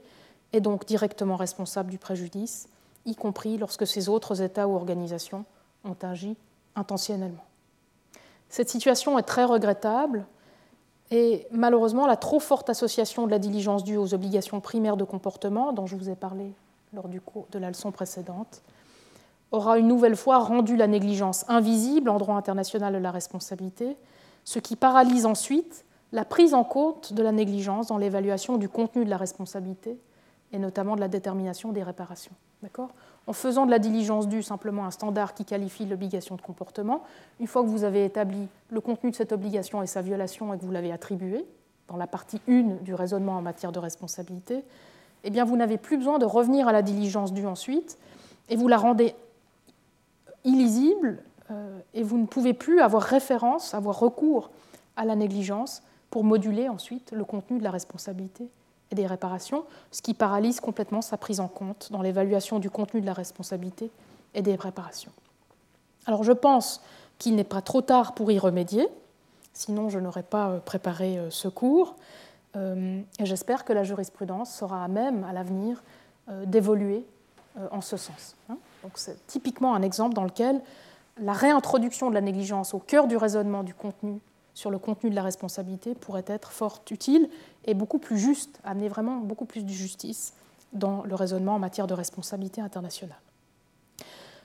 est 0.53 0.61
donc 0.61 0.85
directement 0.87 1.37
responsable 1.37 1.91
du 1.91 1.99
préjudice, 1.99 2.69
y 3.07 3.15
compris 3.15 3.59
lorsque 3.59 3.87
ces 3.87 4.09
autres 4.09 4.43
États 4.43 4.69
ou 4.69 4.74
organisations 4.74 5.45
ont 5.85 5.97
agi 6.03 6.37
intentionnellement. 6.77 7.45
Cette 8.49 8.69
situation 8.69 9.19
est 9.19 9.23
très 9.23 9.45
regrettable 9.45 10.27
et 11.11 11.47
malheureusement 11.51 12.07
la 12.07 12.16
trop 12.16 12.41
forte 12.41 12.70
association 12.70 13.27
de 13.27 13.31
la 13.31 13.39
diligence 13.39 13.85
due 13.85 13.97
aux 13.97 14.15
obligations 14.15 14.61
primaires 14.61 14.97
de 14.97 15.05
comportement, 15.05 15.73
dont 15.73 15.87
je 15.87 15.97
vous 15.97 16.09
ai 16.09 16.15
parlé 16.15 16.53
lors 16.93 17.09
de 17.09 17.59
la 17.59 17.69
leçon 17.69 17.91
précédente, 17.93 18.62
aura 19.51 19.79
une 19.79 19.89
nouvelle 19.89 20.16
fois 20.16 20.39
rendu 20.39 20.77
la 20.77 20.87
négligence 20.87 21.45
invisible 21.49 22.11
en 22.11 22.19
droit 22.19 22.37
international 22.37 22.95
de 22.95 22.99
la 22.99 23.11
responsabilité, 23.11 23.97
ce 24.45 24.59
qui 24.59 24.77
paralyse 24.77 25.27
ensuite 25.27 25.85
la 26.12 26.24
prise 26.24 26.55
en 26.55 26.65
compte 26.65 27.12
de 27.12 27.23
la 27.23 27.33
négligence 27.33 27.87
dans 27.87 27.99
l'évaluation 27.99 28.59
du 28.59 28.69
contenu 28.69 29.05
de 29.05 29.11
la 29.11 29.16
responsabilité 29.16 29.99
et 30.53 30.59
notamment 30.59 30.97
de 30.97 31.01
la 31.01 31.09
détermination 31.09 31.73
des 31.73 31.83
réparations. 31.83 32.33
en 33.27 33.33
faisant 33.33 33.66
de 33.66 33.70
la 33.70 33.79
diligence 33.79 34.29
due 34.29 34.43
simplement 34.43 34.85
un 34.85 34.91
standard 34.91 35.35
qui 35.35 35.45
qualifie 35.45 35.87
l'obligation 35.87 36.37
de 36.37 36.43
comportement, 36.43 37.03
une 37.41 37.47
fois 37.47 37.62
que 37.62 37.69
vous 37.69 37.85
avez 37.85 38.05
établi 38.05 38.49
le 38.70 38.81
contenu 38.81 39.11
de 39.11 39.16
cette 39.16 39.33
obligation 39.33 39.83
et 39.83 39.87
sa 39.87 40.03
violation 40.03 40.53
et 40.53 40.59
que 40.59 40.65
vous 40.65 40.70
l'avez 40.70 40.93
attribué 40.93 41.47
dans 41.89 41.97
la 41.97 42.07
partie 42.07 42.41
1 42.49 42.83
du 42.83 42.95
raisonnement 42.95 43.37
en 43.37 43.43
matière 43.43 43.73
de 43.73 43.79
responsabilité, 43.79 44.65
eh 45.24 45.31
bien 45.31 45.45
vous 45.45 45.57
n'avez 45.57 45.79
plus 45.79 45.97
besoin 45.97 46.19
de 46.19 46.24
revenir 46.24 46.69
à 46.69 46.73
la 46.73 46.83
diligence 46.83 47.33
due 47.33 47.47
ensuite 47.47 47.99
et 48.49 48.57
vous 48.57 48.69
la 48.69 48.77
rendez 48.77 49.15
illisible 50.45 51.23
euh, 51.51 51.79
et 51.95 52.03
vous 52.03 52.19
ne 52.19 52.27
pouvez 52.27 52.55
plus 52.55 52.81
avoir 52.81 53.03
référence, 53.03 53.74
avoir 53.74 53.99
recours 53.99 54.51
à 54.97 55.05
la 55.05 55.16
négligence 55.16 55.83
pour 56.11 56.24
moduler 56.24 56.69
ensuite 56.69 57.12
le 57.12 57.24
contenu 57.24 57.59
de 57.59 57.65
la 57.65 57.70
responsabilité 57.70 58.49
et 58.93 58.94
des 58.94 59.06
réparations, 59.06 59.64
ce 59.90 60.02
qui 60.02 60.14
paralyse 60.14 60.60
complètement 60.60 61.01
sa 61.01 61.16
prise 61.16 61.40
en 61.40 61.48
compte 61.48 61.89
dans 61.90 62.02
l'évaluation 62.02 62.59
du 62.59 62.70
contenu 62.70 63.01
de 63.01 63.06
la 63.06 63.14
responsabilité 63.14 63.90
et 64.35 64.43
des 64.43 64.55
réparations. 64.55 65.10
Alors 66.06 66.23
je 66.23 66.32
pense 66.32 66.82
qu'il 67.19 67.35
n'est 67.35 67.43
pas 67.43 67.62
trop 67.62 67.81
tard 67.81 68.14
pour 68.14 68.31
y 68.31 68.39
remédier, 68.39 68.86
sinon 69.55 69.89
je 69.89 69.98
n'aurais 69.98 70.23
pas 70.23 70.51
euh, 70.51 70.59
préparé 70.59 71.19
euh, 71.19 71.31
ce 71.31 71.48
cours, 71.48 71.97
euh, 72.55 73.01
et 73.19 73.24
j'espère 73.24 73.64
que 73.64 73.73
la 73.73 73.82
jurisprudence 73.82 74.55
sera 74.55 74.85
à 74.85 74.89
même 74.89 75.24
à 75.24 75.32
l'avenir 75.32 75.82
d'évoluer 76.47 77.05
en 77.73 77.81
ce 77.81 77.97
sens. 77.97 78.36
Hein. 78.48 78.56
Donc 78.85 78.93
c'est 78.94 79.27
typiquement 79.27 79.74
un 79.74 79.82
exemple 79.82 80.14
dans 80.14 80.23
lequel 80.23 80.60
la 81.19 81.32
réintroduction 81.32 82.10
de 82.10 82.14
la 82.14 82.20
négligence 82.20 82.74
au 82.74 82.78
cœur 82.78 83.09
du 83.09 83.16
raisonnement 83.16 83.64
du 83.64 83.74
contenu 83.74 84.20
sur 84.55 84.70
le 84.70 84.79
contenu 84.79 85.11
de 85.11 85.15
la 85.15 85.23
responsabilité 85.23 85.95
pourrait 85.95 86.24
être 86.27 86.51
fort 86.51 86.81
utile 86.91 87.29
et 87.65 87.74
beaucoup 87.74 87.99
plus 87.99 88.19
juste, 88.19 88.61
amener 88.65 88.89
vraiment 88.89 89.16
beaucoup 89.16 89.45
plus 89.45 89.65
de 89.65 89.70
justice 89.70 90.35
dans 90.73 91.03
le 91.05 91.15
raisonnement 91.15 91.55
en 91.55 91.59
matière 91.59 91.87
de 91.87 91.95
responsabilité 91.95 92.61
internationale. 92.61 93.20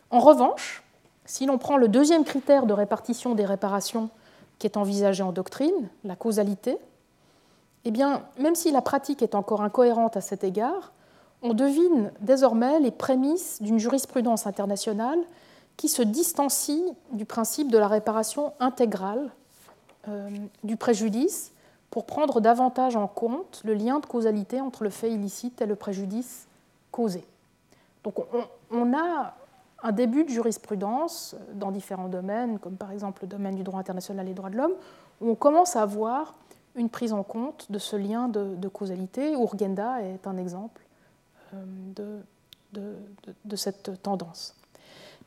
En 0.10 0.20
revanche, 0.20 0.84
si 1.26 1.46
l'on 1.46 1.58
prend 1.58 1.78
le 1.78 1.88
deuxième 1.88 2.24
critère 2.24 2.66
de 2.66 2.74
répartition 2.74 3.36
des 3.36 3.46
réparations 3.46 4.10
qui 4.60 4.68
est 4.68 4.78
envisagé 4.78 5.24
en 5.24 5.32
doctrine, 5.32 5.90
la 6.04 6.16
causalité, 6.16 6.78
eh 7.86 7.92
bien, 7.92 8.24
même 8.40 8.56
si 8.56 8.72
la 8.72 8.82
pratique 8.82 9.22
est 9.22 9.36
encore 9.36 9.62
incohérente 9.62 10.18
à 10.18 10.22
cet 10.22 10.44
égard, 10.44 10.94
on 11.42 11.54
devine 11.54 12.12
désormais 12.20 12.80
les 12.80 12.92
prémices 12.92 13.62
d'une 13.62 13.78
jurisprudence 13.78 14.48
internationale 14.48 15.20
qui 15.76 15.90
se 15.90 16.02
distancie 16.02 16.84
du 17.12 17.26
principe 17.26 17.72
de 17.72 17.78
la 17.78 17.88
réparation 17.88 18.54
intégrale 18.60 19.32
du 20.64 20.78
préjudice 20.78 21.52
pour 21.90 22.06
prendre 22.06 22.42
davantage 22.42 22.96
en 22.96 23.08
compte 23.08 23.62
le 23.64 23.74
lien 23.74 24.00
de 24.00 24.06
causalité 24.06 24.62
entre 24.62 24.84
le 24.84 24.90
fait 24.90 25.12
illicite 25.12 25.62
et 25.62 25.66
le 25.66 25.76
préjudice 25.76 26.48
causé. 26.92 27.26
Donc 28.04 28.16
on, 28.72 28.94
a 28.94 29.34
un 29.84 29.92
début 29.92 30.24
de 30.24 30.30
jurisprudence 30.30 31.36
dans 31.54 31.72
différents 31.72 32.08
domaines, 32.08 32.60
comme 32.60 32.76
par 32.76 32.92
exemple 32.92 33.24
le 33.24 33.28
domaine 33.28 33.56
du 33.56 33.64
droit 33.64 33.80
international 33.80 34.26
et 34.26 34.30
des 34.30 34.36
droits 34.36 34.50
de 34.50 34.58
l'homme, 34.58 34.74
où 35.22 35.30
on 35.30 35.36
commence 35.36 35.76
à 35.76 35.82
avoir 35.82 36.36
une 36.76 36.90
prise 36.90 37.14
en 37.14 37.24
compte 37.24 37.72
de 37.72 37.80
ce 37.80 37.96
lien 37.96 38.28
de, 38.28 38.68
causalité. 38.68 39.34
Urgenda 39.34 40.02
est 40.02 40.28
un 40.28 40.38
exemple 40.38 40.82
euh, 41.54 42.22
de, 42.74 42.96
de, 43.46 43.56
cette 43.56 44.02
tendance. 44.04 44.56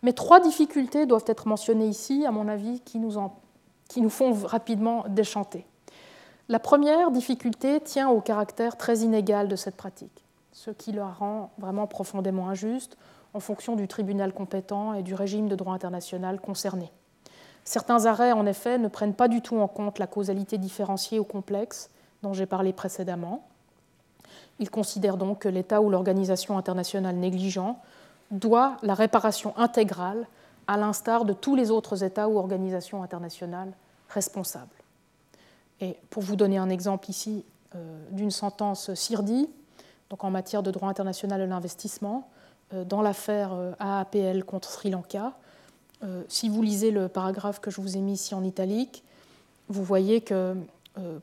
Mais 0.02 0.12
trois 0.12 0.40
difficultés 0.40 1.06
doivent 1.06 1.24
être 1.26 1.48
mentionnées 1.48 1.88
ici, 1.88 2.24
à 2.24 2.30
mon 2.30 2.48
avis, 2.48 2.80
qui 2.80 2.98
nous 2.98 3.18
en 3.18 3.34
qui 3.90 4.00
nous 4.00 4.08
font 4.08 4.32
rapidement 4.32 5.04
déchanter. 5.08 5.66
La 6.48 6.60
première 6.60 7.10
difficulté 7.10 7.80
tient 7.80 8.08
au 8.08 8.20
caractère 8.20 8.76
très 8.76 8.98
inégal 8.98 9.48
de 9.48 9.56
cette 9.56 9.76
pratique, 9.76 10.24
ce 10.52 10.70
qui 10.70 10.92
la 10.92 11.06
rend 11.06 11.50
vraiment 11.58 11.88
profondément 11.88 12.48
injuste 12.48 12.96
en 13.34 13.40
fonction 13.40 13.74
du 13.74 13.88
tribunal 13.88 14.32
compétent 14.32 14.94
et 14.94 15.02
du 15.02 15.14
régime 15.14 15.48
de 15.48 15.56
droit 15.56 15.74
international 15.74 16.40
concerné. 16.40 16.92
Certains 17.64 18.06
arrêts, 18.06 18.30
en 18.30 18.46
effet, 18.46 18.78
ne 18.78 18.86
prennent 18.86 19.14
pas 19.14 19.26
du 19.26 19.42
tout 19.42 19.58
en 19.58 19.66
compte 19.66 19.98
la 19.98 20.06
causalité 20.06 20.56
différenciée 20.56 21.18
ou 21.18 21.24
complexe 21.24 21.90
dont 22.22 22.32
j'ai 22.32 22.46
parlé 22.46 22.72
précédemment. 22.72 23.44
Ils 24.60 24.70
considèrent 24.70 25.16
donc 25.16 25.40
que 25.40 25.48
l'État 25.48 25.80
ou 25.80 25.90
l'organisation 25.90 26.56
internationale 26.56 27.16
négligent 27.16 27.76
doit 28.30 28.76
la 28.82 28.94
réparation 28.94 29.52
intégrale 29.58 30.28
à 30.70 30.76
l'instar 30.76 31.24
de 31.24 31.32
tous 31.32 31.56
les 31.56 31.72
autres 31.72 32.04
États 32.04 32.28
ou 32.28 32.38
organisations 32.38 33.02
internationales 33.02 33.72
responsables. 34.08 34.68
Et 35.80 35.96
pour 36.10 36.22
vous 36.22 36.36
donner 36.36 36.58
un 36.58 36.70
exemple 36.70 37.10
ici 37.10 37.44
euh, 37.74 37.98
d'une 38.12 38.30
sentence 38.30 38.94
CIRDI, 38.94 39.50
donc 40.10 40.22
en 40.22 40.30
matière 40.30 40.62
de 40.62 40.70
droit 40.70 40.88
international 40.88 41.40
de 41.40 41.46
l'investissement, 41.46 42.28
euh, 42.72 42.84
dans 42.84 43.02
l'affaire 43.02 43.52
euh, 43.52 43.72
AAPL 43.80 44.44
contre 44.44 44.70
Sri 44.70 44.90
Lanka, 44.90 45.32
si 46.28 46.48
vous 46.48 46.62
lisez 46.62 46.92
le 46.92 47.08
paragraphe 47.08 47.60
que 47.60 47.70
je 47.70 47.78
vous 47.82 47.98
ai 47.98 48.00
mis 48.00 48.14
ici 48.14 48.34
en 48.34 48.42
italique, 48.42 49.04
vous 49.68 49.84
voyez 49.84 50.22
que 50.22 50.56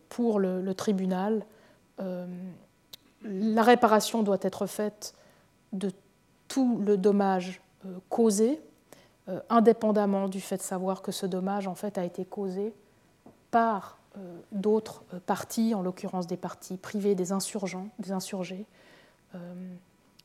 pour 0.07 0.37
le 0.37 0.71
tribunal, 0.75 1.43
la 1.97 3.63
réparation 3.63 4.21
doit 4.21 4.37
être 4.41 4.67
faite 4.67 5.15
de 5.73 5.89
tout 6.47 6.79
le 6.85 6.95
dommage 6.95 7.59
causé 8.09 8.61
euh, 9.29 9.41
indépendamment 9.49 10.29
du 10.29 10.39
fait 10.39 10.55
de 10.55 10.61
savoir 10.61 11.01
que 11.01 11.11
ce 11.11 11.25
dommage 11.25 11.67
en 11.67 11.75
fait 11.75 11.97
a 11.97 12.05
été 12.05 12.23
causé 12.23 12.73
par 13.51 13.97
euh, 14.17 14.39
d'autres 14.53 15.03
euh, 15.13 15.19
partis, 15.25 15.75
en 15.75 15.81
l'occurrence 15.81 16.27
des 16.27 16.37
partis 16.37 16.77
privés, 16.77 17.13
des 17.13 17.33
insurgents, 17.33 17.89
des 17.99 18.11
insurgés, 18.11 18.65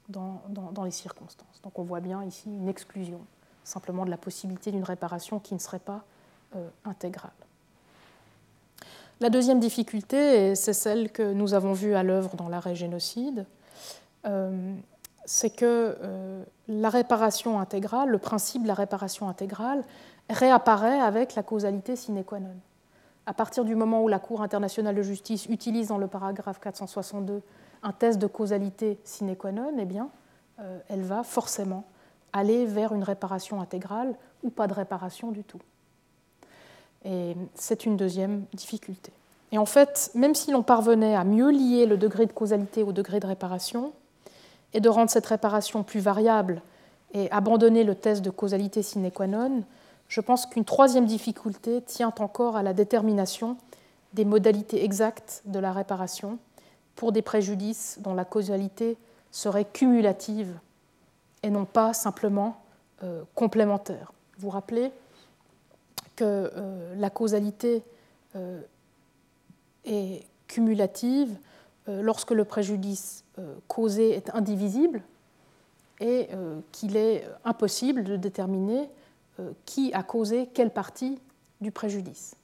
dans, 0.09 0.85
les 0.85 0.91
circonstances. 0.91 1.61
Donc 1.65 1.79
on 1.79 1.83
voit 1.83 2.01
bien 2.01 2.23
ici 2.25 2.49
une 2.49 2.69
exclusion 2.69 3.21
simplement 3.65 4.05
de 4.05 4.11
la 4.11 4.17
possibilité 4.17 4.71
d'une 4.71 4.85
réparation 4.85 5.39
qui 5.39 5.53
ne 5.55 5.59
serait 5.59 5.79
pas 5.79 6.03
intégrale. 6.87 7.31
La 9.21 9.29
deuxième 9.29 9.61
difficulté, 9.61 10.55
c'est 10.55 10.73
celle 10.73 11.13
que 11.13 11.35
nous 11.35 11.53
avons 11.53 11.75
vue 11.75 11.95
à 11.95 12.03
l'œuvre 12.03 12.37
dans 12.37 12.49
l'arrêt 12.49 12.75
génocide, 12.75 13.45
c'est 15.33 15.49
que 15.49 15.97
euh, 16.03 16.45
la 16.69 16.91
réparation 16.91 17.59
intégrale, 17.59 18.11
le 18.11 18.19
principe 18.19 18.65
de 18.65 18.69
la 18.69 18.75
réparation 18.75 19.31
intégrale, 19.31 19.83
réapparaît 20.29 21.01
avec 21.01 21.35
la 21.37 21.43
causalité 21.43 21.97
sine 21.97 22.23
qua 22.23 22.39
non. 22.39 22.55
À 23.25 23.33
partir 23.33 23.65
du 23.65 23.75
moment 23.75 24.03
où 24.03 24.09
la 24.09 24.19
Cour 24.19 24.43
internationale 24.43 24.95
de 24.95 25.01
justice 25.01 25.47
utilise 25.47 25.89
dans 25.89 25.97
le 25.97 26.07
paragraphe 26.07 26.61
462 26.61 27.41
un 27.83 27.93
test 27.93 28.19
de 28.19 28.27
causalité 28.27 28.99
sine 29.05 29.35
qua 29.35 29.53
non, 29.53 29.73
eh 29.79 29.87
bien, 29.87 30.11
euh, 30.61 30.79
elle 30.91 31.03
va 31.03 31.23
forcément 31.23 31.85
aller 32.35 32.67
vers 32.67 32.93
une 32.93 33.03
réparation 33.03 33.63
intégrale 33.63 34.15
ou 34.43 34.51
pas 34.51 34.67
de 34.67 34.75
réparation 34.75 35.31
du 35.31 35.45
tout. 35.45 35.63
Et 37.07 37.39
c'est 37.55 37.87
une 37.87 37.97
deuxième 37.97 38.45
difficulté. 38.53 39.11
Et 39.51 39.57
en 39.57 39.67
fait, 39.67 40.11
même 40.15 40.35
si 40.35 40.51
l'on 40.51 40.63
parvenait 40.63 41.17
à 41.17 41.25
mieux 41.25 41.51
lier 41.51 41.87
le 41.87 41.97
degré 41.97 42.27
de 42.27 42.33
causalité 42.33 42.83
au 42.83 42.93
degré 42.93 43.19
de 43.19 43.27
réparation, 43.27 43.95
et 44.75 44.81
de 44.81 44.89
rendre 44.89 45.11
cette 45.11 45.27
réparation 45.27 45.83
plus 45.83 46.01
variable 46.01 46.63
et 47.13 47.31
abandonner 47.31 47.85
le 47.85 47.95
test 47.95 48.23
de 48.23 48.31
causalité 48.31 48.83
sine 48.83 49.11
qua 49.11 49.27
non, 49.27 49.65
je 50.09 50.21
pense 50.21 50.47
qu'une 50.47 50.65
troisième 50.65 51.07
difficulté 51.07 51.83
tient 51.83 52.13
encore 52.19 52.57
à 52.57 52.63
la 52.63 52.73
détermination 52.73 53.57
des 54.13 54.25
modalités 54.25 54.85
exactes 54.85 55.43
de 55.47 55.59
la 55.59 55.73
réparation 55.73 56.39
pour 56.97 57.13
des 57.13 57.23
préjudices 57.23 57.99
dont 58.01 58.15
la 58.15 58.25
causalité 58.25 58.97
serait 59.31 59.65
cumulative 59.65 60.59
et 61.43 61.51
non 61.51 61.65
pas 61.65 61.95
simplement 61.95 62.63
euh, 63.03 63.23
complémentaire. 63.35 64.13
Vous 64.39 64.51
rappelez 64.51 64.93
que 66.17 66.25
euh, 66.25 66.95
la 66.97 67.11
causalité 67.11 67.83
euh, 68.37 68.61
est 69.85 70.27
cumulative 70.47 71.35
lorsque 71.89 72.31
le 72.31 72.45
préjudice 72.45 73.23
euh, 73.39 73.55
causé 73.67 74.11
est 74.11 74.29
indivisible 74.35 75.03
et 76.01 76.29
euh, 76.35 76.61
qu'il 76.71 76.99
est 76.99 77.27
impossible 77.47 78.05
de 78.05 78.17
déterminer 78.17 78.91
euh, 79.41 79.53
qui 79.65 79.91
a 79.95 80.03
causé 80.03 80.51
quelle 80.53 80.71
partie 80.71 81.19
du 81.63 81.71
préjudice. 81.71 82.37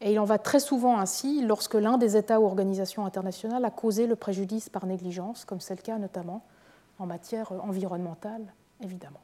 Et 0.00 0.12
il 0.12 0.18
en 0.18 0.24
va 0.24 0.38
très 0.38 0.58
souvent 0.58 0.98
ainsi 0.98 1.40
lorsque 1.42 1.74
l'un 1.74 1.98
des 1.98 2.16
États 2.16 2.40
ou 2.40 2.46
organisations 2.46 3.06
internationales 3.06 3.64
a 3.64 3.70
causé 3.70 4.08
le 4.08 4.16
préjudice 4.16 4.68
par 4.68 4.86
négligence, 4.86 5.44
comme 5.44 5.60
c'est 5.60 5.76
le 5.76 5.82
cas 5.82 5.98
notamment 5.98 6.42
en 6.98 7.06
matière 7.06 7.52
environnementale, 7.62 8.42
évidemment. 8.82 9.20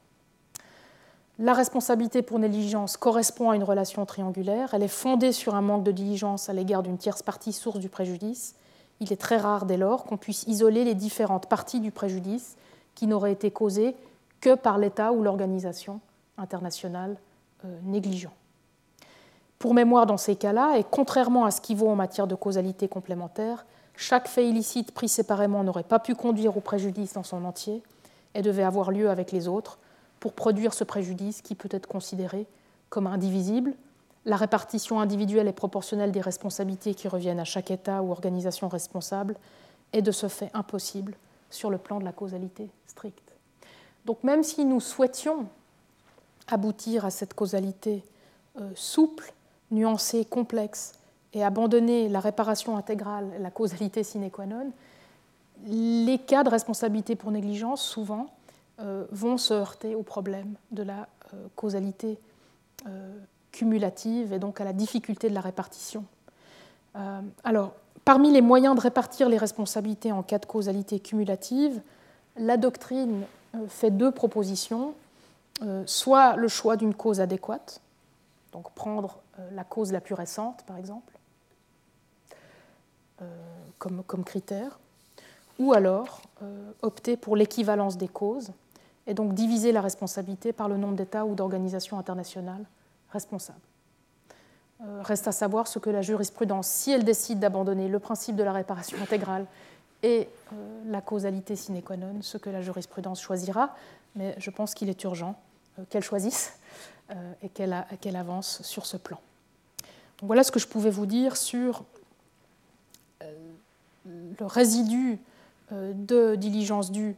La 1.40 1.54
responsabilité 1.54 2.22
pour 2.22 2.38
négligence 2.38 2.96
correspond 2.96 3.50
à 3.50 3.56
une 3.56 3.64
relation 3.64 4.06
triangulaire. 4.06 4.74
Elle 4.74 4.84
est 4.84 4.88
fondée 4.88 5.32
sur 5.32 5.56
un 5.56 5.60
manque 5.60 5.82
de 5.82 5.90
diligence 5.90 6.48
à 6.48 6.52
l'égard 6.52 6.84
d'une 6.84 6.98
tierce 6.98 7.22
partie 7.22 7.52
source 7.52 7.80
du 7.80 7.88
préjudice 7.88 8.54
il 9.00 9.12
est 9.12 9.20
très 9.20 9.36
rare 9.36 9.66
dès 9.66 9.76
lors 9.76 10.04
qu'on 10.04 10.16
puisse 10.16 10.44
isoler 10.44 10.84
les 10.84 10.94
différentes 10.94 11.46
parties 11.46 11.80
du 11.80 11.90
préjudice 11.90 12.56
qui 12.94 13.06
n'auraient 13.06 13.32
été 13.32 13.50
causées 13.50 13.94
que 14.40 14.54
par 14.54 14.78
l'État 14.78 15.12
ou 15.12 15.22
l'organisation 15.22 16.00
internationale 16.38 17.16
euh, 17.64 17.78
négligent. 17.84 18.30
Pour 19.58 19.74
mémoire, 19.74 20.06
dans 20.06 20.16
ces 20.16 20.36
cas-là, 20.36 20.76
et 20.76 20.84
contrairement 20.84 21.44
à 21.44 21.50
ce 21.50 21.60
qui 21.60 21.74
vaut 21.74 21.88
en 21.88 21.96
matière 21.96 22.26
de 22.26 22.34
causalité 22.34 22.88
complémentaire, 22.88 23.64
chaque 23.96 24.28
fait 24.28 24.48
illicite 24.48 24.92
pris 24.92 25.08
séparément 25.08 25.64
n'aurait 25.64 25.84
pas 25.84 25.98
pu 25.98 26.14
conduire 26.14 26.56
au 26.56 26.60
préjudice 26.60 27.14
dans 27.14 27.22
son 27.22 27.44
entier 27.44 27.82
et 28.34 28.42
devait 28.42 28.64
avoir 28.64 28.90
lieu 28.90 29.08
avec 29.08 29.32
les 29.32 29.48
autres 29.48 29.78
pour 30.20 30.32
produire 30.32 30.74
ce 30.74 30.84
préjudice 30.84 31.42
qui 31.42 31.54
peut 31.54 31.68
être 31.70 31.86
considéré 31.86 32.46
comme 32.90 33.06
indivisible 33.06 33.74
la 34.26 34.36
répartition 34.36 35.00
individuelle 35.00 35.48
et 35.48 35.52
proportionnelle 35.52 36.12
des 36.12 36.20
responsabilités 36.20 36.94
qui 36.94 37.08
reviennent 37.08 37.40
à 37.40 37.44
chaque 37.44 37.70
État 37.70 38.02
ou 38.02 38.10
organisation 38.10 38.68
responsable 38.68 39.36
est 39.92 40.02
de 40.02 40.12
ce 40.12 40.28
fait 40.28 40.50
impossible 40.54 41.14
sur 41.50 41.70
le 41.70 41.78
plan 41.78 41.98
de 41.98 42.04
la 42.04 42.12
causalité 42.12 42.70
stricte. 42.86 43.32
Donc 44.04 44.22
même 44.24 44.42
si 44.42 44.64
nous 44.64 44.80
souhaitions 44.80 45.46
aboutir 46.46 47.04
à 47.04 47.10
cette 47.10 47.34
causalité 47.34 48.02
euh, 48.60 48.70
souple, 48.74 49.32
nuancée, 49.70 50.24
complexe, 50.24 50.92
et 51.32 51.42
abandonner 51.42 52.08
la 52.08 52.20
réparation 52.20 52.76
intégrale 52.76 53.28
la 53.40 53.50
causalité 53.50 54.04
sine 54.04 54.30
qua 54.30 54.46
non, 54.46 54.70
les 55.66 56.18
cas 56.18 56.44
de 56.44 56.48
responsabilité 56.48 57.16
pour 57.16 57.32
négligence, 57.32 57.82
souvent, 57.82 58.26
euh, 58.80 59.04
vont 59.10 59.36
se 59.36 59.52
heurter 59.52 59.94
au 59.94 60.02
problème 60.02 60.54
de 60.70 60.82
la 60.82 61.08
euh, 61.32 61.46
causalité 61.56 62.18
cumulative 63.54 64.32
et 64.32 64.38
donc 64.38 64.60
à 64.60 64.64
la 64.64 64.72
difficulté 64.72 65.28
de 65.30 65.34
la 65.34 65.40
répartition. 65.40 66.04
Euh, 66.96 67.20
alors, 67.44 67.72
parmi 68.04 68.32
les 68.32 68.42
moyens 68.42 68.74
de 68.74 68.80
répartir 68.80 69.28
les 69.28 69.38
responsabilités 69.38 70.10
en 70.10 70.22
cas 70.22 70.38
de 70.38 70.46
causalité 70.46 70.98
cumulative, 70.98 71.80
la 72.36 72.56
doctrine 72.56 73.22
euh, 73.54 73.66
fait 73.68 73.92
deux 73.92 74.10
propositions. 74.10 74.94
Euh, 75.62 75.84
soit 75.86 76.34
le 76.34 76.48
choix 76.48 76.76
d'une 76.76 76.94
cause 76.94 77.20
adéquate, 77.20 77.80
donc 78.52 78.72
prendre 78.72 79.18
la 79.52 79.62
cause 79.62 79.92
la 79.92 80.00
plus 80.00 80.14
récente, 80.14 80.64
par 80.66 80.76
exemple, 80.76 81.12
comme, 83.78 84.02
comme, 84.04 84.24
critère, 84.24 84.78
ou 85.58 85.72
alors 85.72 86.22
opter 86.82 87.16
pour 87.16 87.34
l'équivalence 87.36 87.96
des 87.96 88.06
causes, 88.06 88.50
et 89.06 89.14
donc 89.14 89.34
diviser 89.34 89.72
la 89.72 89.80
responsabilité 89.80 90.52
par 90.52 90.68
le 90.68 90.76
nombre 90.76 90.94
d'États 90.94 91.24
ou 91.24 91.34
d'organisations 91.34 91.98
internationales 91.98 92.64
responsable. 93.14 93.60
Euh, 94.82 95.02
reste 95.02 95.28
à 95.28 95.32
savoir 95.32 95.68
ce 95.68 95.78
que 95.78 95.88
la 95.88 96.02
jurisprudence, 96.02 96.66
si 96.66 96.90
elle 96.90 97.04
décide 97.04 97.38
d'abandonner 97.38 97.88
le 97.88 97.98
principe 98.00 98.36
de 98.36 98.42
la 98.42 98.52
réparation 98.52 98.98
intégrale 99.00 99.46
et 100.02 100.28
euh, 100.52 100.82
la 100.86 101.00
causalité 101.00 101.54
sine 101.56 101.80
qua 101.80 101.96
non, 101.96 102.20
ce 102.20 102.36
que 102.38 102.50
la 102.50 102.60
jurisprudence 102.60 103.22
choisira, 103.22 103.74
mais 104.16 104.34
je 104.38 104.50
pense 104.50 104.74
qu'il 104.74 104.90
est 104.90 105.02
urgent 105.04 105.36
euh, 105.78 105.84
qu'elle 105.88 106.02
choisisse 106.02 106.58
et 107.42 107.50
qu'elle 107.50 108.16
avance 108.16 108.62
sur 108.62 108.86
ce 108.86 108.96
plan. 108.96 109.20
voilà 110.22 110.42
ce 110.42 110.50
que 110.50 110.58
je 110.58 110.66
pouvais 110.66 110.88
vous 110.88 111.04
dire 111.04 111.36
sur 111.36 111.84
le 114.06 114.46
résidu 114.46 115.18
de 115.70 116.34
diligence 116.34 116.90
due 116.90 117.14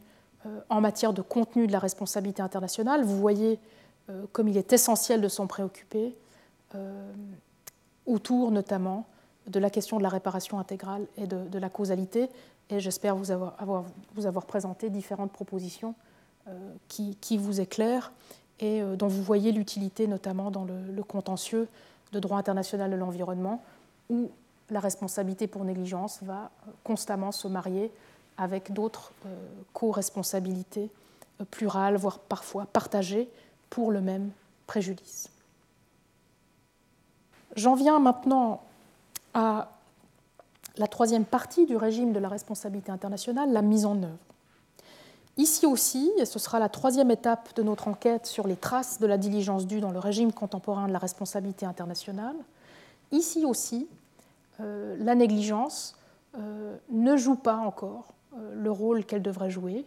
en 0.67 0.81
matière 0.81 1.13
de 1.13 1.21
contenu 1.21 1.67
de 1.67 1.71
la 1.71 1.79
responsabilité 1.79 2.41
internationale. 2.41 3.05
Vous 3.05 3.17
voyez 3.17 3.61
comme 4.31 4.47
il 4.47 4.57
est 4.57 4.71
essentiel 4.73 5.21
de 5.21 5.27
s'en 5.27 5.47
préoccuper, 5.47 6.15
euh, 6.75 7.13
autour 8.05 8.51
notamment 8.51 9.05
de 9.47 9.59
la 9.59 9.69
question 9.69 9.97
de 9.97 10.03
la 10.03 10.09
réparation 10.09 10.59
intégrale 10.59 11.05
et 11.17 11.27
de, 11.27 11.59
la 11.59 11.69
causalité. 11.69 12.29
Et 12.69 12.79
j'espère 12.79 13.15
vous 13.15 13.31
avoir, 13.31 13.85
vous 14.15 14.25
avoir, 14.25 14.45
présenté 14.45 14.89
différentes 14.89 15.31
propositions 15.31 15.95
euh, 16.47 16.73
qui, 16.87 17.37
vous 17.37 17.59
éclairent 17.59 18.11
et 18.59 18.81
dont 18.95 19.07
vous 19.07 19.23
voyez 19.23 19.51
l'utilité 19.51 20.07
notamment 20.07 20.51
dans 20.51 20.65
le, 20.65 21.03
contentieux 21.03 21.67
de 22.11 22.19
droit 22.19 22.37
international 22.37 22.91
de 22.91 22.95
l'environnement, 22.95 23.61
où 24.09 24.31
la 24.69 24.79
responsabilité 24.79 25.47
pour 25.47 25.63
négligence 25.63 26.19
va 26.23 26.51
constamment 26.83 27.31
se 27.31 27.47
marier 27.47 27.91
avec 28.37 28.73
d'autres 28.73 29.11
co-responsabilités 29.73 30.89
plurales, 31.51 31.97
voire 31.97 32.19
parfois 32.19 32.65
partagées 32.65 33.29
pour 33.69 33.91
le 33.91 34.01
même 34.01 34.31
préjudice. 34.65 35.29
J'en 37.55 37.75
viens 37.75 37.99
maintenant 37.99 38.61
à 39.33 39.69
la 40.77 40.87
troisième 40.87 41.25
partie 41.25 41.65
du 41.65 41.75
régime 41.75 42.13
de 42.13 42.19
la 42.19 42.29
responsabilité 42.29 42.91
internationale, 42.91 43.51
la 43.51 43.61
mise 43.61 43.85
en 43.85 44.01
œuvre. 44.03 44.17
Ici 45.37 45.67
aussi, 45.67 46.11
et 46.17 46.25
ce 46.25 46.39
sera 46.39 46.59
la 46.59 46.69
troisième 46.69 47.11
étape 47.11 47.55
de 47.55 47.61
notre 47.61 47.87
enquête 47.87 48.25
sur 48.25 48.47
les 48.47 48.55
traces 48.55 48.99
de 48.99 49.05
la 49.05 49.17
diligence 49.17 49.67
due 49.67 49.79
dans 49.79 49.91
le 49.91 49.99
régime 49.99 50.33
contemporain 50.33 50.87
de 50.87 50.93
la 50.93 50.99
responsabilité 50.99 51.65
internationale, 51.65 52.35
ici 53.11 53.45
aussi, 53.45 53.87
euh, 54.59 54.95
la 54.99 55.13
négligence 55.13 55.95
euh, 56.37 56.75
ne 56.89 57.15
joue 57.17 57.35
pas 57.35 57.57
encore 57.57 58.05
euh, 58.35 58.55
le 58.55 58.71
rôle 58.71 59.05
qu'elle 59.05 59.21
devrait 59.21 59.51
jouer, 59.51 59.85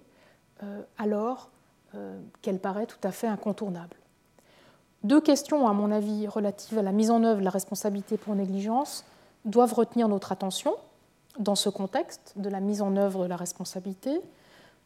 alors 0.98 1.48
qu'elle 2.42 2.58
paraît 2.58 2.86
tout 2.86 2.98
à 3.02 3.10
fait 3.10 3.26
incontournable. 3.26 3.96
Deux 5.02 5.20
questions, 5.20 5.66
à 5.66 5.72
mon 5.72 5.90
avis, 5.90 6.26
relatives 6.26 6.78
à 6.78 6.82
la 6.82 6.92
mise 6.92 7.10
en 7.10 7.24
œuvre 7.24 7.40
de 7.40 7.44
la 7.44 7.50
responsabilité 7.50 8.18
pour 8.18 8.34
négligence 8.34 9.04
doivent 9.46 9.72
retenir 9.72 10.08
notre 10.08 10.32
attention 10.32 10.74
dans 11.38 11.54
ce 11.54 11.70
contexte 11.70 12.34
de 12.36 12.48
la 12.50 12.60
mise 12.60 12.82
en 12.82 12.96
œuvre 12.96 13.24
de 13.24 13.28
la 13.28 13.36
responsabilité. 13.36 14.20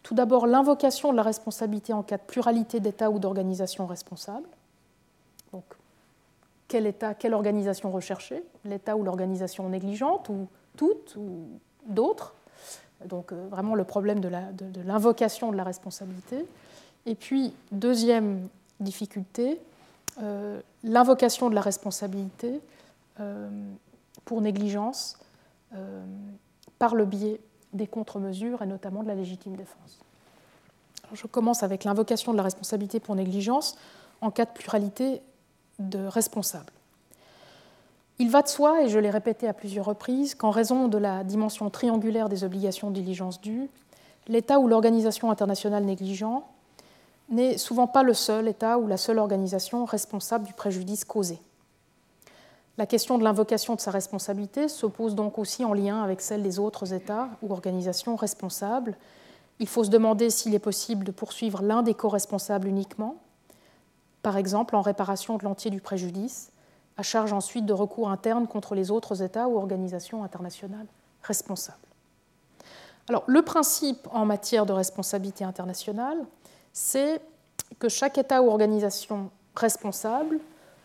Tout 0.04 0.14
d'abord, 0.14 0.46
l'invocation 0.46 1.10
de 1.10 1.16
la 1.16 1.22
responsabilité 1.22 1.92
en 1.92 2.02
cas 2.02 2.18
de 2.18 2.22
pluralité 2.22 2.78
d'États 2.78 3.10
ou 3.10 3.18
d'organisations 3.18 3.86
responsables. 3.86 4.48
Donc, 5.52 5.64
quel 6.68 6.86
État, 6.86 7.14
quelle 7.14 7.34
organisation 7.34 7.90
rechercher 7.90 8.44
L'État 8.64 8.96
ou 8.96 9.02
l'organisation 9.02 9.68
négligente, 9.68 10.28
ou 10.28 10.46
toutes, 10.76 11.16
ou 11.16 11.48
d'autres 11.86 12.34
Donc, 13.06 13.32
euh, 13.32 13.48
vraiment 13.50 13.74
le 13.74 13.84
problème 13.84 14.20
de 14.20 14.28
l'invocation 14.84 15.50
de 15.50 15.56
la 15.56 15.64
responsabilité. 15.64 16.46
Et 17.06 17.14
puis, 17.14 17.52
deuxième 17.70 18.48
difficulté, 18.80 19.60
euh, 20.22 20.60
l'invocation 20.82 21.50
de 21.50 21.54
la 21.54 21.60
responsabilité 21.60 22.60
euh, 23.20 23.48
pour 24.24 24.40
négligence 24.40 25.18
euh, 25.74 26.04
par 26.78 26.94
le 26.94 27.04
biais 27.04 27.40
des 27.72 27.86
contre-mesures 27.86 28.62
et 28.62 28.66
notamment 28.66 29.02
de 29.02 29.08
la 29.08 29.14
légitime 29.14 29.56
défense. 29.56 29.98
je 31.12 31.26
commence 31.26 31.62
avec 31.62 31.84
l'invocation 31.84 32.32
de 32.32 32.36
la 32.36 32.44
responsabilité 32.44 33.00
pour 33.00 33.16
négligence 33.16 33.76
en 34.20 34.30
cas 34.30 34.44
de 34.44 34.50
pluralité 34.50 35.20
de 35.78 36.06
responsables. 36.06 36.72
Il 38.20 38.30
va 38.30 38.42
de 38.42 38.48
soi, 38.48 38.82
et 38.82 38.88
je 38.88 39.00
l'ai 39.00 39.10
répété 39.10 39.48
à 39.48 39.52
plusieurs 39.52 39.86
reprises, 39.86 40.36
qu'en 40.36 40.50
raison 40.50 40.86
de 40.86 40.98
la 40.98 41.24
dimension 41.24 41.68
triangulaire 41.68 42.28
des 42.28 42.44
obligations 42.44 42.90
de 42.90 42.94
diligence 42.94 43.40
due, 43.40 43.68
l'État 44.28 44.60
ou 44.60 44.68
l'organisation 44.68 45.32
internationale 45.32 45.84
négligent 45.84 46.44
n'est 47.30 47.58
souvent 47.58 47.86
pas 47.86 48.02
le 48.02 48.14
seul 48.14 48.48
État 48.48 48.78
ou 48.78 48.86
la 48.86 48.96
seule 48.96 49.18
organisation 49.18 49.84
responsable 49.84 50.46
du 50.46 50.52
préjudice 50.52 51.04
causé. 51.04 51.40
La 52.76 52.86
question 52.86 53.18
de 53.18 53.24
l'invocation 53.24 53.76
de 53.76 53.80
sa 53.80 53.92
responsabilité 53.92 54.68
se 54.68 54.86
pose 54.86 55.14
donc 55.14 55.38
aussi 55.38 55.64
en 55.64 55.74
lien 55.74 56.02
avec 56.02 56.20
celle 56.20 56.42
des 56.42 56.58
autres 56.58 56.92
États 56.92 57.28
ou 57.40 57.52
organisations 57.52 58.16
responsables. 58.16 58.96
Il 59.60 59.68
faut 59.68 59.84
se 59.84 59.90
demander 59.90 60.28
s'il 60.28 60.54
est 60.54 60.58
possible 60.60 61.04
de 61.04 61.12
poursuivre 61.12 61.62
l'un 61.62 61.82
des 61.82 61.94
co-responsables 61.94 62.66
uniquement, 62.66 63.16
par 64.22 64.36
exemple 64.36 64.74
en 64.74 64.80
réparation 64.80 65.38
de 65.38 65.44
l'entier 65.44 65.70
du 65.70 65.80
préjudice, 65.80 66.50
à 66.96 67.02
charge 67.02 67.32
ensuite 67.32 67.66
de 67.66 67.72
recours 67.72 68.10
interne 68.10 68.48
contre 68.48 68.74
les 68.74 68.90
autres 68.90 69.22
États 69.22 69.48
ou 69.48 69.56
organisations 69.56 70.24
internationales 70.24 70.86
responsables. 71.22 71.78
Alors, 73.08 73.24
le 73.26 73.42
principe 73.42 74.08
en 74.10 74.24
matière 74.24 74.66
de 74.66 74.72
responsabilité 74.72 75.44
internationale, 75.44 76.18
c'est 76.74 77.22
que 77.78 77.88
chaque 77.88 78.18
État 78.18 78.42
ou 78.42 78.50
organisation 78.50 79.30
responsable 79.56 80.40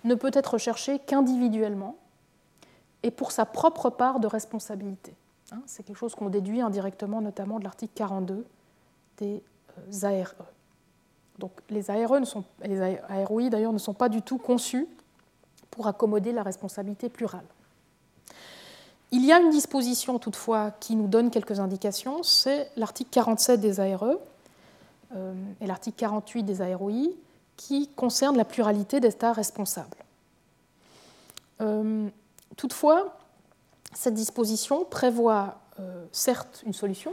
ne 0.06 0.16
peut 0.16 0.32
être 0.34 0.53
recherché 0.53 0.99
qu'individuellement 0.99 1.98
et 3.03 3.11
pour 3.11 3.34
sa 3.34 3.45
propre 3.45 3.90
part 3.90 4.20
de 4.20 4.28
responsabilité. 4.28 5.14
Hein, 5.52 5.61
c'est 5.66 5.84
quelque 5.84 5.98
chose 5.98 6.16
qu'on 6.16 6.30
déduit 6.30 6.61
indirectement, 6.61 7.22
notamment 7.22 7.60
de 7.60 7.64
l'article 7.64 7.94
42 7.95 8.45
des 9.18 9.44
euh, 9.78 10.22
ARE. 10.22 10.36
Donc 11.40 11.52
les 11.70 11.90
ARE 11.90 12.20
les 12.64 12.82
AROI 13.10 13.49
d'ailleurs 13.49 13.74
ne 13.74 13.78
sont 13.78 13.94
pas 13.94 14.10
du 14.10 14.22
tout 14.22 14.38
conçus 14.38 14.88
pour 15.72 15.88
accommoder 15.88 16.32
la 16.32 16.44
responsabilité 16.44 17.10
plurale. 17.10 17.45
Il 19.11 19.26
y 19.26 19.32
a 19.32 19.40
une 19.40 19.49
disposition 19.49 20.20
toutefois 20.20 20.72
qui 20.80 20.95
nous 20.95 21.07
donne 21.07 21.32
quelques 21.32 21.60
indications, 21.60 22.22
c'est 22.22 22.70
l'article 22.76 23.10
47 23.11 23.60
des 23.60 23.80
ARE, 23.80 24.18
et 25.15 25.65
l'article 25.65 25.98
48 25.98 26.44
des 26.44 26.61
AROI 26.61 27.10
qui 27.57 27.90
concerne 27.90 28.38
la 28.38 28.45
pluralité 28.45 28.99
d'États 28.99 29.34
responsables. 29.34 29.98
Euh, 31.61 32.07
toutefois, 32.56 33.18
cette 33.94 34.14
disposition 34.14 34.86
prévoit 34.86 35.60
euh, 35.80 36.06
certes 36.14 36.64
une 36.65 36.73
solution, 36.73 37.11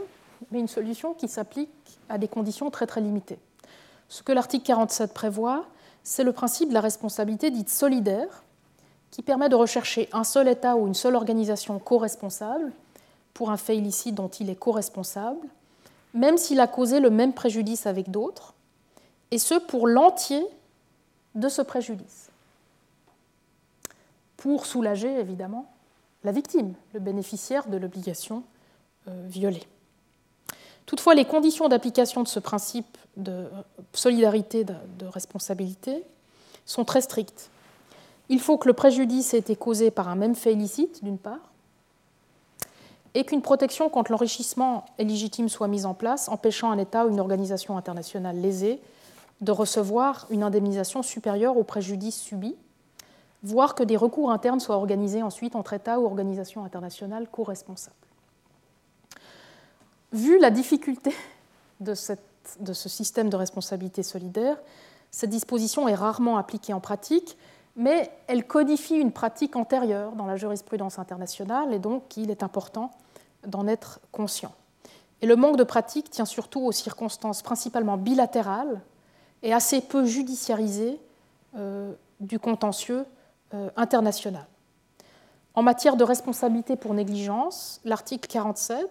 mais 0.51 0.59
une 0.59 0.69
solution 0.69 1.13
qui 1.13 1.27
s'applique 1.27 1.69
à 2.07 2.17
des 2.17 2.29
conditions 2.29 2.69
très 2.69 2.87
très 2.87 3.01
limitées. 3.01 3.39
Ce 4.07 4.23
que 4.23 4.31
l'article 4.31 4.65
47 4.65 5.13
prévoit, 5.13 5.65
c'est 6.03 6.23
le 6.23 6.31
principe 6.31 6.69
de 6.69 6.73
la 6.73 6.81
responsabilité 6.81 7.51
dite 7.51 7.69
solidaire, 7.69 8.43
qui 9.11 9.21
permet 9.21 9.49
de 9.49 9.55
rechercher 9.55 10.07
un 10.13 10.23
seul 10.23 10.47
État 10.47 10.77
ou 10.77 10.87
une 10.87 10.93
seule 10.93 11.15
organisation 11.15 11.79
co-responsable 11.79 12.71
pour 13.33 13.51
un 13.51 13.57
fait 13.57 13.75
illicite 13.75 14.15
dont 14.15 14.29
il 14.29 14.49
est 14.49 14.55
co-responsable, 14.55 15.45
même 16.17 16.37
s'il 16.37 16.59
a 16.59 16.67
causé 16.67 16.99
le 16.99 17.09
même 17.09 17.33
préjudice 17.33 17.85
avec 17.85 18.09
d'autres, 18.09 18.53
et 19.31 19.37
ce 19.37 19.55
pour 19.55 19.87
l'entier 19.87 20.43
de 21.35 21.47
ce 21.47 21.61
préjudice. 21.61 22.29
Pour 24.35 24.65
soulager 24.65 25.19
évidemment 25.19 25.71
la 26.23 26.31
victime, 26.31 26.73
le 26.93 26.99
bénéficiaire 26.99 27.67
de 27.67 27.77
l'obligation 27.77 28.43
euh, 29.07 29.25
violée. 29.27 29.63
Toutefois, 30.85 31.15
les 31.15 31.25
conditions 31.25 31.67
d'application 31.67 32.23
de 32.23 32.27
ce 32.27 32.39
principe 32.39 32.97
de 33.17 33.45
solidarité, 33.93 34.63
de 34.63 35.05
responsabilité, 35.05 36.03
sont 36.65 36.85
très 36.85 37.01
strictes. 37.01 37.49
Il 38.29 38.39
faut 38.39 38.57
que 38.57 38.67
le 38.67 38.73
préjudice 38.73 39.33
ait 39.33 39.39
été 39.39 39.55
causé 39.55 39.91
par 39.91 40.07
un 40.07 40.15
même 40.15 40.35
fait 40.35 40.53
illicite, 40.53 41.03
d'une 41.03 41.17
part, 41.17 41.51
et 43.17 43.23
qu'une 43.23 43.41
protection 43.41 43.89
contre 43.89 44.11
l'enrichissement 44.11 44.85
illégitime 44.99 45.49
soit 45.49 45.67
mise 45.67 45.87
en 45.87 45.95
place, 45.95 46.29
empêchant 46.29 46.69
un 46.69 46.77
État 46.77 47.07
ou 47.07 47.09
une 47.09 47.19
organisation 47.19 47.75
internationale 47.75 48.39
lésée 48.39 48.79
de 49.41 49.51
recevoir 49.51 50.27
une 50.29 50.43
indemnisation 50.43 51.01
supérieure 51.01 51.57
au 51.57 51.63
préjudice 51.63 52.15
subi, 52.15 52.55
voire 53.41 53.73
que 53.73 53.81
des 53.81 53.97
recours 53.97 54.29
internes 54.29 54.59
soient 54.59 54.75
organisés 54.75 55.23
ensuite 55.23 55.55
entre 55.55 55.73
États 55.73 55.99
ou 55.99 56.05
organisations 56.05 56.63
internationales 56.63 57.27
co-responsables. 57.27 57.95
Vu 60.13 60.37
la 60.37 60.51
difficulté 60.51 61.11
de, 61.79 61.95
de 62.59 62.73
ce 62.73 62.87
système 62.87 63.31
de 63.31 63.35
responsabilité 63.35 64.03
solidaire, 64.03 64.57
cette 65.09 65.31
disposition 65.31 65.87
est 65.87 65.95
rarement 65.95 66.37
appliquée 66.37 66.73
en 66.73 66.79
pratique, 66.79 67.35
mais 67.75 68.11
elle 68.27 68.45
codifie 68.45 68.97
une 68.97 69.11
pratique 69.11 69.55
antérieure 69.55 70.11
dans 70.11 70.27
la 70.27 70.35
jurisprudence 70.35 70.99
internationale 70.99 71.73
et 71.73 71.79
donc 71.79 72.15
il 72.15 72.29
est 72.29 72.43
important 72.43 72.91
d'en 73.47 73.67
être 73.67 73.99
conscient. 74.11 74.53
Et 75.21 75.25
le 75.25 75.35
manque 75.35 75.57
de 75.57 75.63
pratique 75.63 76.11
tient 76.11 76.25
surtout 76.25 76.61
aux 76.61 76.71
circonstances 76.71 77.41
principalement 77.41 77.97
bilatérales 77.97 78.81
et 79.41 79.53
assez 79.53 79.81
peu 79.81 80.05
judiciarisées 80.05 80.99
euh, 81.55 81.93
du 82.19 82.39
contentieux 82.39 83.05
euh, 83.53 83.69
international. 83.75 84.45
En 85.55 85.63
matière 85.63 85.95
de 85.95 86.03
responsabilité 86.03 86.75
pour 86.75 86.93
négligence, 86.93 87.81
l'article 87.83 88.27
47 88.27 88.87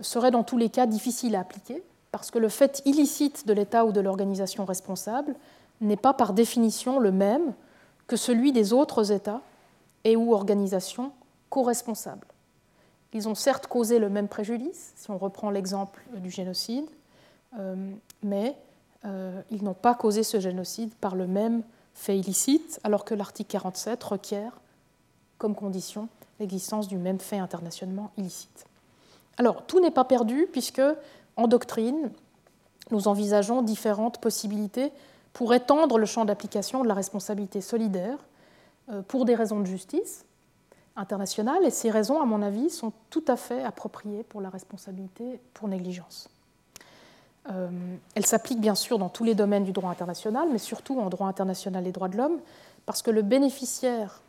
serait 0.00 0.30
dans 0.30 0.42
tous 0.42 0.56
les 0.56 0.70
cas 0.70 0.86
difficile 0.86 1.36
à 1.36 1.40
appliquer 1.40 1.82
parce 2.12 2.30
que 2.30 2.38
le 2.38 2.48
fait 2.48 2.80
illicite 2.86 3.46
de 3.46 3.52
l'État 3.52 3.84
ou 3.84 3.92
de 3.92 4.00
l'organisation 4.00 4.64
responsable 4.64 5.34
n'est 5.82 5.98
pas 5.98 6.14
par 6.14 6.32
définition 6.32 6.98
le 6.98 7.12
même 7.12 7.52
que 8.06 8.16
celui 8.16 8.52
des 8.52 8.72
autres 8.72 9.12
États 9.12 9.42
et 10.04 10.16
ou 10.16 10.32
organisations 10.32 11.12
co-responsables. 11.50 12.26
Ils 13.12 13.28
ont 13.28 13.34
certes 13.34 13.66
causé 13.66 13.98
le 13.98 14.08
même 14.08 14.28
préjudice, 14.28 14.92
si 14.96 15.10
on 15.10 15.18
reprend 15.18 15.50
l'exemple 15.50 16.02
du 16.16 16.30
génocide, 16.30 16.86
euh, 17.58 17.74
mais 18.22 18.56
euh, 19.04 19.40
ils 19.50 19.64
n'ont 19.64 19.74
pas 19.74 19.94
causé 19.94 20.22
ce 20.22 20.40
génocide 20.40 20.92
par 20.94 21.14
le 21.14 21.26
même 21.26 21.62
fait 21.94 22.18
illicite, 22.18 22.80
alors 22.84 23.04
que 23.04 23.14
l'article 23.14 23.50
47 23.50 24.02
requiert 24.04 24.52
comme 25.38 25.54
condition 25.54 26.08
l'existence 26.40 26.88
du 26.88 26.98
même 26.98 27.18
fait 27.18 27.38
internationalement 27.38 28.10
illicite. 28.18 28.66
Alors, 29.38 29.66
tout 29.66 29.80
n'est 29.80 29.90
pas 29.90 30.04
perdu, 30.04 30.46
puisque 30.52 30.82
en 31.36 31.48
doctrine, 31.48 32.10
nous 32.90 33.08
envisageons 33.08 33.62
différentes 33.62 34.20
possibilités 34.20 34.92
pour 35.32 35.54
étendre 35.54 35.98
le 35.98 36.06
champ 36.06 36.24
d'application 36.24 36.82
de 36.82 36.88
la 36.88 36.94
responsabilité 36.94 37.60
solidaire 37.60 38.18
euh, 38.90 39.00
pour 39.02 39.24
des 39.24 39.34
raisons 39.34 39.60
de 39.60 39.66
justice, 39.66 40.25
et 41.62 41.70
ces 41.70 41.90
raisons, 41.90 42.20
à 42.20 42.24
mon 42.24 42.42
avis, 42.42 42.70
sont 42.70 42.92
tout 43.10 43.24
à 43.28 43.36
fait 43.36 43.62
appropriées 43.62 44.22
pour 44.22 44.40
la 44.40 44.48
responsabilité 44.48 45.40
pour 45.52 45.68
négligence. 45.68 46.28
Euh, 47.50 47.68
elle 48.14 48.26
s'applique 48.26 48.60
bien 48.60 48.74
sûr 48.74 48.98
dans 48.98 49.08
tous 49.08 49.24
les 49.24 49.34
domaines 49.34 49.64
du 49.64 49.72
droit 49.72 49.90
international, 49.90 50.48
mais 50.50 50.58
surtout 50.58 50.98
en 50.98 51.08
droit 51.08 51.28
international 51.28 51.86
et 51.86 51.92
droits 51.92 52.08
de 52.08 52.16
l'homme, 52.16 52.38
parce 52.86 53.02
que 53.02 53.10
le 53.10 53.22
bénéficiaire 53.22 54.22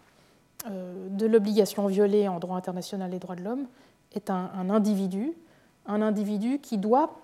euh, 0.70 1.08
de 1.10 1.26
l'obligation 1.26 1.88
violée 1.88 2.28
en 2.28 2.40
droit 2.40 2.58
international 2.58 3.14
et 3.14 3.20
droits 3.20 3.36
de 3.36 3.44
l'homme 3.44 3.68
est 4.14 4.30
un, 4.30 4.70
individu, 4.70 5.34
un 5.86 6.02
individu 6.02 6.60
qui 6.60 6.78
doit 6.78 7.20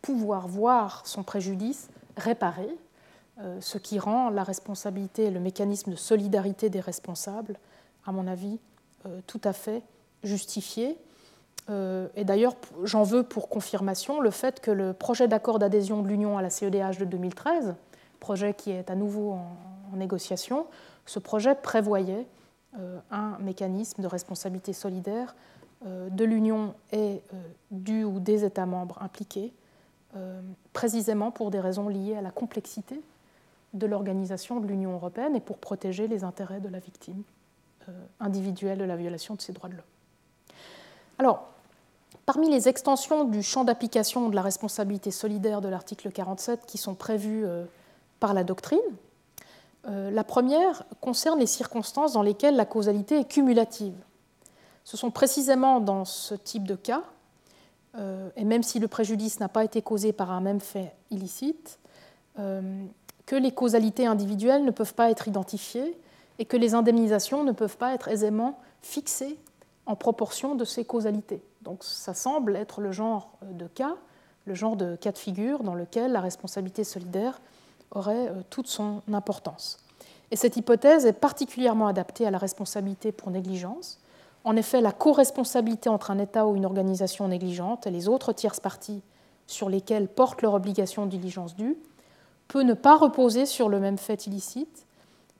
pouvoir 0.00 0.48
voir 0.48 1.06
son 1.06 1.22
préjudice 1.22 1.88
réparé, 2.16 2.68
euh, 3.40 3.58
ce 3.60 3.78
qui 3.78 3.98
rend 3.98 4.30
la 4.30 4.42
responsabilité 4.42 5.24
et 5.24 5.30
le 5.30 5.40
mécanisme 5.40 5.90
de 5.90 5.96
solidarité 5.96 6.70
des 6.70 6.80
responsables, 6.80 7.58
à 8.06 8.12
mon 8.12 8.26
avis, 8.26 8.58
tout 9.26 9.40
à 9.44 9.52
fait 9.52 9.82
justifié. 10.22 10.98
Euh, 11.68 12.08
et 12.14 12.24
d'ailleurs, 12.24 12.54
j'en 12.84 13.02
veux 13.02 13.22
pour 13.22 13.48
confirmation 13.48 14.20
le 14.20 14.30
fait 14.30 14.60
que 14.60 14.70
le 14.70 14.92
projet 14.92 15.28
d'accord 15.28 15.58
d'adhésion 15.58 16.02
de 16.02 16.08
l'Union 16.08 16.38
à 16.38 16.42
la 16.42 16.50
CEDH 16.50 16.98
de 16.98 17.04
2013, 17.04 17.74
projet 18.20 18.54
qui 18.54 18.70
est 18.70 18.90
à 18.90 18.94
nouveau 18.94 19.32
en, 19.32 19.96
négociation, 19.96 20.66
ce 21.06 21.18
projet 21.18 21.54
prévoyait 21.54 22.26
euh, 22.78 22.98
un 23.10 23.38
mécanisme 23.38 24.02
de 24.02 24.06
responsabilité 24.06 24.72
solidaire 24.72 25.34
euh, 25.86 26.10
de 26.10 26.24
l'Union 26.24 26.74
et 26.92 27.22
du 27.70 28.04
ou 28.04 28.20
des 28.20 28.44
États 28.44 28.66
membres 28.66 28.98
impliqués, 29.00 29.52
précisément 30.72 31.30
pour 31.30 31.50
des 31.50 31.60
raisons 31.60 31.90
liées 31.90 32.16
à 32.16 32.22
la 32.22 32.30
complexité 32.30 33.02
de 33.74 33.86
l'organisation 33.86 34.60
de 34.60 34.66
l'Union 34.66 34.94
européenne 34.94 35.36
et 35.36 35.40
pour 35.40 35.58
protéger 35.58 36.08
les 36.08 36.24
intérêts 36.24 36.60
de 36.60 36.70
la 36.70 36.78
victime 36.78 37.22
individuelle 38.20 38.78
de 38.78 38.84
la 38.84 38.96
violation 38.96 39.34
de 39.34 39.40
ses 39.40 39.52
droits 39.52 39.68
de 39.68 39.74
l'homme. 39.74 39.84
Alors, 41.18 41.48
Parmi 42.26 42.50
les 42.50 42.68
extensions 42.68 43.22
du 43.22 43.40
champ 43.40 43.62
d'application 43.62 44.28
de 44.28 44.34
la 44.34 44.42
responsabilité 44.42 45.12
solidaire 45.12 45.60
de 45.60 45.68
l'article 45.68 46.10
47 46.10 46.66
qui 46.66 46.76
sont 46.76 46.96
prévues 46.96 47.46
euh, 47.46 47.64
par 48.18 48.34
la 48.34 48.42
doctrine, 48.42 48.80
euh, 49.86 50.10
la 50.10 50.24
première 50.24 50.82
concerne 51.00 51.38
les 51.38 51.46
circonstances 51.46 52.14
dans 52.14 52.22
lesquelles 52.22 52.56
la 52.56 52.66
causalité 52.66 53.20
est 53.20 53.28
cumulative. 53.28 53.94
Ce 54.82 54.96
sont 54.96 55.12
précisément 55.12 55.78
dans 55.78 56.04
ce 56.04 56.34
type 56.34 56.66
de 56.66 56.74
cas, 56.74 57.04
euh, 57.96 58.28
et 58.34 58.44
même 58.44 58.64
si 58.64 58.80
le 58.80 58.88
préjudice 58.88 59.38
n'a 59.38 59.48
pas 59.48 59.62
été 59.62 59.80
causé 59.80 60.12
par 60.12 60.32
un 60.32 60.40
même 60.40 60.60
fait 60.60 60.94
illicite, 61.10 61.78
que 63.24 63.34
les 63.34 63.50
causalités 63.50 64.04
individuelles 64.04 64.66
ne 64.66 64.70
peuvent 64.70 64.92
pas 64.92 65.10
être 65.10 65.26
identifiées 65.26 65.96
et 66.38 66.44
que 66.44 66.56
les 66.56 66.74
indemnisations 66.74 67.44
ne 67.44 67.52
peuvent 67.52 67.76
pas 67.76 67.94
être 67.94 68.08
aisément 68.08 68.58
fixées 68.82 69.38
en 69.86 69.96
proportion 69.96 70.54
de 70.54 70.64
ces 70.64 70.84
causalités. 70.84 71.42
Donc 71.62 71.82
ça 71.84 72.14
semble 72.14 72.56
être 72.56 72.80
le 72.80 72.92
genre 72.92 73.32
de 73.42 73.66
cas, 73.66 73.96
le 74.44 74.54
genre 74.54 74.76
de 74.76 74.96
cas 74.96 75.12
de 75.12 75.18
figure 75.18 75.62
dans 75.62 75.74
lequel 75.74 76.12
la 76.12 76.20
responsabilité 76.20 76.84
solidaire 76.84 77.40
aurait 77.90 78.28
euh, 78.28 78.42
toute 78.50 78.68
son 78.68 79.02
importance. 79.12 79.78
Et 80.30 80.36
cette 80.36 80.56
hypothèse 80.56 81.06
est 81.06 81.12
particulièrement 81.12 81.86
adaptée 81.86 82.26
à 82.26 82.30
la 82.30 82.38
responsabilité 82.38 83.12
pour 83.12 83.30
négligence. 83.30 83.98
En 84.44 84.56
effet, 84.56 84.80
la 84.80 84.92
co-responsabilité 84.92 85.88
entre 85.88 86.10
un 86.10 86.18
État 86.18 86.46
ou 86.46 86.56
une 86.56 86.66
organisation 86.66 87.28
négligente 87.28 87.86
et 87.86 87.90
les 87.90 88.08
autres 88.08 88.32
tierces 88.32 88.60
parties 88.60 89.02
sur 89.46 89.68
lesquelles 89.68 90.08
portent 90.08 90.42
leur 90.42 90.54
obligation 90.54 91.06
de 91.06 91.10
diligence 91.10 91.54
due 91.54 91.76
peut 92.48 92.62
ne 92.62 92.74
pas 92.74 92.96
reposer 92.96 93.46
sur 93.46 93.68
le 93.68 93.80
même 93.80 93.98
fait 93.98 94.26
illicite, 94.26 94.85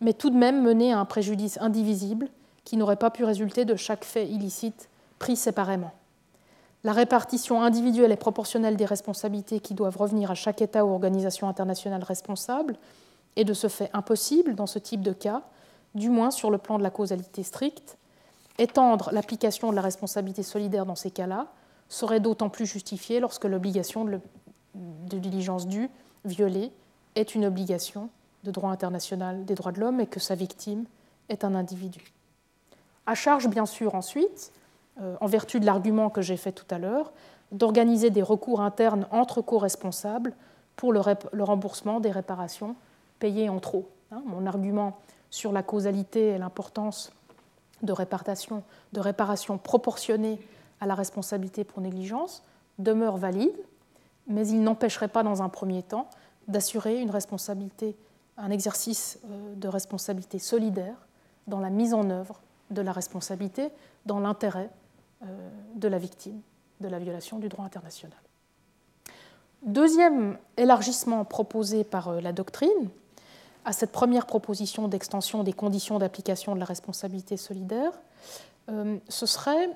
mais 0.01 0.13
tout 0.13 0.31
de 0.31 0.37
même 0.37 0.63
mener 0.63 0.93
à 0.93 0.99
un 0.99 1.05
préjudice 1.05 1.59
indivisible 1.61 2.29
qui 2.65 2.77
n'aurait 2.77 2.97
pas 2.97 3.11
pu 3.11 3.25
résulter 3.25 3.65
de 3.65 3.77
chaque 3.77 4.05
fait 4.05 4.27
illicite 4.27 4.89
pris 5.19 5.37
séparément. 5.37 5.93
La 6.85 6.93
répartition 6.93 7.63
individuelle 7.63 8.13
et 8.13 8.17
proportionnelle 8.17 8.77
des 8.77 8.85
responsabilités 8.85 9.61
qui 9.61 9.75
doivent 9.75 9.97
revenir 9.97 10.31
à 10.31 10.35
chaque 10.35 10.63
État 10.63 10.85
ou 10.85 10.91
organisation 10.91 11.49
internationale 11.49 12.03
responsable 12.03 12.77
est 13.35 13.45
de 13.45 13.55
ce 13.55 13.69
fait 13.69 13.91
impossible 13.93 14.55
dans 14.55 14.67
ce 14.67 14.79
type 14.79 15.03
de 15.03 15.13
cas, 15.13 15.43
du 15.95 16.11
moins 16.11 16.31
sur 16.31 16.51
le 16.51 16.59
plan 16.59 16.79
de 16.79 16.83
la 16.83 16.91
causalité 16.91 17.43
stricte. 17.43 17.97
Étendre 18.59 19.11
l'application 19.13 19.71
de 19.71 19.77
la 19.77 19.83
responsabilité 19.83 20.43
solidaire 20.43 20.87
dans 20.87 20.95
ces 20.95 21.11
cas-là 21.11 21.49
serait 21.89 22.21
d'autant 22.21 22.49
plus 22.49 22.67
justifié 22.67 23.21
lorsque 23.21 23.45
l'obligation 23.45 24.05
de, 24.05 25.19
diligence 25.19 25.67
due, 25.67 25.91
violée, 26.25 26.73
est 27.15 27.35
une 27.35 27.47
obligation 27.47 28.11
de 28.47 28.51
droit 28.51 28.71
international 28.71 29.45
des 29.45 29.55
droits 29.55 29.73
de 29.73 29.81
l'homme 29.81 30.01
et 30.01 30.07
que 30.07 30.21
sa 30.21 30.35
victime 30.35 30.85
est 31.29 31.45
un 31.45 31.55
individu. 31.55 32.13
À 33.07 33.15
charge, 33.15 33.49
bien 33.49 33.67
sûr, 33.67 33.95
ensuite, 33.95 34.53
euh, 35.01 35.17
en 35.21 35.27
vertu 35.27 35.61
de 35.61 35.67
l'argument 35.67 36.09
que 36.09 36.23
j'ai 36.23 36.37
fait 36.37 36.53
tout 36.53 36.67
à 36.71 36.79
l'heure, 36.79 37.13
d'organiser 37.53 38.11
des 38.11 38.23
recours 38.23 38.61
internes 38.61 39.07
entre 39.11 39.43
co-responsables 39.43 40.33
pour 40.75 40.93
le, 40.93 41.01
remboursement 41.43 42.01
des 42.01 42.11
réparations 42.11 42.77
payées 43.19 43.49
en 43.49 43.61
trop. 43.61 43.89
Hein, 44.11 44.23
mon 44.27 44.47
argument 44.47 44.99
sur 45.31 45.53
la 45.53 45.63
causalité 45.63 46.29
et 46.29 46.39
l'importance 46.39 47.13
de 47.83 47.93
répartition, 47.93 48.63
de 48.93 49.01
réparation 49.01 49.59
proportionnée 49.59 50.41
à 50.81 50.87
la 50.87 50.95
responsabilité 50.95 51.65
pour 51.65 51.81
négligence 51.81 52.43
demeure 52.79 53.17
valide, 53.17 53.57
mais 54.27 54.47
il 54.49 54.63
n'empêcherait 54.63 55.09
pas 55.09 55.23
dans 55.23 55.43
un 55.43 55.49
premier 55.49 55.83
temps 55.83 56.09
d'assurer 56.49 57.01
une 57.01 57.11
responsabilité, 57.11 57.97
un 58.39 58.51
exercice 58.51 59.19
euh, 59.25 59.55
de 59.55 59.69
responsabilité 59.69 60.39
solidaire 60.39 61.07
dans 61.47 61.61
la 61.61 61.71
mise 61.71 61.95
en 61.95 62.11
œuvre 62.11 62.41
de 62.71 62.83
la 62.83 62.93
responsabilité 62.93 63.71
dans 64.05 64.21
l'intérêt 64.21 64.71
euh, 65.23 65.51
de 65.75 65.89
la 65.89 65.99
victime 65.99 66.41
de 66.81 66.89
la 66.89 66.99
violation 66.99 67.39
du 67.39 67.49
droit 67.49 67.65
international. 67.65 68.19
Deuxième 69.63 70.37
élargissement 70.59 71.25
proposé 71.25 71.85
par 71.85 72.09
euh, 72.09 72.21
la 72.21 72.33
doctrine 72.33 72.91
à 73.65 73.73
cette 73.73 73.93
première 73.93 74.27
proposition 74.27 74.87
d'extension 74.87 75.43
des 75.43 75.53
conditions 75.53 75.99
d'application 75.99 76.55
de 76.55 76.61
la 76.61 76.67
responsabilité 76.67 77.37
solidaire, 77.37 77.91
ce 79.09 79.27
serait 79.27 79.71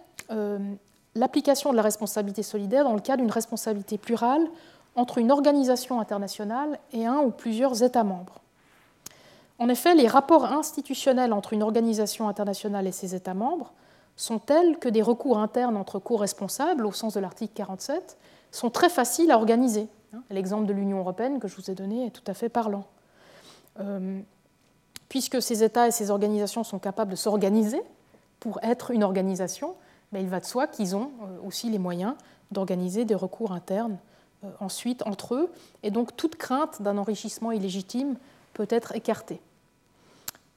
l'application 1.17 1.73
de 1.73 1.77
la 1.77 1.83
responsabilité 1.83 2.45
solidaire 2.45 2.85
dans 2.85 2.95
le 2.95 3.01
cas 3.01 3.17
d'une 3.17 3.33
responsabilité 3.33 3.99
plurale 3.99 4.47
entre 4.95 5.19
une 5.19 5.33
organisation 5.33 6.01
internationale 6.01 6.79
et 6.93 7.05
un 7.05 7.19
ou 7.19 7.33
plusieurs 7.33 7.83
États 7.83 8.05
membres. 8.05 8.40
En 9.61 9.69
effet, 9.69 9.95
les 9.95 10.09
rapports 10.09 10.47
institutionnels 10.47 11.35
entre 11.35 11.53
une 11.53 11.63
organisation 11.63 12.29
internationale 12.29 12.87
et 12.87 12.93
ses 12.93 13.15
États 13.15 13.35
membres 13.35 13.75
sont 14.17 14.39
telles 14.39 14.79
que 14.79 14.89
des 14.89 15.03
recours 15.03 15.37
internes 15.37 15.77
entre 15.77 15.99
co-responsables, 15.99 16.87
au 16.87 16.93
sens 16.93 17.13
de 17.13 17.21
l'article 17.21 17.53
47, 17.55 18.17
sont 18.53 18.71
très 18.71 18.89
faciles 18.89 19.31
à 19.31 19.37
organiser. 19.37 19.87
L'exemple 20.31 20.65
de 20.65 20.73
l'Union 20.73 21.01
européenne 21.01 21.39
que 21.41 21.47
je 21.47 21.57
vous 21.57 21.71
ai 21.71 21.75
donné 21.75 22.07
est 22.07 22.11
tout 22.11 22.25
à 22.27 22.33
fait 22.33 22.49
parlant. 22.49 22.87
Euh, 23.81 24.21
puisque 25.11 25.43
ces 25.43 25.63
États 25.63 25.89
et 25.89 25.91
ces 25.91 26.11
organisations 26.11 26.65
sont 26.65 26.79
capables 26.79 27.11
de 27.11 27.17
s'organiser 27.17 27.83
pour 28.41 28.61
être 28.63 28.93
une 28.93 29.05
organisation, 29.05 29.75
ben, 30.11 30.21
il 30.21 30.29
va 30.31 30.41
de 30.41 30.47
soi 30.47 30.69
qu'ils 30.69 30.97
ont 30.97 31.11
euh, 31.23 31.47
aussi 31.47 31.69
les 31.69 31.79
moyens 31.79 32.15
d'organiser 32.51 33.05
des 33.05 33.15
recours 33.15 33.53
internes 33.53 33.99
euh, 34.43 34.49
ensuite 34.59 35.07
entre 35.07 35.35
eux, 35.35 35.53
et 35.83 35.91
donc 35.91 36.17
toute 36.17 36.37
crainte 36.37 36.81
d'un 36.81 36.97
enrichissement 36.97 37.53
illégitime 37.53 38.17
peut 38.55 38.67
être 38.71 38.97
écartée. 38.97 39.39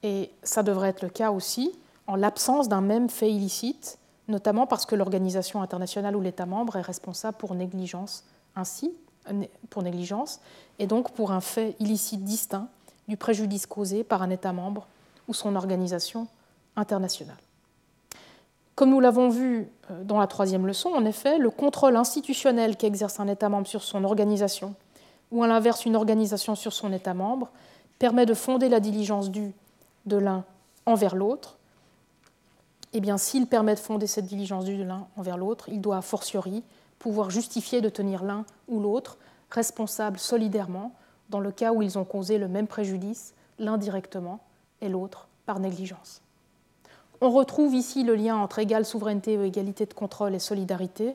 Et 0.04 0.30
ça 0.42 0.62
devrait 0.62 0.90
être 0.90 1.02
le 1.02 1.08
cas 1.08 1.32
aussi 1.32 1.72
en 2.06 2.14
l'absence 2.14 2.68
d'un 2.68 2.82
même 2.82 3.08
fait 3.08 3.32
illicite, 3.32 3.98
notamment 4.28 4.66
parce 4.66 4.84
que 4.84 4.94
l'organisation 4.94 5.62
internationale 5.62 6.14
ou 6.14 6.20
l'État 6.20 6.44
membre 6.44 6.76
est 6.76 6.82
responsable 6.82 7.38
pour 7.38 7.54
négligence, 7.54 8.24
ainsi 8.54 8.92
pour 9.70 9.82
négligence, 9.82 10.40
et 10.78 10.86
donc 10.86 11.12
pour 11.12 11.32
un 11.32 11.40
fait 11.40 11.74
illicite 11.80 12.22
distinct 12.22 12.68
du 13.08 13.16
préjudice 13.16 13.64
causé 13.64 14.04
par 14.04 14.20
un 14.20 14.28
État 14.28 14.52
membre 14.52 14.86
ou 15.26 15.32
son 15.32 15.56
organisation 15.56 16.26
internationale. 16.76 17.38
Comme 18.74 18.90
nous 18.90 19.00
l'avons 19.00 19.30
vu 19.30 19.68
euh, 19.90 20.04
dans 20.04 20.18
la 20.18 20.26
troisième 20.26 20.66
leçon, 20.66 20.90
en 20.90 21.06
effet, 21.06 21.38
le 21.38 21.48
contrôle 21.48 21.96
institutionnel 21.96 22.76
qu'exerce 22.76 23.20
un 23.20 23.28
État 23.28 23.48
membre 23.48 23.66
sur 23.66 23.82
son 23.82 24.04
organisation, 24.04 24.74
ou 25.30 25.42
à 25.42 25.46
l'inverse 25.46 25.86
une 25.86 25.96
organisation 25.96 26.54
sur 26.54 26.74
son 26.74 26.92
État 26.92 27.14
membre, 27.14 27.48
permet 27.98 28.26
de 28.26 28.34
fonder 28.34 28.68
la 28.68 28.80
diligence 28.80 29.30
due 29.30 29.54
de 30.06 30.16
l'un 30.16 30.44
envers 30.86 31.16
l'autre, 31.16 31.56
eh 32.92 33.00
bien, 33.00 33.18
s'il 33.18 33.46
permet 33.46 33.74
de 33.74 33.80
fonder 33.80 34.06
cette 34.06 34.26
diligence 34.26 34.64
de 34.64 34.82
l'un 34.82 35.08
envers 35.16 35.36
l'autre, 35.36 35.68
il 35.68 35.80
doit 35.80 35.96
a 35.96 36.02
fortiori 36.02 36.62
pouvoir 36.98 37.30
justifier 37.30 37.80
de 37.80 37.88
tenir 37.88 38.22
l'un 38.22 38.44
ou 38.68 38.80
l'autre 38.80 39.18
responsable 39.50 40.18
solidairement 40.18 40.92
dans 41.28 41.40
le 41.40 41.50
cas 41.50 41.72
où 41.72 41.82
ils 41.82 41.98
ont 41.98 42.04
causé 42.04 42.38
le 42.38 42.48
même 42.48 42.66
préjudice, 42.66 43.34
l'un 43.58 43.78
directement 43.78 44.40
et 44.80 44.88
l'autre 44.88 45.28
par 45.46 45.58
négligence. 45.58 46.22
On 47.20 47.30
retrouve 47.30 47.74
ici 47.74 48.04
le 48.04 48.14
lien 48.14 48.36
entre 48.36 48.58
égale 48.58 48.84
souveraineté, 48.84 49.34
égalité 49.44 49.86
de 49.86 49.94
contrôle 49.94 50.34
et 50.34 50.38
solidarité, 50.38 51.14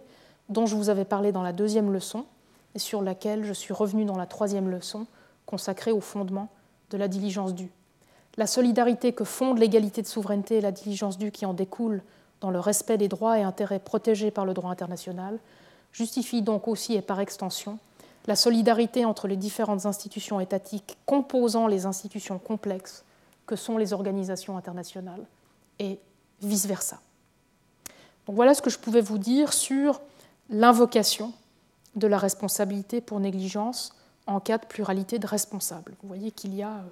dont 0.50 0.66
je 0.66 0.76
vous 0.76 0.90
avais 0.90 1.06
parlé 1.06 1.32
dans 1.32 1.44
la 1.44 1.54
deuxième 1.54 1.94
leçon 1.94 2.26
et 2.76 2.80
sur 2.80 3.02
laquelle 3.02 3.44
je 3.44 3.54
suis 3.54 3.74
revenu 3.74 4.06
dans 4.06 4.18
la 4.18 4.26
troisième 4.26 4.70
leçon 4.70 5.06
consacrée 5.46 5.92
au 5.92 6.02
fondement 6.02 6.50
de 6.90 6.98
la 6.98 7.08
diligence 7.08 7.54
due. 7.54 7.72
La 8.40 8.48
solidarité 8.48 9.12
que 9.12 9.26
fonde 9.26 9.60
l'égalité 9.60 10.02
de 10.02 10.08
souveraineté 10.08 10.60
et 10.60 10.62
la 10.62 10.72
diligence 10.72 11.18
due 11.18 11.30
qui 11.30 11.46
en 11.46 11.54
découle 11.54 12.02
dans 12.40 12.52
le 12.52 12.60
respect 12.62 12.98
des 12.98 13.10
droits 13.10 13.38
et 13.38 13.44
intérêts 13.44 13.80
protégés 13.80 14.32
par 14.32 14.46
le 14.46 14.54
droit 14.54 14.72
international, 14.72 15.40
justifie 15.92 16.42
donc 16.42 16.70
aussi 16.70 16.94
et 16.94 17.02
par 17.02 17.20
extension 17.20 17.80
la 18.28 18.38
solidarité 18.38 19.04
entre 19.04 19.28
les 19.28 19.36
différentes 19.36 19.86
institutions 19.86 20.40
étatiques 20.40 20.98
composant 21.06 21.68
les 21.68 21.86
institutions 21.86 22.40
complexes 22.40 23.04
que 23.46 23.58
sont 23.58 23.78
les 23.78 23.92
organisations 23.92 24.56
internationales 24.56 25.26
et 25.78 26.00
vice-versa. 26.42 27.02
Voilà 28.26 28.54
ce 28.54 28.62
que 28.62 28.70
je 28.70 28.80
pouvais 28.80 29.02
vous 29.02 29.18
dire 29.18 29.52
sur 29.52 30.00
l'invocation 30.50 31.34
de 31.98 32.08
la 32.08 32.18
responsabilité 32.18 33.02
pour 33.02 33.20
négligence 33.20 33.94
en 34.28 34.40
cas 34.40 34.60
de 34.60 34.66
pluralité 34.66 35.20
de 35.20 35.28
responsables. 35.28 35.94
Vous 36.02 36.08
voyez 36.08 36.32
qu'il 36.32 36.56
y 36.56 36.64
a 36.64 36.76
euh, 36.76 36.84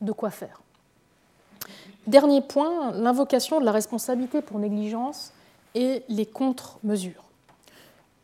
de 0.00 0.12
quoi 0.12 0.30
faire. 0.30 0.62
Dernier 2.06 2.40
point, 2.40 2.92
l'invocation 2.92 3.60
de 3.60 3.64
la 3.64 3.72
responsabilité 3.72 4.42
pour 4.42 4.58
négligence 4.58 5.32
et 5.74 6.04
les 6.08 6.26
contre-mesures. 6.26 7.24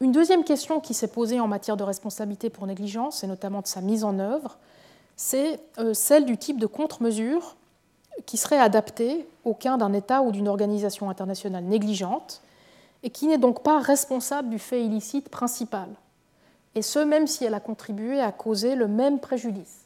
Une 0.00 0.12
deuxième 0.12 0.44
question 0.44 0.80
qui 0.80 0.94
s'est 0.94 1.08
posée 1.08 1.40
en 1.40 1.48
matière 1.48 1.76
de 1.76 1.84
responsabilité 1.84 2.50
pour 2.50 2.66
négligence, 2.66 3.22
et 3.22 3.26
notamment 3.26 3.60
de 3.60 3.66
sa 3.66 3.80
mise 3.80 4.04
en 4.04 4.18
œuvre, 4.18 4.58
c'est 5.16 5.60
euh, 5.78 5.94
celle 5.94 6.24
du 6.24 6.36
type 6.36 6.58
de 6.58 6.66
contre-mesure 6.66 7.56
qui 8.26 8.36
serait 8.36 8.58
adaptée 8.58 9.26
au 9.44 9.54
cas 9.54 9.76
d'un 9.76 9.92
État 9.92 10.22
ou 10.22 10.32
d'une 10.32 10.48
organisation 10.48 11.08
internationale 11.10 11.64
négligente 11.64 12.42
et 13.02 13.10
qui 13.10 13.26
n'est 13.26 13.38
donc 13.38 13.62
pas 13.62 13.78
responsable 13.78 14.48
du 14.48 14.58
fait 14.58 14.84
illicite 14.84 15.28
principal, 15.28 15.88
et 16.74 16.82
ce 16.82 16.98
même 16.98 17.26
si 17.26 17.44
elle 17.44 17.54
a 17.54 17.60
contribué 17.60 18.20
à 18.20 18.32
causer 18.32 18.74
le 18.74 18.88
même 18.88 19.18
préjudice 19.18 19.81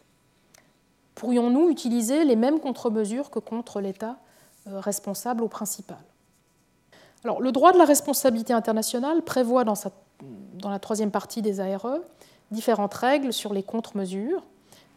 pourrions-nous 1.17 1.71
utiliser 1.71 2.25
les 2.25 2.37
mêmes 2.37 2.61
contre-mesures 2.61 3.31
que 3.31 3.41
contre 3.41 3.81
l'État 3.81 4.17
euh, 4.69 4.79
responsable 4.79 5.43
au 5.43 5.49
principal? 5.49 5.99
Le 7.41 7.51
droit 7.51 7.73
de 7.73 7.79
la 7.79 7.85
responsabilité 7.85 8.53
internationale 8.53 9.23
prévoit 9.23 9.65
dans, 9.65 9.75
dans, 10.55 10.71
la 10.71 10.79
troisième 10.79 11.11
partie 11.11 11.43
des 11.43 11.59
ARE 11.59 11.99
différentes 12.53 12.95
règles 12.95 13.33
sur 13.33 13.53
les 13.53 13.65
contre-mesures, 13.65 14.45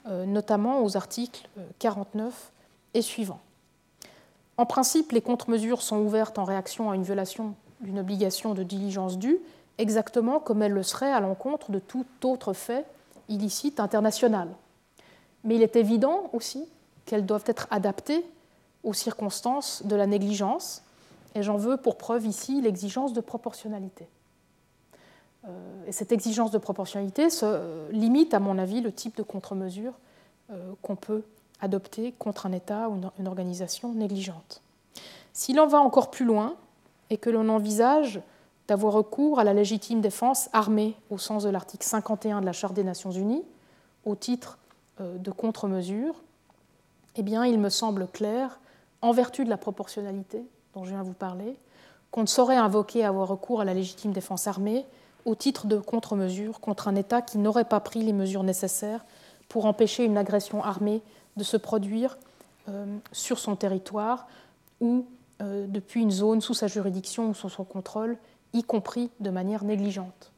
euh, 0.08 0.26
notamment 0.26 0.84
aux 0.84 0.96
articles 0.96 1.50
49 1.80 2.28
euh, 2.28 3.00
et 3.00 3.02
suivants. 3.02 3.40
En 4.58 4.68
principe, 4.68 5.12
les 5.14 5.22
contre-mesures 5.22 5.82
sont 5.82 5.98
ouvertes 5.98 6.38
en 6.38 6.44
réaction 6.44 6.92
à 6.92 6.96
une 6.96 7.02
violation 7.02 7.56
d'une 7.82 7.98
obligation 7.98 8.54
de 8.54 8.62
diligence 8.62 9.18
due, 9.18 9.40
exactement 9.80 10.40
comme 10.40 10.62
elles 10.62 10.74
le 10.74 10.84
seraient 10.84 11.12
à 11.12 11.22
l'encontre 11.22 11.72
de 11.72 11.80
tout 11.80 12.06
autre 12.24 12.54
fait 12.54 12.86
illicite 13.30 13.80
international, 13.80 14.50
mais 15.44 15.56
il 15.56 15.62
est 15.62 15.76
évident 15.76 16.30
aussi 16.34 16.66
qu'elles 17.06 17.26
doivent 17.26 17.46
être 17.48 17.68
adaptées 17.72 18.26
aux 18.84 18.94
circonstances 18.94 19.84
de 19.86 19.96
la 19.96 20.08
négligence, 20.08 20.84
et 21.36 21.44
j'en 21.44 21.58
veux 21.58 21.78
pour 21.78 21.98
preuve 21.98 22.26
ici 22.26 22.62
l'exigence 22.62 23.14
de 23.14 23.22
proportionnalité. 23.22 24.08
Euh, 25.48 25.86
et 25.88 25.92
cette 25.92 26.12
exigence 26.12 26.52
de 26.52 26.58
proportionnalité 26.58 27.28
limite, 27.92 28.34
à 28.34 28.40
mon 28.40 28.58
avis, 28.58 28.82
le 28.82 28.92
type 28.92 29.18
de 29.18 29.24
contre-mesure 29.24 29.94
euh, 30.52 30.74
qu'on 30.82 30.96
peut 30.96 31.24
adopter 31.62 32.14
contre 32.14 32.46
un 32.46 32.52
État 32.52 32.90
ou 32.90 33.00
une 33.20 33.28
organisation 33.28 33.94
négligente. 33.94 34.62
S'il 35.34 35.60
en 35.60 35.68
va 35.68 35.80
encore 35.80 36.10
plus 36.10 36.26
loin 36.26 36.56
et 37.10 37.18
que 37.18 37.30
l'on 37.30 37.50
envisage 37.50 38.22
d'avoir 38.68 38.94
recours 38.94 39.40
à 39.40 39.44
la 39.44 39.54
légitime 39.54 40.00
défense 40.00 40.50
armée 40.54 40.96
au 41.10 41.18
sens 41.18 41.44
de 41.44 41.50
l'article 41.50 41.86
51 41.86 42.42
de 42.42 42.46
la 42.46 42.54
Charte 42.54 42.74
des 42.74 42.84
Nations 42.84 43.12
Unies, 43.12 43.44
au 44.06 44.16
titre 44.16 44.58
de 45.00 45.32
contre-mesure, 45.32 46.16
eh 47.16 47.24
bien, 47.24 47.46
il 47.46 47.60
me 47.60 47.70
semble 47.70 48.08
clair, 48.08 48.60
en 49.02 49.12
vertu 49.12 49.46
de 49.46 49.50
la 49.50 49.58
proportionnalité 49.58 50.44
dont 50.74 50.84
je 50.84 50.92
viens 50.92 51.04
vous 51.04 51.14
parler, 51.14 51.58
qu'on 52.12 52.22
ne 52.22 52.28
saurait 52.28 52.58
invoquer 52.58 53.06
avoir 53.06 53.28
recours 53.28 53.62
à 53.62 53.66
la 53.66 53.74
légitime 53.74 54.12
défense 54.12 54.48
armée 54.48 54.86
au 55.26 55.36
titre 55.36 55.68
de 55.68 55.78
contre-mesure 55.78 56.60
contre 56.60 56.88
un 56.88 56.96
État 56.96 57.22
qui 57.22 57.38
n'aurait 57.38 57.66
pas 57.66 57.80
pris 57.80 58.02
les 58.02 58.14
mesures 58.14 58.44
nécessaires 58.44 59.06
pour 59.48 59.66
empêcher 59.66 60.06
une 60.06 60.18
agression 60.18 60.64
armée 60.64 61.02
de 61.38 61.44
se 61.44 61.58
produire 61.58 62.18
euh, 62.68 62.86
sur 63.12 63.40
son 63.40 63.56
territoire 63.56 64.28
ou 64.80 65.06
euh, 65.42 65.66
depuis 65.68 66.02
une 66.02 66.12
zone 66.12 66.42
sous 66.42 66.54
sa 66.54 66.68
juridiction 66.68 67.30
ou 67.30 67.34
sous 67.34 67.50
son 67.50 67.64
contrôle, 67.64 68.18
y 68.54 68.64
compris 68.64 69.10
de 69.20 69.30
manière 69.30 69.64
négligente. 69.64 70.32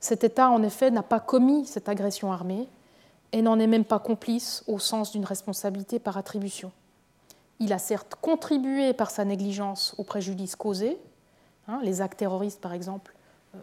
Cet 0.00 0.24
État, 0.24 0.50
en 0.50 0.62
effet, 0.62 0.90
n'a 0.90 1.02
pas 1.02 1.20
commis 1.20 1.66
cette 1.66 1.88
agression 1.88 2.32
armée, 2.32 2.68
et 3.32 3.42
n'en 3.42 3.58
est 3.58 3.66
même 3.66 3.84
pas 3.84 3.98
complice 3.98 4.64
au 4.66 4.78
sens 4.78 5.12
d'une 5.12 5.24
responsabilité 5.24 5.98
par 5.98 6.16
attribution. 6.16 6.72
Il 7.58 7.72
a 7.72 7.78
certes 7.78 8.16
contribué 8.20 8.92
par 8.92 9.10
sa 9.10 9.24
négligence 9.24 9.94
au 9.98 10.04
préjudice 10.04 10.56
causé. 10.56 10.98
Hein, 11.68 11.80
les 11.82 12.00
actes 12.00 12.18
terroristes, 12.18 12.60
par 12.60 12.72
exemple, 12.72 13.14
euh, 13.54 13.58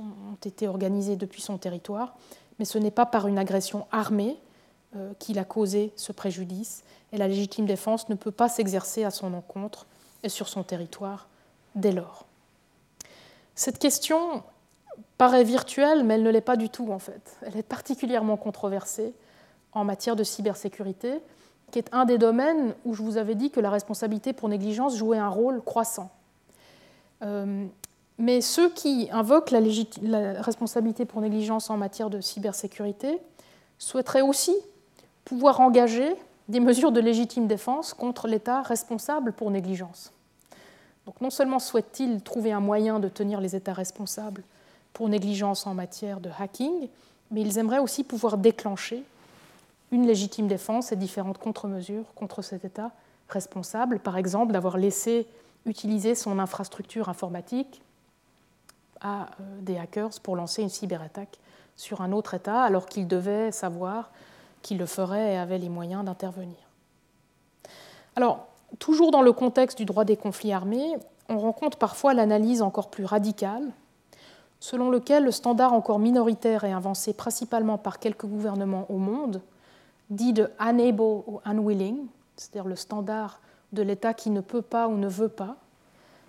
ont 0.00 0.38
été 0.44 0.68
organisés 0.68 1.16
depuis 1.16 1.42
son 1.42 1.58
territoire, 1.58 2.16
mais 2.58 2.64
ce 2.64 2.78
n'est 2.78 2.90
pas 2.90 3.06
par 3.06 3.26
une 3.26 3.38
agression 3.38 3.86
armée 3.90 4.36
euh, 4.96 5.12
qu'il 5.18 5.38
a 5.38 5.44
causé 5.44 5.92
ce 5.96 6.12
préjudice, 6.12 6.84
et 7.12 7.16
la 7.16 7.28
légitime 7.28 7.66
défense 7.66 8.08
ne 8.08 8.14
peut 8.14 8.30
pas 8.30 8.48
s'exercer 8.48 9.04
à 9.04 9.10
son 9.10 9.34
encontre 9.34 9.86
et 10.22 10.28
sur 10.28 10.48
son 10.48 10.62
territoire 10.62 11.28
dès 11.74 11.92
lors. 11.92 12.26
Cette 13.54 13.78
question 13.78 14.42
paraît 15.20 15.44
virtuelle, 15.44 16.02
mais 16.02 16.14
elle 16.14 16.22
ne 16.22 16.30
l'est 16.30 16.40
pas 16.40 16.56
du 16.56 16.70
tout 16.70 16.90
en 16.92 16.98
fait. 16.98 17.36
Elle 17.42 17.58
est 17.58 17.62
particulièrement 17.62 18.38
controversée 18.38 19.12
en 19.72 19.84
matière 19.84 20.16
de 20.16 20.24
cybersécurité, 20.24 21.20
qui 21.70 21.78
est 21.78 21.92
un 21.92 22.06
des 22.06 22.16
domaines 22.16 22.74
où 22.86 22.94
je 22.94 23.02
vous 23.02 23.18
avais 23.18 23.34
dit 23.34 23.50
que 23.50 23.60
la 23.60 23.68
responsabilité 23.68 24.32
pour 24.32 24.48
négligence 24.48 24.96
jouait 24.96 25.18
un 25.18 25.28
rôle 25.28 25.60
croissant. 25.62 26.10
Euh, 27.20 27.66
mais 28.16 28.40
ceux 28.40 28.70
qui 28.70 29.10
invoquent 29.12 29.50
la, 29.50 29.60
la, 30.00 30.40
responsabilité 30.40 31.04
pour 31.04 31.20
négligence 31.20 31.68
en 31.68 31.76
matière 31.76 32.08
de 32.08 32.22
cybersécurité 32.22 33.18
souhaiteraient 33.78 34.22
aussi 34.22 34.56
pouvoir 35.26 35.60
engager 35.60 36.16
des 36.48 36.60
mesures 36.60 36.92
de 36.92 37.00
légitime 37.00 37.46
défense 37.46 37.92
contre 37.92 38.26
l'État 38.26 38.62
responsable 38.62 39.34
pour 39.34 39.50
négligence. 39.50 40.14
Donc 41.04 41.20
non 41.20 41.28
seulement 41.28 41.58
souhaitent-ils 41.58 42.22
trouver 42.22 42.52
un 42.52 42.60
moyen 42.60 43.00
de 43.00 43.08
tenir 43.10 43.42
les 43.42 43.54
États 43.54 43.74
responsables 43.74 44.44
pour 44.92 45.08
négligence 45.08 45.66
en 45.66 45.74
matière 45.74 46.20
de 46.20 46.30
hacking, 46.38 46.88
mais 47.30 47.42
ils 47.42 47.58
aimeraient 47.58 47.78
aussi 47.78 48.04
pouvoir 48.04 48.38
déclencher 48.38 49.04
une 49.92 50.06
légitime 50.06 50.46
défense 50.46 50.92
et 50.92 50.96
différentes 50.96 51.38
contre-mesures 51.38 52.14
contre 52.14 52.42
cet 52.42 52.64
État 52.64 52.92
responsable, 53.28 53.98
par 54.00 54.16
exemple 54.16 54.52
d'avoir 54.52 54.76
laissé 54.76 55.26
utiliser 55.66 56.14
son 56.14 56.38
infrastructure 56.38 57.08
informatique 57.08 57.82
à 59.00 59.22
euh, 59.22 59.60
des 59.60 59.78
hackers 59.78 60.20
pour 60.22 60.36
lancer 60.36 60.62
une 60.62 60.68
cyberattaque 60.68 61.38
sur 61.76 62.00
un 62.00 62.12
autre 62.12 62.34
État 62.34 62.62
alors 62.62 62.86
qu'il 62.86 63.06
devait 63.06 63.52
savoir 63.52 64.10
qu'il 64.62 64.78
le 64.78 64.86
ferait 64.86 65.34
et 65.34 65.38
avait 65.38 65.58
les 65.58 65.68
moyens 65.68 66.04
d'intervenir. 66.04 66.56
Alors, 68.16 68.46
toujours 68.78 69.10
dans 69.10 69.22
le 69.22 69.32
contexte 69.32 69.78
du 69.78 69.84
droit 69.84 70.04
des 70.04 70.16
conflits 70.16 70.52
armés, 70.52 70.96
on 71.28 71.38
rencontre 71.38 71.78
parfois 71.78 72.12
l'analyse 72.12 72.60
encore 72.60 72.90
plus 72.90 73.04
radicale 73.04 73.62
selon 74.60 74.90
lequel 74.90 75.24
le 75.24 75.30
standard 75.30 75.72
encore 75.72 75.98
minoritaire 75.98 76.64
et 76.64 76.72
avancé 76.72 77.12
principalement 77.14 77.78
par 77.78 77.98
quelques 77.98 78.26
gouvernements 78.26 78.86
au 78.90 78.98
monde, 78.98 79.40
dit 80.10 80.32
de 80.32 80.50
unable 80.60 81.00
ou 81.00 81.40
unwilling, 81.44 82.06
c'est-à-dire 82.36 82.68
le 82.68 82.76
standard 82.76 83.40
de 83.72 83.82
l'État 83.82 84.14
qui 84.14 84.30
ne 84.30 84.40
peut 84.40 84.62
pas 84.62 84.88
ou 84.88 84.96
ne 84.96 85.08
veut 85.08 85.28
pas, 85.28 85.56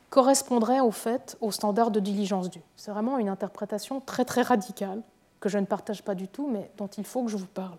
correspondrait 0.10 0.80
au 0.80 0.92
fait 0.92 1.38
au 1.42 1.52
standard 1.52 1.92
de 1.92 2.00
diligence 2.00 2.50
due. 2.50 2.62
C'est 2.76 2.92
vraiment 2.92 3.18
une 3.18 3.30
interprétation 3.30 4.02
très 4.02 4.26
très 4.26 4.42
radicale 4.42 5.02
que 5.40 5.50
je 5.50 5.58
ne 5.58 5.66
partage 5.66 6.04
pas 6.04 6.16
du 6.16 6.28
tout, 6.28 6.48
mais 6.48 6.70
dont 6.78 6.88
il 6.88 7.06
faut 7.06 7.24
que 7.24 7.32
je 7.32 7.38
vous 7.38 7.48
parle. 7.48 7.78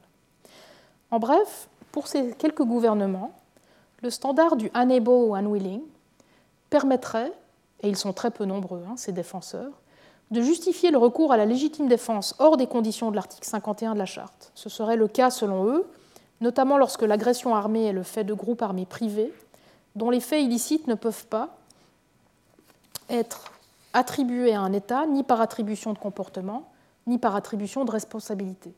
En 1.11 1.19
bref, 1.19 1.69
pour 1.93 2.09
ces 2.09 2.33
quelques 2.33 2.65
gouvernements, 2.65 3.33
le 4.03 4.11
standard 4.11 4.57
du 4.57 4.71
unable 4.75 5.11
ou 5.11 5.35
unwilling 5.35 5.83
permettrait, 6.71 7.33
et 7.83 7.89
ils 7.89 7.97
sont 7.97 8.13
très 8.13 8.31
peu 8.31 8.45
nombreux, 8.45 8.83
hein, 8.89 8.95
ces 8.97 9.13
défenseurs, 9.13 9.73
de 10.33 10.41
justifier 10.41 10.91
le 10.91 10.99
recours 10.99 11.33
à 11.33 11.37
la 11.37 11.45
légitime 11.45 11.89
défense 11.89 12.35
hors 12.39 12.57
des 12.57 12.67
conditions 12.67 13.11
de 13.11 13.17
l'article 13.17 13.47
51 13.47 13.95
de 13.95 13.99
la 13.99 14.07
Charte. 14.07 14.51
Ce 14.55 14.71
serait 14.71 14.97
le 14.97 15.07
cas, 15.07 15.31
selon 15.31 15.67
eux, 15.67 15.87
notamment 16.41 16.79
lorsque 16.79 17.03
l'agression 17.03 17.55
armée 17.55 17.85
est 17.85 17.93
le 17.93 18.03
fait 18.03 18.25
de 18.25 18.33
groupes 18.33 18.63
armés 18.63 18.87
privés, 18.87 19.33
dont 19.95 20.09
les 20.09 20.21
faits 20.21 20.43
illicites 20.43 20.87
ne 20.87 20.95
peuvent 20.95 21.27
pas 21.27 21.51
être 23.11 23.45
attribués 23.93 24.55
à 24.55 24.61
un 24.63 24.73
État 24.73 25.07
ni 25.07 25.23
par 25.23 25.43
attribution 25.43 25.93
de 25.93 25.99
comportement, 25.99 26.73
ni 27.07 27.19
par 27.19 27.37
attribution 27.37 27.85
de 27.85 27.91
responsabilité. 27.91 28.75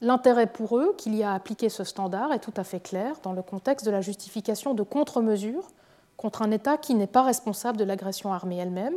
L'intérêt 0.00 0.46
pour 0.46 0.78
eux 0.78 0.94
qu'il 0.96 1.14
y 1.14 1.22
a 1.22 1.32
à 1.32 1.34
appliquer 1.34 1.68
ce 1.68 1.84
standard 1.84 2.32
est 2.32 2.38
tout 2.38 2.54
à 2.56 2.64
fait 2.64 2.80
clair 2.80 3.16
dans 3.22 3.32
le 3.32 3.42
contexte 3.42 3.84
de 3.84 3.90
la 3.90 4.00
justification 4.00 4.72
de 4.72 4.82
contre-mesures 4.82 5.68
contre 6.16 6.42
un 6.42 6.50
État 6.50 6.78
qui 6.78 6.94
n'est 6.94 7.06
pas 7.06 7.22
responsable 7.22 7.76
de 7.76 7.84
l'agression 7.84 8.32
armée 8.32 8.56
elle-même, 8.56 8.94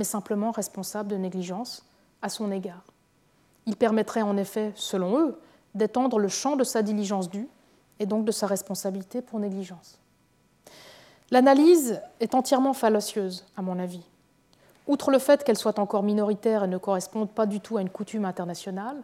mais 0.00 0.04
simplement 0.04 0.50
responsable 0.50 1.10
de 1.10 1.16
négligence 1.16 1.84
à 2.22 2.30
son 2.30 2.50
égard. 2.50 2.84
Il 3.66 3.76
permettrait 3.76 4.22
en 4.22 4.38
effet, 4.38 4.72
selon 4.74 5.18
eux, 5.18 5.38
d'étendre 5.74 6.18
le 6.18 6.28
champ 6.28 6.56
de 6.56 6.64
sa 6.64 6.80
diligence 6.80 7.28
due 7.28 7.46
et 7.98 8.06
donc 8.06 8.24
de 8.24 8.32
sa 8.32 8.46
responsabilité 8.46 9.20
pour 9.20 9.38
négligence. 9.40 9.98
L'analyse 11.30 12.00
est 12.18 12.34
entièrement 12.34 12.72
fallacieuse, 12.72 13.44
à 13.58 13.60
mon 13.60 13.78
avis. 13.78 14.00
Outre 14.86 15.10
le 15.10 15.18
fait 15.18 15.44
qu'elle 15.44 15.58
soit 15.58 15.78
encore 15.78 16.02
minoritaire 16.02 16.64
et 16.64 16.68
ne 16.68 16.78
corresponde 16.78 17.28
pas 17.28 17.44
du 17.44 17.60
tout 17.60 17.76
à 17.76 17.82
une 17.82 17.90
coutume 17.90 18.24
internationale, 18.24 19.02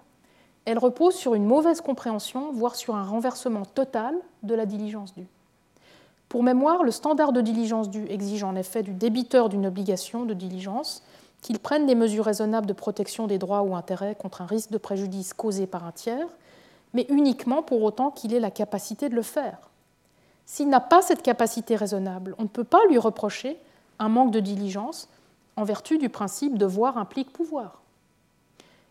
elle 0.65 0.79
repose 0.79 1.15
sur 1.15 1.35
une 1.35 1.45
mauvaise 1.45 1.83
compréhension, 1.83 2.53
voire 2.53 2.75
sur 2.75 2.97
un 2.97 3.05
renversement 3.05 3.67
total 3.67 4.15
de 4.43 4.55
la 4.55 4.65
diligence 4.65 5.15
due. 5.15 5.29
Pour 6.29 6.43
mémoire, 6.43 6.83
le 6.83 6.91
standard 6.91 7.33
de 7.33 7.41
diligence 7.41 7.89
due 7.89 8.07
exige 8.09 8.43
en 8.43 8.57
effet 8.57 8.83
du 8.83 8.93
débiteur 8.93 9.49
d'une 9.49 9.67
obligation 9.67 10.25
de 10.25 10.35
diligence 10.35 11.03
qu'il 11.43 11.59
prenne 11.59 11.87
des 11.87 11.95
mesures 11.95 12.25
raisonnables 12.25 12.67
de 12.67 12.73
protection 12.73 13.27
des 13.27 13.39
droits 13.39 13.63
ou 13.63 13.77
intérêts 13.77 14.17
contre 14.17 14.43
un 14.43 14.47
risque 14.47 14.71
de 14.71 14.79
préjudice 14.79 15.33
causé 15.33 15.67
par 15.67 15.85
un 15.85 15.93
tiers, 15.93 16.27
mais 16.93 17.07
uniquement 17.09 17.63
pour 17.63 17.83
autant 17.83 18.11
qu'il 18.11 18.35
ait 18.35 18.41
la 18.41 18.51
capacité 18.51 19.09
de 19.09 19.15
le 19.15 19.23
faire. 19.23 19.59
S'il 20.45 20.69
n'a 20.69 20.81
pas 20.81 21.03
cette 21.03 21.23
capacité 21.23 21.77
raisonnable, 21.77 22.35
on 22.39 22.45
ne 22.45 22.49
peut 22.49 22.65
pas 22.65 22.85
lui 22.89 22.99
reprocher 22.99 23.59
un 23.99 24.09
manque 24.09 24.33
de 24.33 24.41
diligence 24.41 25.09
en 25.57 25.65
vertu 25.65 25.99
du 25.99 26.09
principe 26.09 26.59
devoir 26.59 26.99
implique 26.99 27.33
pouvoir. 27.33 27.81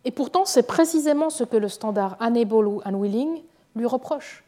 Et 0.03 0.11
pourtant, 0.11 0.45
c'est 0.45 0.67
précisément 0.67 1.29
ce 1.29 1.43
que 1.43 1.57
le 1.57 1.67
standard 1.67 2.17
unable 2.21 2.67
ou 2.67 2.81
unwilling 2.85 3.41
lui 3.75 3.85
reproche. 3.85 4.43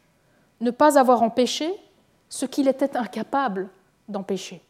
Ne 0.60 0.70
pas 0.70 0.98
avoir 0.98 1.22
empêché 1.22 1.74
ce 2.28 2.46
qu'il 2.46 2.68
était 2.68 2.96
incapable 2.96 3.68
d'empêcher. 4.08 4.62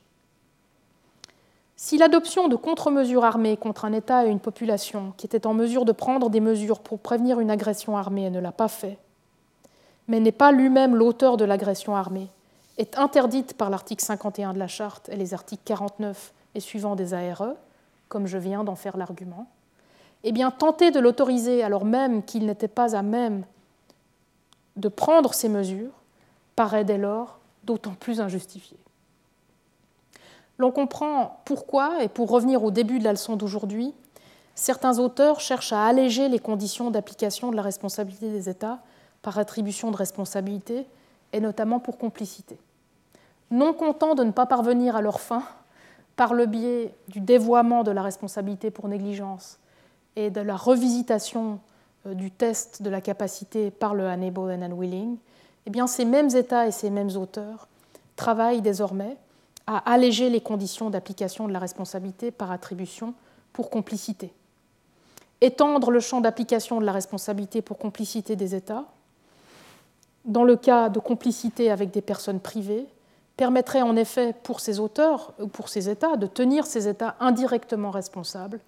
Si 1.76 1.96
l'adoption 1.96 2.48
de 2.48 2.56
contre-mesures 2.56 3.24
armées 3.24 3.56
contre 3.56 3.84
un 3.84 3.92
État 3.92 4.26
et 4.26 4.30
une 4.30 4.40
population 4.40 5.12
qui 5.16 5.26
était 5.26 5.46
en 5.46 5.54
mesure 5.54 5.84
de 5.84 5.92
prendre 5.92 6.28
des 6.28 6.40
mesures 6.40 6.80
pour 6.80 6.98
prévenir 6.98 7.38
une 7.38 7.50
agression 7.50 7.96
armée 7.96 8.30
ne 8.30 8.40
l'a 8.40 8.50
pas 8.50 8.66
fait, 8.66 8.98
mais 10.08 10.18
n'est 10.18 10.32
pas 10.32 10.50
lui-même 10.50 10.96
l'auteur 10.96 11.36
de 11.36 11.44
l'agression 11.44 11.94
armée, 11.94 12.28
est 12.78 12.98
interdite 12.98 13.54
par 13.54 13.70
l'article 13.70 14.04
51 14.04 14.54
de 14.54 14.58
la 14.58 14.66
Charte 14.66 15.08
et 15.08 15.16
les 15.16 15.34
articles 15.34 15.62
49 15.64 16.32
et 16.56 16.60
suivants 16.60 16.96
des 16.96 17.14
ARE, 17.14 17.54
comme 18.08 18.26
je 18.26 18.38
viens 18.38 18.64
d'en 18.64 18.74
faire 18.74 18.96
l'argument, 18.96 19.46
eh 20.24 20.32
bien 20.32 20.50
tenter 20.50 20.90
de 20.90 20.98
l'autoriser 20.98 21.62
alors 21.62 21.84
même 21.84 22.24
qu'il 22.24 22.46
n'était 22.46 22.66
pas 22.66 22.96
à 22.96 23.02
même 23.02 23.44
de 24.76 24.88
prendre 24.88 25.32
ces 25.34 25.48
mesures 25.48 25.92
paraît 26.56 26.84
dès 26.84 26.98
lors 26.98 27.37
d'autant 27.68 27.94
plus 27.94 28.20
injustifié. 28.20 28.78
L'on 30.56 30.72
comprend 30.72 31.40
pourquoi, 31.44 32.02
et 32.02 32.08
pour 32.08 32.30
revenir 32.30 32.64
au 32.64 32.70
début 32.70 32.98
de 32.98 33.04
la 33.04 33.12
leçon 33.12 33.36
d'aujourd'hui, 33.36 33.94
certains 34.54 34.98
auteurs 34.98 35.38
cherchent 35.38 35.74
à 35.74 35.84
alléger 35.84 36.28
les 36.28 36.38
conditions 36.38 36.90
d'application 36.90 37.50
de 37.50 37.56
la 37.56 37.62
responsabilité 37.62 38.30
des 38.30 38.48
États 38.48 38.78
par 39.20 39.38
attribution 39.38 39.90
de 39.90 39.96
responsabilité, 39.96 40.86
et 41.34 41.40
notamment 41.40 41.78
pour 41.78 41.98
complicité. 41.98 42.58
Non 43.50 43.74
contents 43.74 44.14
de 44.14 44.24
ne 44.24 44.30
pas 44.30 44.46
parvenir 44.46 44.96
à 44.96 45.02
leur 45.02 45.20
fin 45.20 45.42
par 46.16 46.32
le 46.32 46.46
biais 46.46 46.94
du 47.08 47.20
dévoiement 47.20 47.84
de 47.84 47.90
la 47.90 48.02
responsabilité 48.02 48.70
pour 48.70 48.88
négligence 48.88 49.58
et 50.16 50.30
de 50.30 50.40
la 50.40 50.56
revisitation 50.56 51.60
euh, 52.06 52.14
du 52.14 52.30
test 52.30 52.80
de 52.80 52.88
la 52.88 53.02
capacité 53.02 53.70
par 53.70 53.94
le 53.94 54.04
unable 54.04 54.50
and 54.50 54.62
unwilling, 54.62 55.18
eh 55.74 55.86
ces 55.86 56.04
mêmes 56.04 56.30
États 56.34 56.66
et 56.66 56.72
ces 56.72 56.90
mêmes 56.90 57.14
auteurs 57.16 57.68
travaillent 58.16 58.62
désormais 58.62 59.16
à 59.66 59.78
alléger 59.90 60.30
les 60.30 60.40
conditions 60.40 60.88
d'application 60.88 61.46
de 61.46 61.52
la 61.52 61.58
responsabilité 61.58 62.30
par 62.30 62.50
attribution 62.50 63.14
pour 63.52 63.70
complicité. 63.70 64.32
Étendre 65.40 65.90
le 65.90 66.00
champ 66.00 66.20
d'application 66.20 66.80
de 66.80 66.86
la 66.86 66.92
responsabilité 66.92 67.60
pour 67.60 67.78
complicité 67.78 68.34
des 68.34 68.54
États, 68.54 68.86
dans 70.24 70.44
le 70.44 70.56
cas 70.56 70.88
de 70.88 70.98
complicité 70.98 71.70
avec 71.70 71.90
des 71.90 72.00
personnes 72.00 72.40
privées, 72.40 72.86
permettrait 73.36 73.82
en 73.82 73.94
effet 73.94 74.34
pour 74.42 74.60
ces 74.60 74.80
auteurs 74.80 75.32
ou 75.38 75.46
pour 75.46 75.68
ces 75.68 75.88
États 75.88 76.16
de 76.16 76.26
tenir 76.26 76.66
ces 76.66 76.88
États 76.88 77.14
indirectement 77.20 77.90
responsables 77.90 78.58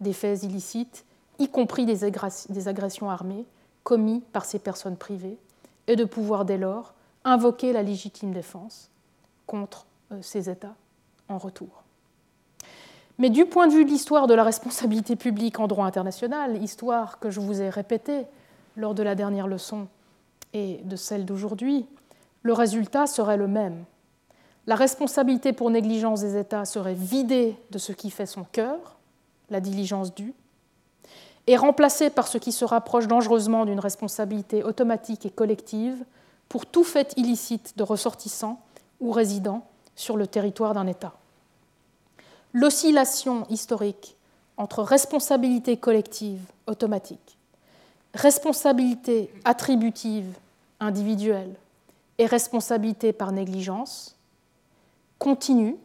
des 0.00 0.12
faits 0.12 0.42
illicites, 0.42 1.04
y 1.38 1.48
compris 1.48 1.86
des 1.86 2.04
agressions 2.68 3.08
armées 3.08 3.46
commis 3.82 4.20
par 4.32 4.44
ces 4.44 4.58
personnes 4.58 4.96
privées, 4.96 5.38
et 5.90 5.96
de 5.96 6.04
pouvoir 6.04 6.44
dès 6.44 6.56
lors 6.56 6.94
invoquer 7.24 7.72
la 7.72 7.82
légitime 7.82 8.32
défense 8.32 8.90
contre 9.46 9.86
euh, 10.12 10.18
ces 10.22 10.48
États 10.48 10.76
en 11.28 11.36
retour. 11.36 11.82
Mais 13.18 13.28
du 13.28 13.44
point 13.44 13.66
de 13.66 13.72
vue 13.72 13.84
de 13.84 13.90
l'histoire 13.90 14.28
de 14.28 14.34
la 14.34 14.44
responsabilité 14.44 15.16
publique 15.16 15.58
en 15.58 15.66
droit 15.66 15.84
international, 15.84 16.62
histoire 16.62 17.18
que 17.18 17.28
je 17.28 17.40
vous 17.40 17.60
ai 17.60 17.68
répétée 17.68 18.24
lors 18.76 18.94
de 18.94 19.02
la 19.02 19.16
dernière 19.16 19.48
leçon 19.48 19.88
et 20.52 20.80
de 20.84 20.94
celle 20.94 21.24
d'aujourd'hui, 21.24 21.86
le 22.42 22.52
résultat 22.52 23.08
serait 23.08 23.36
le 23.36 23.48
même. 23.48 23.84
La 24.68 24.76
responsabilité 24.76 25.52
pour 25.52 25.70
négligence 25.70 26.20
des 26.20 26.36
États 26.36 26.64
serait 26.66 26.94
vidée 26.94 27.56
de 27.72 27.78
ce 27.78 27.90
qui 27.90 28.10
fait 28.10 28.26
son 28.26 28.44
cœur, 28.44 28.96
la 29.50 29.60
diligence 29.60 30.14
due, 30.14 30.34
et 31.50 31.56
remplacée 31.56 32.10
par 32.10 32.28
ce 32.28 32.38
qui 32.38 32.52
se 32.52 32.64
rapproche 32.64 33.08
dangereusement 33.08 33.66
d'une 33.66 33.80
responsabilité 33.80 34.62
automatique 34.62 35.26
et 35.26 35.30
collective 35.30 36.04
pour 36.48 36.64
tout 36.64 36.84
fait 36.84 37.12
illicite 37.16 37.76
de 37.76 37.82
ressortissants 37.82 38.62
ou 39.00 39.10
résidents 39.10 39.66
sur 39.96 40.16
le 40.16 40.28
territoire 40.28 40.74
d'un 40.74 40.86
État. 40.86 41.12
L'oscillation 42.52 43.48
historique 43.48 44.16
entre 44.58 44.84
responsabilité 44.84 45.76
collective 45.76 46.40
automatique, 46.68 47.36
responsabilité 48.14 49.28
attributive 49.44 50.32
individuelle 50.78 51.56
et 52.18 52.26
responsabilité 52.26 53.12
par 53.12 53.32
négligence 53.32 54.14
continue 55.18 55.76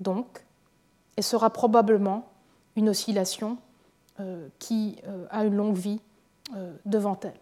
donc 0.00 0.44
et 1.16 1.22
sera 1.22 1.48
probablement 1.48 2.28
une 2.76 2.90
oscillation 2.90 3.56
qui 4.58 4.96
euh, 5.06 5.24
a 5.30 5.44
une 5.44 5.56
longue 5.56 5.76
vie 5.76 6.00
euh, 6.54 6.72
devant 6.84 7.18
elle. 7.22 7.32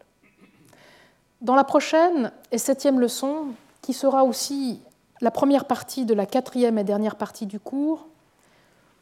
Dans 1.40 1.54
la 1.54 1.64
prochaine 1.64 2.32
et 2.52 2.58
septième 2.58 3.00
leçon, 3.00 3.46
qui 3.82 3.92
sera 3.92 4.24
aussi 4.24 4.80
la 5.20 5.30
première 5.30 5.64
partie 5.64 6.04
de 6.04 6.14
la 6.14 6.26
quatrième 6.26 6.78
et 6.78 6.84
dernière 6.84 7.16
partie 7.16 7.46
du 7.46 7.58
cours, 7.58 8.06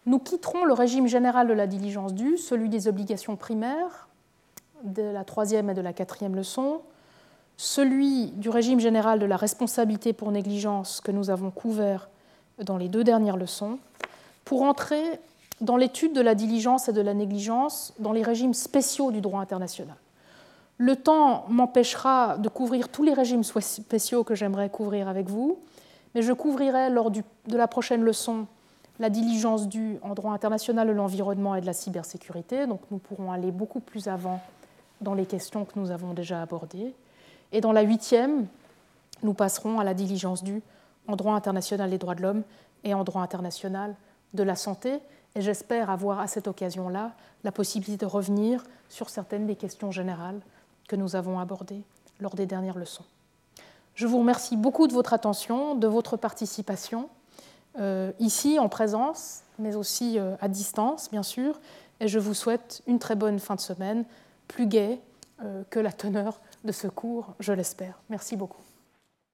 nous 0.06 0.18
quitterons 0.18 0.64
le 0.64 0.72
régime 0.72 1.06
général 1.06 1.48
de 1.48 1.52
la 1.52 1.66
diligence 1.66 2.14
due, 2.14 2.38
celui 2.38 2.68
des 2.68 2.88
obligations 2.88 3.36
primaires, 3.36 4.08
de 4.84 5.02
la 5.02 5.24
troisième 5.24 5.68
et 5.68 5.74
de 5.74 5.80
la 5.80 5.92
quatrième 5.92 6.36
leçon, 6.36 6.80
celui 7.56 8.28
du 8.30 8.48
régime 8.48 8.80
général 8.80 9.18
de 9.18 9.26
la 9.26 9.36
responsabilité 9.36 10.12
pour 10.12 10.30
négligence 10.30 11.00
que 11.00 11.10
nous 11.10 11.28
avons 11.28 11.50
couvert 11.50 12.08
dans 12.58 12.78
les 12.78 12.88
deux 12.88 13.04
dernières 13.04 13.36
leçons, 13.36 13.78
pour 14.44 14.62
entrer 14.62 15.20
dans 15.60 15.76
l'étude 15.76 16.12
de 16.12 16.20
la 16.20 16.34
diligence 16.34 16.88
et 16.88 16.92
de 16.92 17.00
la 17.00 17.14
négligence 17.14 17.92
dans 17.98 18.12
les 18.12 18.22
régimes 18.22 18.54
spéciaux 18.54 19.10
du 19.10 19.20
droit 19.20 19.40
international. 19.40 19.96
Le 20.78 20.94
temps 20.94 21.44
m'empêchera 21.48 22.38
de 22.38 22.48
couvrir 22.48 22.88
tous 22.88 23.02
les 23.02 23.12
régimes 23.12 23.42
spéciaux 23.42 24.22
que 24.22 24.36
j'aimerais 24.36 24.70
couvrir 24.70 25.08
avec 25.08 25.28
vous, 25.28 25.58
mais 26.14 26.22
je 26.22 26.32
couvrirai 26.32 26.90
lors 26.90 27.10
de 27.10 27.22
la 27.48 27.66
prochaine 27.66 28.02
leçon 28.02 28.46
la 29.00 29.10
diligence 29.10 29.68
due 29.68 29.98
en 30.02 30.14
droit 30.14 30.32
international 30.32 30.86
de 30.88 30.92
l'environnement 30.92 31.54
et 31.54 31.60
de 31.60 31.66
la 31.66 31.72
cybersécurité. 31.72 32.66
Donc 32.66 32.80
nous 32.90 32.98
pourrons 32.98 33.32
aller 33.32 33.50
beaucoup 33.50 33.80
plus 33.80 34.08
avant 34.08 34.40
dans 35.00 35.14
les 35.14 35.26
questions 35.26 35.64
que 35.64 35.78
nous 35.78 35.90
avons 35.90 36.14
déjà 36.14 36.42
abordées. 36.42 36.94
Et 37.52 37.60
dans 37.60 37.72
la 37.72 37.82
huitième, 37.82 38.46
nous 39.22 39.34
passerons 39.34 39.78
à 39.78 39.84
la 39.84 39.94
diligence 39.94 40.42
due 40.42 40.62
en 41.06 41.16
droit 41.16 41.34
international 41.34 41.90
des 41.90 41.98
droits 41.98 42.14
de 42.14 42.22
l'homme 42.22 42.42
et 42.84 42.94
en 42.94 43.04
droit 43.04 43.22
international 43.22 43.94
de 44.34 44.42
la 44.42 44.56
santé. 44.56 44.98
Et 45.34 45.40
j'espère 45.40 45.90
avoir 45.90 46.20
à 46.20 46.26
cette 46.26 46.48
occasion-là 46.48 47.12
la 47.44 47.52
possibilité 47.52 48.04
de 48.04 48.10
revenir 48.10 48.64
sur 48.88 49.08
certaines 49.08 49.46
des 49.46 49.56
questions 49.56 49.90
générales 49.90 50.40
que 50.88 50.96
nous 50.96 51.16
avons 51.16 51.38
abordées 51.38 51.82
lors 52.20 52.34
des 52.34 52.46
dernières 52.46 52.78
leçons. 52.78 53.04
Je 53.94 54.06
vous 54.06 54.18
remercie 54.18 54.56
beaucoup 54.56 54.86
de 54.86 54.92
votre 54.92 55.12
attention, 55.12 55.74
de 55.74 55.86
votre 55.86 56.16
participation, 56.16 57.08
euh, 57.78 58.12
ici 58.18 58.58
en 58.58 58.68
présence, 58.68 59.42
mais 59.58 59.74
aussi 59.76 60.18
euh, 60.18 60.36
à 60.40 60.48
distance, 60.48 61.10
bien 61.10 61.22
sûr. 61.22 61.60
Et 62.00 62.08
je 62.08 62.18
vous 62.18 62.34
souhaite 62.34 62.82
une 62.86 62.98
très 62.98 63.16
bonne 63.16 63.38
fin 63.38 63.54
de 63.54 63.60
semaine, 63.60 64.04
plus 64.46 64.66
gaie 64.66 65.00
euh, 65.44 65.62
que 65.70 65.78
la 65.78 65.92
teneur 65.92 66.40
de 66.64 66.72
ce 66.72 66.86
cours, 66.88 67.34
je 67.40 67.52
l'espère. 67.52 68.00
Merci 68.08 68.36
beaucoup. 68.36 68.67